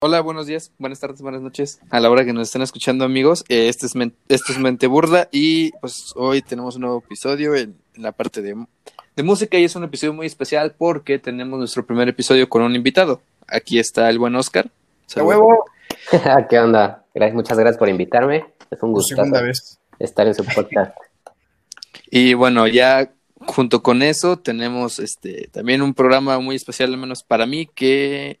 Hola, 0.00 0.20
buenos 0.20 0.46
días, 0.46 0.72
buenas 0.76 1.00
tardes, 1.00 1.22
buenas 1.22 1.40
noches. 1.40 1.80
A 1.88 2.00
la 2.00 2.10
hora 2.10 2.26
que 2.26 2.34
nos 2.34 2.48
estén 2.48 2.60
escuchando, 2.60 3.06
amigos, 3.06 3.46
eh, 3.48 3.70
este 3.70 3.86
es 3.86 3.94
esto 4.28 4.52
es 4.52 4.58
Mente 4.58 4.88
Burda 4.88 5.30
y 5.32 5.72
pues 5.80 6.12
hoy 6.16 6.42
tenemos 6.42 6.74
un 6.74 6.82
nuevo 6.82 6.98
episodio 6.98 7.54
en, 7.54 7.78
la 7.94 8.12
parte 8.12 8.42
de, 8.42 8.54
de, 9.16 9.22
música 9.22 9.56
y 9.56 9.64
es 9.64 9.74
un 9.74 9.84
episodio 9.84 10.12
muy 10.12 10.26
especial 10.26 10.74
porque 10.76 11.18
tenemos 11.18 11.58
nuestro 11.58 11.86
primer 11.86 12.10
episodio 12.10 12.46
con 12.46 12.60
un 12.60 12.76
invitado. 12.76 13.22
Aquí 13.48 13.78
está 13.78 14.10
el 14.10 14.18
buen 14.18 14.36
Oscar. 14.36 14.70
¡A 15.16 15.22
huevo! 15.22 15.64
¿Qué 16.50 16.58
onda? 16.58 17.02
Gracias, 17.14 17.34
muchas 17.34 17.56
gracias 17.56 17.78
por 17.78 17.88
invitarme. 17.88 18.44
Es 18.70 18.82
un 18.82 18.92
gusto 18.92 19.14
estar 19.98 20.26
en 20.26 20.34
su 20.34 20.44
podcast. 20.44 20.94
y 22.10 22.34
bueno, 22.34 22.66
ya 22.66 23.14
junto 23.46 23.82
con 23.82 24.02
eso 24.02 24.38
tenemos 24.38 24.98
este 24.98 25.48
también 25.50 25.80
un 25.80 25.94
programa 25.94 26.38
muy 26.38 26.54
especial, 26.54 26.92
al 26.92 27.00
menos 27.00 27.22
para 27.22 27.46
mí, 27.46 27.64
que 27.64 28.40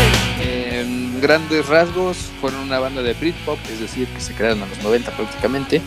grandes 1.21 1.67
rasgos 1.67 2.17
fueron 2.41 2.61
una 2.61 2.79
banda 2.79 3.01
de 3.01 3.13
Britpop, 3.13 3.59
es 3.71 3.79
decir, 3.79 4.07
que 4.07 4.19
se 4.19 4.33
crearon 4.33 4.63
a 4.63 4.65
los 4.65 4.81
90 4.83 5.11
prácticamente. 5.11 5.81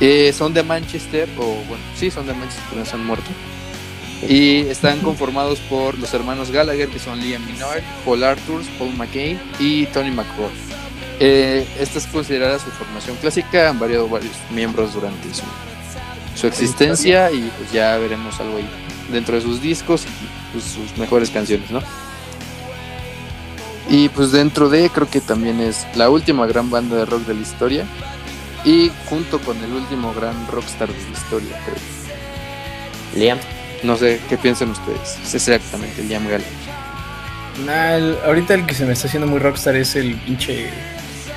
Eh, 0.00 0.32
son 0.32 0.52
de 0.52 0.62
Manchester, 0.62 1.28
o 1.38 1.46
bueno, 1.68 1.84
sí, 1.94 2.10
son 2.10 2.26
de 2.26 2.34
Manchester, 2.34 2.64
pero 2.70 2.80
no 2.80 2.86
se 2.86 2.96
han 2.96 3.06
muerto. 3.06 3.30
Y 4.28 4.60
están 4.62 5.00
conformados 5.00 5.58
por 5.60 5.98
los 5.98 6.12
hermanos 6.14 6.50
Gallagher, 6.50 6.88
que 6.88 6.98
son 6.98 7.20
Liam 7.20 7.44
Minard, 7.44 7.82
Paul 8.04 8.24
Arthurs, 8.24 8.66
Paul 8.78 8.94
McCain 8.96 9.40
y 9.58 9.86
Tony 9.86 10.10
McCall. 10.10 10.50
Eh, 11.20 11.66
esta 11.78 11.98
es 11.98 12.06
considerada 12.06 12.58
su 12.58 12.70
formación 12.70 13.16
clásica, 13.16 13.68
han 13.68 13.78
variado 13.78 14.08
varios 14.08 14.34
miembros 14.50 14.94
durante 14.94 15.32
su, 15.34 15.42
su 16.34 16.46
existencia 16.46 17.30
y 17.30 17.50
pues 17.58 17.70
ya 17.72 17.96
veremos 17.98 18.40
algo 18.40 18.56
ahí 18.56 18.68
dentro 19.12 19.36
de 19.36 19.42
sus 19.42 19.60
discos 19.60 20.04
y 20.04 20.52
pues, 20.52 20.64
sus 20.64 20.96
mejores 20.98 21.30
canciones, 21.30 21.70
¿no? 21.70 21.80
Y 23.92 24.08
pues 24.08 24.32
dentro 24.32 24.70
de, 24.70 24.88
creo 24.88 25.08
que 25.08 25.20
también 25.20 25.60
es 25.60 25.86
la 25.96 26.08
última 26.08 26.46
gran 26.46 26.70
banda 26.70 26.96
de 26.96 27.04
rock 27.04 27.26
de 27.26 27.34
la 27.34 27.42
historia. 27.42 27.84
Y 28.64 28.90
junto 29.04 29.38
con 29.40 29.62
el 29.62 29.70
último 29.70 30.14
gran 30.14 30.46
rockstar 30.46 30.88
de 30.88 30.94
la 30.94 31.10
historia, 31.10 31.60
creo. 31.66 31.76
Liam. 33.22 33.38
No 33.82 33.98
sé, 33.98 34.18
¿qué 34.30 34.38
piensan 34.38 34.70
ustedes? 34.70 35.18
Es 35.22 35.34
exactamente, 35.34 36.02
Liam 36.04 36.24
Gallagher. 36.24 36.46
Nah, 37.66 38.26
ahorita 38.26 38.54
el 38.54 38.64
que 38.64 38.74
se 38.74 38.86
me 38.86 38.94
está 38.94 39.08
haciendo 39.08 39.26
muy 39.26 39.40
rockstar 39.40 39.76
es 39.76 39.94
el 39.94 40.14
pinche 40.16 40.70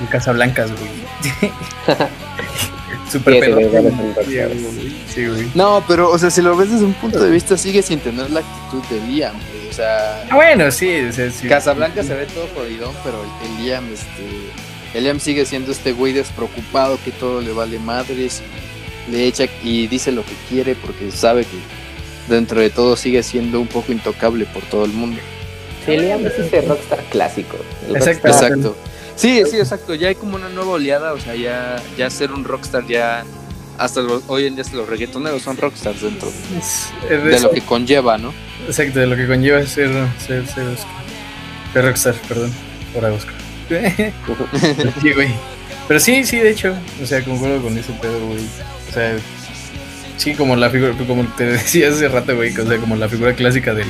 el 0.00 0.08
Casablancas, 0.08 0.70
güey. 0.72 1.52
Super 3.10 3.40
pedo. 3.40 3.58
Sí, 5.14 5.26
güey. 5.26 5.50
No, 5.54 5.84
pero, 5.86 6.10
o 6.10 6.18
sea, 6.18 6.30
si 6.30 6.42
lo 6.42 6.56
ves 6.56 6.70
desde 6.70 6.84
un 6.84 6.94
punto 6.94 7.22
de 7.22 7.30
vista, 7.30 7.56
sigue 7.56 7.82
sin 7.82 8.00
tener 8.00 8.30
la 8.30 8.40
actitud 8.40 8.82
de 8.90 9.06
Liam, 9.06 9.34
güey. 9.34 9.68
O 9.68 9.72
sea. 9.72 10.26
Ah, 10.30 10.34
bueno, 10.34 10.70
sí, 10.70 11.00
sí, 11.12 11.48
Casablanca 11.48 12.02
se 12.02 12.14
ve 12.14 12.26
todo 12.26 12.48
jodidón, 12.54 12.94
pero 13.04 13.18
el, 13.44 13.64
Liam, 13.64 13.84
este. 13.92 14.98
El 14.98 15.04
Liam 15.04 15.20
sigue 15.20 15.44
siendo 15.44 15.72
este 15.72 15.92
güey 15.92 16.12
despreocupado 16.12 16.98
que 17.04 17.12
todo 17.12 17.40
le 17.40 17.52
vale 17.52 17.78
madres. 17.78 18.42
Le 19.10 19.26
echa 19.26 19.44
y 19.62 19.86
dice 19.86 20.10
lo 20.10 20.24
que 20.24 20.32
quiere 20.48 20.74
porque 20.74 21.12
sabe 21.12 21.44
que 21.44 21.58
dentro 22.28 22.60
de 22.60 22.70
todo 22.70 22.96
sigue 22.96 23.22
siendo 23.22 23.60
un 23.60 23.68
poco 23.68 23.92
intocable 23.92 24.46
por 24.46 24.64
todo 24.64 24.84
el 24.84 24.92
mundo. 24.92 25.20
Sí, 25.84 25.96
Liam 25.96 26.26
es 26.26 26.36
ese 26.38 26.62
rockstar 26.62 27.02
clásico. 27.10 27.56
Exacto. 27.88 28.28
Exacto. 28.28 28.76
Sí, 29.16 29.42
sí, 29.50 29.56
exacto. 29.56 29.94
Ya 29.94 30.08
hay 30.08 30.14
como 30.14 30.36
una 30.36 30.48
nueva 30.48 30.72
oleada, 30.72 31.12
o 31.12 31.20
sea, 31.20 31.34
ya, 31.34 31.82
ya 31.96 32.10
ser 32.10 32.32
un 32.32 32.44
rockstar 32.44 32.86
ya 32.86 33.24
hasta 33.78 34.00
hoy 34.28 34.46
en 34.46 34.54
día 34.54 34.62
hasta 34.62 34.76
los 34.76 34.88
reggaetoneros 34.88 35.42
son 35.42 35.56
rockstars 35.56 36.00
dentro 36.00 36.32
de 37.08 37.40
lo 37.40 37.50
que 37.50 37.60
conlleva, 37.60 38.16
¿no? 38.18 38.32
Exacto, 38.66 39.00
de 39.00 39.06
lo 39.06 39.16
que 39.16 39.26
conlleva 39.26 39.64
ser, 39.66 39.90
ser, 40.18 40.46
ser, 40.46 40.64
ser 41.72 41.84
rockstar, 41.84 42.14
perdón, 42.28 42.52
ahora 42.94 43.12
Oscar. 43.12 43.34
sí, 45.02 45.12
güey. 45.12 45.28
Pero 45.88 46.00
sí, 46.00 46.24
sí, 46.24 46.38
de 46.38 46.50
hecho, 46.50 46.74
o 47.02 47.06
sea, 47.06 47.22
concuerdo 47.22 47.62
con 47.62 47.76
ese 47.76 47.92
pedo, 47.94 48.18
güey. 48.26 48.40
O 48.88 48.92
sea, 48.92 49.16
sí, 50.16 50.34
como 50.34 50.56
la 50.56 50.70
figura, 50.70 50.94
como 51.06 51.24
te 51.36 51.44
decía 51.44 51.90
hace 51.90 52.08
rato, 52.08 52.34
güey, 52.34 52.56
o 52.56 52.66
sea, 52.66 52.78
como 52.78 52.96
la 52.96 53.08
figura 53.08 53.34
clásica 53.34 53.74
del, 53.74 53.88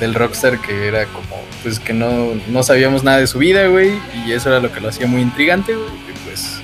del 0.00 0.14
rockstar 0.14 0.60
que 0.60 0.88
era 0.88 1.06
como, 1.06 1.33
pues 1.64 1.80
que 1.80 1.94
no, 1.94 2.34
no 2.48 2.62
sabíamos 2.62 3.02
nada 3.02 3.18
de 3.18 3.26
su 3.26 3.38
vida, 3.38 3.66
güey, 3.66 3.92
y 4.24 4.32
eso 4.32 4.50
era 4.50 4.60
lo 4.60 4.70
que 4.70 4.80
lo 4.80 4.90
hacía 4.90 5.06
muy 5.06 5.22
intrigante, 5.22 5.74
güey, 5.74 5.88
pues, 6.26 6.60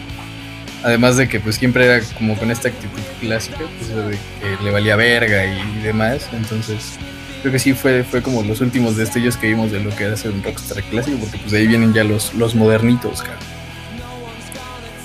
además 0.84 1.16
de 1.16 1.26
que 1.26 1.40
pues 1.40 1.56
siempre 1.56 1.86
era 1.86 2.04
como 2.18 2.36
con 2.36 2.50
esta 2.50 2.68
actitud 2.68 3.00
clásica, 3.18 3.60
pues 3.78 3.88
de 3.88 4.18
que 4.40 4.62
le 4.62 4.70
valía 4.70 4.96
verga 4.96 5.46
y, 5.46 5.80
demás, 5.82 6.28
entonces 6.34 6.98
creo 7.40 7.50
que 7.50 7.58
sí 7.58 7.72
fue, 7.72 8.04
fue 8.04 8.22
como 8.22 8.42
los 8.42 8.60
últimos 8.60 8.96
destellos 8.96 9.38
que 9.38 9.48
vimos 9.48 9.72
de 9.72 9.80
lo 9.80 9.88
que 9.96 10.04
era 10.04 10.16
ser 10.18 10.32
un 10.32 10.42
rockstar 10.42 10.82
clásico, 10.84 11.16
porque 11.18 11.38
pues 11.38 11.50
de 11.50 11.58
ahí 11.58 11.66
vienen 11.66 11.94
ya 11.94 12.04
los, 12.04 12.34
los 12.34 12.54
modernitos, 12.54 13.22
cara. 13.22 13.38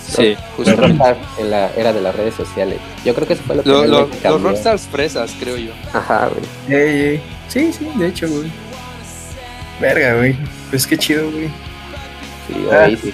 Sí, 0.07 0.35
justamente. 0.55 1.03
en 1.39 1.51
la 1.51 1.72
era 1.75 1.91
de 1.91 2.00
las 2.00 2.16
redes 2.16 2.35
sociales. 2.35 2.79
Yo 3.03 3.13
creo 3.16 3.28
que 3.28 3.34
eso 3.34 3.44
fue 3.44 3.55
lo 3.55 3.63
que 3.63 4.29
Los 4.29 4.41
rockstars 4.41 4.84
fresas, 4.84 5.34
creo 5.39 5.57
yo. 5.57 5.72
Ajá, 5.94 6.29
güey. 6.29 6.79
Ey, 6.79 7.01
ey. 7.01 7.22
Sí, 7.47 7.73
sí, 7.73 7.88
de 7.97 8.07
hecho, 8.07 8.29
güey. 8.29 8.50
Verga, 9.80 10.16
güey. 10.16 10.36
Pues 10.69 10.88
qué 10.88 10.97
chido, 10.97 11.30
güey. 11.31 11.47
Sí, 12.47 12.68
ah, 12.72 12.88
sí. 12.90 13.13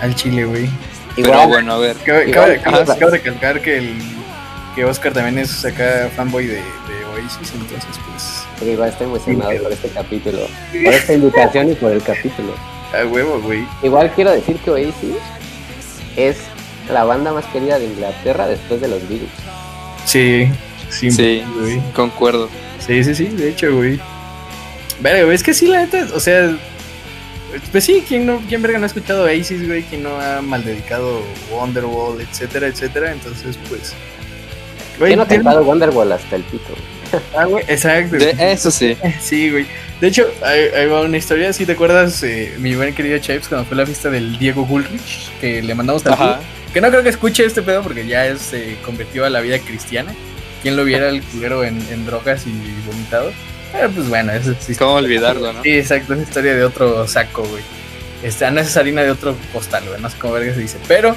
Al 0.00 0.14
chile, 0.14 0.44
güey. 0.44 0.68
Igual, 1.16 1.48
bueno, 1.48 1.74
a 1.74 1.78
ver. 1.78 1.96
Acabo 1.96 2.46
de 2.46 3.10
recalcar 3.10 3.60
que 3.60 3.78
el 3.78 3.94
que 4.76 4.84
Oscar 4.84 5.12
también 5.12 5.38
es 5.38 5.64
acá 5.64 6.10
fanboy 6.14 6.46
de, 6.46 6.56
de 6.56 7.04
Oasis, 7.14 7.50
entonces 7.54 7.98
pues. 8.10 8.44
Sí, 8.60 8.66
igual 8.66 8.90
estoy 8.90 9.06
emocionado 9.06 9.62
por 9.62 9.72
este 9.72 9.88
capítulo. 9.88 10.38
Por 10.70 10.92
esta 10.92 11.14
invitación 11.14 11.70
y 11.72 11.74
por 11.74 11.92
el 11.92 12.02
capítulo. 12.02 12.54
A 12.92 13.06
huevo, 13.06 13.40
güey. 13.40 13.66
Igual 13.82 14.12
quiero 14.14 14.32
decir 14.32 14.56
que 14.56 14.70
Oasis 14.70 15.16
es 16.16 16.36
la 16.90 17.04
banda 17.04 17.32
más 17.32 17.46
querida 17.46 17.78
de 17.78 17.86
Inglaterra 17.86 18.46
después 18.46 18.82
de 18.82 18.88
los 18.88 19.00
Beatles. 19.08 19.30
Sí, 20.04 20.48
sí, 20.90 21.10
sí 21.10 21.42
concuerdo. 21.94 22.50
Sí, 22.78 23.02
sí, 23.02 23.14
sí, 23.14 23.24
de 23.28 23.48
hecho, 23.48 23.74
güey. 23.74 23.98
Verga, 25.00 25.32
es 25.32 25.42
que 25.42 25.54
sí, 25.54 25.66
la 25.66 25.80
neta, 25.80 26.06
o 26.14 26.20
sea, 26.20 26.56
pues 27.72 27.84
sí, 27.84 28.02
¿quién, 28.06 28.26
no, 28.26 28.42
quién 28.48 28.62
verga 28.62 28.78
no 28.78 28.84
ha 28.84 28.86
escuchado 28.86 29.24
Oasis, 29.24 29.66
güey? 29.66 29.82
¿Quién 29.82 30.02
no 30.02 30.20
ha 30.20 30.42
maldedicado 30.42 31.22
Wonderwall, 31.50 32.20
etcétera, 32.20 32.66
etcétera? 32.66 33.12
Entonces, 33.12 33.58
pues... 33.68 33.94
Güey, 34.98 35.14
no 35.16 35.22
ha 35.22 35.28
cantado 35.28 35.62
Wonderwall 35.62 36.12
hasta 36.12 36.36
el 36.36 36.42
pito? 36.44 36.74
Ah, 37.36 37.44
güey, 37.44 37.64
exacto. 37.68 38.16
eso 38.16 38.70
sí. 38.70 38.96
Sí, 39.20 39.50
güey. 39.50 39.66
De 40.00 40.08
hecho, 40.08 40.26
ahí, 40.42 40.86
va 40.86 41.02
una 41.02 41.16
historia. 41.16 41.52
Si 41.52 41.64
te 41.64 41.72
acuerdas, 41.72 42.22
eh, 42.22 42.54
mi 42.58 42.74
buen 42.74 42.94
querido 42.94 43.18
Chips, 43.18 43.48
cuando 43.48 43.66
fue 43.66 43.76
la 43.76 43.86
fiesta 43.86 44.10
del 44.10 44.38
Diego 44.38 44.64
Gulrich, 44.66 45.30
que 45.40 45.62
le 45.62 45.74
mandamos 45.74 46.02
tal 46.02 46.40
Que 46.72 46.80
no 46.80 46.88
creo 46.90 47.02
que 47.02 47.08
escuche 47.08 47.44
este 47.44 47.62
pedo 47.62 47.82
porque 47.82 48.06
ya 48.06 48.36
se 48.36 48.76
convirtió 48.84 49.24
a 49.24 49.30
la 49.30 49.40
vida 49.40 49.58
cristiana 49.58 50.14
quién 50.62 50.76
lo 50.76 50.84
viera 50.84 51.08
el 51.08 51.22
culero 51.22 51.64
en, 51.64 52.06
drogas 52.06 52.46
y 52.46 52.52
vomitado. 52.86 53.32
Pero 53.76 53.90
pues 53.90 54.08
bueno, 54.08 54.32
eso 54.32 54.54
sí. 54.58 54.74
¿Cómo 54.74 54.94
olvidarlo, 54.94 55.52
no? 55.52 55.62
Sí, 55.62 55.78
exacto, 55.78 56.14
es 56.14 56.22
historia 56.22 56.54
de 56.54 56.64
otro 56.64 57.06
saco, 57.06 57.42
güey. 57.44 57.62
Este, 58.22 58.50
no 58.50 58.60
es 58.60 58.76
harina 58.76 59.02
de 59.02 59.10
otro 59.10 59.36
costal, 59.52 59.84
güey, 59.86 60.00
no 60.00 60.08
sé 60.08 60.16
cómo 60.18 60.34
verga 60.34 60.54
se 60.54 60.60
dice. 60.60 60.78
Pero, 60.88 61.14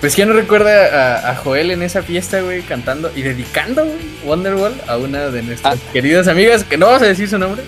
pues 0.00 0.14
quién 0.14 0.28
no 0.28 0.34
recuerda 0.34 1.28
a, 1.30 1.34
Joel 1.36 1.70
en 1.70 1.82
esa 1.82 2.02
fiesta, 2.02 2.40
güey, 2.40 2.62
cantando 2.62 3.10
y 3.14 3.22
dedicando 3.22 3.86
Wonderwall 4.24 4.74
a 4.86 4.96
una 4.96 5.30
de 5.30 5.42
nuestras 5.42 5.76
ah. 5.76 5.92
queridas 5.92 6.28
amigas, 6.28 6.64
que 6.64 6.78
no 6.78 6.86
vas 6.86 7.02
a 7.02 7.06
decir 7.06 7.28
su 7.28 7.38
nombre. 7.38 7.62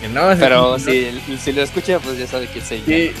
Que 0.00 0.08
no 0.08 0.28
Pero 0.38 0.78
si, 0.78 1.10
si, 1.42 1.52
lo 1.52 1.62
escucha, 1.62 1.98
pues 1.98 2.18
ya 2.18 2.26
sabe 2.26 2.46
que 2.46 2.60
es 2.60 2.70
ella. 2.70 2.84
Sí, 2.86 3.12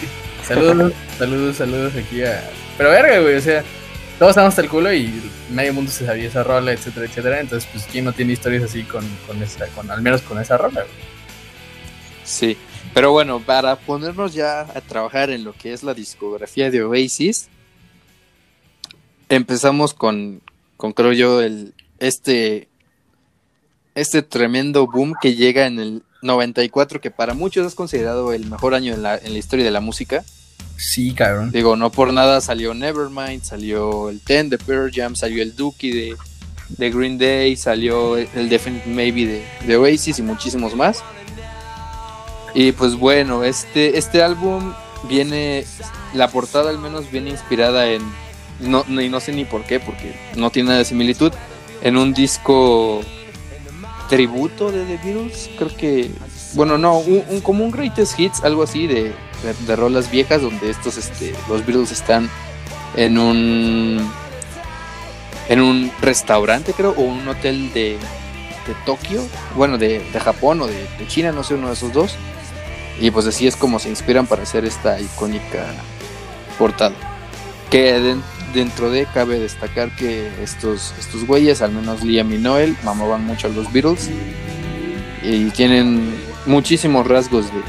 saludos, 0.46 0.92
saludos, 1.18 1.56
saludos 1.56 1.92
aquí 1.96 2.22
a... 2.22 2.48
Pero 2.76 2.90
verga, 2.90 3.18
güey, 3.18 3.34
o 3.34 3.40
sea, 3.40 3.64
todos 4.18 4.30
estamos 4.30 4.48
hasta 4.48 4.62
el 4.62 4.68
culo 4.68 4.92
y 4.92 5.30
medio 5.50 5.72
mundo 5.72 5.90
se 5.92 6.04
sabía 6.04 6.26
esa 6.26 6.42
rola, 6.42 6.72
etcétera, 6.72 7.06
etcétera. 7.06 7.40
Entonces, 7.40 7.68
pues, 7.72 7.86
¿quién 7.90 8.04
no 8.04 8.12
tiene 8.12 8.32
historias 8.32 8.64
así 8.64 8.82
con, 8.82 9.04
con 9.26 9.40
esa, 9.42 9.66
con, 9.68 9.90
al 9.90 10.02
menos 10.02 10.22
con 10.22 10.40
esa 10.40 10.56
rola? 10.56 10.84
Sí, 12.24 12.56
pero 12.92 13.12
bueno, 13.12 13.40
para 13.40 13.76
ponernos 13.76 14.34
ya 14.34 14.62
a 14.62 14.80
trabajar 14.80 15.30
en 15.30 15.44
lo 15.44 15.52
que 15.52 15.72
es 15.72 15.84
la 15.84 15.94
discografía 15.94 16.70
de 16.70 16.82
Oasis, 16.82 17.48
empezamos 19.28 19.94
con, 19.94 20.42
con 20.76 20.92
creo 20.92 21.12
yo, 21.12 21.40
el, 21.40 21.74
este, 22.00 22.68
este 23.94 24.22
tremendo 24.22 24.86
boom 24.86 25.14
que 25.20 25.36
llega 25.36 25.66
en 25.66 25.78
el 25.78 26.02
94, 26.22 27.00
que 27.00 27.12
para 27.12 27.34
muchos 27.34 27.66
es 27.66 27.74
considerado 27.76 28.32
el 28.32 28.46
mejor 28.46 28.74
año 28.74 28.94
en 28.94 29.02
la, 29.02 29.16
en 29.16 29.32
la 29.32 29.38
historia 29.38 29.64
de 29.64 29.70
la 29.70 29.80
música. 29.80 30.24
Sí, 30.78 31.12
cabrón. 31.12 31.50
Digo, 31.50 31.74
no 31.76 31.90
por 31.90 32.12
nada 32.12 32.40
salió 32.40 32.72
Nevermind, 32.72 33.42
salió 33.42 34.08
el 34.10 34.20
Ten 34.20 34.48
de 34.48 34.58
Pearl 34.58 34.92
Jam, 34.94 35.16
salió 35.16 35.42
el 35.42 35.56
Dookie 35.56 35.90
de, 35.90 36.16
de 36.68 36.90
Green 36.90 37.18
Day, 37.18 37.56
salió 37.56 38.16
el 38.16 38.48
Definite 38.48 38.88
Maybe 38.88 39.26
de, 39.26 39.42
de 39.66 39.76
Oasis 39.76 40.20
y 40.20 40.22
muchísimos 40.22 40.76
más. 40.76 41.02
Y 42.54 42.70
pues 42.72 42.94
bueno, 42.94 43.42
este, 43.42 43.98
este 43.98 44.22
álbum 44.22 44.72
viene, 45.08 45.64
la 46.14 46.28
portada 46.28 46.70
al 46.70 46.78
menos 46.78 47.10
viene 47.10 47.30
inspirada 47.30 47.90
en, 47.90 48.00
no, 48.60 48.84
y 48.88 49.08
no 49.08 49.18
sé 49.20 49.32
ni 49.32 49.44
por 49.44 49.64
qué, 49.64 49.80
porque 49.80 50.14
no 50.36 50.50
tiene 50.50 50.68
nada 50.68 50.78
de 50.78 50.84
similitud, 50.84 51.32
en 51.82 51.96
un 51.96 52.14
disco 52.14 53.00
tributo 54.08 54.70
de 54.72 54.84
The 54.84 54.96
Beatles, 55.04 55.50
creo 55.58 55.76
que, 55.76 56.10
bueno, 56.54 56.78
no, 56.78 56.98
un- 56.98 57.40
como 57.42 57.64
un 57.64 57.70
greatest 57.70 58.18
hits, 58.18 58.42
algo 58.42 58.62
así 58.62 58.86
de, 58.86 59.12
de, 59.42 59.76
rolas 59.76 60.10
viejas 60.10 60.42
donde 60.42 60.70
estos, 60.70 60.96
este, 60.96 61.34
los 61.48 61.64
Beatles 61.66 61.92
están 61.92 62.28
en 62.96 63.18
un, 63.18 64.10
en 65.48 65.60
un 65.60 65.90
restaurante 66.00 66.72
creo, 66.72 66.90
o 66.96 67.02
un 67.02 67.26
hotel 67.28 67.72
de, 67.72 67.92
de 68.66 68.74
Tokio, 68.84 69.22
bueno, 69.56 69.78
de, 69.78 70.00
de 70.12 70.20
Japón 70.20 70.60
o 70.62 70.66
de, 70.66 70.86
de 70.98 71.06
China, 71.06 71.32
no 71.32 71.42
sé, 71.44 71.54
uno 71.54 71.68
de 71.68 71.74
esos 71.74 71.92
dos. 71.92 72.16
Y 73.00 73.10
pues 73.12 73.26
así 73.26 73.46
es 73.46 73.54
como 73.54 73.78
se 73.78 73.88
inspiran 73.88 74.26
para 74.26 74.42
hacer 74.42 74.64
esta 74.64 75.00
icónica 75.00 75.64
portada. 76.58 76.94
Que 77.70 78.00
den- 78.00 78.22
dentro 78.52 78.90
de 78.90 79.06
cabe 79.06 79.38
destacar 79.38 79.94
que 79.94 80.28
estos, 80.42 80.94
estos 80.98 81.24
güeyes, 81.26 81.62
al 81.62 81.70
menos 81.70 82.02
Liam 82.02 82.32
y 82.32 82.38
Noel, 82.38 82.76
mamaban 82.82 83.24
mucho 83.24 83.46
a 83.46 83.50
los 83.50 83.72
Beatles. 83.72 84.10
Y 85.22 85.50
tienen 85.50 86.12
muchísimos 86.46 87.06
rasgos 87.06 87.46
de, 87.46 87.60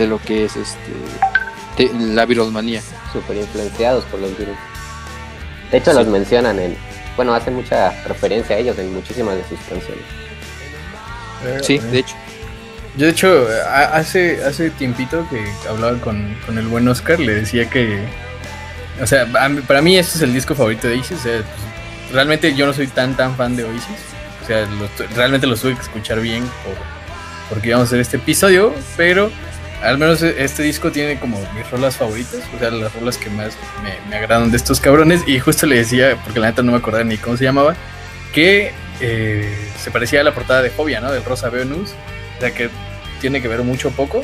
de 0.00 0.06
lo 0.08 0.18
que 0.20 0.44
es 0.46 0.56
este 0.56 0.78
de- 1.76 2.14
la 2.14 2.26
Beatlemanía. 2.26 2.82
Súper 3.12 3.36
influenciados 3.36 4.04
por 4.06 4.18
los 4.20 4.30
Beatles. 4.36 4.58
De 5.70 5.78
hecho, 5.78 5.92
Sí. 5.92 5.96
los 5.98 6.06
mencionan 6.08 6.58
en. 6.58 6.76
Bueno, 7.16 7.34
hacen 7.34 7.54
mucha 7.54 7.90
referencia 8.04 8.56
a 8.56 8.58
ellos 8.58 8.78
en 8.78 8.92
muchísimas 8.92 9.36
de 9.36 9.42
sus 9.48 9.58
canciones. 9.68 10.04
Sí, 11.62 11.78
de 11.78 11.98
hecho. 12.00 12.14
Yo 12.96 13.06
de 13.06 13.12
hecho, 13.12 13.46
a- 13.72 13.96
hace, 13.96 14.42
hace 14.44 14.70
tiempito 14.70 15.26
que 15.30 15.42
hablaba 15.68 15.96
con, 16.00 16.34
con 16.44 16.58
el 16.58 16.66
buen 16.66 16.86
Oscar, 16.88 17.20
le 17.20 17.34
decía 17.34 17.70
que, 17.70 18.00
o 19.00 19.06
sea, 19.06 19.26
para 19.66 19.80
mí 19.80 19.96
este 19.96 20.16
es 20.18 20.22
el 20.22 20.34
disco 20.34 20.54
favorito 20.54 20.88
de 20.88 20.96
Oasis, 20.98 21.18
o 21.18 21.22
sea, 21.22 21.36
pues, 21.36 22.12
realmente 22.12 22.52
yo 22.54 22.66
no 22.66 22.72
soy 22.72 22.88
tan 22.88 23.14
tan 23.16 23.36
fan 23.36 23.54
de 23.56 23.64
Oasis, 23.64 23.84
o 24.42 24.46
sea, 24.46 24.62
lo 24.62 24.88
realmente 25.14 25.46
los 25.46 25.60
tuve 25.60 25.76
que 25.76 25.82
escuchar 25.82 26.20
bien 26.20 26.42
por, 26.64 26.74
porque 27.48 27.68
íbamos 27.68 27.86
a 27.86 27.88
hacer 27.90 28.00
este 28.00 28.16
episodio, 28.16 28.74
pero 28.96 29.30
al 29.82 29.98
menos 29.98 30.22
e- 30.22 30.42
este 30.44 30.62
disco 30.62 30.90
tiene 30.92 31.18
como 31.18 31.38
mis 31.54 31.68
rolas 31.70 31.96
favoritas, 31.96 32.40
o 32.54 32.58
sea, 32.58 32.70
las 32.70 32.92
rolas 32.94 33.16
que 33.16 33.30
más 33.30 33.56
me, 33.82 33.94
me 34.08 34.16
agradan 34.16 34.50
de 34.50 34.56
estos 34.56 34.80
cabrones, 34.80 35.22
y 35.26 35.38
justo 35.38 35.66
le 35.66 35.76
decía, 35.76 36.16
porque 36.24 36.40
la 36.40 36.48
neta 36.48 36.62
no 36.62 36.72
me 36.72 36.78
acordaba 36.78 37.04
ni 37.04 37.16
cómo 37.16 37.36
se 37.36 37.44
llamaba, 37.44 37.74
que 38.32 38.72
eh, 39.00 39.48
se 39.82 39.90
parecía 39.90 40.20
a 40.20 40.24
la 40.24 40.34
portada 40.34 40.62
de 40.62 40.70
Fobia, 40.70 41.00
¿no? 41.00 41.10
Del 41.10 41.24
Rosa 41.24 41.48
Venus. 41.48 41.90
O 42.36 42.40
sea 42.40 42.52
que 42.54 42.70
tiene 43.20 43.40
que 43.42 43.48
ver 43.48 43.62
mucho 43.62 43.90
poco. 43.90 44.22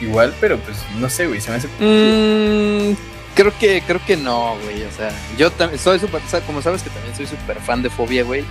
Igual, 0.00 0.34
pero 0.40 0.58
pues 0.58 0.76
no 0.98 1.08
sé, 1.10 1.26
güey. 1.26 1.40
Se 1.40 1.50
me 1.50 1.56
hace. 1.56 1.68
Mm, 1.78 2.96
creo 3.34 3.52
que 3.58 3.82
creo 3.86 4.00
que 4.04 4.16
no, 4.16 4.56
güey. 4.64 4.82
O 4.84 4.90
sea, 4.92 5.10
yo 5.36 5.50
también 5.50 5.78
soy 5.80 5.98
súper, 5.98 6.20
como 6.46 6.62
sabes 6.62 6.82
que 6.82 6.90
también 6.90 7.14
soy 7.16 7.26
súper 7.26 7.58
fan 7.60 7.82
de 7.82 7.90
Fobia, 7.90 8.24
güey. 8.24 8.44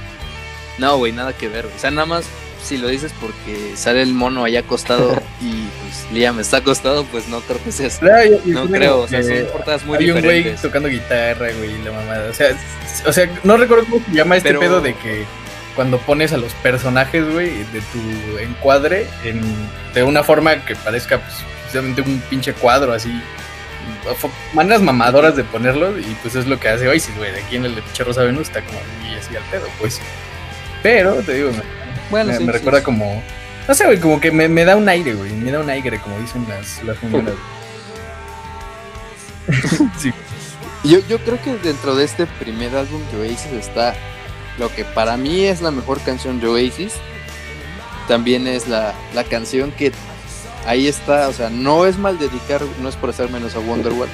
No, 0.78 0.98
güey, 0.98 1.12
nada 1.12 1.34
que 1.34 1.48
ver. 1.50 1.64
güey. 1.66 1.76
O 1.76 1.80
sea, 1.80 1.92
nada 1.92 2.06
más 2.06 2.26
si 2.64 2.78
lo 2.78 2.88
dices 2.88 3.14
porque 3.22 3.74
sale 3.76 4.02
el 4.02 4.14
mono 4.14 4.44
allá 4.44 4.60
acostado 4.62 5.12
y 5.42 5.52
pues 5.82 6.08
Liam 6.12 6.40
está 6.40 6.58
acostado, 6.58 7.06
pues 7.06 7.28
no 7.30 7.40
creo 7.42 7.64
que 7.64 7.72
sea 7.72 7.88
así. 7.88 8.04
No, 8.04 8.24
yo- 8.24 8.44
yo 8.46 8.54
No 8.54 8.62
tiene 8.64 8.78
creo, 8.80 9.00
o 9.02 9.08
sea, 9.08 9.22
que 9.22 9.42
son 9.44 9.52
portadas 9.54 9.86
muy 9.86 9.98
hay 9.98 10.12
un 10.12 10.22
güey 10.22 10.38
diferentes. 10.38 10.62
tocando 10.62 10.90
guitarra, 10.90 11.48
güey, 11.58 11.76
y 11.76 11.84
la 11.84 11.92
mamada. 11.92 12.30
O 12.30 12.34
sea, 12.34 12.50
o 13.06 13.14
sea, 13.14 13.30
no 13.44 13.58
recuerdo 13.58 13.86
cómo 13.90 14.06
se 14.06 14.12
llama 14.14 14.38
este 14.38 14.50
Pero- 14.50 14.60
pedo 14.60 14.82
de 14.82 14.94
que 14.96 15.24
cuando 15.76 16.00
pones 16.00 16.34
a 16.34 16.38
los 16.38 16.54
personajes, 16.56 17.24
güey, 17.32 17.50
de 17.72 17.82
tu 17.94 18.38
encuadre 18.42 19.08
en, 19.24 19.40
de 19.94 20.02
una 20.04 20.24
forma 20.24 20.66
que 20.66 20.76
parezca, 20.76 21.20
pues, 21.20 21.36
precisamente 21.62 22.02
un 22.02 22.20
pinche 22.30 22.54
cuadro 22.54 22.94
así. 22.94 23.12
Maneras 24.54 24.82
mamadoras 24.82 25.36
de 25.36 25.44
ponerlo 25.44 25.98
y 26.00 26.16
pues 26.22 26.36
es 26.36 26.48
lo 26.48 26.60
que 26.60 26.70
hace 26.70 26.88
Oasis, 26.88 27.16
güey. 27.18 27.32
Aquí 27.36 27.58
en 27.58 27.66
el 27.66 27.76
de 27.76 27.82
pinche 27.82 28.04
Rosa 28.04 28.24
Venus 28.24 28.44
está 28.44 28.62
como 28.62 28.80
muy 29.02 29.16
así 29.16 29.36
al 29.36 29.44
pedo, 29.52 29.68
pues. 29.80 30.00
Pero, 30.82 31.16
te 31.16 31.34
digo, 31.34 31.52
me, 31.52 31.58
Bueno, 32.10 32.32
me- 32.32 32.38
sí, 32.38 32.44
me 32.44 32.52
sí, 32.52 32.58
recuerda 32.58 32.80
sí. 32.80 32.86
como... 32.86 33.22
No 33.68 33.74
sé, 33.76 33.86
güey, 33.86 34.00
como 34.00 34.20
que 34.22 34.32
me, 34.32 34.48
me 34.48 34.64
da 34.64 34.76
un 34.78 34.88
aire, 34.88 35.14
güey. 35.14 35.32
Me 35.34 35.52
da 35.52 35.60
un 35.60 35.70
aire, 35.70 36.00
como 36.00 36.18
dicen 36.20 36.46
las, 36.48 36.82
las 36.84 36.98
funciones. 37.00 37.34
sí. 39.98 40.14
Yo, 40.84 41.00
yo 41.10 41.20
creo 41.20 41.42
que 41.42 41.56
dentro 41.58 41.96
de 41.96 42.06
este 42.06 42.26
primer 42.26 42.76
álbum 42.76 43.02
de 43.12 43.22
Oasis 43.30 43.52
está 43.54 43.94
lo 44.58 44.74
que 44.74 44.86
para 44.86 45.18
mí 45.18 45.44
es 45.46 45.62
la 45.62 45.72
mejor 45.72 46.00
canción 46.02 46.40
de 46.40 46.48
Oasis. 46.48 46.94
También 48.08 48.48
es 48.48 48.68
la, 48.68 48.94
la 49.14 49.24
canción 49.26 49.72
que 49.72 49.92
ahí 50.66 50.88
está, 50.88 51.28
o 51.28 51.34
sea, 51.34 51.50
no 51.50 51.86
es 51.86 51.98
mal 51.98 52.18
dedicar, 52.18 52.62
no 52.82 52.88
es 52.90 52.96
por 52.96 53.10
hacer 53.10 53.30
menos 53.30 53.56
a 53.56 53.60
Wonderwall, 53.60 54.08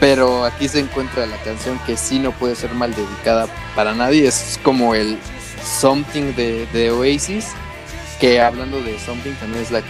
pero 0.00 0.44
aquí 0.44 0.66
se 0.68 0.80
encuentra 0.80 1.26
la 1.26 1.36
canción 1.38 1.78
que 1.86 1.96
sí 1.98 2.18
no 2.18 2.32
puede 2.32 2.54
ser 2.56 2.72
mal 2.72 2.94
dedicada 2.94 3.48
para 3.74 3.94
nadie. 3.94 4.26
Es 4.26 4.58
como 4.62 4.94
el 4.94 5.18
Something 5.64 6.34
de, 6.34 6.90
Oasis, 6.90 7.48
que 8.20 8.40
hablando 8.40 8.82
de 8.82 8.98
Something 8.98 9.32
también 9.34 9.62
es 9.62 9.70
la, 9.70 9.82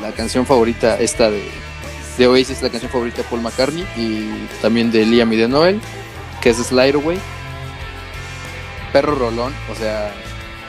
la 0.00 0.12
canción 0.12 0.46
favorita 0.46 0.98
esta 0.98 1.30
de, 1.30 2.26
Oasis, 2.26 2.62
la 2.62 2.70
canción 2.70 2.90
favorita 2.90 3.18
de 3.18 3.24
Paul 3.24 3.42
McCartney 3.42 3.86
y 3.96 4.46
también 4.62 4.90
de 4.90 5.04
Liam 5.04 5.32
y 5.32 5.36
de 5.36 5.48
Noel, 5.48 5.80
que 6.40 6.50
es 6.50 6.56
Slide 6.56 6.94
Away. 6.94 7.18
Perro 8.92 9.14
Rolón, 9.14 9.52
o 9.70 9.74
sea, 9.74 10.14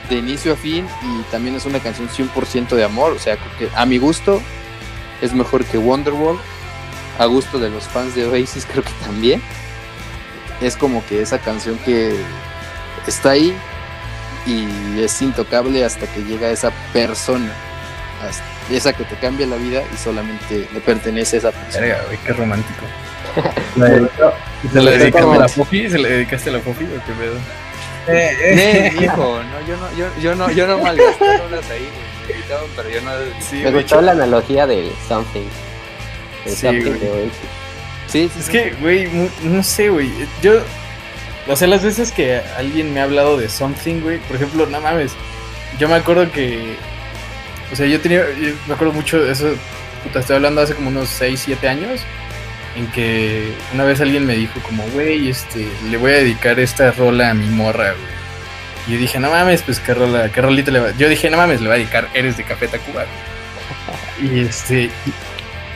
de 0.09 0.18
inicio 0.18 0.54
a 0.54 0.56
fin 0.57 0.86
y 1.03 1.21
también 1.31 1.56
es 1.56 1.65
una 1.65 1.80
canción 1.80 2.10
100% 2.10 2.69
de 2.69 2.83
amor, 2.83 3.13
o 3.13 3.19
sea, 3.19 3.38
a 3.75 3.86
mi 3.86 3.98
gusto 3.98 4.42
es 5.21 5.33
mejor 5.33 5.63
que 5.65 5.77
Wonderwall, 5.77 6.38
a 7.18 7.25
gusto 7.25 7.60
de 7.60 7.69
los 7.69 7.83
fans 7.86 8.15
de 8.15 8.25
Oasis 8.27 8.65
creo 8.65 8.83
que 8.83 8.92
también. 9.03 9.42
Es 10.62 10.75
como 10.75 11.06
que 11.06 11.21
esa 11.21 11.39
canción 11.39 11.77
que 11.86 12.19
está 13.06 13.31
ahí 13.31 13.56
y 14.47 15.01
es 15.03 15.21
intocable 15.21 15.83
hasta 15.83 16.07
que 16.07 16.21
llega 16.23 16.49
esa 16.49 16.71
persona, 16.94 17.51
hasta- 18.27 18.44
esa 18.75 18.94
que 18.94 19.03
te 19.03 19.15
cambia 19.15 19.45
la 19.47 19.55
vida 19.57 19.81
y 19.94 19.97
solamente 19.97 20.67
le 20.73 20.79
pertenece 20.79 21.35
a 21.35 21.39
esa 21.39 21.51
persona. 21.51 21.85
Verga, 21.85 22.03
güey, 22.05 22.17
qué 22.25 22.33
romántico. 22.33 22.85
¿Se 24.73 24.81
la 24.81 24.91
dedicaste 24.91 25.29
a 25.35 25.38
la 25.39 25.47
Pofi? 25.47 25.89
¿Se 25.89 25.98
la 26.00 26.07
dedicaste 26.10 26.50
a 26.50 26.53
la 26.53 26.60
Pofi 26.60 26.83
o 26.86 26.88
qué 27.05 27.13
pedo? 27.19 27.36
Eh, 28.10 28.93
hijo, 29.01 29.41
no, 29.43 29.67
yo 29.67 29.75
no, 29.77 29.98
yo, 29.98 30.07
yo 30.22 30.36
no, 30.36 30.50
yo 30.51 30.65
no 30.65 30.77
malgasté 30.79 31.25
horas 31.25 31.69
ahí, 31.69 31.79
güey, 31.89 32.27
me 32.27 32.33
invitaban, 32.36 32.65
pero 32.75 32.89
yo 32.89 33.01
no. 33.01 33.12
Sí, 33.41 33.55
Me 33.57 33.63
gustó 33.65 33.79
hecho, 33.79 34.01
la 34.01 34.12
analogía 34.13 34.65
del 34.65 34.91
something. 35.07 35.41
El 36.45 36.51
Sí, 36.51 36.62
something 36.62 36.86
güey. 36.86 37.00
de 37.00 37.10
Oasis. 37.12 37.31
Sí, 38.07 38.29
sí, 38.33 38.39
es 38.39 38.45
sí. 38.45 38.51
que, 38.53 38.72
güey, 38.79 39.07
mu- 39.07 39.29
no 39.43 39.62
sé, 39.62 39.89
güey. 39.89 40.10
Yo, 40.41 40.53
o 41.48 41.56
sea, 41.56 41.68
las 41.68 41.84
veces 41.84 42.12
que 42.12 42.42
alguien 42.58 42.94
me 42.94 43.00
ha 43.00 43.04
hablado 43.04 43.38
de 43.38 43.50
something, 43.50 44.01
güey, 44.01 44.20
por 44.20 44.36
ejemplo, 44.36 44.66
no 44.66 44.82
mames, 44.82 45.13
yo 45.80 45.88
me 45.88 45.96
acuerdo 45.96 46.32
que, 46.32 46.75
o 47.72 47.75
sea, 47.75 47.86
yo 47.86 48.00
tenía, 48.01 48.25
yo 48.39 48.54
me 48.68 48.74
acuerdo 48.74 48.94
mucho 48.94 49.20
de 49.20 49.32
eso, 49.32 49.48
puta, 50.04 50.20
estoy 50.20 50.38
hablando 50.38 50.62
hace 50.62 50.75
como 50.75 50.89
unos 50.89 51.10
6, 51.10 51.42
7 51.46 51.68
años, 51.70 52.01
en 52.75 52.88
que 52.92 53.51
una 53.74 53.84
vez 53.84 54.01
alguien 54.01 54.25
me 54.25 54.36
dijo 54.36 54.60
como, 54.62 54.84
güey, 54.89 55.30
este, 55.30 55.68
le 55.89 55.98
voy 55.98 56.12
a 56.12 56.16
dedicar 56.16 56.60
esta 56.60 56.92
rola 56.92 57.32
a 57.32 57.34
mi 57.34 57.48
morra, 57.48 57.92
güey. 57.92 58.18
Y 58.88 58.94
yo 58.94 59.00
dije, 59.00 59.20
no 59.20 59.30
mames, 59.30 59.63
pues 59.63 59.80
qué 59.80 59.94
rola, 59.94 60.32
qué 60.32 60.42
rolita 60.42 60.72
le 60.72 60.80
va. 60.80 60.92
Yo 60.98 61.10
dije, 61.10 61.30
no 61.30 61.38
mames, 61.38 61.60
le 61.60 61.68
voy 61.68 61.75
a 61.75 61.80
dedicar 61.80 62.08
Eres 62.13 62.38
de 62.38 62.44
Café 62.44 62.68
Tacuba. 62.68 63.06
güey". 63.06 64.32
Y 64.38 64.39
este, 64.39 64.89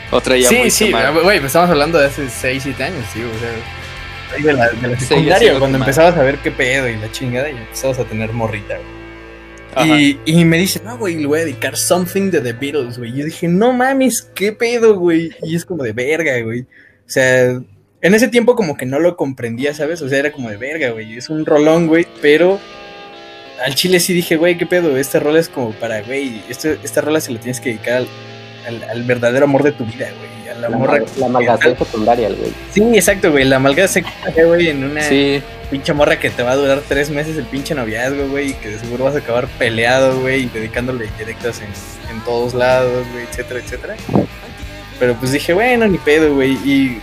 Otra 0.10 0.36
ya 0.36 0.50
sí, 0.50 0.58
muy 0.58 0.72
sí, 0.72 0.92
güey, 0.92 1.40
pues 1.40 1.46
estamos 1.46 1.70
hablando 1.70 2.00
de 2.00 2.08
hace 2.08 2.30
6, 2.30 2.63
7 2.63 2.84
años, 2.84 3.06
tío, 3.13 3.28
o 3.28 3.40
sea, 3.40 3.50
de 4.43 4.53
la, 4.53 4.69
de 4.69 4.88
la 4.88 5.00
secundaria, 5.00 5.59
cuando 5.59 5.77
empezabas 5.77 6.15
a 6.17 6.23
ver 6.23 6.38
qué 6.39 6.51
pedo 6.51 6.88
y 6.89 6.95
la 6.97 7.11
chingada 7.11 7.50
y 7.50 7.55
empezabas 7.57 8.00
a 8.00 8.05
tener 8.05 8.31
morrita, 8.33 8.75
güey. 8.77 9.01
Y, 10.01 10.19
y 10.25 10.43
me 10.45 10.57
dice, 10.57 10.81
no, 10.83 10.97
güey, 10.97 11.15
le 11.17 11.27
voy 11.27 11.39
a 11.39 11.43
dedicar 11.45 11.77
Something 11.77 12.29
de 12.29 12.41
The 12.41 12.53
Beatles, 12.53 12.97
güey. 12.97 13.11
Y 13.11 13.19
yo 13.19 13.25
dije, 13.25 13.47
no 13.47 13.71
mames, 13.71 14.21
qué 14.35 14.51
pedo, 14.51 14.95
güey. 14.97 15.31
Y 15.43 15.55
es 15.55 15.63
como 15.63 15.83
de 15.83 15.93
verga, 15.93 16.39
güey. 16.41 16.61
O 16.61 17.09
sea, 17.09 17.43
en 18.01 18.13
ese 18.13 18.27
tiempo 18.27 18.55
como 18.55 18.75
que 18.75 18.85
no 18.85 19.00
lo 19.00 19.15
comprendía, 19.15 19.73
¿sabes? 19.73 20.01
O 20.01 20.09
sea, 20.09 20.19
era 20.19 20.31
como 20.33 20.50
de 20.50 20.57
verga, 20.57 20.89
güey. 20.89 21.17
Es 21.17 21.29
un 21.29 21.45
rolón, 21.45 21.88
güey, 21.88 22.05
pero 22.21 22.59
al 23.63 23.75
chile 23.75 24.00
sí 24.01 24.11
dije, 24.11 24.35
güey, 24.35 24.57
qué 24.57 24.65
pedo. 24.65 24.97
Esta 24.97 25.19
rola 25.19 25.39
es 25.39 25.47
como 25.47 25.71
para, 25.73 26.01
güey, 26.01 26.41
este- 26.50 26.77
esta 26.83 27.00
rola 27.00 27.21
se 27.21 27.31
la 27.31 27.39
tienes 27.39 27.61
que 27.61 27.69
dedicar 27.69 27.93
al, 27.93 28.07
al- 28.68 28.84
al 28.89 29.03
verdadero 29.03 29.46
amor 29.46 29.63
de 29.63 29.72
tu 29.72 29.86
vida, 29.86 30.10
güey. 30.18 30.50
A 30.50 30.56
la, 30.56 30.70
La, 30.70 30.77
morra. 30.77 31.00
la 31.00 31.58
secundaria, 31.58 32.27
güey. 32.30 32.51
Sí, 32.74 32.82
exacto, 32.94 33.32
güey. 33.32 33.46
La 33.46 33.58
malgada 33.60 33.88
secundaria, 33.88 34.46
güey, 34.46 34.68
en 34.70 34.84
una 34.84 35.01
Sí, 35.01 35.41
pinche 35.70 35.94
morra 35.94 36.20
que 36.20 36.30
te 36.30 36.44
va 36.44 36.51
a 36.51 36.56
durar 36.56 36.82
tres 36.88 37.10
meses 37.10 37.38
el 37.38 37.46
pinche 37.46 37.74
noviazgo, 37.74 38.27
güey, 38.27 38.50
y 38.50 38.53
que 38.56 38.70
de 38.70 38.80
seguro 38.80 39.06
vas 39.06 39.15
a 39.15 39.20
acabar 39.20 39.48
peleado, 39.58 40.20
güey, 40.20 40.44
y 40.44 40.46
dedicándole 40.48 41.06
indirectas 41.06 41.62
en, 41.62 42.13
en 42.15 42.22
todos 42.25 42.53
lados, 42.53 43.06
güey, 43.13 43.24
etcétera, 43.25 43.60
etcétera. 43.62 43.96
Pero 45.00 45.15
pues 45.15 45.32
dije, 45.32 45.53
bueno, 45.53 45.88
ni 45.88 45.98
pedo, 45.98 46.36
güey, 46.36 46.51
y 46.65 47.00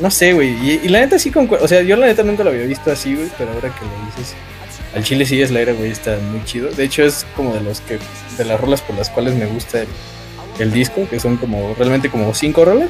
no 0.00 0.10
sé, 0.10 0.32
güey. 0.32 0.50
Y, 0.62 0.80
y 0.84 0.88
la 0.88 1.00
neta 1.00 1.18
sí 1.18 1.30
con, 1.30 1.48
o 1.50 1.68
sea, 1.68 1.82
yo 1.82 1.96
la 1.96 2.06
neta 2.06 2.22
nunca 2.24 2.42
lo 2.44 2.50
había 2.50 2.66
visto 2.66 2.90
así, 2.90 3.14
güey, 3.14 3.28
pero 3.38 3.52
ahora 3.52 3.68
que 3.74 3.84
lo 3.84 4.06
dices, 4.16 4.34
al 4.94 5.04
chile 5.04 5.24
sí 5.24 5.40
es 5.40 5.50
la 5.50 5.60
era, 5.60 5.72
güey, 5.72 5.90
está 5.90 6.16
muy 6.18 6.44
chido. 6.44 6.68
De 6.70 6.84
hecho 6.84 7.04
es 7.04 7.24
como 7.36 7.54
de 7.54 7.60
los 7.60 7.80
que, 7.80 7.98
de 8.36 8.44
las 8.44 8.60
rolas 8.60 8.82
por 8.82 8.96
las 8.96 9.08
cuales 9.08 9.34
me 9.34 9.46
gusta 9.46 9.80
el, 9.82 9.88
el 10.58 10.72
disco, 10.72 11.08
que 11.08 11.20
son 11.20 11.36
como, 11.36 11.74
realmente 11.74 12.10
como 12.10 12.34
cinco 12.34 12.64
rolas. 12.64 12.88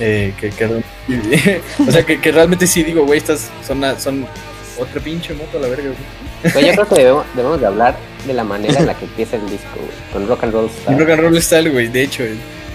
Eh, 0.00 0.32
que, 0.40 0.50
que, 0.50 0.64
o 1.86 1.92
sea, 1.92 2.04
que, 2.04 2.20
que, 2.20 2.32
realmente 2.32 2.66
sí 2.66 2.82
digo, 2.82 3.04
güey, 3.04 3.18
estas 3.18 3.50
son, 3.66 3.82
son 4.00 4.26
otra 4.78 5.00
pinche 5.00 5.34
moto 5.34 5.58
a 5.58 5.60
la 5.60 5.68
verga, 5.68 5.90
güey. 5.90 6.66
Yo 6.66 6.72
creo 6.72 6.88
que 6.88 6.94
debemos, 6.94 7.26
debemos, 7.36 7.60
de 7.60 7.66
hablar 7.66 7.96
de 8.26 8.32
la 8.32 8.42
manera 8.42 8.80
en 8.80 8.86
la 8.86 8.94
que 8.94 9.04
empieza 9.04 9.36
el 9.36 9.48
disco, 9.48 9.68
güey, 9.76 10.12
con 10.12 10.26
Rock 10.26 10.44
and 10.44 10.52
Roll 10.52 10.70
Style. 10.82 10.98
Rock 10.98 11.10
and 11.10 11.20
Roll 11.20 11.42
Style, 11.42 11.70
güey, 11.70 11.88
de 11.88 12.02
hecho, 12.02 12.24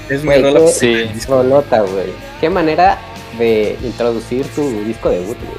es 0.10 0.24
mi 0.24 0.36
rola 0.36 0.62
qué, 0.80 1.10
sí. 1.18 1.26
rolota, 1.28 1.82
güey. 1.82 2.14
Qué 2.40 2.50
manera 2.50 3.00
de 3.38 3.78
introducir 3.84 4.46
tu 4.48 4.70
disco 4.86 5.10
debut, 5.10 5.38
güey. 5.40 5.58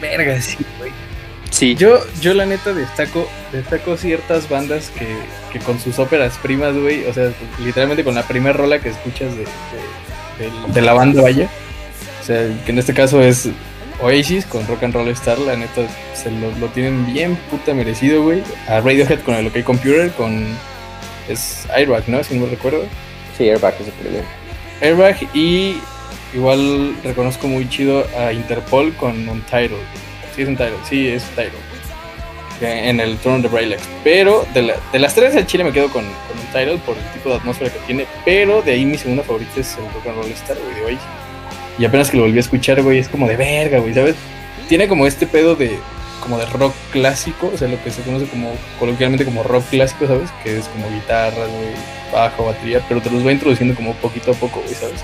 Verga, 0.00 0.40
sí. 0.40 0.58
Sí. 1.50 1.74
Yo, 1.74 2.00
yo 2.20 2.34
la 2.34 2.46
neta 2.46 2.72
destaco, 2.72 3.28
destaco 3.52 3.96
ciertas 3.96 4.48
bandas 4.48 4.90
que, 4.90 5.06
que 5.52 5.64
con 5.64 5.78
sus 5.80 5.98
óperas 5.98 6.38
primas, 6.42 6.74
güey, 6.74 7.04
o 7.06 7.12
sea, 7.12 7.32
literalmente 7.64 8.04
con 8.04 8.14
la 8.14 8.26
primera 8.26 8.52
rola 8.52 8.80
que 8.80 8.90
escuchas 8.90 9.34
de, 9.36 9.44
de, 9.44 10.44
de, 10.44 10.72
de 10.72 10.80
la 10.82 10.92
banda, 10.92 11.22
vaya. 11.22 11.48
O 12.20 12.24
sea, 12.24 12.46
que 12.64 12.72
en 12.72 12.78
este 12.78 12.92
caso 12.92 13.22
es 13.22 13.48
Oasis 14.00 14.44
con 14.44 14.66
Rock 14.66 14.82
and 14.82 14.94
Roll 14.94 15.08
Star, 15.08 15.38
la 15.38 15.56
neta 15.56 15.82
se 16.14 16.30
lo, 16.30 16.50
lo 16.58 16.66
tienen 16.68 17.06
bien 17.12 17.36
puta 17.50 17.72
merecido, 17.72 18.22
güey. 18.22 18.42
A 18.68 18.80
Radiohead 18.80 19.20
con 19.20 19.34
el 19.34 19.46
OK 19.46 19.62
Computer, 19.64 20.10
con. 20.12 20.46
Es 21.28 21.66
Airbag, 21.74 22.08
¿no? 22.08 22.22
Si 22.22 22.34
no 22.34 22.44
me 22.44 22.50
recuerdo. 22.50 22.84
Sí, 23.36 23.48
Airbag 23.48 23.74
es 23.80 23.86
el 23.86 23.92
primero. 23.94 24.24
Airbag 24.80 25.16
y 25.34 25.78
igual 26.34 26.94
reconozco 27.02 27.48
muy 27.48 27.68
chido 27.68 28.06
a 28.18 28.32
Interpol 28.32 28.94
con 28.96 29.28
Untitled. 29.28 29.78
Sí, 30.36 30.42
es 30.42 30.48
Untitled, 30.48 30.78
sí, 30.88 31.08
es 31.08 31.24
Untitled. 31.30 31.76
En 32.60 33.00
el 33.00 33.16
Throne 33.18 33.42
de 33.42 33.48
Braillex. 33.48 33.82
Pero 34.04 34.46
de, 34.54 34.62
la, 34.62 34.74
de, 34.92 34.98
las 34.98 35.14
tres 35.14 35.34
del 35.34 35.46
Chile 35.46 35.64
me 35.64 35.72
quedo 35.72 35.88
con, 35.88 36.04
con 36.04 36.38
Untitled 36.46 36.78
por 36.80 36.96
el 36.96 37.04
tipo 37.12 37.30
de 37.30 37.36
atmósfera 37.36 37.70
que 37.72 37.78
tiene. 37.80 38.06
Pero 38.24 38.62
de 38.62 38.72
ahí 38.72 38.84
mi 38.84 38.98
segunda 38.98 39.22
favorita 39.22 39.60
es 39.60 39.76
el 39.76 39.84
Rock 39.92 40.06
and 40.06 40.16
Roll 40.16 40.32
Star, 40.32 40.56
güey, 40.58 40.74
de 40.74 40.82
Oasis. 40.84 41.00
Y 41.78 41.84
apenas 41.84 42.10
que 42.10 42.16
lo 42.16 42.24
volví 42.24 42.36
a 42.36 42.40
escuchar, 42.40 42.82
güey, 42.82 42.98
es 42.98 43.08
como 43.08 43.26
de 43.26 43.36
verga, 43.36 43.78
güey, 43.78 43.94
¿sabes? 43.94 44.14
Tiene 44.68 44.88
como 44.88 45.06
este 45.06 45.26
pedo 45.26 45.54
de 45.56 45.78
como 46.20 46.38
de 46.38 46.46
rock 46.46 46.74
clásico, 46.90 47.50
o 47.54 47.56
sea, 47.56 47.68
lo 47.68 47.82
que 47.84 47.90
se 47.90 48.02
conoce 48.02 48.26
como 48.26 48.50
coloquialmente 48.78 49.24
como 49.24 49.42
rock 49.42 49.64
clásico, 49.70 50.06
¿sabes? 50.06 50.30
Que 50.42 50.58
es 50.58 50.66
como 50.68 50.88
guitarra, 50.90 51.46
güey, 51.46 51.68
bajo, 52.12 52.46
batería, 52.46 52.82
pero 52.88 53.00
te 53.00 53.10
los 53.10 53.24
va 53.24 53.32
introduciendo 53.32 53.74
como 53.74 53.94
poquito 53.94 54.32
a 54.32 54.34
poco, 54.34 54.60
güey, 54.60 54.74
¿sabes? 54.74 55.02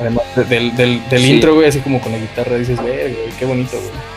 Además 0.00 0.24
del, 0.48 0.76
del, 0.76 1.08
del 1.08 1.22
sí. 1.22 1.30
intro, 1.32 1.54
güey, 1.54 1.68
así 1.68 1.80
como 1.80 2.00
con 2.00 2.12
la 2.12 2.18
guitarra, 2.18 2.56
dices, 2.56 2.82
verga, 2.82 3.16
güey, 3.16 3.30
qué 3.38 3.44
bonito, 3.44 3.76
güey. 3.76 4.13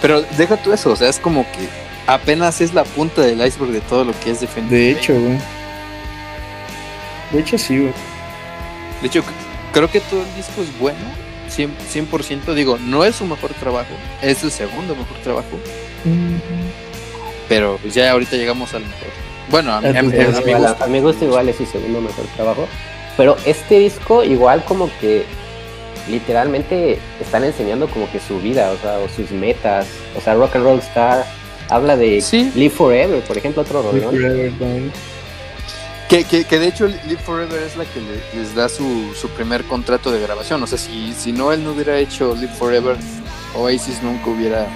Pero 0.00 0.22
deja 0.22 0.56
tú 0.56 0.72
eso, 0.72 0.90
o 0.92 0.96
sea, 0.96 1.08
es 1.08 1.18
como 1.18 1.44
que 1.52 1.68
apenas 2.06 2.60
es 2.60 2.74
la 2.74 2.84
punta 2.84 3.22
del 3.22 3.44
iceberg 3.46 3.72
de 3.72 3.80
todo 3.82 4.04
lo 4.04 4.18
que 4.20 4.30
es 4.30 4.40
Defender. 4.40 4.70
De 4.70 4.90
hecho, 4.92 5.14
güey. 5.14 5.38
De 7.32 7.40
hecho, 7.40 7.58
sí, 7.58 7.78
güey. 7.78 7.92
De 9.00 9.06
hecho, 9.06 9.22
creo 9.72 9.90
que 9.90 10.00
todo 10.00 10.22
el 10.22 10.34
disco 10.34 10.62
es 10.62 10.78
bueno, 10.78 10.98
100%, 11.50 11.70
100%, 12.10 12.54
digo, 12.54 12.78
no 12.78 13.04
es 13.04 13.16
su 13.16 13.26
mejor 13.26 13.52
trabajo, 13.54 13.92
es 14.22 14.38
su 14.38 14.50
segundo 14.50 14.94
mejor 14.94 15.16
trabajo. 15.22 15.58
Mm 16.04 16.36
-hmm. 16.36 16.40
Pero 17.48 17.78
pues 17.82 17.94
ya 17.94 18.10
ahorita 18.12 18.36
llegamos 18.36 18.72
al 18.74 18.82
mejor. 18.82 19.08
Bueno, 19.50 19.72
a, 19.72 19.78
a, 19.78 19.80
a, 19.80 19.98
a, 19.98 20.02
mi 20.02 20.54
gusto. 20.54 20.84
a 20.84 20.86
mi 20.86 21.00
gusto 21.00 21.24
igual 21.24 21.48
es 21.48 21.56
su 21.56 21.66
segundo 21.66 22.00
mejor 22.00 22.24
trabajo. 22.36 22.68
Pero 23.16 23.36
este 23.44 23.80
disco 23.80 24.22
igual 24.22 24.64
como 24.64 24.88
que 25.00 25.26
literalmente 26.10 26.98
están 27.20 27.44
enseñando 27.44 27.88
como 27.88 28.10
que 28.10 28.20
su 28.20 28.40
vida, 28.40 28.70
o 28.70 28.76
sea, 28.78 28.98
o 28.98 29.08
sus 29.08 29.30
metas. 29.30 29.86
O 30.16 30.20
sea, 30.20 30.34
Rock 30.34 30.56
and 30.56 30.64
Roll 30.64 30.78
Star 30.80 31.24
habla 31.68 31.96
de 31.96 32.20
sí. 32.20 32.52
Live 32.54 32.74
Forever, 32.74 33.22
por 33.22 33.38
ejemplo, 33.38 33.62
otro 33.62 33.82
rolón. 33.82 34.92
Que, 36.08 36.24
que, 36.24 36.44
que, 36.44 36.58
de 36.58 36.66
hecho 36.66 36.88
Live 36.88 37.22
Forever 37.24 37.62
es 37.62 37.76
la 37.76 37.84
que 37.84 38.00
le, 38.00 38.40
les 38.40 38.52
da 38.56 38.68
su, 38.68 39.14
su, 39.14 39.28
primer 39.28 39.62
contrato 39.64 40.10
de 40.10 40.20
grabación. 40.20 40.60
O 40.62 40.66
sea, 40.66 40.76
si, 40.76 41.12
si 41.12 41.30
no 41.30 41.52
él 41.52 41.62
no 41.62 41.70
hubiera 41.70 41.98
hecho 41.98 42.34
Live 42.34 42.54
Forever, 42.54 42.96
Oasis 43.54 44.02
nunca 44.02 44.28
hubiera 44.28 44.66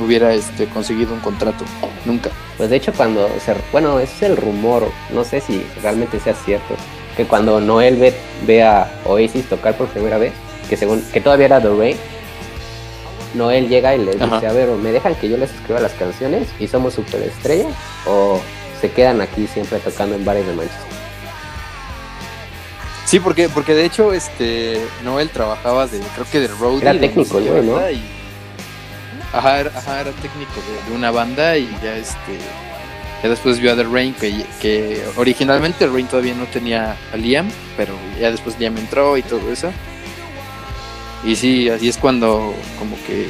hubiera 0.00 0.32
este 0.34 0.66
conseguido 0.66 1.12
un 1.12 1.20
contrato. 1.20 1.64
Nunca. 2.04 2.30
Pues 2.56 2.70
de 2.70 2.76
hecho 2.76 2.92
cuando 2.92 3.28
se, 3.44 3.54
bueno, 3.72 3.98
ese 4.00 4.14
es 4.14 4.22
el 4.30 4.36
rumor, 4.36 4.90
no 5.12 5.24
sé 5.24 5.40
si 5.40 5.62
realmente 5.82 6.18
sea 6.20 6.34
cierto, 6.34 6.74
que 7.20 7.28
cuando 7.28 7.60
Noel 7.60 7.96
ve, 7.96 8.14
ve 8.46 8.62
a 8.62 8.90
Oasis 9.04 9.46
tocar 9.46 9.76
por 9.76 9.88
primera 9.88 10.16
vez, 10.16 10.32
que 10.70 10.76
según 10.76 11.02
que 11.12 11.20
todavía 11.20 11.46
era 11.46 11.60
The 11.60 11.68
Rain, 11.68 11.96
Noel 13.34 13.68
llega 13.68 13.94
y 13.94 13.98
le 13.98 14.12
dice, 14.12 14.24
Ajá. 14.24 14.38
a 14.38 14.52
ver, 14.52 14.68
¿me 14.70 14.90
dejan 14.90 15.14
que 15.16 15.28
yo 15.28 15.36
les 15.36 15.52
escriba 15.52 15.80
las 15.80 15.92
canciones 15.92 16.48
y 16.58 16.66
somos 16.66 16.94
superestrellas? 16.94 17.74
¿O 18.06 18.40
se 18.80 18.90
quedan 18.90 19.20
aquí 19.20 19.46
siempre 19.46 19.78
tocando 19.80 20.16
en 20.16 20.24
bares 20.24 20.46
de 20.46 20.54
Manchester. 20.54 20.90
Sí, 23.04 23.20
porque, 23.20 23.50
porque 23.50 23.74
de 23.74 23.84
hecho 23.84 24.14
este 24.14 24.80
Noel 25.04 25.28
trabajaba 25.28 25.86
de, 25.86 25.98
creo 25.98 26.26
que 26.30 26.40
de 26.40 26.48
roadie. 26.48 26.80
Era 26.80 26.98
técnico 26.98 27.38
yo, 27.40 27.62
¿no? 27.62 27.90
Y, 27.90 28.00
ajá, 29.32 29.60
era, 29.60 29.70
ajá, 29.76 30.00
era 30.00 30.10
técnico 30.12 30.54
de, 30.54 30.90
de, 30.90 30.96
una 30.96 31.10
banda 31.10 31.58
y 31.58 31.68
ya 31.82 31.96
este 31.96 32.38
ya 33.22 33.28
después 33.28 33.60
vio 33.60 33.72
a 33.72 33.76
The 33.76 33.84
Rain 33.84 34.14
que, 34.14 34.44
que 34.60 35.02
originalmente 35.16 35.86
Rain 35.86 36.06
todavía 36.06 36.34
no 36.34 36.46
tenía 36.46 36.96
a 37.12 37.16
Liam, 37.16 37.48
pero 37.76 37.94
ya 38.20 38.30
después 38.30 38.58
Liam 38.58 38.76
entró 38.78 39.16
y 39.16 39.22
todo 39.22 39.50
eso. 39.52 39.72
Y 41.24 41.36
sí, 41.36 41.68
así 41.68 41.88
es 41.88 41.98
cuando 41.98 42.54
como 42.78 42.96
que 43.06 43.28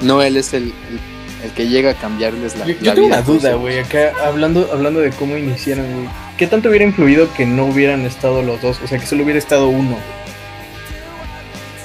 Noel 0.00 0.36
es 0.36 0.52
el, 0.52 0.64
el 0.64 1.00
el 1.42 1.50
que 1.52 1.68
llega 1.68 1.90
a 1.90 1.94
cambiarles 1.94 2.56
la, 2.56 2.66
yo, 2.66 2.74
la 2.80 2.94
tengo 2.94 3.06
una 3.06 3.22
duda, 3.22 3.54
güey, 3.54 3.78
acá 3.78 4.12
hablando, 4.24 4.68
hablando 4.72 5.00
de 5.00 5.10
cómo 5.10 5.36
iniciaron, 5.36 5.90
güey. 5.94 6.08
¿Qué 6.36 6.46
tanto 6.46 6.68
hubiera 6.68 6.84
influido 6.84 7.32
que 7.34 7.46
no 7.46 7.66
hubieran 7.66 8.04
estado 8.06 8.42
los 8.42 8.60
dos? 8.62 8.78
O 8.82 8.86
sea, 8.86 8.98
que 8.98 9.06
solo 9.06 9.24
hubiera 9.24 9.38
estado 9.38 9.68
uno. 9.68 9.96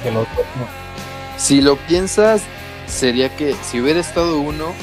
De 0.04 0.12
los 0.12 0.28
dos, 0.36 0.46
no. 0.58 0.68
Si 1.38 1.62
lo 1.62 1.76
piensas, 1.78 2.42
sería 2.88 3.36
que 3.36 3.56
si 3.64 3.82
hubiera 3.82 4.00
estado 4.00 4.40
uno, 4.40 4.74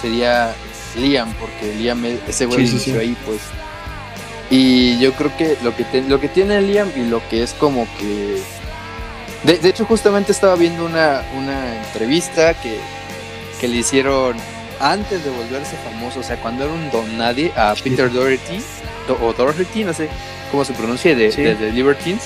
sería 0.00 0.54
Liam, 0.96 1.32
porque 1.34 1.74
Liam, 1.74 2.04
ese 2.28 2.46
güey 2.46 2.66
sí, 2.66 2.72
inició 2.72 2.94
sí, 2.94 2.98
sí. 3.00 3.06
ahí, 3.06 3.16
pues. 3.24 3.40
Y 4.50 4.98
yo 4.98 5.12
creo 5.14 5.34
que 5.36 5.56
lo 5.62 5.74
que, 5.74 5.84
te, 5.84 6.02
lo 6.02 6.20
que 6.20 6.28
tiene 6.28 6.60
Liam 6.60 6.90
y 6.96 7.08
lo 7.08 7.26
que 7.28 7.42
es 7.42 7.54
como 7.54 7.86
que... 7.98 8.42
De, 9.44 9.58
de 9.58 9.68
hecho, 9.68 9.84
justamente 9.84 10.30
estaba 10.30 10.54
viendo 10.56 10.84
una, 10.84 11.22
una 11.36 11.76
entrevista 11.78 12.54
que 12.54 12.78
que 13.62 13.68
le 13.68 13.76
hicieron 13.76 14.36
antes 14.80 15.24
de 15.24 15.30
volverse 15.30 15.76
famoso, 15.76 16.18
o 16.18 16.22
sea, 16.24 16.36
cuando 16.38 16.64
era 16.64 16.72
un 16.72 16.90
don 16.90 17.16
nadie, 17.16 17.52
a 17.54 17.76
Peter 17.80 18.10
Doherty, 18.10 18.60
o 19.20 19.32
Doherty, 19.32 19.84
no 19.84 19.92
sé 19.92 20.08
cómo 20.50 20.64
se 20.64 20.72
pronuncia, 20.72 21.14
de, 21.14 21.30
de, 21.30 21.54
de 21.54 21.70
Libertines, 21.70 22.24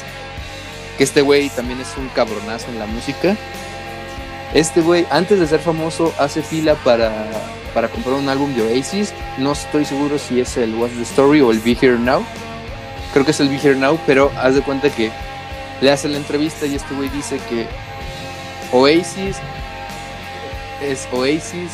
que 0.96 1.04
este 1.04 1.20
güey 1.20 1.50
también 1.50 1.78
es 1.78 1.94
un 1.98 2.08
cabronazo 2.08 2.68
en 2.70 2.78
la 2.78 2.86
música. 2.86 3.36
Este 4.54 4.80
güey, 4.80 5.06
antes 5.10 5.38
de 5.38 5.46
ser 5.46 5.60
famoso, 5.60 6.14
hace 6.18 6.40
fila 6.40 6.74
para, 6.76 7.12
para 7.76 7.88
comprar 7.88 8.14
un 8.14 8.26
álbum 8.30 8.54
de 8.54 8.62
Oasis. 8.62 9.12
No 9.36 9.52
estoy 9.52 9.84
seguro 9.84 10.18
si 10.18 10.40
es 10.40 10.56
el 10.56 10.74
What's 10.76 10.96
the 10.96 11.02
Story 11.02 11.42
o 11.42 11.50
el 11.50 11.60
Be 11.60 11.76
Here 11.78 11.98
Now. 11.98 12.24
Creo 13.12 13.22
que 13.22 13.32
es 13.32 13.40
el 13.40 13.50
Be 13.50 13.56
Here 13.56 13.76
Now, 13.76 14.00
pero 14.06 14.32
haz 14.38 14.54
de 14.54 14.62
cuenta 14.62 14.88
que 14.88 15.10
le 15.82 15.92
hace 15.92 16.08
la 16.08 16.16
entrevista 16.16 16.64
y 16.64 16.74
este 16.74 16.94
güey 16.94 17.10
dice 17.10 17.38
que 17.50 17.66
Oasis 18.72 19.36
es 20.82 21.06
Oasis 21.12 21.70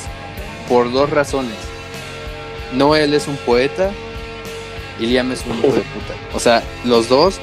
por 0.68 0.90
dos 0.90 1.08
razones. 1.08 1.54
Noel 2.72 3.14
es 3.14 3.28
un 3.28 3.36
poeta 3.36 3.92
y 4.98 5.06
Liam 5.06 5.30
es 5.30 5.46
un 5.46 5.56
hijo 5.56 5.68
de 5.68 5.82
puta. 5.82 6.14
O 6.34 6.40
sea, 6.40 6.64
los 6.84 7.08
dos, 7.08 7.38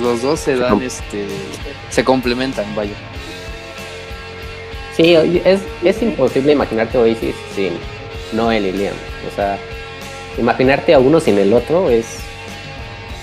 los 0.00 0.22
dos 0.22 0.40
se 0.40 0.56
dan, 0.56 0.82
este, 0.82 1.28
se 1.90 2.02
complementan, 2.02 2.66
vaya. 2.74 2.94
Sí, 4.96 5.14
es, 5.14 5.60
es 5.84 6.02
imposible 6.02 6.52
imaginarte 6.52 6.96
Oasis 6.96 7.34
sin 7.54 7.74
Noel 8.32 8.66
y 8.66 8.72
Liam. 8.72 8.94
O 9.30 9.36
sea, 9.36 9.58
imaginarte 10.38 10.94
a 10.94 10.98
uno 10.98 11.20
sin 11.20 11.38
el 11.38 11.52
otro 11.52 11.90
es, 11.90 12.06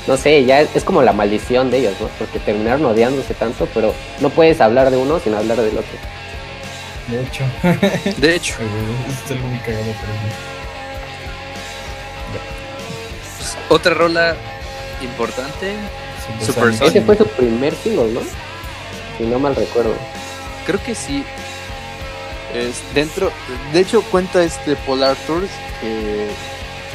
no 0.06 0.16
sé, 0.16 0.46
ya 0.46 0.62
es, 0.62 0.76
es 0.76 0.84
como 0.84 1.02
la 1.02 1.14
maldición 1.14 1.72
de 1.72 1.80
ellos, 1.80 1.94
¿no? 2.00 2.08
Porque 2.20 2.38
terminaron 2.40 2.86
odiándose 2.86 3.34
tanto, 3.34 3.68
pero 3.74 3.94
no 4.20 4.30
puedes 4.30 4.62
hablar 4.62 4.92
de 4.92 4.98
uno 4.98 5.20
sin 5.20 5.34
hablar 5.34 5.58
del 5.58 5.78
otro. 5.78 5.98
De 7.08 7.22
hecho. 7.22 7.44
De 8.22 8.36
hecho. 8.36 8.56
Esto 9.10 9.34
es 9.34 9.42
muy 9.42 9.58
cagado 9.60 9.84
para 9.84 10.14
mí. 10.14 10.30
Pues, 13.38 13.58
otra 13.70 13.94
rola 13.94 14.36
importante. 15.02 15.74
Super 16.46 16.70
Ese 16.70 17.02
fue 17.02 17.18
su 17.18 17.26
primer 17.28 17.74
single, 17.76 18.14
¿no? 18.14 18.22
Si 19.18 19.24
no 19.26 19.40
mal 19.40 19.56
recuerdo. 19.56 19.94
Creo 20.66 20.82
que 20.82 20.96
sí. 20.96 21.26
Es 22.54 22.82
dentro. 22.94 23.32
De 23.72 23.80
hecho, 23.80 24.02
cuenta 24.04 24.44
este 24.44 24.76
Polar 24.76 25.16
Tours 25.28 25.50
que 25.82 26.28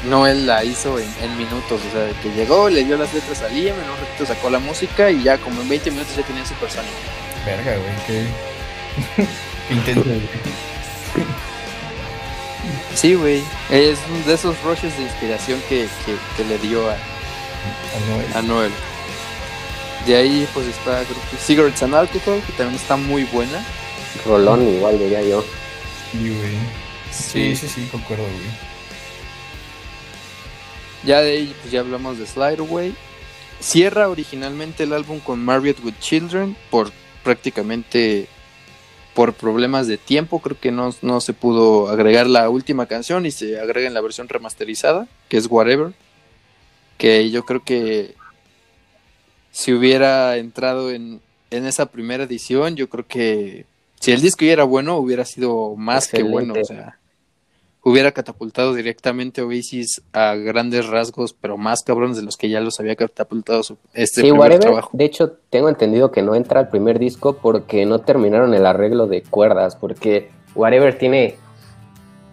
Noel 0.09 0.47
la 0.47 0.65
hizo 0.65 0.99
en, 0.99 1.09
en 1.23 1.37
minutos, 1.37 1.81
o 1.89 1.93
sea, 1.93 2.11
que 2.23 2.31
llegó, 2.31 2.69
le 2.69 2.85
dio 2.85 2.97
las 2.97 3.13
letras 3.13 3.43
a 3.43 3.49
Liam, 3.49 3.77
en 3.77 3.91
un 3.91 3.97
ratito 3.97 4.27
sacó 4.27 4.51
la 4.51 4.61
música 4.61 5.11
y 5.11 5.23
ya 5.23 5.39
como 5.39 5.61
en 5.63 5.69
20 5.69 5.91
minutos 5.91 6.15
ya 6.17 6.23
tenía 6.23 6.47
Supersonic. 6.47 6.91
Verga, 7.45 7.77
güey, 7.77 7.95
qué. 8.07 9.95
güey. 10.01 10.21
Sí, 12.95 13.15
güey, 13.15 13.43
es 13.71 13.99
uno 14.11 14.25
de 14.27 14.35
esos 14.35 14.61
rushes 14.63 14.97
de 14.97 15.05
inspiración 15.05 15.61
que, 15.69 15.89
que, 16.05 16.15
que 16.37 16.45
le 16.45 16.59
dio 16.59 16.89
a, 16.91 16.97
Ah, 17.95 18.33
no, 18.33 18.39
a 18.39 18.43
Noel. 18.43 18.73
De 20.07 20.17
ahí 20.17 20.49
pues 20.55 20.67
está 20.67 21.03
creo 21.05 21.21
que 21.31 21.37
Cigarettes 21.37 21.83
and 21.83 21.95
Alcohol, 21.95 22.43
que 22.47 22.53
también 22.53 22.81
está 22.81 22.97
muy 22.97 23.25
buena. 23.25 23.65
Rolón 24.25 24.67
igual 24.69 24.99
diría 24.99 25.23
yo. 25.23 25.45
Sí, 26.13 26.19
güey. 26.19 26.57
Sí, 27.11 27.57
sí, 27.57 27.69
sí, 27.69 27.89
concuerdo, 27.91 28.25
güey. 28.25 28.69
Ya 31.05 31.21
de 31.21 31.33
ahí 31.33 31.55
pues 31.61 31.73
ya 31.73 31.81
hablamos 31.81 32.19
de 32.19 32.27
Slide 32.27 32.59
Away. 32.59 32.95
Cierra 33.61 34.09
originalmente 34.09 34.85
el 34.85 34.93
álbum 34.93 35.21
con 35.21 35.45
Marriott 35.45 35.83
with 35.85 35.95
Children 36.01 36.57
por 36.71 36.93
prácticamente 37.25 38.29
por 39.15 39.35
problemas 39.35 39.89
de 39.89 39.99
tiempo, 39.99 40.39
creo 40.39 40.61
que 40.61 40.71
no, 40.71 40.95
no 41.03 41.21
se 41.21 41.33
pudo 41.33 41.89
agregar 41.89 42.29
la 42.29 42.49
última 42.49 42.87
canción 42.87 43.27
y 43.27 43.33
se 43.33 43.59
agrega 43.59 43.89
en 43.89 43.95
la 43.95 44.01
versión 44.01 44.29
remasterizada, 44.29 45.09
que 45.29 45.39
es 45.39 45.49
Whatever, 45.51 45.93
que 46.99 47.29
yo 47.29 47.45
creo 47.45 47.65
que 47.65 48.15
si 49.51 49.73
hubiera 49.73 50.37
entrado 50.37 50.93
en, 50.93 51.21
en 51.51 51.67
esa 51.67 51.87
primera 51.87 52.23
edición, 52.23 52.77
yo 52.77 52.89
creo 52.89 53.09
que 53.09 53.67
si 54.01 54.13
el 54.13 54.21
disco 54.21 54.45
ya 54.45 54.53
era 54.53 54.65
bueno, 54.65 54.97
hubiera 54.97 55.25
sido 55.25 55.75
más 55.77 56.09
que 56.09 56.23
bueno, 56.23 56.55
o 56.61 56.65
sea, 56.65 56.99
hubiera 57.83 58.13
catapultado 58.13 58.75
directamente 58.75 59.41
Oasis 59.43 60.03
a 60.13 60.35
grandes 60.35 60.87
rasgos, 60.87 61.33
pero 61.33 61.57
más 61.57 61.83
cabrones 61.83 62.17
de 62.17 62.23
los 62.23 62.37
que 62.37 62.49
ya 62.51 62.61
los 62.61 62.79
había 62.81 62.97
catapultado 62.97 63.63
su- 63.63 63.79
este 63.95 64.17
sí, 64.17 64.21
primer 64.23 64.39
Whatever. 64.41 64.61
trabajo. 64.61 64.91
De 64.93 65.05
hecho, 65.05 65.33
tengo 65.51 65.69
entendido 65.69 66.11
que 66.11 66.23
no 66.23 66.35
entra 66.35 66.61
al 66.61 66.69
primer 66.69 66.99
disco 66.99 67.35
porque 67.41 67.87
no 67.87 68.01
terminaron 68.01 68.53
el 68.55 68.67
arreglo 68.67 69.07
de 69.07 69.23
cuerdas. 69.23 69.77
Porque 69.77 70.31
Whatever 70.55 70.99
tiene, 70.99 71.37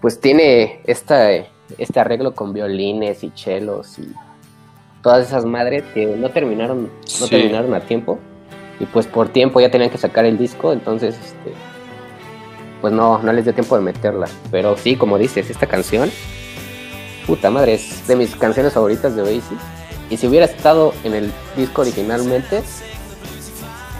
pues 0.02 0.20
tiene 0.20 0.82
esta, 0.86 1.32
este 1.32 2.00
arreglo 2.00 2.34
con 2.36 2.54
violines 2.54 3.24
y 3.24 3.32
chelos 3.34 3.98
y 4.00 4.08
todas 5.02 5.28
esas 5.28 5.46
madres 5.46 5.84
que 5.94 6.06
no 6.06 6.30
terminaron, 6.32 6.84
no 6.84 6.90
Sí. 7.06 7.30
terminaron 7.30 7.74
a 7.76 7.80
tiempo. 7.82 8.20
Y 8.80 8.86
pues 8.86 9.08
por 9.08 9.30
tiempo 9.30 9.60
ya 9.62 9.72
tenían 9.72 9.90
que 9.90 9.98
sacar 9.98 10.26
el 10.26 10.38
disco, 10.38 10.74
entonces 10.74 11.16
este, 11.16 11.54
pues 12.82 12.94
no, 12.94 13.20
no 13.20 13.32
les 13.34 13.46
dio 13.46 13.54
tiempo 13.54 13.76
de 13.78 13.82
meterla. 13.84 14.28
Pero 14.52 14.76
sí, 14.78 14.96
como 14.96 15.18
dices, 15.18 15.50
esta 15.50 15.66
canción, 15.68 16.12
puta 17.26 17.50
madre, 17.50 17.76
es 17.76 18.06
de 18.08 18.16
mis 18.16 18.36
canciones 18.36 18.74
favoritas 18.74 19.16
de 19.16 19.22
Oasis. 19.22 19.44
Y 20.10 20.18
si 20.18 20.28
hubiera 20.28 20.46
estado 20.46 20.94
en 21.04 21.14
el 21.16 21.32
disco 21.56 21.82
originalmente, 21.82 22.62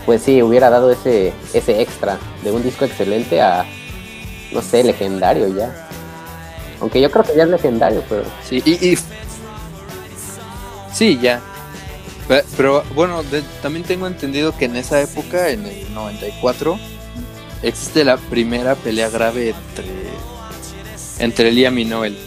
pues 0.06 0.22
sí, 0.22 0.44
hubiera 0.44 0.70
dado 0.70 0.92
ese, 0.92 1.34
ese 1.54 1.82
extra 1.82 2.18
de 2.44 2.52
un 2.52 2.62
disco 2.62 2.86
excelente 2.86 3.42
a, 3.42 3.66
no 4.52 4.62
sé, 4.62 4.84
legendario 4.84 5.48
ya. 5.48 5.88
Aunque 6.82 7.00
yo 7.02 7.10
creo 7.10 7.24
que 7.24 7.36
ya 7.36 7.44
es 7.44 7.50
legendario, 7.50 8.04
pero 8.10 8.24
Sí, 8.44 8.62
y, 8.66 8.92
y- 8.92 8.98
sí, 10.94 11.18
ya. 11.20 11.42
Pe- 12.28 12.44
Pero 12.58 12.84
bueno, 12.96 13.24
de- 13.24 13.44
también 13.62 13.86
tengo 13.86 14.08
entendido 14.08 14.56
que 14.58 14.66
en 14.66 14.76
esa 14.76 15.02
época, 15.02 15.50
en 15.50 15.66
el 15.66 15.94
94, 15.94 16.80
existe 17.62 18.04
la 18.04 18.18
primera 18.18 18.76
pelea 18.76 19.10
grave 19.10 19.50
entre, 19.50 19.86
entre 21.20 21.52
Liam 21.52 21.78
y 21.78 21.86
Noel. 21.86 22.18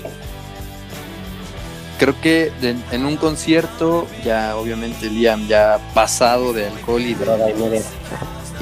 Creo 1.98 2.14
que 2.20 2.52
de- 2.60 2.76
en 2.92 3.04
un 3.06 3.16
concierto, 3.16 4.06
ya 4.24 4.56
obviamente 4.56 5.10
Liam 5.10 5.48
ya 5.48 5.80
pasado 5.94 6.52
de 6.52 6.66
alcohol 6.68 7.02
y 7.02 7.14
de, 7.14 7.24
droga 7.24 7.46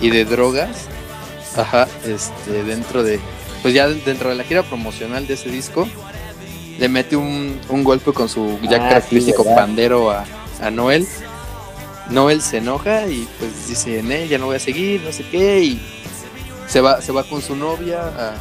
y 0.00 0.10
de 0.10 0.24
drogas, 0.24 0.70
ajá, 1.54 1.86
este, 2.06 2.62
dentro 2.64 3.02
de, 3.02 3.20
pues 3.60 3.74
ya 3.74 3.88
dentro 3.88 4.30
de 4.30 4.36
la 4.36 4.44
gira 4.44 4.62
promocional 4.62 5.26
de 5.26 5.34
ese 5.34 5.50
disco, 5.50 5.86
le 6.78 6.88
mete 6.88 7.16
un, 7.16 7.60
un 7.68 7.84
golpe 7.84 8.12
con 8.14 8.28
su 8.30 8.58
ya 8.62 8.76
Ah, 8.76 8.88
característico 8.88 9.42
sí, 9.42 9.48
¿verdad? 9.50 9.62
pandero 9.66 10.10
a, 10.10 10.24
a 10.60 10.70
Noel. 10.70 11.06
Noel 12.10 12.40
se 12.40 12.58
enoja 12.58 13.06
y 13.08 13.26
pues 13.38 13.68
dice, 13.68 14.02
"Ne, 14.02 14.28
ya 14.28 14.38
no 14.38 14.46
voy 14.46 14.56
a 14.56 14.60
seguir, 14.60 15.02
no 15.02 15.12
sé 15.12 15.24
qué, 15.28 15.60
y 15.60 15.80
se 16.68 16.80
va, 16.80 17.00
se 17.02 17.10
va 17.12 17.24
con 17.24 17.42
su 17.42 17.56
novia, 17.56 18.00
a- 18.02 18.34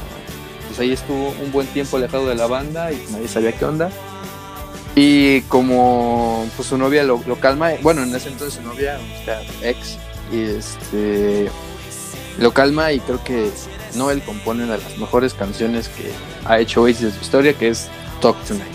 pues 0.68 0.80
ahí 0.80 0.92
estuvo 0.92 1.30
un 1.42 1.52
buen 1.52 1.68
tiempo 1.68 1.98
alejado 1.98 2.28
de 2.28 2.36
la 2.36 2.48
banda 2.48 2.92
y 2.92 3.04
nadie 3.12 3.28
sabía 3.28 3.52
qué 3.54 3.66
onda. 3.66 3.90
Y 4.96 5.42
como 5.42 6.48
pues 6.56 6.70
su 6.70 6.78
novia 6.78 7.04
lo, 7.04 7.20
calma, 7.40 7.72
bueno, 7.82 8.04
en 8.04 8.16
ese 8.16 8.30
entonces 8.30 8.56
su 8.62 8.62
novia, 8.68 8.98
ex, 9.62 9.98
y 10.32 10.42
este 10.58 11.50
lo 12.40 12.52
calma 12.54 12.92
y 12.92 13.00
creo 13.00 13.24
que 13.24 13.50
Noel 13.96 14.22
compone 14.22 14.64
una 14.64 14.78
de 14.78 14.84
las 14.84 14.98
mejores 14.98 15.34
canciones 15.34 15.90
que 15.90 16.12
ha 16.46 16.60
hecho 16.60 16.82
Oasis 16.84 17.04
en 17.04 17.12
su 17.14 17.22
historia, 17.22 17.54
que 17.54 17.70
es 17.70 17.88
Talk 18.22 18.38
Tonight. 18.46 18.68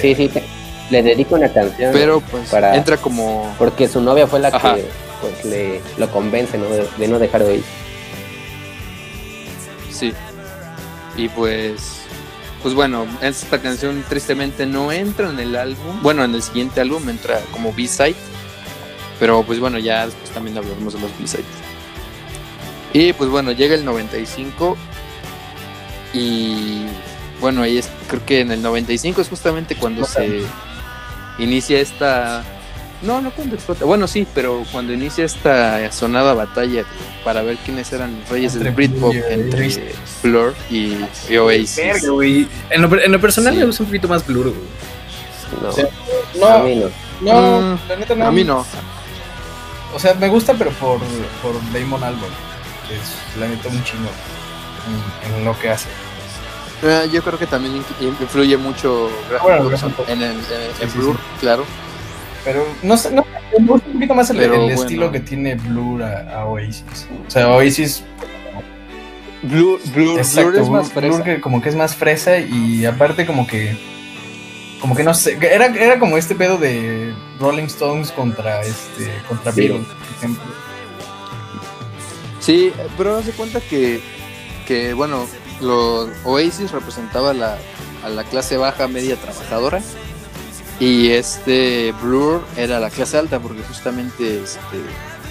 Sí, 0.00 0.14
sí, 0.14 0.28
te- 0.28 0.44
le 0.90 1.02
dedico 1.02 1.34
una 1.34 1.48
canción. 1.52 1.92
Pero 1.92 2.20
pues 2.20 2.48
Para- 2.50 2.74
entra 2.76 2.96
como 2.96 3.54
Porque 3.58 3.88
su 3.88 4.00
novia 4.00 4.26
fue 4.26 4.40
la 4.40 4.48
Ajá. 4.48 4.74
que 4.76 4.86
pues, 5.20 5.44
le, 5.44 5.80
lo 5.98 6.10
convence 6.10 6.56
¿no? 6.58 6.66
de, 6.66 6.88
de 6.98 7.08
no 7.08 7.18
dejar 7.18 7.44
de 7.44 7.52
oír. 7.52 7.64
sí. 9.90 10.12
Y 11.16 11.28
pues 11.28 11.94
pues 12.62 12.74
bueno, 12.74 13.06
esta 13.22 13.60
canción 13.60 14.04
tristemente 14.08 14.66
no 14.66 14.90
entra 14.90 15.30
en 15.30 15.38
el 15.38 15.54
álbum. 15.56 16.02
Bueno, 16.02 16.24
en 16.24 16.34
el 16.34 16.42
siguiente 16.42 16.80
álbum 16.80 17.08
entra 17.08 17.40
como 17.52 17.72
B-side. 17.72 18.16
Pero 19.20 19.42
pues 19.44 19.58
bueno, 19.60 19.78
ya 19.78 20.06
después 20.06 20.30
también 20.30 20.58
hablaremos 20.58 20.94
de 20.94 21.00
los 21.00 21.10
B-sides. 21.18 21.44
Y 22.92 23.12
pues 23.12 23.30
bueno, 23.30 23.52
llega 23.52 23.74
el 23.74 23.84
95 23.84 24.76
y 26.14 26.84
bueno, 27.40 27.62
ahí 27.62 27.78
es 27.78 27.88
creo 28.08 28.24
que 28.24 28.40
en 28.40 28.50
el 28.50 28.62
95 28.62 29.20
es 29.20 29.28
justamente 29.28 29.76
cuando 29.76 30.04
se 30.04 30.42
inicia 31.38 31.80
esta 31.80 32.42
no, 33.00 33.20
no 33.20 33.30
cuando 33.30 33.54
explota. 33.54 33.84
Bueno, 33.84 34.08
sí, 34.08 34.26
pero 34.34 34.64
cuando 34.72 34.92
inicia 34.92 35.24
esta 35.24 35.90
sonada 35.92 36.34
batalla 36.34 36.82
para 37.24 37.42
ver 37.42 37.56
quiénes 37.58 37.92
eran 37.92 38.18
los 38.20 38.28
reyes 38.28 38.54
del 38.54 38.66
Entre 38.66 38.88
Britpop 38.88 39.12
Blur 39.12 39.24
y 39.30 39.32
entre. 39.32 39.94
Blur 40.24 40.54
y, 40.68 40.96
y 41.32 41.36
Oasis. 41.36 41.76
Verga, 41.76 42.08
güey. 42.10 42.48
En 42.70 42.82
lo, 42.82 43.00
en 43.00 43.12
lo 43.12 43.20
personal 43.20 43.54
Sí. 43.54 43.60
me 43.60 43.66
gusta 43.66 43.82
un 43.84 43.88
poquito 43.88 44.08
más 44.08 44.26
Blur, 44.26 44.48
güey. 44.52 45.62
No, 45.62 45.72
Sí. 45.72 45.82
a 46.42 46.58
mí 46.58 46.74
no. 46.74 46.90
no, 47.20 47.60
Mm, 47.60 47.78
la 47.88 47.96
neta 47.96 48.14
no. 48.16 48.26
A 48.26 48.30
mí 48.32 48.42
no. 48.44 48.66
O 49.94 49.98
sea, 49.98 50.14
me 50.14 50.28
gusta, 50.28 50.54
pero 50.54 50.70
por, 50.72 50.98
por 51.42 51.54
Damon 51.72 52.02
Albarn, 52.02 52.32
que 52.88 52.94
es 52.96 53.38
la 53.40 53.46
neta 53.48 53.68
un 53.68 53.82
chingo 53.84 54.08
en, 55.26 55.38
en 55.38 55.44
lo 55.44 55.58
que 55.58 55.70
hace. 55.70 55.88
Eh, 56.82 57.08
yo 57.12 57.22
creo 57.22 57.38
que 57.38 57.46
también 57.46 57.76
in- 57.76 58.06
influye 58.20 58.56
mucho 58.56 59.10
Bueno, 59.42 59.68
en, 60.08 60.22
el, 60.22 60.30
en, 60.32 60.36
en 60.80 60.90
Sí, 60.90 60.98
Blur, 60.98 61.16
sí. 61.16 61.22
claro. 61.40 61.64
Pero 62.44 62.64
no 62.82 62.96
sé, 62.96 63.10
no, 63.10 63.26
me 63.58 63.66
gusta 63.66 63.86
un 63.88 63.94
poquito 63.94 64.14
más 64.14 64.30
el, 64.30 64.40
el 64.40 64.48
bueno. 64.50 64.68
estilo 64.72 65.10
que 65.10 65.20
tiene 65.20 65.56
Blur 65.56 66.02
a, 66.04 66.40
a 66.40 66.44
Oasis. 66.46 66.84
O 67.26 67.30
sea, 67.30 67.48
Oasis, 67.48 68.04
Blur, 69.42 69.80
Blur, 69.92 70.18
exacto, 70.18 70.50
Blur 70.50 70.62
es 70.62 70.68
más 70.68 70.92
fresa. 70.92 71.14
Blur 71.14 71.24
que 71.24 71.40
como 71.40 71.60
que 71.60 71.68
es 71.68 71.74
más 71.76 71.96
fresa 71.96 72.38
y 72.38 72.86
aparte 72.86 73.26
como 73.26 73.46
que, 73.46 73.76
como 74.80 74.94
que 74.94 75.02
no 75.02 75.14
sé, 75.14 75.36
que 75.38 75.52
era, 75.52 75.66
era 75.66 75.98
como 75.98 76.16
este 76.16 76.36
pedo 76.36 76.58
de 76.58 77.12
Rolling 77.40 77.64
Stones 77.64 78.12
contra 78.12 78.62
este, 78.62 79.12
contra 79.28 79.50
Sí. 79.52 79.60
Beatles, 79.62 79.86
por 79.86 80.16
ejemplo. 80.16 80.42
Sí, 82.40 82.72
pero 82.96 83.16
hace 83.18 83.32
cuenta 83.32 83.60
que, 83.60 84.00
que 84.66 84.94
bueno, 84.94 85.26
los 85.60 86.08
Oasis 86.24 86.70
representaba 86.72 87.32
la, 87.34 87.58
a 88.04 88.08
la 88.08 88.24
clase 88.24 88.56
baja 88.56 88.86
media 88.88 89.16
trabajadora 89.16 89.80
y 90.80 91.10
este 91.10 91.92
Blur 92.02 92.42
era 92.56 92.78
la 92.78 92.90
clase 92.90 93.18
alta 93.18 93.40
porque 93.40 93.62
justamente 93.64 94.42
este, 94.42 94.60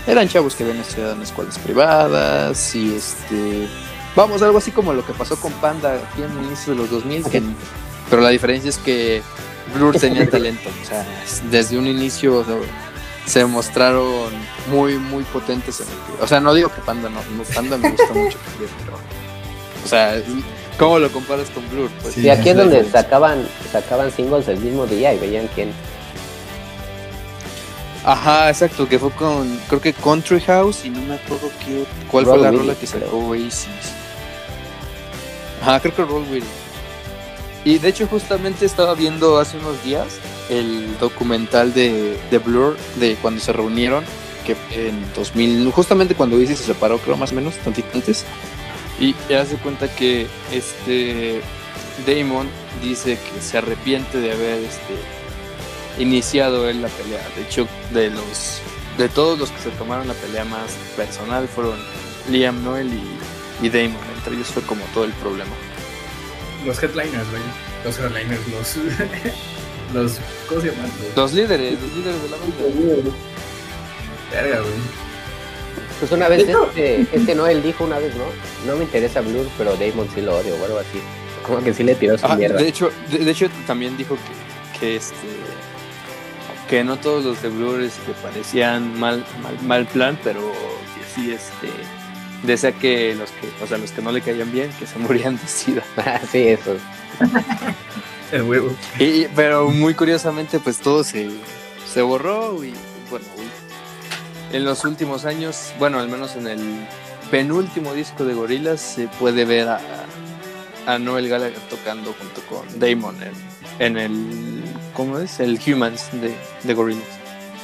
eran 0.06 0.28
chavos 0.28 0.56
que 0.56 0.64
habían 0.64 0.80
estudiado 0.80 1.14
en 1.14 1.22
escuelas 1.22 1.58
privadas 1.60 2.76
y 2.76 2.96
este 2.96 3.68
vamos 4.16 4.42
algo 4.42 4.58
así 4.58 4.72
como 4.72 4.92
lo 4.94 5.06
que 5.06 5.14
pasó 5.14 5.38
con 5.38 5.54
Panda 5.54 5.94
aquí 5.94 6.22
en 6.24 6.32
el 6.38 6.46
inicio 6.48 6.74
de 6.74 6.80
los 6.80 6.90
2000 6.92 7.24
que- 7.30 7.42
pero 8.10 8.22
la 8.22 8.30
diferencia 8.30 8.70
es 8.70 8.78
que 8.78 9.22
Blur 9.74 9.98
tenía 10.00 10.30
talento 10.30 10.70
o 10.84 10.86
sea 10.86 11.06
desde 11.50 11.78
un 11.78 11.88
inicio 11.88 12.38
o 12.40 12.44
sea, 12.44 12.56
se 13.26 13.46
mostraron 13.46 14.32
muy 14.70 14.98
muy 14.98 15.24
potentes 15.26 15.80
en 15.82 15.88
el 15.88 16.24
o 16.24 16.28
sea 16.28 16.40
no 16.42 16.54
digo 16.54 16.70
que 16.74 16.82
Panda 16.82 17.10
no, 17.10 17.20
no, 17.38 17.44
Panda 17.56 17.78
me 17.78 17.90
gusta 17.92 18.14
mucho 18.14 18.38
también, 18.40 18.70
pero 18.86 18.98
o 19.88 19.90
sea 19.90 20.22
¿cómo 20.78 21.00
lo 21.00 21.10
comparas 21.10 21.50
con 21.50 21.68
Blur? 21.70 21.90
Pues, 22.02 22.16
Sí, 22.16 22.22
Y 22.22 22.30
aquí 22.30 22.50
es 22.50 22.58
donde 22.58 22.84
sacaban, 22.90 23.48
sacaban 23.72 24.12
singles 24.12 24.50
el 24.50 24.60
mismo 24.60 24.86
día 24.86 25.14
y 25.14 25.18
veían 25.18 25.50
quién. 25.56 25.72
Ajá, 28.04 28.50
exacto, 28.50 28.88
que 28.88 29.00
fue 29.00 29.12
con, 29.12 29.60
creo 29.68 29.82
que 29.82 29.94
Country 29.94 30.42
House 30.42 30.86
y 30.86 30.90
no 30.90 31.02
me 31.02 31.16
acuerdo 31.16 31.50
qué, 31.66 31.86
cuál 32.10 32.26
fue 32.26 32.38
la 32.38 32.52
rola 32.52 32.76
que 32.76 32.86
sacó 32.86 33.18
Oasis. 33.18 33.68
Ajá, 35.62 35.80
creo 35.80 35.96
que 35.96 36.04
Roll 36.04 36.38
It. 36.38 36.44
Y 37.66 37.80
de 37.80 37.90
hecho 37.90 38.08
justamente 38.08 38.66
estaba 38.66 38.94
viendo 38.94 39.40
hace 39.40 39.58
unos 39.58 39.84
días 39.84 40.08
el 40.50 40.98
documental 41.00 41.74
de, 41.74 42.18
de 42.30 42.38
Blur 42.38 42.78
de 42.98 43.16
cuando 43.22 43.42
se 43.42 43.52
reunieron, 43.52 44.04
que 44.46 44.56
en 44.74 45.04
2000, 45.14 45.72
justamente 45.72 46.16
cuando 46.16 46.38
Oasis 46.38 46.60
se 46.60 46.64
separó, 46.64 47.00
creo 47.00 47.18
más 47.18 47.32
o 47.32 47.36
menos, 47.36 47.56
tantito 47.56 47.90
antes. 47.94 48.26
Y 49.00 49.16
ya 49.30 49.46
se 49.46 49.58
cuenta 49.58 49.94
que 49.94 50.28
este 50.52 51.42
Damon 52.06 52.48
dice 52.82 53.18
que 53.18 53.42
se 53.42 53.58
arrepiente 53.58 54.20
de 54.20 54.32
haber 54.32 54.60
este, 54.64 56.02
iniciado 56.02 56.70
él 56.70 56.82
la 56.82 56.90
pelea. 56.90 57.26
De 57.36 57.44
hecho, 57.44 57.68
de 57.92 58.10
los 58.10 58.62
de 58.98 59.10
todos 59.10 59.38
los 59.38 59.52
que 59.52 59.60
se 59.60 59.70
tomaron 59.72 60.08
la 60.08 60.16
pelea 60.16 60.44
más 60.44 60.72
personal 60.96 61.48
fueron 61.48 61.78
Liam 62.32 62.64
Noel 62.64 62.92
y, 62.92 63.66
y 63.66 63.70
Damon. 63.70 64.02
Entre 64.18 64.34
ellos 64.34 64.48
fue 64.48 64.64
como 64.64 64.84
todo 64.94 65.06
el 65.06 65.14
problema. 65.14 65.52
Los 66.66 66.82
headliners, 66.82 67.30
güey. 67.30 67.44
Los 67.86 68.00
headliners, 68.00 68.48
los. 68.48 68.76
los. 69.94 70.20
¿Cómo 70.50 70.62
se 70.62 70.72
llaman? 70.72 70.92
Los, 71.00 71.16
Los 71.16 71.34
líderes, 71.34 71.80
los 71.80 71.94
líderes 71.94 72.24
de 72.24 72.30
la 72.30 72.38
banda. 72.38 73.12
Verga, 74.32 74.60
güey. 74.62 75.07
Pues 76.00 76.12
una 76.12 76.28
vez 76.28 76.48
este, 76.48 77.02
este 77.12 77.34
Noel 77.36 77.64
dijo 77.64 77.84
una 77.84 77.98
vez, 77.98 78.14
¿no? 78.16 78.26
No 78.72 78.78
me 78.78 78.84
interesa 78.84 79.22
Blur, 79.22 79.48
pero 79.58 79.76
Damon 79.76 80.08
sí 80.14 80.22
lo 80.22 80.38
odio 80.38 80.56
o 80.62 80.66
algo 80.66 80.78
así. 80.80 81.00
Como 81.44 81.64
que 81.64 81.74
sí 81.74 81.84
le 81.84 81.96
tiró 81.96 82.18
su 82.18 82.26
Ah, 82.26 82.36
mierda. 82.36 82.58
de 82.60 82.68
hecho, 82.68 82.92
de, 83.10 83.20
de 83.20 83.32
hecho 83.32 83.48
también 83.66 83.98
dijo 83.98 84.16
que, 84.16 84.80
que 84.80 84.96
este 84.98 85.16
que 86.70 86.84
no 86.84 86.98
todos 86.98 87.24
los 87.24 87.42
de 87.42 87.48
Blur 87.50 87.82
este, 87.82 88.12
parecían 88.22 89.00
mal, 89.00 89.26
mal, 89.42 89.58
mal 89.64 89.86
plan, 89.88 90.20
pero 90.24 90.42
que 90.42 91.16
sí 91.16 91.32
este 91.32 91.70
desea 92.44 92.74
que 92.74 93.16
los 93.16 93.32
que, 93.32 93.48
o 93.64 93.68
sea, 93.68 93.78
los 93.78 93.92
que 93.92 94.02
no 94.02 94.12
le 94.12 94.22
caían 94.22 94.52
bien, 94.52 94.70
que 94.78 94.86
se 94.86 95.00
morían 95.00 95.38
de 95.38 95.48
sida. 95.48 95.84
Ah, 95.98 96.20
sí, 96.30 96.40
eso. 96.50 96.76
El 98.32 98.44
huevo. 98.44 98.70
Y, 99.00 99.26
pero 99.36 99.70
muy 99.70 99.94
curiosamente, 99.94 100.60
pues 100.60 100.78
todo 100.80 101.04
se, 101.06 101.30
se 101.92 102.02
borró 102.02 102.62
y 102.64 102.74
bueno, 103.10 103.26
en 104.52 104.66
los 104.66 104.84
últimos 104.86 105.26
años, 105.26 105.74
bueno, 105.80 106.00
al 106.00 106.08
menos 106.08 106.36
en 106.36 106.48
el 106.48 106.88
penúltimo 107.32 107.94
disco 107.94 108.24
de 108.24 108.34
Gorillaz 108.34 108.80
se 108.80 109.08
puede 109.08 109.46
ver 109.46 109.68
a, 109.70 109.80
a 110.86 110.98
Noel 111.00 111.28
Gallagher 111.28 111.60
tocando 111.70 112.14
junto 112.14 112.42
con 112.48 112.80
Damon 112.80 113.16
en, 113.22 113.34
en 113.80 113.98
el, 113.98 114.64
¿cómo 114.94 115.20
es? 115.20 115.40
El 115.40 115.60
Humans 115.66 116.10
de, 116.14 116.36
de 116.64 116.74
Gorillaz. 116.74 117.04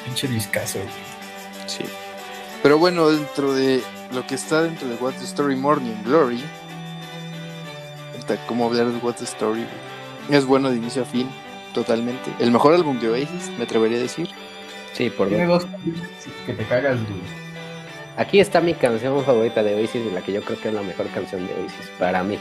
Pinche 0.06 0.28
discazo. 0.28 0.80
Sí. 1.68 1.86
Pero 2.62 2.78
bueno, 2.78 3.10
dentro 3.10 3.54
de 3.54 3.82
lo 4.12 4.26
que 4.28 4.36
está 4.36 4.64
dentro 4.64 4.88
de 4.88 4.96
What's 4.96 5.20
the 5.20 5.26
Story 5.26 5.56
Morning 5.56 5.96
Glory, 6.06 6.44
¿cómo 8.48 8.66
hablar 8.66 8.88
de 8.88 8.98
What's 9.00 9.20
the 9.20 9.26
Story? 9.26 9.66
Es 10.30 10.46
bueno 10.46 10.70
de 10.70 10.78
inicio 10.78 11.02
a 11.02 11.06
fin, 11.06 11.30
totalmente. 11.74 12.32
El 12.40 12.52
mejor 12.52 12.74
álbum 12.74 13.00
de 13.00 13.10
Oasis, 13.10 13.52
me 13.58 13.64
atrevería 13.64 13.98
a 13.98 14.02
decir. 14.02 14.30
Sí, 14.94 15.10
por 15.10 15.28
Tiene 15.28 15.46
dos. 15.48 15.66
que 16.46 16.54
te 16.54 16.64
cagas, 16.66 16.96
güey. 16.98 17.44
Aquí 18.16 18.40
está 18.40 18.62
mi 18.62 18.74
canción 18.76 19.24
favorita 19.26 19.64
de 19.64 19.74
Oasis, 19.76 20.02
la 20.14 20.22
que 20.22 20.32
yo 20.34 20.42
creo 20.44 20.60
que 20.62 20.68
es 20.70 20.74
la 20.74 20.84
mejor 20.84 21.08
canción 21.08 21.48
de 21.48 21.54
Oasis 21.54 21.90
para 22.00 22.24
mí. 22.24 22.38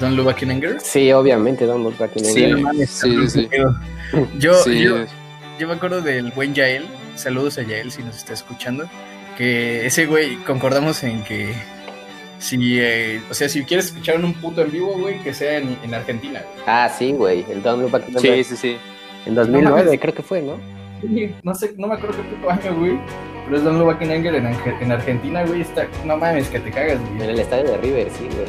Don't 0.00 0.16
Look 0.16 0.26
Back 0.26 0.42
in 0.42 0.50
Anger. 0.50 0.80
Sí, 0.80 1.10
obviamente, 1.12 1.64
Don't 1.64 1.84
Look 1.84 1.96
Back 1.96 2.16
in 2.16 2.24
Sí, 2.24 2.44
Anger. 2.44 2.56
no 2.58 2.62
mames, 2.62 2.90
sí, 2.90 3.28
sí. 3.30 3.48
Yo, 4.38 4.54
Sí, 4.62 4.82
yo, 4.82 4.96
yo 5.58 5.68
me 5.68 5.74
acuerdo 5.74 6.02
del 6.02 6.32
buen 6.32 6.54
Yael. 6.54 6.84
Saludos 7.14 7.56
a 7.58 7.62
Yael 7.62 7.90
si 7.92 8.02
nos 8.02 8.16
está 8.16 8.32
escuchando. 8.34 8.84
Que 9.38 9.86
ese 9.86 10.04
güey, 10.06 10.36
concordamos 10.44 11.02
en 11.04 11.22
que 11.24 11.54
si, 12.38 12.78
eh, 12.80 13.22
o 13.30 13.34
sea, 13.34 13.48
si 13.48 13.64
quieres 13.64 13.86
escuchar 13.86 14.22
un 14.22 14.34
puto 14.34 14.60
en 14.62 14.70
vivo, 14.72 14.98
güey, 14.98 15.22
que 15.22 15.32
sea 15.32 15.56
en, 15.58 15.78
en 15.82 15.94
Argentina, 15.94 16.40
güey. 16.52 16.64
Ah, 16.66 16.90
sí, 16.94 17.12
güey, 17.12 17.44
el 17.50 17.62
Don't 17.62 17.80
Look 17.80 17.90
Back 17.92 18.08
in 18.08 18.18
Anger. 18.18 18.44
sí, 18.44 18.44
sí, 18.44 18.56
sí. 18.56 18.76
En 19.24 19.34
2009 19.36 19.64
No 19.70 19.76
mames. 19.84 20.00
creo 20.00 20.12
que 20.14 20.22
fue, 20.22 20.42
¿no? 20.42 20.58
No 21.42 21.54
sé, 21.54 21.74
no 21.76 21.86
me 21.88 21.94
acuerdo 21.94 22.16
qué 22.16 22.22
puto 22.36 22.50
año, 22.50 22.74
güey. 22.78 22.98
Pero 23.44 23.56
es 23.56 23.84
Back 23.86 24.02
in 24.02 24.10
Anger 24.12 24.34
en, 24.36 24.46
en 24.80 24.92
Argentina, 24.92 25.44
güey. 25.44 25.62
Está, 25.62 25.86
no 26.04 26.16
mames, 26.16 26.48
que 26.48 26.60
te 26.60 26.70
cagas, 26.70 26.98
En 27.10 27.16
güey. 27.18 27.30
el 27.30 27.40
estadio 27.40 27.64
de 27.72 27.76
River, 27.78 28.08
sí, 28.16 28.24
güey. 28.34 28.46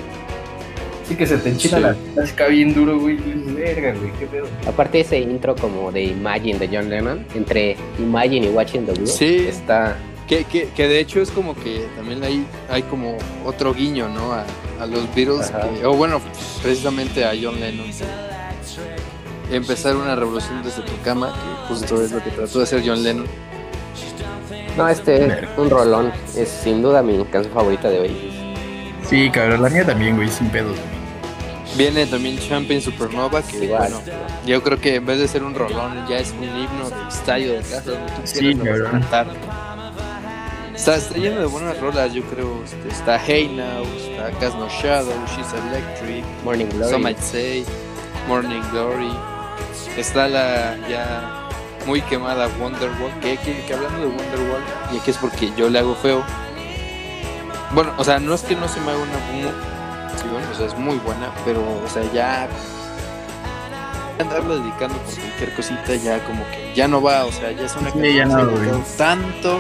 Sí 1.08 1.16
que 1.16 1.26
se 1.26 1.38
te 1.38 1.50
enchina 1.50 1.78
Sí. 1.78 1.84
la 1.84 1.94
plástica 2.14 2.48
bien 2.48 2.74
duro, 2.74 3.00
güey. 3.00 3.18
Verga, 3.18 3.94
güey, 4.00 4.12
qué 4.20 4.26
pedo. 4.28 4.48
Aparte 4.68 5.02
ese 5.02 5.20
intro 5.20 5.56
como 5.56 5.92
de 5.92 6.04
Imagine 6.04 6.60
de 6.60 6.70
John 6.78 6.90
Lennon, 6.90 7.26
entre 7.36 7.76
Imagine 8.00 8.46
y 8.48 8.50
Watching 8.50 8.86
the 8.86 8.94
Blue, 8.94 9.08
Sí. 9.08 9.46
está... 9.50 9.98
Que, 10.28 10.46
que, 10.46 10.70
que 10.70 10.88
de 10.88 11.00
hecho 11.02 11.22
es 11.22 11.30
como 11.32 11.54
que 11.54 11.86
también 11.98 12.24
hay, 12.24 12.46
hay 12.70 12.84
como 12.84 13.18
otro 13.46 13.74
guiño, 13.74 14.08
¿no? 14.08 14.32
A, 14.32 14.46
a 14.80 14.86
los 14.86 15.14
Beatles, 15.14 15.52
o 15.84 15.94
bueno, 15.96 16.22
precisamente 16.64 17.26
a 17.26 17.32
John 17.40 17.60
Lennon. 17.60 17.88
Empezar 19.52 19.96
una 19.96 20.16
revolución 20.16 20.64
desde 20.64 20.82
tu 20.82 20.94
cama, 21.04 21.28
que 21.34 21.68
justo 21.74 22.02
es 22.02 22.12
lo 22.12 22.24
que 22.24 22.32
trató 22.32 22.60
de 22.60 22.64
hacer 22.64 22.84
John 22.86 23.04
Lennon. 23.04 23.28
No, 24.78 24.88
este 24.90 25.26
es 25.28 25.34
un 25.58 25.70
rolón, 25.70 26.12
es 26.36 26.50
sin 26.50 26.82
duda 26.82 27.04
mi 27.04 27.24
canción 27.26 27.54
favorita 27.54 27.90
de 27.90 28.00
Oasis. 28.00 28.34
Sí, 29.08 29.30
cabrón, 29.30 29.62
la 29.62 29.70
mía 29.70 29.86
también, 29.86 30.16
güey, 30.16 30.30
sin 30.30 30.50
pedos. 30.50 30.76
Viene 31.78 32.06
también 32.06 32.38
Champion 32.40 32.82
Supernova, 32.82 33.42
que 33.44 33.66
Igual. 33.66 33.92
bueno, 33.92 34.02
yo 34.46 34.64
creo 34.64 34.80
que 34.80 34.96
en 34.96 35.06
vez 35.06 35.20
de 35.20 35.28
ser 35.28 35.44
un 35.44 35.54
rolón, 35.54 36.08
ya 36.08 36.18
es 36.18 36.32
un 36.32 36.44
himno 36.44 36.90
de 36.90 37.08
estadio 37.10 37.54
de 37.54 37.60
casa 37.60 37.92
donde 37.92 38.12
tú 38.12 38.22
Sí, 38.24 38.56
quieras 38.56 38.90
cantar. 38.92 39.28
Está, 40.76 40.96
está 40.96 41.18
lleno 41.18 41.40
de 41.40 41.46
buenas 41.46 41.80
rolas, 41.80 42.14
yo 42.14 42.24
creo. 42.24 42.64
Este, 42.64 42.88
está 42.90 43.20
Hey 43.20 43.48
Now, 43.56 43.84
está 43.86 44.32
Cast 44.40 44.56
No 44.58 44.68
Shadow, 44.70 45.14
She's 45.36 45.48
Electric, 45.54 46.24
Morning 46.44 46.66
Glory. 46.74 46.92
Some 46.92 47.04
Might 47.04 47.20
Say, 47.20 47.64
Morning 48.28 48.62
Glory. 48.72 49.12
Está 49.98 50.28
la 50.28 50.76
ya 50.90 51.48
muy 51.86 52.02
quemada 52.02 52.48
Wonderwall, 52.60 53.12
que, 53.22 53.38
que, 53.38 53.62
que 53.66 53.74
hablando 53.74 54.00
de 54.00 54.08
Wonderwall, 54.08 54.64
y 54.92 54.98
aquí 54.98 55.12
es 55.12 55.18
porque 55.18 55.52
yo 55.56 55.70
le 55.70 55.80
hago 55.80 55.96
feo. 55.96 56.24
Bueno, 57.72 57.92
o 57.98 58.04
sea, 58.04 58.20
no 58.20 58.34
es 58.34 58.42
que 58.44 58.56
no 58.56 58.68
se 58.68 58.80
me 58.82 58.92
haga 58.92 59.00
una 59.00 59.18
muy, 59.32 59.44
sí, 60.18 60.28
bueno, 60.32 60.48
o 60.52 60.56
sea, 60.56 60.68
es 60.68 60.78
muy 60.78 60.98
buena, 60.98 61.32
pero, 61.46 61.62
o 61.62 61.90
sea, 61.90 62.04
ya 62.14 62.48
andarlo 64.20 64.60
dedicando 64.60 64.96
por 65.00 65.16
cualquier 65.16 65.56
cosita 65.56 65.96
ya 65.96 66.24
como 66.26 66.44
que 66.52 66.72
ya 66.76 66.88
no 66.88 67.02
va, 67.02 67.26
o 67.26 67.32
sea, 67.32 67.52
ya 67.52 67.66
es 67.66 67.76
una 67.76 67.92
Sí, 67.92 67.98
canción 68.00 68.16
ya 68.16 68.26
no, 68.26 68.54
que 68.54 68.98
tanto 68.98 69.60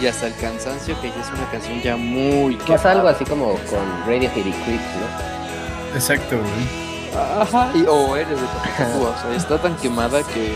y 0.00 0.06
hasta 0.06 0.26
el 0.28 0.34
cansancio 0.36 1.00
que 1.00 1.08
ya 1.08 1.20
es 1.20 1.28
una 1.30 1.50
canción 1.50 1.80
ya 1.80 1.96
muy 1.96 2.56
Pasa 2.56 2.92
algo 2.92 3.08
así 3.08 3.24
como 3.24 3.52
con 3.54 4.00
Radiohead 4.06 4.46
y 4.46 4.52
Creeps, 4.52 4.94
¿no? 5.00 5.96
Exacto, 5.96 6.36
güey. 6.36 6.87
Ajá. 7.18 7.70
Y, 7.74 7.84
o 7.88 8.16
eres 8.16 8.40
de 8.40 8.46
Cocacúa, 8.46 9.10
o 9.10 9.22
sea, 9.22 9.36
está 9.36 9.58
tan 9.58 9.76
quemada 9.76 10.22
que, 10.22 10.52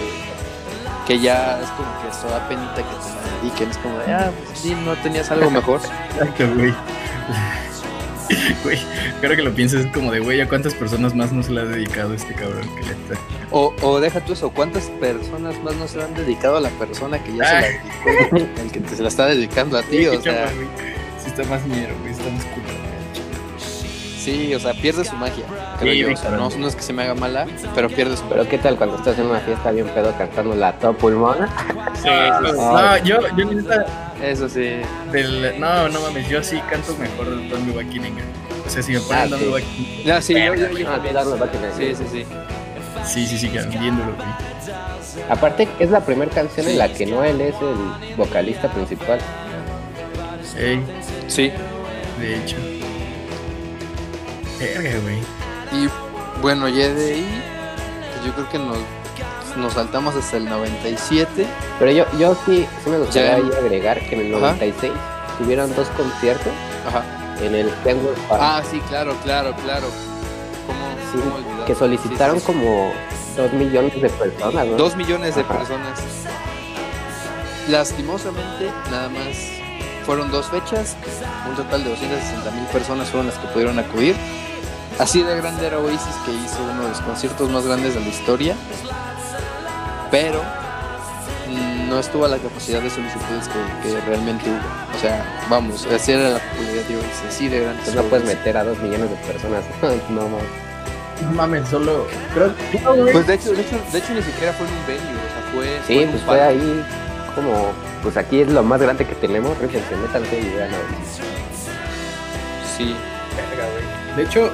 que 1.06 1.20
ya 1.20 1.60
es 1.60 1.68
como 1.70 1.88
que 2.00 2.08
eso 2.08 2.28
da 2.28 2.46
penita 2.48 2.76
que 2.76 2.82
te 2.82 2.88
la 2.88 3.40
dediquen. 3.42 3.70
Es 3.70 3.78
como 3.78 3.98
de, 3.98 4.12
ah, 4.12 4.30
pues 4.46 4.58
sí, 4.58 4.76
no 4.84 4.94
tenías 4.96 5.30
algo 5.30 5.50
mejor. 5.50 5.80
Güey. 6.38 6.74
Güey, 8.62 8.78
creo 9.20 9.36
que 9.36 9.42
lo 9.42 9.52
piensas 9.54 9.86
como 9.92 10.10
de, 10.10 10.20
güey, 10.20 10.40
¿a 10.40 10.48
cuántas 10.48 10.74
personas 10.74 11.14
más 11.14 11.32
no 11.32 11.42
se 11.42 11.52
le 11.52 11.60
ha 11.60 11.64
dedicado 11.64 12.14
este 12.14 12.34
cabrón 12.34 12.62
que 12.76 12.82
le 12.82 12.92
está? 12.92 13.14
O, 13.50 13.74
o 13.82 14.00
deja 14.00 14.20
tú 14.20 14.32
eso, 14.32 14.50
¿cuántas 14.50 14.84
personas 14.84 15.62
más 15.62 15.74
no 15.76 15.86
se 15.86 16.02
han 16.02 16.14
dedicado 16.14 16.56
a 16.56 16.60
la 16.60 16.70
persona 16.70 17.22
que 17.22 17.36
ya 17.36 17.44
se 17.44 17.54
la 17.54 17.60
dedicó? 17.60 18.36
El 18.60 18.72
que 18.72 18.80
te 18.80 18.96
se 18.96 19.02
la 19.02 19.08
está 19.08 19.26
dedicando 19.26 19.78
a 19.78 19.82
ti, 19.90 20.06
o 20.06 20.12
sea, 20.12 20.22
chamba, 20.22 20.52
güey. 20.54 20.68
Sí 21.22 21.28
está 21.28 21.44
más 21.44 21.66
ñero, 21.66 21.94
güey, 22.00 22.12
está 22.12 22.30
más 22.30 22.44
culo. 22.46 22.81
Sí, 24.22 24.54
o 24.54 24.60
sea, 24.60 24.72
pierde 24.74 25.04
su 25.04 25.14
magia, 25.16 25.44
creo 25.78 25.92
Sí, 25.92 25.98
yo. 26.00 26.12
O 26.12 26.16
sea, 26.16 26.30
no, 26.30 26.48
no 26.50 26.68
es 26.68 26.76
que 26.76 26.82
se 26.82 26.92
me 26.92 27.02
haga 27.02 27.14
mala, 27.14 27.46
pero 27.74 27.88
pierde 27.88 28.16
su 28.16 28.24
Pero 28.24 28.48
¿qué 28.48 28.58
tal 28.58 28.76
cuando 28.76 28.96
estás 28.96 29.18
en 29.18 29.26
una 29.26 29.40
fiesta 29.40 29.70
bien 29.70 29.86
pedo 29.88 30.14
cantando 30.16 30.54
la 30.54 30.72
top 30.78 30.96
pulmona? 30.96 31.48
No, 32.04 32.96
yo, 33.04 33.18
yo 33.36 33.44
neta, 33.44 34.12
Eso 34.22 34.48
sí. 34.48 34.70
del, 35.12 35.58
no, 35.60 35.88
no 35.88 36.00
mames, 36.00 36.28
yo 36.28 36.42
sí 36.42 36.60
canto 36.70 36.94
mejor 36.96 37.28
el 37.28 37.48
Don't 37.48 37.66
Look 37.66 37.76
Back 37.76 37.94
in 37.94 38.04
Anger. 38.04 38.24
O 38.66 38.70
sea, 38.70 38.82
si 38.82 38.92
me 38.92 39.00
ponen 39.00 39.22
Ah, 39.22 39.26
Don't 39.26 39.42
sí. 39.64 40.02
Ya, 40.04 40.20
sí, 40.22 40.34
yo, 40.34 40.54
yo, 40.54 40.68
yo 40.78 40.88
Ah, 40.88 40.94
también. 40.94 41.72
Sí, 41.76 41.94
sí, 41.94 42.04
sí. 42.10 42.26
Sí, 43.04 43.26
sí, 43.26 43.38
sí. 43.38 43.50
Aparte 45.28 45.68
es 45.78 45.90
la 45.90 46.00
primera 46.00 46.30
canción 46.30 46.66
en 46.68 46.78
la 46.78 46.92
que 46.92 47.06
Noel 47.06 47.40
es 47.40 47.54
el 47.60 48.16
vocalista 48.16 48.68
principal. 48.72 49.18
Ey, 50.58 50.80
Sí. 51.26 51.50
de 52.20 52.36
hecho. 52.36 52.56
Verga, 54.62 54.98
güey. 55.00 55.18
Y 55.72 55.88
bueno, 56.40 56.68
ya 56.68 56.88
de 56.88 57.14
ahí, 57.14 57.42
pues 58.12 58.24
yo 58.26 58.32
creo 58.34 58.48
que 58.50 58.58
nos, 58.58 58.78
nos 59.56 59.72
saltamos 59.74 60.14
hasta 60.16 60.36
el 60.36 60.44
97. 60.46 61.46
Pero 61.78 61.90
yo, 61.90 62.04
yo 62.18 62.36
sí, 62.46 62.66
sí 62.84 62.90
me 62.90 62.98
gustaría 62.98 63.38
Ya. 63.38 63.58
agregar 63.58 64.00
que 64.00 64.14
en 64.14 64.20
el 64.26 64.34
Ajá. 64.34 64.52
96 64.54 64.92
tuvieron 65.38 65.74
dos 65.74 65.88
conciertos 65.88 66.52
Ajá. 66.86 67.02
en 67.40 67.54
el 67.54 67.70
Kenwood 67.84 68.14
Park 68.28 68.42
Ah, 68.42 68.62
sí, 68.70 68.80
claro, 68.88 69.14
claro, 69.24 69.54
claro. 69.64 69.86
¿Cómo, 70.66 70.78
Sí, 71.12 71.18
cómo 71.18 71.34
olvidar? 71.36 71.64
que 71.66 71.74
solicitaron 71.74 72.36
Sí, 72.40 72.46
sí, 72.46 72.52
sí. 72.52 72.58
como 72.58 72.92
dos 73.36 73.52
millones 73.54 74.00
de 74.02 74.08
personas, 74.10 74.66
¿no? 74.66 74.76
Dos 74.76 74.96
millones 74.96 75.34
de 75.34 75.40
Ajá. 75.42 75.58
personas. 75.58 76.00
Lastimosamente, 77.68 78.70
nada 78.90 79.08
más 79.08 79.36
fueron 80.04 80.30
dos 80.30 80.46
fechas. 80.46 80.96
Un 81.48 81.54
total 81.56 81.84
de 81.84 81.90
260 81.90 82.50
mil 82.50 82.64
personas 82.66 83.08
fueron 83.08 83.28
las 83.28 83.38
que 83.38 83.46
pudieron 83.48 83.78
acudir. 83.78 84.16
Así 84.98 85.22
de 85.22 85.36
grande 85.36 85.66
era 85.66 85.78
Oasis 85.78 86.14
que 86.24 86.32
hizo 86.32 86.62
uno 86.62 86.82
de 86.82 86.88
los 86.90 87.00
conciertos 87.00 87.50
más 87.50 87.64
grandes 87.66 87.94
de 87.94 88.00
la 88.00 88.08
historia, 88.08 88.56
pero 90.10 90.40
mm, 91.48 91.88
no 91.88 91.98
estuvo 91.98 92.24
a 92.24 92.28
la 92.28 92.38
capacidad 92.38 92.80
de 92.80 92.90
solicitudes 92.90 93.48
que, 93.48 93.88
que 93.88 94.00
realmente 94.02 94.50
hubo. 94.50 94.96
O 94.96 95.00
sea, 95.00 95.46
vamos, 95.48 95.86
así 95.86 96.12
era 96.12 96.30
la 96.30 96.38
popularidad 96.38 96.84
de 96.84 96.96
Oasis, 96.96 97.22
así 97.28 97.48
de 97.48 97.60
grande. 97.60 97.82
No 97.94 98.02
puedes 98.04 98.26
meter 98.26 98.56
a 98.56 98.64
dos 98.64 98.78
millones 98.78 99.10
de 99.10 99.16
personas. 99.16 99.64
no, 100.10 100.28
mames. 100.28 100.48
No 101.22 101.30
mames, 101.32 101.68
solo. 101.68 102.06
Creo 102.34 102.54
Pues 103.12 103.26
de 103.26 103.34
hecho, 103.34 103.52
de 103.52 103.62
hecho, 103.62 103.78
de 103.92 103.98
hecho 103.98 104.14
ni 104.14 104.22
siquiera 104.22 104.52
fue 104.52 104.66
en 104.66 104.72
un 104.72 104.86
venue, 104.86 105.02
o 105.02 105.28
sea, 105.28 105.52
fue. 105.52 105.66
Sí, 105.86 105.94
fue 105.94 106.06
pues 106.06 106.20
un 106.20 106.26
fue 106.26 106.40
ahí 106.40 106.84
como. 107.34 107.72
Pues 108.02 108.16
aquí 108.16 108.40
es 108.40 108.48
lo 108.48 108.62
más 108.64 108.80
grande 108.80 109.06
que 109.06 109.14
tenemos. 109.14 109.56
Rífense, 109.58 109.94
métanse 109.96 110.38
y 110.40 110.48
vean 110.56 110.70
a 110.74 110.76
Oasis. 110.76 111.20
Sí. 112.76 112.96
De 114.16 114.24
hecho, 114.24 114.50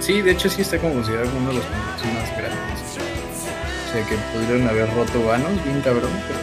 sí, 0.00 0.22
de 0.22 0.30
hecho 0.32 0.48
sí 0.48 0.62
está 0.62 0.78
como 0.78 0.94
considerado 0.94 1.28
uno 1.36 1.48
de 1.50 1.54
los 1.56 1.64
más 1.64 2.30
grandes. 2.36 2.80
O 3.88 3.92
sea, 3.92 4.06
que 4.06 4.16
pudieron 4.36 4.66
haber 4.68 4.92
roto 4.94 5.24
vanos, 5.24 5.52
bien 5.64 5.80
cabrón, 5.82 6.10
pero... 6.26 6.38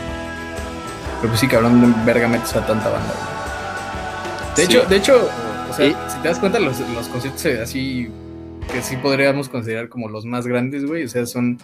Pero 1.21 1.29
pues 1.29 1.39
sí, 1.39 1.47
cabrón, 1.47 1.81
de 1.81 2.05
verga 2.05 2.27
metes 2.27 2.55
a 2.55 2.65
tanta 2.65 2.89
banda. 2.89 3.13
De 4.55 4.65
Sí. 4.65 4.71
hecho, 4.71 4.85
de 4.87 4.95
hecho, 4.95 5.29
o 5.69 5.73
sea, 5.73 6.09
si 6.09 6.17
te 6.19 6.27
das 6.27 6.39
cuenta, 6.39 6.59
los, 6.59 6.79
los 6.79 7.07
conciertos 7.09 7.45
eh, 7.45 7.61
así 7.61 8.09
que 8.71 8.81
sí 8.81 8.95
podríamos 8.97 9.49
considerar 9.49 9.89
como 9.89 10.07
los 10.09 10.25
más 10.25 10.45
grandes, 10.47 10.85
güey, 10.85 11.03
o 11.03 11.07
sea, 11.07 11.25
son... 11.25 11.57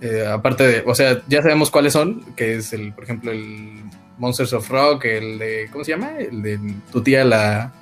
eh, 0.00 0.24
aparte 0.30 0.64
de, 0.66 0.82
o 0.86 0.94
sea, 0.94 1.22
ya 1.28 1.42
sabemos 1.42 1.70
cuáles 1.70 1.92
son, 1.92 2.20
que 2.36 2.56
es 2.56 2.72
el, 2.72 2.92
por 2.92 3.04
ejemplo, 3.04 3.30
el 3.32 3.82
Monsters 4.18 4.52
of 4.52 4.68
Rock, 4.70 5.04
el 5.06 5.38
de, 5.38 5.68
¿cómo 5.72 5.84
se 5.84 5.92
llama? 5.92 6.10
El 6.18 6.42
de 6.42 6.58
tu 6.92 7.02
tía 7.02 7.24
la, 7.24 7.72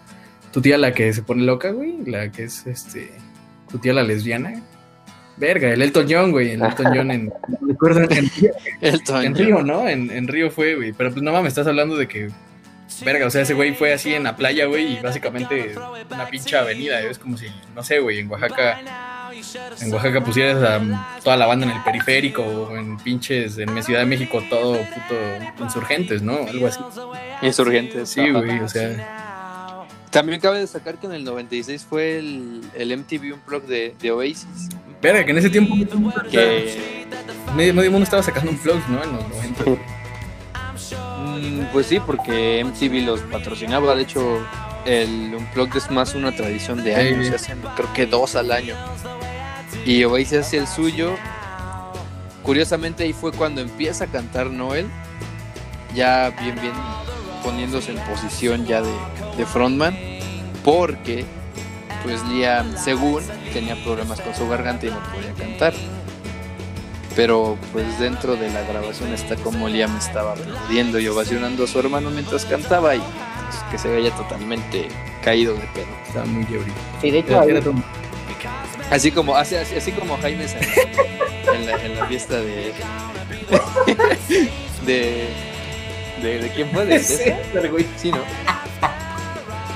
tu 0.56 0.62
tía 0.62 0.78
la 0.78 0.94
que 0.94 1.12
se 1.12 1.20
pone 1.20 1.42
loca, 1.42 1.70
güey, 1.70 1.98
la 2.06 2.32
que 2.32 2.44
es, 2.44 2.66
este, 2.66 3.10
tu 3.70 3.76
tía 3.76 3.92
la 3.92 4.02
lesbiana. 4.02 4.62
Verga, 5.36 5.68
el 5.68 5.82
Elton 5.82 6.06
John, 6.08 6.30
güey, 6.30 6.52
el 6.52 6.62
Elton 6.62 6.86
John 6.96 7.10
en, 7.10 7.26
no 7.48 7.68
recuerdo, 7.68 8.00
en, 8.00 8.30
Elton 8.80 9.22
en. 9.22 9.34
Río, 9.34 9.62
¿no? 9.62 9.86
En, 9.86 10.10
en 10.10 10.26
Río 10.26 10.50
fue, 10.50 10.74
güey, 10.74 10.94
pero 10.94 11.10
pues 11.10 11.22
no 11.22 11.30
mames, 11.30 11.48
estás 11.48 11.66
hablando 11.66 11.94
de 11.94 12.08
que, 12.08 12.30
verga, 13.04 13.26
o 13.26 13.30
sea, 13.30 13.42
ese 13.42 13.52
güey 13.52 13.74
fue 13.74 13.92
así 13.92 14.14
en 14.14 14.22
la 14.22 14.34
playa, 14.34 14.64
güey, 14.64 14.94
y 14.94 15.00
básicamente 15.02 15.74
una 16.10 16.26
pinche 16.26 16.56
avenida, 16.56 17.02
es 17.02 17.18
como 17.18 17.36
si, 17.36 17.48
no 17.74 17.82
sé, 17.82 17.98
güey, 17.98 18.20
en 18.20 18.30
Oaxaca 18.30 18.80
en 19.82 19.92
Oaxaca 19.92 20.24
pusieras 20.24 20.62
a 20.62 21.18
toda 21.22 21.36
la 21.36 21.44
banda 21.44 21.66
en 21.66 21.72
el 21.72 21.82
periférico 21.82 22.42
o 22.42 22.76
en 22.76 22.96
pinches 22.96 23.58
en 23.58 23.74
mi 23.74 23.82
Ciudad 23.82 24.00
de 24.00 24.06
México 24.06 24.42
todo 24.48 24.78
puto 24.78 25.62
insurgentes, 25.62 26.22
¿no? 26.22 26.48
Algo 26.48 26.66
así. 26.66 26.80
Insurgentes. 27.42 28.08
Sí, 28.08 28.30
güey, 28.30 28.60
o 28.60 28.68
sea, 28.68 29.25
También 30.10 30.40
cabe 30.40 30.58
destacar 30.60 30.96
que 30.98 31.06
en 31.06 31.12
el 31.12 31.24
96 31.24 31.84
fue 31.88 32.18
el, 32.18 32.62
el 32.74 32.96
MTV 32.96 33.34
Unplugged 33.34 33.68
de, 33.68 33.94
de 34.00 34.10
Oasis. 34.12 34.46
verga, 35.02 35.24
que 35.24 35.30
en 35.32 35.38
ese 35.38 35.50
tiempo 35.50 35.74
Que, 36.30 37.06
medio, 37.54 37.74
medio 37.74 37.90
mundo 37.90 38.04
estaba 38.04 38.22
sacando 38.22 38.50
un 38.50 38.62
vlog, 38.62 38.78
¿no? 38.88 39.02
En 39.04 39.12
los 39.12 39.28
90. 39.28 39.64
mm, 41.38 41.66
pues 41.72 41.86
sí, 41.86 42.00
porque 42.00 42.62
MTV 42.64 43.04
los 43.04 43.20
patrocinaba. 43.22 43.94
De 43.94 44.02
hecho, 44.02 44.38
el 44.86 45.34
Unplugged 45.36 45.76
es 45.76 45.90
más 45.90 46.14
una 46.14 46.32
tradición 46.32 46.82
de 46.82 46.94
Sí. 46.94 47.00
años. 47.00 47.26
Se 47.26 47.34
hacen, 47.34 47.58
creo 47.76 47.92
que 47.92 48.06
dos 48.06 48.36
al 48.36 48.52
año. 48.52 48.74
Y 49.84 50.04
Oasis 50.04 50.38
hace 50.38 50.58
el 50.58 50.66
suyo. 50.66 51.14
Curiosamente, 52.42 53.02
ahí 53.04 53.12
fue 53.12 53.32
cuando 53.32 53.60
empieza 53.60 54.04
a 54.04 54.06
cantar 54.06 54.50
Noel. 54.50 54.86
Ya 55.94 56.30
bien, 56.40 56.54
bien 56.60 56.72
poniéndose 57.50 57.92
en 57.92 57.98
posición 58.00 58.66
ya 58.66 58.82
de, 58.82 58.90
de 59.37 59.46
frontman. 59.46 59.96
Porque, 60.64 61.24
pues 62.02 62.22
Liam, 62.24 62.76
según, 62.76 63.22
tenía 63.52 63.76
problemas 63.85 64.20
con 64.20 64.35
su 64.35 64.48
garganta 64.48 64.87
y 64.87 64.90
no 64.90 64.98
podía 65.14 65.32
cantar. 65.38 65.72
Pero 67.14 67.56
pues 67.72 67.98
dentro 67.98 68.37
de 68.37 68.50
la 68.50 68.62
grabación 68.62 69.14
está 69.14 69.37
como 69.37 69.68
Liam 69.68 69.96
estaba 69.96 70.32
aplaudiendo 70.32 70.98
y 70.98 71.09
ovacionando 71.09 71.64
a 71.64 71.66
su 71.66 71.78
hermano 71.78 72.11
mientras 72.11 72.44
cantaba 72.44 72.94
y 72.94 72.98
pues, 72.98 73.62
que 73.70 73.78
se 73.78 73.88
veía 73.88 74.11
totalmente 74.11 74.88
caído 75.22 75.54
de 75.54 75.66
pedo. 75.72 75.87
Estaba 76.06 76.26
muy 76.26 76.42
ebrio. 76.44 76.74
Sí, 77.00 77.11
de 77.11 77.18
hecho, 77.20 77.42
Era- 77.42 77.61
Así 78.90 79.11
como, 79.12 79.35
así, 79.35 79.54
así, 79.56 79.76
así 79.76 79.92
como 79.92 80.16
Jaime 80.18 80.44
en, 81.54 81.66
la, 81.66 81.85
en 81.85 81.96
la 81.96 82.06
fiesta 82.06 82.37
de, 82.37 82.72
de, 84.87 85.28
de. 86.22 86.38
¿De 86.40 86.50
quién 86.50 86.70
fue? 86.70 86.85
¿De 86.87 86.98
César? 87.02 87.42
César, 87.52 87.70
güey. 87.70 87.87
Sí, 87.96 88.11
¿no? 88.11 88.18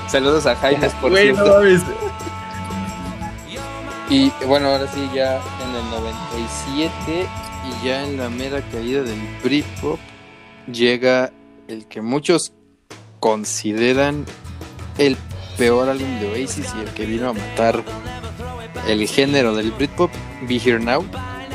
Saludos 0.07 0.45
a 0.45 0.55
Jaime, 0.57 0.89
por 1.01 1.11
Güey, 1.11 1.29
no 1.31 1.35
cierto. 1.35 1.53
mames. 1.59 1.81
Y 4.09 4.29
bueno, 4.45 4.67
ahora 4.67 4.87
sí, 4.93 5.09
ya 5.13 5.35
en 5.35 5.75
el 5.75 5.89
97 5.89 7.27
y 7.81 7.85
ya 7.85 8.03
en 8.03 8.17
la 8.17 8.29
mera 8.29 8.61
caída 8.71 9.03
del 9.03 9.19
Britpop 9.41 9.97
llega 10.69 11.31
el 11.69 11.87
que 11.87 12.01
muchos 12.01 12.51
consideran 13.21 14.25
el 14.97 15.15
peor 15.57 15.87
álbum 15.87 16.19
de 16.19 16.27
Oasis 16.29 16.73
y 16.77 16.81
el 16.81 16.89
que 16.93 17.05
vino 17.05 17.29
a 17.29 17.33
matar 17.33 17.81
el 18.87 19.07
género 19.07 19.55
del 19.55 19.71
Britpop, 19.71 20.11
Be 20.41 20.55
Here 20.57 20.79
Now. 20.79 21.05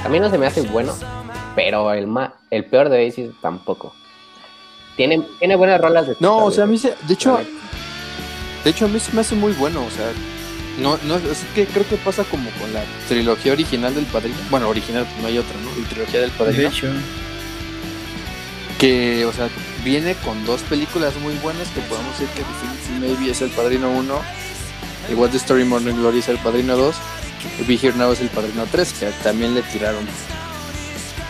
a 0.02 0.08
mí 0.08 0.18
no 0.18 0.30
se 0.30 0.38
me 0.38 0.46
hace 0.46 0.62
bueno, 0.62 0.94
pero 1.54 1.92
el 1.92 2.06
ma 2.06 2.34
el 2.50 2.64
peor 2.64 2.88
de 2.88 3.04
Oasis 3.04 3.30
tampoco. 3.42 3.92
Tiene, 4.96 5.20
tiene 5.38 5.56
buenas 5.56 5.80
rolas 5.80 6.06
de 6.06 6.16
No, 6.20 6.44
o 6.44 6.50
sea, 6.50 6.64
a 6.64 6.66
mí 6.66 6.78
se, 6.78 6.94
de 7.06 7.14
hecho, 7.14 7.38
de 8.64 8.70
hecho 8.70 8.86
a 8.86 8.88
mí 8.88 8.98
se 8.98 9.12
me 9.12 9.20
hace 9.20 9.34
muy 9.34 9.52
bueno, 9.52 9.84
o 9.84 9.90
sea, 9.90 10.10
no, 10.80 10.98
no, 11.04 11.16
es 11.16 11.44
que 11.54 11.66
creo 11.66 11.86
que 11.88 11.96
pasa 11.96 12.24
como 12.24 12.50
con 12.52 12.72
la 12.72 12.82
trilogía 13.08 13.52
original 13.52 13.94
del 13.94 14.04
Padrino. 14.06 14.36
Bueno, 14.50 14.68
original, 14.68 15.04
pues 15.04 15.22
no 15.22 15.28
hay 15.28 15.38
otra, 15.38 15.54
¿no? 15.62 15.70
La 15.80 15.88
trilogía 15.88 16.20
del 16.20 16.30
Padrino. 16.30 16.62
De 16.62 16.68
hecho, 16.68 16.88
que, 18.78 19.24
o 19.24 19.32
sea, 19.32 19.48
viene 19.84 20.14
con 20.16 20.44
dos 20.44 20.62
películas 20.62 21.14
muy 21.16 21.34
buenas 21.36 21.68
que 21.68 21.80
podemos 21.82 22.18
decir 22.18 22.28
que 22.34 23.00
Maybe 23.00 23.30
es 23.30 23.40
el 23.40 23.50
Padrino 23.50 23.90
1 23.90 24.20
y 25.10 25.14
What 25.14 25.30
the 25.30 25.38
Story 25.38 25.64
Morning 25.64 25.94
Glory 25.94 26.18
es 26.18 26.28
el 26.28 26.38
Padrino 26.38 26.76
2 26.76 26.96
y 27.60 27.62
Be 27.64 27.74
Here 27.74 27.96
Now 27.96 28.12
es 28.12 28.20
el 28.20 28.28
Padrino 28.28 28.66
3 28.70 28.92
que 28.92 29.06
también 29.22 29.54
le 29.54 29.62
tiraron 29.62 30.04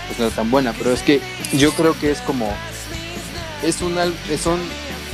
pues 0.06 0.18
no 0.18 0.30
tan 0.30 0.50
buena 0.50 0.72
pero 0.72 0.92
es 0.92 1.02
que 1.02 1.20
yo 1.52 1.72
creo 1.72 1.98
que 1.98 2.10
es 2.10 2.20
como 2.22 2.52
es 3.62 3.80
un 3.82 3.96
al- 3.98 4.14
son 4.42 4.58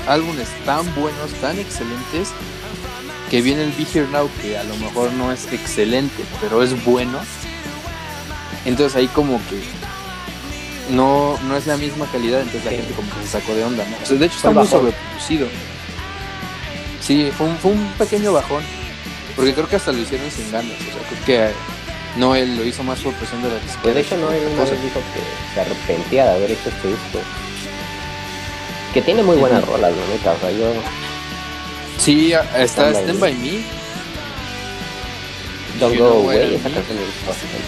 álbumes 0.08 0.48
tan 0.64 0.92
buenos 0.94 1.30
tan 1.40 1.58
excelentes 1.58 2.28
que 3.30 3.40
viene 3.40 3.62
el 3.64 3.72
Be 3.72 3.86
Here 3.92 4.08
Now 4.10 4.28
que 4.42 4.58
a 4.58 4.64
lo 4.64 4.76
mejor 4.76 5.12
no 5.12 5.30
es 5.32 5.50
excelente 5.52 6.22
pero 6.40 6.62
es 6.62 6.84
bueno 6.84 7.20
entonces 8.64 8.96
ahí 8.96 9.06
como 9.08 9.38
que 9.48 9.60
no, 10.90 11.38
no 11.44 11.56
es 11.56 11.66
la 11.66 11.76
misma 11.76 12.06
calidad, 12.10 12.40
entonces 12.40 12.64
la 12.64 12.70
gente 12.72 12.92
como 12.94 13.08
que 13.10 13.22
se 13.22 13.28
sacó 13.40 13.54
de 13.54 13.64
onda, 13.64 13.84
¿no? 13.88 13.96
O 14.02 14.06
sea, 14.06 14.16
de 14.18 14.26
hecho 14.26 14.36
está 14.36 14.50
muy 14.50 14.66
sobreproducido. 14.66 15.46
Sí, 17.00 17.30
fue 17.36 17.46
un, 17.46 17.56
fue 17.56 17.70
un 17.70 17.86
pequeño 17.98 18.32
bajón, 18.32 18.62
porque 19.34 19.54
creo 19.54 19.68
que 19.68 19.76
hasta 19.76 19.92
lo 19.92 19.98
hicieron 19.98 20.30
sin 20.30 20.50
ganas, 20.52 20.72
o 20.72 20.84
sea, 20.92 21.24
creo 21.24 21.24
que 21.24 22.20
no 22.20 22.34
él 22.36 22.56
lo 22.56 22.64
hizo 22.64 22.82
más 22.82 22.98
por 23.00 23.14
presión 23.14 23.42
de 23.42 23.48
la 23.48 23.54
disquera. 23.60 23.94
De 23.94 24.00
hecho, 24.00 24.16
no, 24.18 24.30
él 24.32 24.42
una 24.52 24.62
Cosa. 24.62 24.72
vez 24.72 24.82
dijo 24.82 25.00
que 25.14 25.54
se 25.54 25.60
arrepentía 25.60 26.24
de 26.24 26.30
haber 26.34 26.50
hecho 26.50 26.68
este 26.68 26.88
disco. 26.88 27.18
Que 28.92 29.00
tiene 29.02 29.22
muy 29.22 29.36
buenas 29.36 29.64
rolas, 29.64 29.90
la 29.96 30.06
neta. 30.14 30.32
O 30.32 30.38
sea, 30.40 30.50
yo. 30.50 30.72
Sí, 31.98 32.32
está 32.32 32.90
Stand 32.90 32.94
by 32.94 33.02
Stand 33.04 33.14
Me. 33.14 33.20
By 33.20 33.34
Me, 33.34 33.64
Don't 35.80 35.94
You 35.96 36.04
Go 36.04 36.10
Away, 36.24 36.54
esa 36.56 36.68
canción 36.70 36.96
me 36.98 37.04
gustó 37.04 37.26
bastante. 37.28 37.58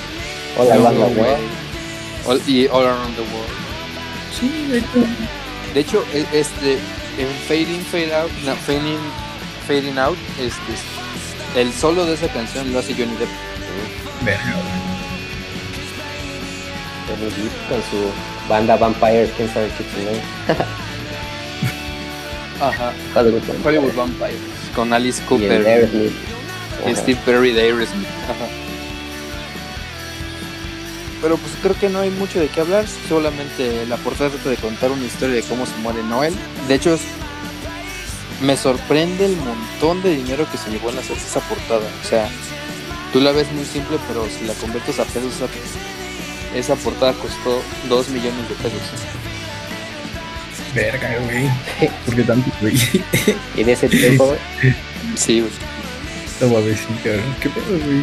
Hola, 0.58 0.74
Don't 0.74 0.84
Banda 0.84 1.06
Go 1.06 1.20
Away. 1.20 1.30
Away, 1.34 1.42
All- 2.26 2.42
y 2.46 2.66
All 2.68 2.86
Around 2.86 3.16
the 3.16 3.22
World. 3.22 3.54
sí, 4.38 4.66
de 4.70 4.78
hecho. 4.78 4.88
De 5.74 5.80
hecho, 5.80 6.04
e- 6.14 6.26
este, 6.38 6.74
en 7.18 7.28
Fading, 7.48 7.84
Fade 7.90 8.14
Out, 8.14 8.30
no, 8.44 8.54
Fading, 8.54 8.98
Fading 9.66 9.98
Out, 9.98 10.18
este, 10.38 11.60
el 11.60 11.72
solo 11.72 12.04
de 12.06 12.14
esa 12.14 12.28
canción 12.28 12.72
lo 12.72 12.78
hace 12.80 12.92
Johnny 12.92 13.16
Depp. 13.16 13.28
Verga. 14.22 14.54
Johnny 17.08 17.24
Depp 17.42 17.68
con 17.68 17.78
su 17.90 18.10
banda 18.48 18.76
Vampires, 18.76 19.30
quién 19.36 19.52
sabe 19.52 19.68
qué 19.78 19.84
chingón. 19.94 20.66
Ajá. 22.60 22.92
Hollywood 23.14 23.40
Vampires. 23.40 23.64
Hollywood 23.66 23.94
Vampires. 23.94 24.40
Con 24.74 24.92
Alice 24.92 25.18
Y 25.18 25.22
el 25.22 25.28
Cooper. 25.28 25.66
Aerosmith. 25.66 26.12
y. 26.86 26.94
Steve 26.96 27.20
Perry 27.24 27.52
de 27.52 27.62
Aerosmith. 27.62 28.06
Ajá. 28.24 28.46
Pero 31.22 31.38
pues 31.38 31.52
creo 31.62 31.74
que 31.78 31.88
no 31.88 32.00
hay 32.00 32.10
mucho 32.10 32.38
de 32.38 32.48
qué 32.48 32.60
hablar, 32.60 32.84
solamente 33.08 33.86
la 33.86 33.96
portada 33.96 34.28
trata 34.28 34.50
de 34.50 34.56
contar 34.56 34.90
una 34.90 35.04
historia 35.06 35.36
de 35.36 35.42
cómo 35.42 35.64
se 35.64 35.74
muere 35.76 36.02
Noel. 36.02 36.34
De 36.68 36.74
hecho, 36.74 36.98
me 38.42 38.56
sorprende 38.58 39.24
el 39.24 39.36
montón 39.36 40.02
de 40.02 40.16
dinero 40.16 40.46
que 40.52 40.58
se 40.58 40.70
llevó 40.70 40.90
en 40.90 40.98
hacer 40.98 41.16
esa 41.16 41.40
portada. 41.40 41.86
O 42.02 42.06
sea, 42.06 42.28
tú 43.12 43.20
la 43.20 43.32
ves 43.32 43.50
muy 43.52 43.64
simple, 43.64 43.96
pero 44.06 44.26
si 44.28 44.44
la 44.44 44.52
conviertes 44.54 44.98
a 44.98 45.04
pesos, 45.04 45.32
esa, 45.36 45.48
esa 46.54 46.76
portada 46.76 47.14
costó 47.14 47.62
2 47.88 48.08
millones 48.10 48.46
de 48.48 48.54
pesos. 48.56 48.82
Verga, 50.74 51.16
güey. 51.24 51.48
¿Por 52.06 52.16
qué 52.16 52.22
tanto, 52.22 52.50
güey? 52.60 52.74
Y 53.56 53.62
de 53.64 53.72
ese 53.72 53.88
tiempo, 53.88 54.34
Sí, 55.16 55.40
güey. 55.40 55.52
No 56.40 56.48
mames, 56.48 56.78
sí, 56.80 56.86
cabrón. 57.04 57.36
¿Qué 57.40 57.48
pedo, 57.48 57.64
güey? 57.84 58.02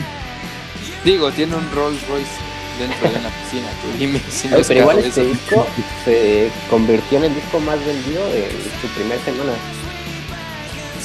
Digo, 1.04 1.32
tiene 1.32 1.56
un 1.56 1.70
Rolls 1.74 2.08
Royce 2.08 2.30
dentro 2.80 3.10
de 3.12 3.20
una 3.20 3.30
piscina. 3.30 3.68
Tú 3.82 3.98
dime 4.00 4.22
si 4.30 4.48
no 4.48 4.58
pero 4.68 4.80
igual 4.80 5.00
este 5.00 5.26
disco 5.26 5.68
se 6.06 6.50
convirtió 6.70 7.18
en 7.18 7.26
el 7.26 7.36
disco 7.36 7.60
más 7.60 7.84
vendido 7.86 8.26
de 8.30 8.48
su 8.82 8.88
primera 8.96 9.22
semana. 9.26 9.54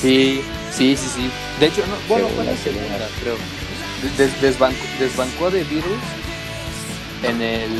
Sí, 0.00 0.42
sí, 0.70 0.96
sí, 0.96 1.09
sí. 1.14 1.31
De 1.59 1.66
hecho, 1.66 1.83
no, 1.87 1.94
bueno, 2.09 2.29
fue 2.29 2.44
la 2.44 2.52
la 2.52 2.59
segunda, 2.59 3.09
creo. 3.22 3.37
Des- 4.18 4.40
desbancó, 4.40 4.85
desbancó 5.00 5.50
de 5.50 5.64
Beatles 5.64 6.05
en 7.22 7.42
el. 7.42 7.70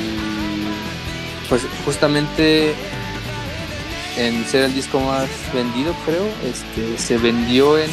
Pues 1.49 1.63
justamente 1.85 2.75
en 4.17 4.45
ser 4.47 4.65
el 4.65 4.75
disco 4.75 5.01
más 5.01 5.29
vendido, 5.55 5.95
creo. 6.05 6.27
Este, 6.45 6.99
se 6.99 7.19
vendió 7.19 7.79
en 7.79 7.91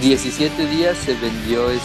17 0.00 0.66
días, 0.66 0.96
se 1.04 1.14
vendió 1.14 1.70
este, 1.70 1.84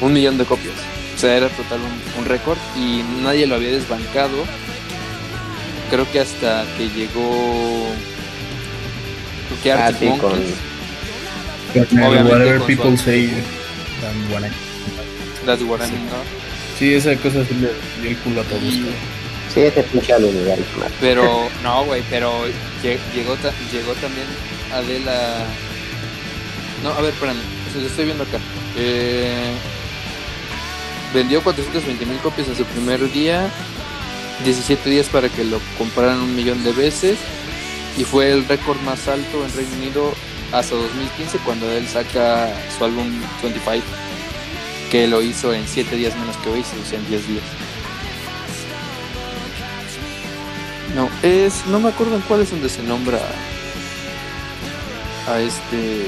un 0.00 0.12
millón 0.12 0.38
de 0.38 0.44
copias. 0.44 0.74
O 1.14 1.18
sea, 1.18 1.36
era 1.36 1.48
total 1.48 1.80
un, 1.80 2.20
un 2.22 2.24
récord 2.28 2.58
y 2.76 3.02
nadie 3.22 3.46
lo 3.46 3.54
había 3.56 3.70
desbancado. 3.70 4.36
Creo 5.90 6.10
que 6.10 6.20
hasta 6.20 6.64
que 6.78 6.88
llegó. 6.88 7.86
Creo 9.48 9.62
que 9.62 9.72
Ah, 9.72 9.86
Arctic 9.88 10.12
sí, 10.14 10.18
con- 10.18 10.30
Monkeys. 10.32 10.54
Whatever 11.74 12.06
Obviamente 12.26 12.58
con 12.58 12.66
people 12.66 12.96
su- 12.96 13.04
say. 13.04 13.24
I'm 14.02 14.28
buena. 14.30 14.48
That's 15.46 15.62
what 15.62 15.80
I 15.80 15.90
mean, 15.90 16.06
¿no? 16.06 16.12
Sí, 16.78 16.94
esa 16.94 17.14
cosa 17.16 17.44
sí 17.44 17.54
le 17.54 17.68
dio 18.00 18.10
el 18.10 18.16
culo 18.18 18.40
a 18.40 18.44
todos. 18.44 18.62
Y-. 18.62 18.84
Sí, 19.52 19.60
ese 19.60 19.82
pinche 19.82 20.12
man. 20.18 20.90
Pero, 21.00 21.48
no, 21.62 21.84
güey, 21.84 22.02
pero 22.08 22.46
lle- 22.82 22.98
llegó, 23.14 23.36
llegó 23.72 23.92
también 24.00 24.26
Adela. 24.72 25.44
No, 26.82 26.90
a 26.90 27.00
ver, 27.00 27.12
espérame, 27.12 27.36
o 27.68 27.72
sea, 27.72 27.80
lo 27.80 27.86
estoy 27.86 28.04
viendo 28.06 28.24
acá. 28.24 28.38
Eh, 28.76 29.52
vendió 31.14 31.42
420 31.42 32.06
mil 32.06 32.18
copias 32.18 32.48
en 32.48 32.56
su 32.56 32.64
primer 32.64 33.10
día, 33.12 33.50
17 34.44 34.88
días 34.88 35.06
para 35.08 35.28
que 35.28 35.44
lo 35.44 35.60
compraran 35.78 36.18
un 36.20 36.34
millón 36.34 36.64
de 36.64 36.72
veces, 36.72 37.18
y 37.98 38.04
fue 38.04 38.30
el 38.32 38.46
récord 38.48 38.80
más 38.80 39.06
alto 39.08 39.44
en 39.44 39.54
Reino 39.54 39.76
Unido 39.76 40.14
hasta 40.52 40.74
2015 40.74 41.38
cuando 41.44 41.70
él 41.70 41.86
saca 41.86 42.48
su 42.76 42.84
álbum 42.84 43.06
25, 43.42 43.84
que 44.90 45.06
lo 45.06 45.22
hizo 45.22 45.52
en 45.52 45.66
7 45.68 45.94
días 45.96 46.16
menos 46.16 46.36
que 46.38 46.48
Oasis, 46.50 46.74
o 46.84 46.88
sea, 46.88 46.98
en 46.98 47.08
10 47.08 47.28
días. 47.28 47.44
No, 50.94 51.08
es. 51.22 51.64
No 51.66 51.80
me 51.80 51.88
acuerdo 51.88 52.16
en 52.16 52.22
cuál 52.22 52.42
es 52.42 52.50
donde 52.50 52.68
se 52.68 52.82
nombra 52.82 53.18
a 55.28 55.40
este. 55.40 56.06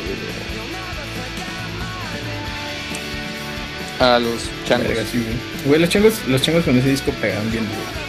A 4.01 4.19
los 4.19 4.43
changos. 4.69 4.89
Verga, 4.89 5.03
sí, 5.11 5.19
güey. 5.19 5.35
Güey, 5.67 5.81
los 5.81 5.89
changos, 5.89 6.15
los 6.27 6.43
changos 6.43 6.65
con 6.65 6.77
ese 6.77 6.89
disco 6.89 7.13
pegaban 7.13 7.51
bien, 7.51 7.65
güey. 7.65 8.05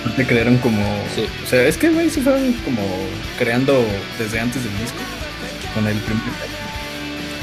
Aparte 0.00 0.26
crearon 0.26 0.56
como... 0.58 0.82
Sí. 1.14 1.24
O 1.44 1.46
sea, 1.46 1.66
es 1.66 1.76
que, 1.76 1.88
güey, 1.90 2.08
se 2.10 2.20
fueron 2.20 2.52
como 2.64 2.80
creando 3.38 3.84
desde 4.18 4.40
antes 4.40 4.62
del 4.62 4.72
disco. 4.78 4.98
Con 5.74 5.86
el 5.86 5.96
primer... 5.98 6.22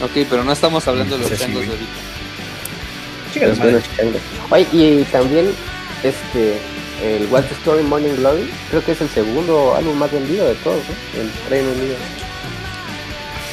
Ok, 0.02 0.28
pero 0.30 0.44
no 0.44 0.52
estamos 0.54 0.88
hablando 0.88 1.18
de 1.18 1.22
los 1.24 1.30
Sí, 1.32 1.36
sí, 1.38 1.42
changos 1.44 1.62
de 1.64 1.70
ahorita. 1.72 1.92
Chica 3.34 3.46
de 3.46 3.50
Los 3.52 3.60
madre. 3.60 3.72
buenos 3.74 3.98
changos. 3.98 4.22
Oye, 4.50 4.68
y 5.02 5.04
también 5.12 5.50
este 6.04 6.58
el 7.04 7.28
What's 7.32 7.48
the 7.50 7.56
Story 7.56 7.84
Morning 7.84 8.16
Glory, 8.18 8.50
creo 8.70 8.84
que 8.84 8.92
es 8.94 9.02
el 9.02 9.10
segundo 9.10 9.76
álbum 9.76 9.96
más 9.98 10.12
vendido 10.12 10.48
de 10.48 10.56
todos, 10.56 10.78
¿no? 10.78 11.22
En 11.22 11.32
Reino 11.50 11.72
Unido. 11.72 11.96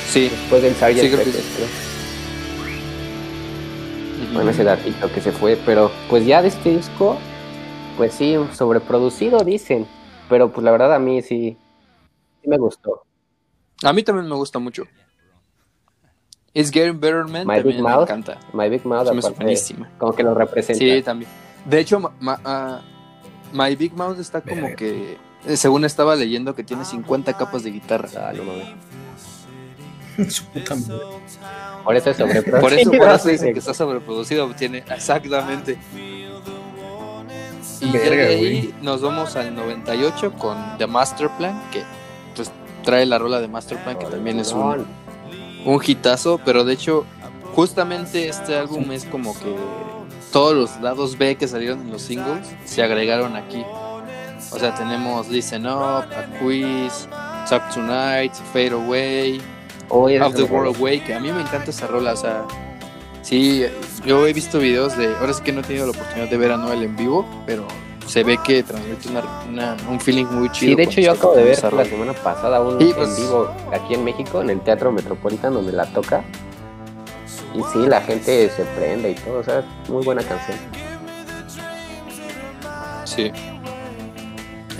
Sí. 0.09 0.29
Después 0.29 0.63
del 0.63 0.75
Sgt. 0.75 1.01
Sí, 1.01 1.11
creo 1.11 1.19
Pepper. 1.25 1.69
Bueno, 4.33 4.51
ese 4.51 4.65
datito 4.65 5.13
que 5.13 5.21
se 5.21 5.31
fue, 5.33 5.57
pero 5.65 5.91
pues 6.09 6.27
ya 6.27 6.43
de 6.43 6.49
este 6.49 6.71
disco, 6.77 7.19
pues 7.97 8.15
sí, 8.15 8.37
sobreproducido 8.53 9.41
dicen, 9.45 9.87
pero 10.29 10.51
pues 10.53 10.65
la 10.65 10.71
verdad 10.73 10.95
a 10.95 10.99
mí 10.99 11.23
sí, 11.23 11.57
sí 12.43 12.49
me 12.49 12.59
gustó. 12.59 13.05
A 13.85 13.93
mí 13.93 14.03
también 14.03 14.29
me 14.29 14.35
gusta 14.35 14.59
mucho. 14.59 14.85
It's 16.53 16.71
Getting 16.71 16.99
Better 17.01 17.25
Man 17.27 17.47
My 17.47 17.57
también 17.57 17.65
Big 17.67 17.77
me 17.77 17.83
Mouth, 17.83 18.03
encanta. 18.05 18.39
My 18.53 18.69
Big 18.69 18.85
Mouth, 18.87 19.11
me 19.13 19.19
aparte, 19.19 19.37
buenísima. 19.37 19.91
como 19.99 20.15
que 20.15 20.23
lo 20.23 20.35
representa. 20.35 20.79
Sí, 20.79 21.03
también. 21.03 21.31
De 21.65 21.81
hecho, 21.81 22.01
ma- 22.01 22.13
ma- 22.21 22.83
My 23.55 23.75
Big 23.77 23.95
Mouth 23.95 24.19
está 24.19 24.41
como 24.43 24.61
Verga. 24.63 24.77
que. 24.77 25.17
eh, 25.47 25.57
Según 25.57 25.85
estaba 25.85 26.15
leyendo, 26.17 26.55
que 26.55 26.63
tiene 26.65 26.85
50 26.85 27.33
capas 27.37 27.63
de 27.63 27.71
guitarra. 27.71 28.09
Ah, 28.17 28.33
no 28.35 28.45
mames. 28.45 28.69
Su 30.35 30.45
puta 30.47 30.75
madre. 30.75 30.95
Por 31.85 31.97
eso 31.97 32.11
es 32.11 32.17
sobreproducido. 32.17 32.61
Por 32.61 32.73
eso, 32.73 32.91
por 32.93 33.09
eso 33.11 33.29
dicen 33.29 33.49
sí. 33.49 33.53
que 33.53 33.59
está 33.59 33.75
sobreproducido. 33.75 34.49
Tiene 34.55 34.79
exactamente. 34.79 35.79
Y 37.81 37.91
Verga, 37.91 38.23
de 38.25 38.27
ahí 38.29 38.39
güey. 38.39 38.75
nos 38.83 39.03
vamos 39.03 39.37
al 39.37 39.55
98 39.55 40.33
con 40.35 40.57
The 40.79 40.87
Master 40.87 41.29
Plan, 41.37 41.61
que 41.73 41.83
pues 42.35 42.51
trae 42.83 43.05
la 43.07 43.19
rola 43.19 43.41
de 43.41 43.49
Master 43.49 43.83
Plan, 43.83 43.99
que 43.99 44.07
también 44.07 44.39
es 44.41 44.53
un, 44.53 44.87
un 45.67 45.81
hitazo, 45.85 46.41
pero 46.45 46.65
de 46.65 46.73
hecho, 46.75 47.05
justamente 47.55 48.29
este 48.29 48.57
álbum 48.57 48.91
es 48.93 49.05
como 49.05 49.35
que 49.39 49.55
todos 50.35 50.55
los 50.55 50.81
lados 50.81 51.17
B 51.17 51.37
que 51.37 51.47
salieron 51.47 51.81
en 51.83 51.93
los 51.93 52.03
singles 52.03 52.49
se 52.65 52.83
agregaron 52.83 53.37
aquí. 53.37 53.65
O 54.51 54.59
sea, 54.59 54.75
tenemos 54.75 55.29
Listen 55.29 55.65
Up, 55.67 56.05
A 56.13 56.27
Quiz, 56.41 57.09
Talk 57.49 57.73
Tonight, 57.73 58.33
Fade 58.53 58.73
Away, 58.73 59.41
Oye, 59.89 60.21
Of 60.21 60.35
the 60.35 60.43
World 60.43 60.77
Away, 60.77 61.01
que 61.01 61.15
a 61.15 61.21
mí 61.21 61.31
me 61.31 61.41
encanta 61.41 61.71
esa 61.71 61.87
rola, 61.87 62.15
o 62.15 62.17
sea, 62.17 62.43
sí, 63.23 63.65
yo 64.05 64.27
he 64.27 64.33
visto 64.33 64.59
videos 64.59 64.97
de, 64.97 65.07
ahora 65.21 65.33
sí 65.35 65.43
que 65.45 65.53
no 65.53 65.61
he 65.61 65.63
tenido 65.65 65.87
la 65.87 65.93
oportunidad 65.93 66.29
de 66.29 66.37
ver 66.37 66.51
a 66.53 66.57
Noel 66.57 66.83
en 66.83 66.97
vivo, 66.97 67.25
pero 67.47 67.67
se 68.07 68.25
ve 68.25 68.37
que 68.45 68.63
transmite 68.65 69.09
una, 69.09 69.23
una- 69.49 69.77
un 69.89 70.01
feeling 70.01 70.27
muy 70.27 70.51
chido. 70.51 70.71
Sí, 70.71 70.75
de 70.75 70.83
hecho 70.83 71.01
yo 71.01 71.13
acabo 71.13 71.35
de 71.37 71.45
ver 71.45 71.73
la 71.73 71.85
semana 71.85 72.13
pasada 72.13 72.61
un 72.61 72.81
Y, 72.83 72.93
pues- 72.93 73.09
en 73.11 73.17
vivo 73.25 73.51
aquí 73.73 73.95
en 73.95 74.05
México, 74.05 74.41
en 74.43 74.51
el 74.51 74.61
Teatro 74.61 74.91
Metropolitan, 74.91 75.55
donde 75.55 75.73
la 75.73 75.87
toca. 75.87 76.23
Y 77.55 77.63
sí, 77.73 77.87
la 77.87 78.01
gente 78.01 78.51
se 78.51 78.65
prende 78.65 79.13
y 79.13 79.15
todo, 79.15 79.39
o 79.39 79.45
sea, 79.45 79.65
muy 79.89 80.05
buena 80.05 80.23
canción. 80.23 80.59
Sí. 83.05 83.31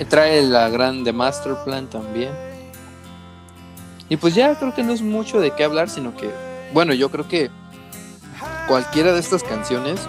Trae 0.09 0.43
la 0.43 0.69
gran 0.69 1.05
The 1.05 1.13
Master 1.13 1.55
Plan 1.65 1.87
también. 1.87 2.33
Y 4.09 4.17
pues 4.17 4.35
ya 4.35 4.55
creo 4.59 4.75
que 4.75 4.83
no 4.83 4.93
es 4.93 5.03
mucho 5.03 5.41
de 5.41 5.53
qué 5.53 5.65
hablar, 5.65 5.89
sino 5.89 6.15
que, 6.17 6.31
bueno, 6.73 6.93
yo 6.95 7.11
creo 7.11 7.29
que 7.29 7.51
cualquiera 8.69 9.13
de 9.13 9.21
estas 9.21 9.43
canciones 9.43 10.01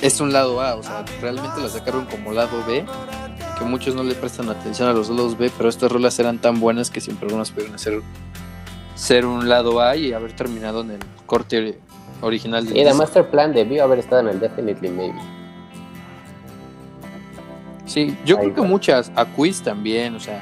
es 0.00 0.20
un 0.20 0.32
lado 0.32 0.60
A, 0.60 0.74
o 0.74 0.82
sea, 0.82 1.04
realmente 1.20 1.60
la 1.60 1.68
sacaron 1.68 2.06
como 2.06 2.32
lado 2.32 2.64
B, 2.66 2.84
que 3.58 3.64
muchos 3.64 3.94
no 3.94 4.02
le 4.02 4.14
prestan 4.14 4.48
atención 4.48 4.88
a 4.88 4.92
los 4.92 5.08
lados 5.08 5.38
B, 5.38 5.50
pero 5.56 5.68
estas 5.68 5.90
rolas 5.90 6.18
eran 6.18 6.38
tan 6.38 6.60
buenas 6.60 6.90
que 6.90 7.00
siempre 7.00 7.26
algunas 7.26 7.50
pudieron 7.50 7.78
ser, 7.78 8.02
ser 8.96 9.24
un 9.26 9.48
lado 9.48 9.80
A 9.80 9.94
y 9.94 10.12
haber 10.12 10.32
terminado 10.32 10.80
en 10.80 10.90
el 10.92 10.98
corte 11.26 11.78
original 12.22 12.66
del 12.66 12.76
Y 12.76 12.80
disco. 12.80 12.96
Master 12.96 13.30
Plan 13.30 13.52
debió 13.54 13.84
haber 13.84 14.00
estado 14.00 14.22
en 14.22 14.28
el 14.28 14.40
Definitely 14.40 14.88
Maybe. 14.88 15.20
Sí, 17.84 18.16
yo 18.24 18.36
Ahí 18.38 18.50
creo 18.50 18.54
que 18.56 18.62
muchas, 18.62 19.12
a 19.14 19.24
Quiz 19.26 19.62
también, 19.62 20.16
o 20.16 20.20
sea, 20.20 20.40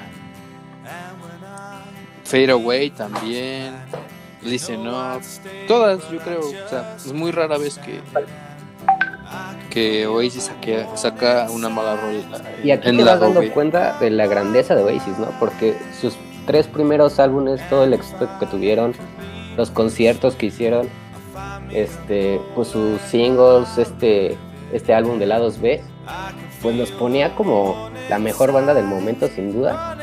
Fade 2.25 2.51
Away 2.53 2.91
también, 2.91 3.75
Listen 4.43 4.87
Up, 4.89 5.21
todas 5.69 6.11
yo 6.11 6.19
creo, 6.21 6.41
o 6.41 6.69
sea, 6.69 6.95
es 6.97 7.13
muy 7.13 7.31
rara 7.33 7.59
vez 7.59 7.79
que 7.79 8.01
que 9.69 10.07
Oasis 10.07 10.49
saque- 10.51 10.87
saca 10.95 11.49
una 11.51 11.69
mala 11.69 11.97
rola 11.97 12.21
Y 12.63 12.71
aquí 12.71 12.91
en 12.91 12.99
te 12.99 13.05
vas 13.05 13.19
dando 13.19 13.43
cuenta 13.53 13.99
de 13.99 14.11
la 14.11 14.27
grandeza 14.29 14.77
de 14.77 14.85
Oasis, 14.85 15.19
¿no? 15.19 15.27
Porque 15.41 15.77
sus 16.01 16.15
tres 16.47 16.67
primeros 16.67 17.19
álbumes, 17.19 17.61
todo 17.69 17.85
el 17.85 17.95
éxito 17.95 18.29
que 18.39 18.47
tuvieron, 18.47 18.95
los 19.57 19.71
conciertos 19.71 20.35
que 20.35 20.47
hicieron, 20.47 20.89
este, 21.73 22.41
pues 22.55 22.69
sus 22.69 23.01
singles, 23.03 23.79
este, 23.79 24.37
este 24.73 24.95
álbum 24.95 25.19
de 25.19 25.27
lados 25.27 25.61
B, 25.61 25.83
pues 26.63 26.77
los 26.77 26.91
ponía 26.93 27.35
como 27.35 27.91
la 28.09 28.19
mejor 28.19 28.53
banda 28.53 28.75
del 28.75 28.87
momento, 28.87 29.29
sin 29.29 29.53
duda. 29.53 29.97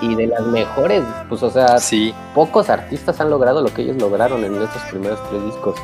Y 0.00 0.14
de 0.14 0.28
las 0.28 0.42
mejores, 0.42 1.02
pues 1.28 1.42
o 1.42 1.50
sea, 1.50 1.78
Sí, 1.78 2.14
pocos 2.32 2.70
artistas 2.70 3.20
han 3.20 3.30
logrado 3.30 3.62
lo 3.62 3.74
que 3.74 3.82
ellos 3.82 3.96
lograron 3.96 4.44
en 4.44 4.54
estos 4.62 4.82
primeros 4.82 5.18
tres 5.28 5.44
discos. 5.44 5.76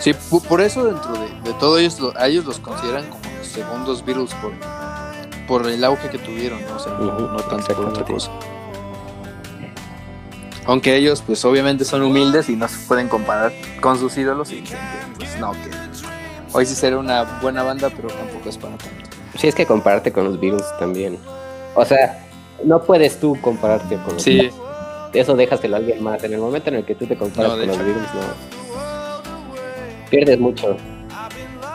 sí, 0.00 0.12
por 0.48 0.60
eso 0.60 0.84
dentro 0.84 1.12
de, 1.12 1.28
de 1.44 1.52
todo 1.60 1.78
ellos, 1.78 2.00
a 2.16 2.26
ellos 2.26 2.44
los 2.44 2.58
consideran 2.58 3.08
como 3.08 3.22
los 3.38 3.46
segundos 3.46 4.04
Beatles 4.04 4.34
por, 4.34 4.50
por 5.46 5.66
el 5.66 5.82
auge 5.84 6.08
que 6.08 6.18
tuvieron, 6.18 6.60
¿no? 6.62 6.76
o 6.76 6.78
sea, 6.78 6.92
no, 6.94 7.36
tanto 7.48 7.74
por 7.74 7.86
otra 7.86 8.04
cosa. 8.04 8.30
Aunque 10.64 10.96
ellos, 10.96 11.22
pues 11.26 11.44
obviamente 11.44 11.84
son 11.84 12.02
humildes 12.02 12.48
y 12.48 12.56
no 12.56 12.68
se 12.68 12.86
pueden 12.86 13.08
comparar 13.08 13.52
con 13.80 13.98
sus 13.98 14.16
ídolos 14.16 14.52
y 14.52 14.60
dicen 14.60 14.78
que, 14.78 15.16
pues 15.18 15.38
no, 15.40 15.52
que 15.52 15.70
hoy 16.52 16.66
sí 16.66 16.74
será 16.74 16.98
una 16.98 17.40
buena 17.40 17.64
banda, 17.64 17.90
pero 17.94 18.08
tampoco 18.08 18.48
es 18.48 18.56
para 18.58 18.76
tanto. 18.76 19.06
Sí, 19.36 19.48
es 19.48 19.54
que 19.54 19.66
compararte 19.66 20.12
con 20.12 20.24
los 20.24 20.38
Beatles 20.38 20.66
también. 20.78 21.18
O 21.74 21.84
sea, 21.84 22.24
no 22.64 22.82
puedes 22.82 23.18
tú 23.18 23.36
compararte 23.40 23.96
con 23.96 24.14
los 24.14 24.22
Sí, 24.22 24.50
eso 25.12 25.34
déjaselo 25.34 25.76
a 25.76 25.78
alguien 25.78 26.02
más. 26.02 26.22
En 26.22 26.34
el 26.34 26.40
momento 26.40 26.68
en 26.68 26.76
el 26.76 26.84
que 26.84 26.94
tú 26.94 27.06
te 27.06 27.16
comparas 27.16 27.52
No, 27.52 27.58
con 27.58 27.66
los. 27.66 27.78
Beatles, 27.78 28.14
no. 28.14 28.20
Pierdes 30.10 30.38
mucho. 30.38 30.76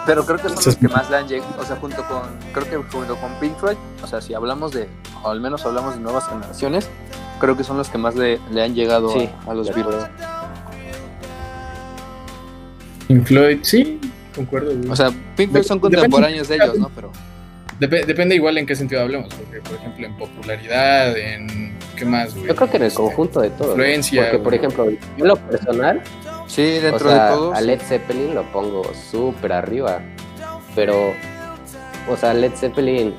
Pero 0.08 0.26
creo 0.26 0.38
que 0.38 0.50
son 0.50 0.58
los 0.66 0.76
que 0.78 0.88
más 0.88 1.10
le 1.12 1.18
han 1.18 1.28
llegado, 1.28 1.52
o 1.60 1.64
sea, 1.66 1.76
junto 1.76 2.04
con, 2.08 2.22
creo 2.54 2.66
que 2.84 2.92
junto 2.92 3.16
con 3.18 3.32
Pink 3.40 3.58
Floyd, 3.60 3.78
o 4.02 4.08
sea, 4.08 4.22
si 4.22 4.34
hablamos 4.34 4.72
de, 4.72 4.88
o 5.22 5.30
al 5.30 5.40
menos 5.42 5.64
hablamos 5.66 5.94
de 5.96 6.00
nuevas 6.02 6.28
generaciones, 6.28 6.90
creo 7.40 7.56
que 7.56 7.64
son 7.64 7.78
los 7.78 7.90
que 7.90 7.98
más 8.00 8.16
le, 8.16 8.40
le 8.52 8.64
han 8.64 8.74
llegado 8.74 9.12
Sí, 9.12 9.30
a, 9.46 9.52
a 9.52 9.54
los 9.54 9.68
Beatles. 9.76 10.06
Pink 13.08 13.26
Floyd, 13.26 13.60
sí, 13.62 14.00
concuerdo, 14.36 14.76
güey. 14.76 14.90
O 14.90 14.96
sea, 14.96 15.12
Pink 15.36 15.52
Floyd 15.52 15.64
son 15.64 15.80
Depende- 15.80 15.96
contemporáneos 15.98 16.48
de 16.48 16.56
ellos, 16.56 16.78
¿no? 16.80 16.90
Pero 16.96 17.12
Dep- 17.80 18.06
depende 18.06 18.34
igual 18.36 18.58
en 18.58 18.66
qué 18.66 18.76
sentido 18.76 19.02
hablemos, 19.02 19.32
porque 19.34 19.62
por 19.62 19.76
ejemplo 19.76 20.06
en 20.08 20.18
popularidad, 20.18 21.16
en 21.16 21.78
qué 21.96 22.06
más, 22.06 22.34
güey. 22.34 22.48
Yo 22.48 22.56
creo 22.56 22.70
que 22.72 22.78
en 22.78 22.84
el 22.84 22.94
conjunto 22.94 23.40
de 23.42 23.50
todo. 23.52 23.68
¿no? 23.68 23.74
influencia, 23.74 24.24
Porque, 24.24 24.40
por 24.40 24.54
ejemplo, 24.56 24.86
en 25.18 25.28
lo 25.28 25.36
personal, 25.36 26.02
sí, 26.48 26.80
dentro 26.80 27.10
o 27.10 27.12
sea, 27.12 27.26
de 27.26 27.36
todos. 27.36 27.58
a 27.58 27.62
Led 27.62 27.82
Zeppelin 27.82 28.36
lo 28.36 28.44
pongo 28.52 28.84
súper 28.94 29.54
arriba. 29.54 30.02
Pero, 30.76 31.14
o 32.10 32.16
sea, 32.16 32.34
Led 32.34 32.54
Zeppelin, 32.54 33.16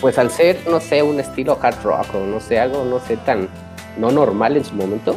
pues 0.00 0.18
al 0.18 0.30
ser, 0.30 0.60
no 0.68 0.80
sé, 0.80 1.02
un 1.02 1.20
estilo 1.20 1.58
hard 1.60 1.82
rock 1.82 2.14
o 2.14 2.20
no 2.20 2.40
sé, 2.40 2.58
algo, 2.58 2.84
no 2.84 2.98
sé, 3.00 3.16
tan 3.16 3.48
no 3.96 4.10
normal 4.10 4.56
en 4.56 4.64
su 4.64 4.74
momento, 4.74 5.16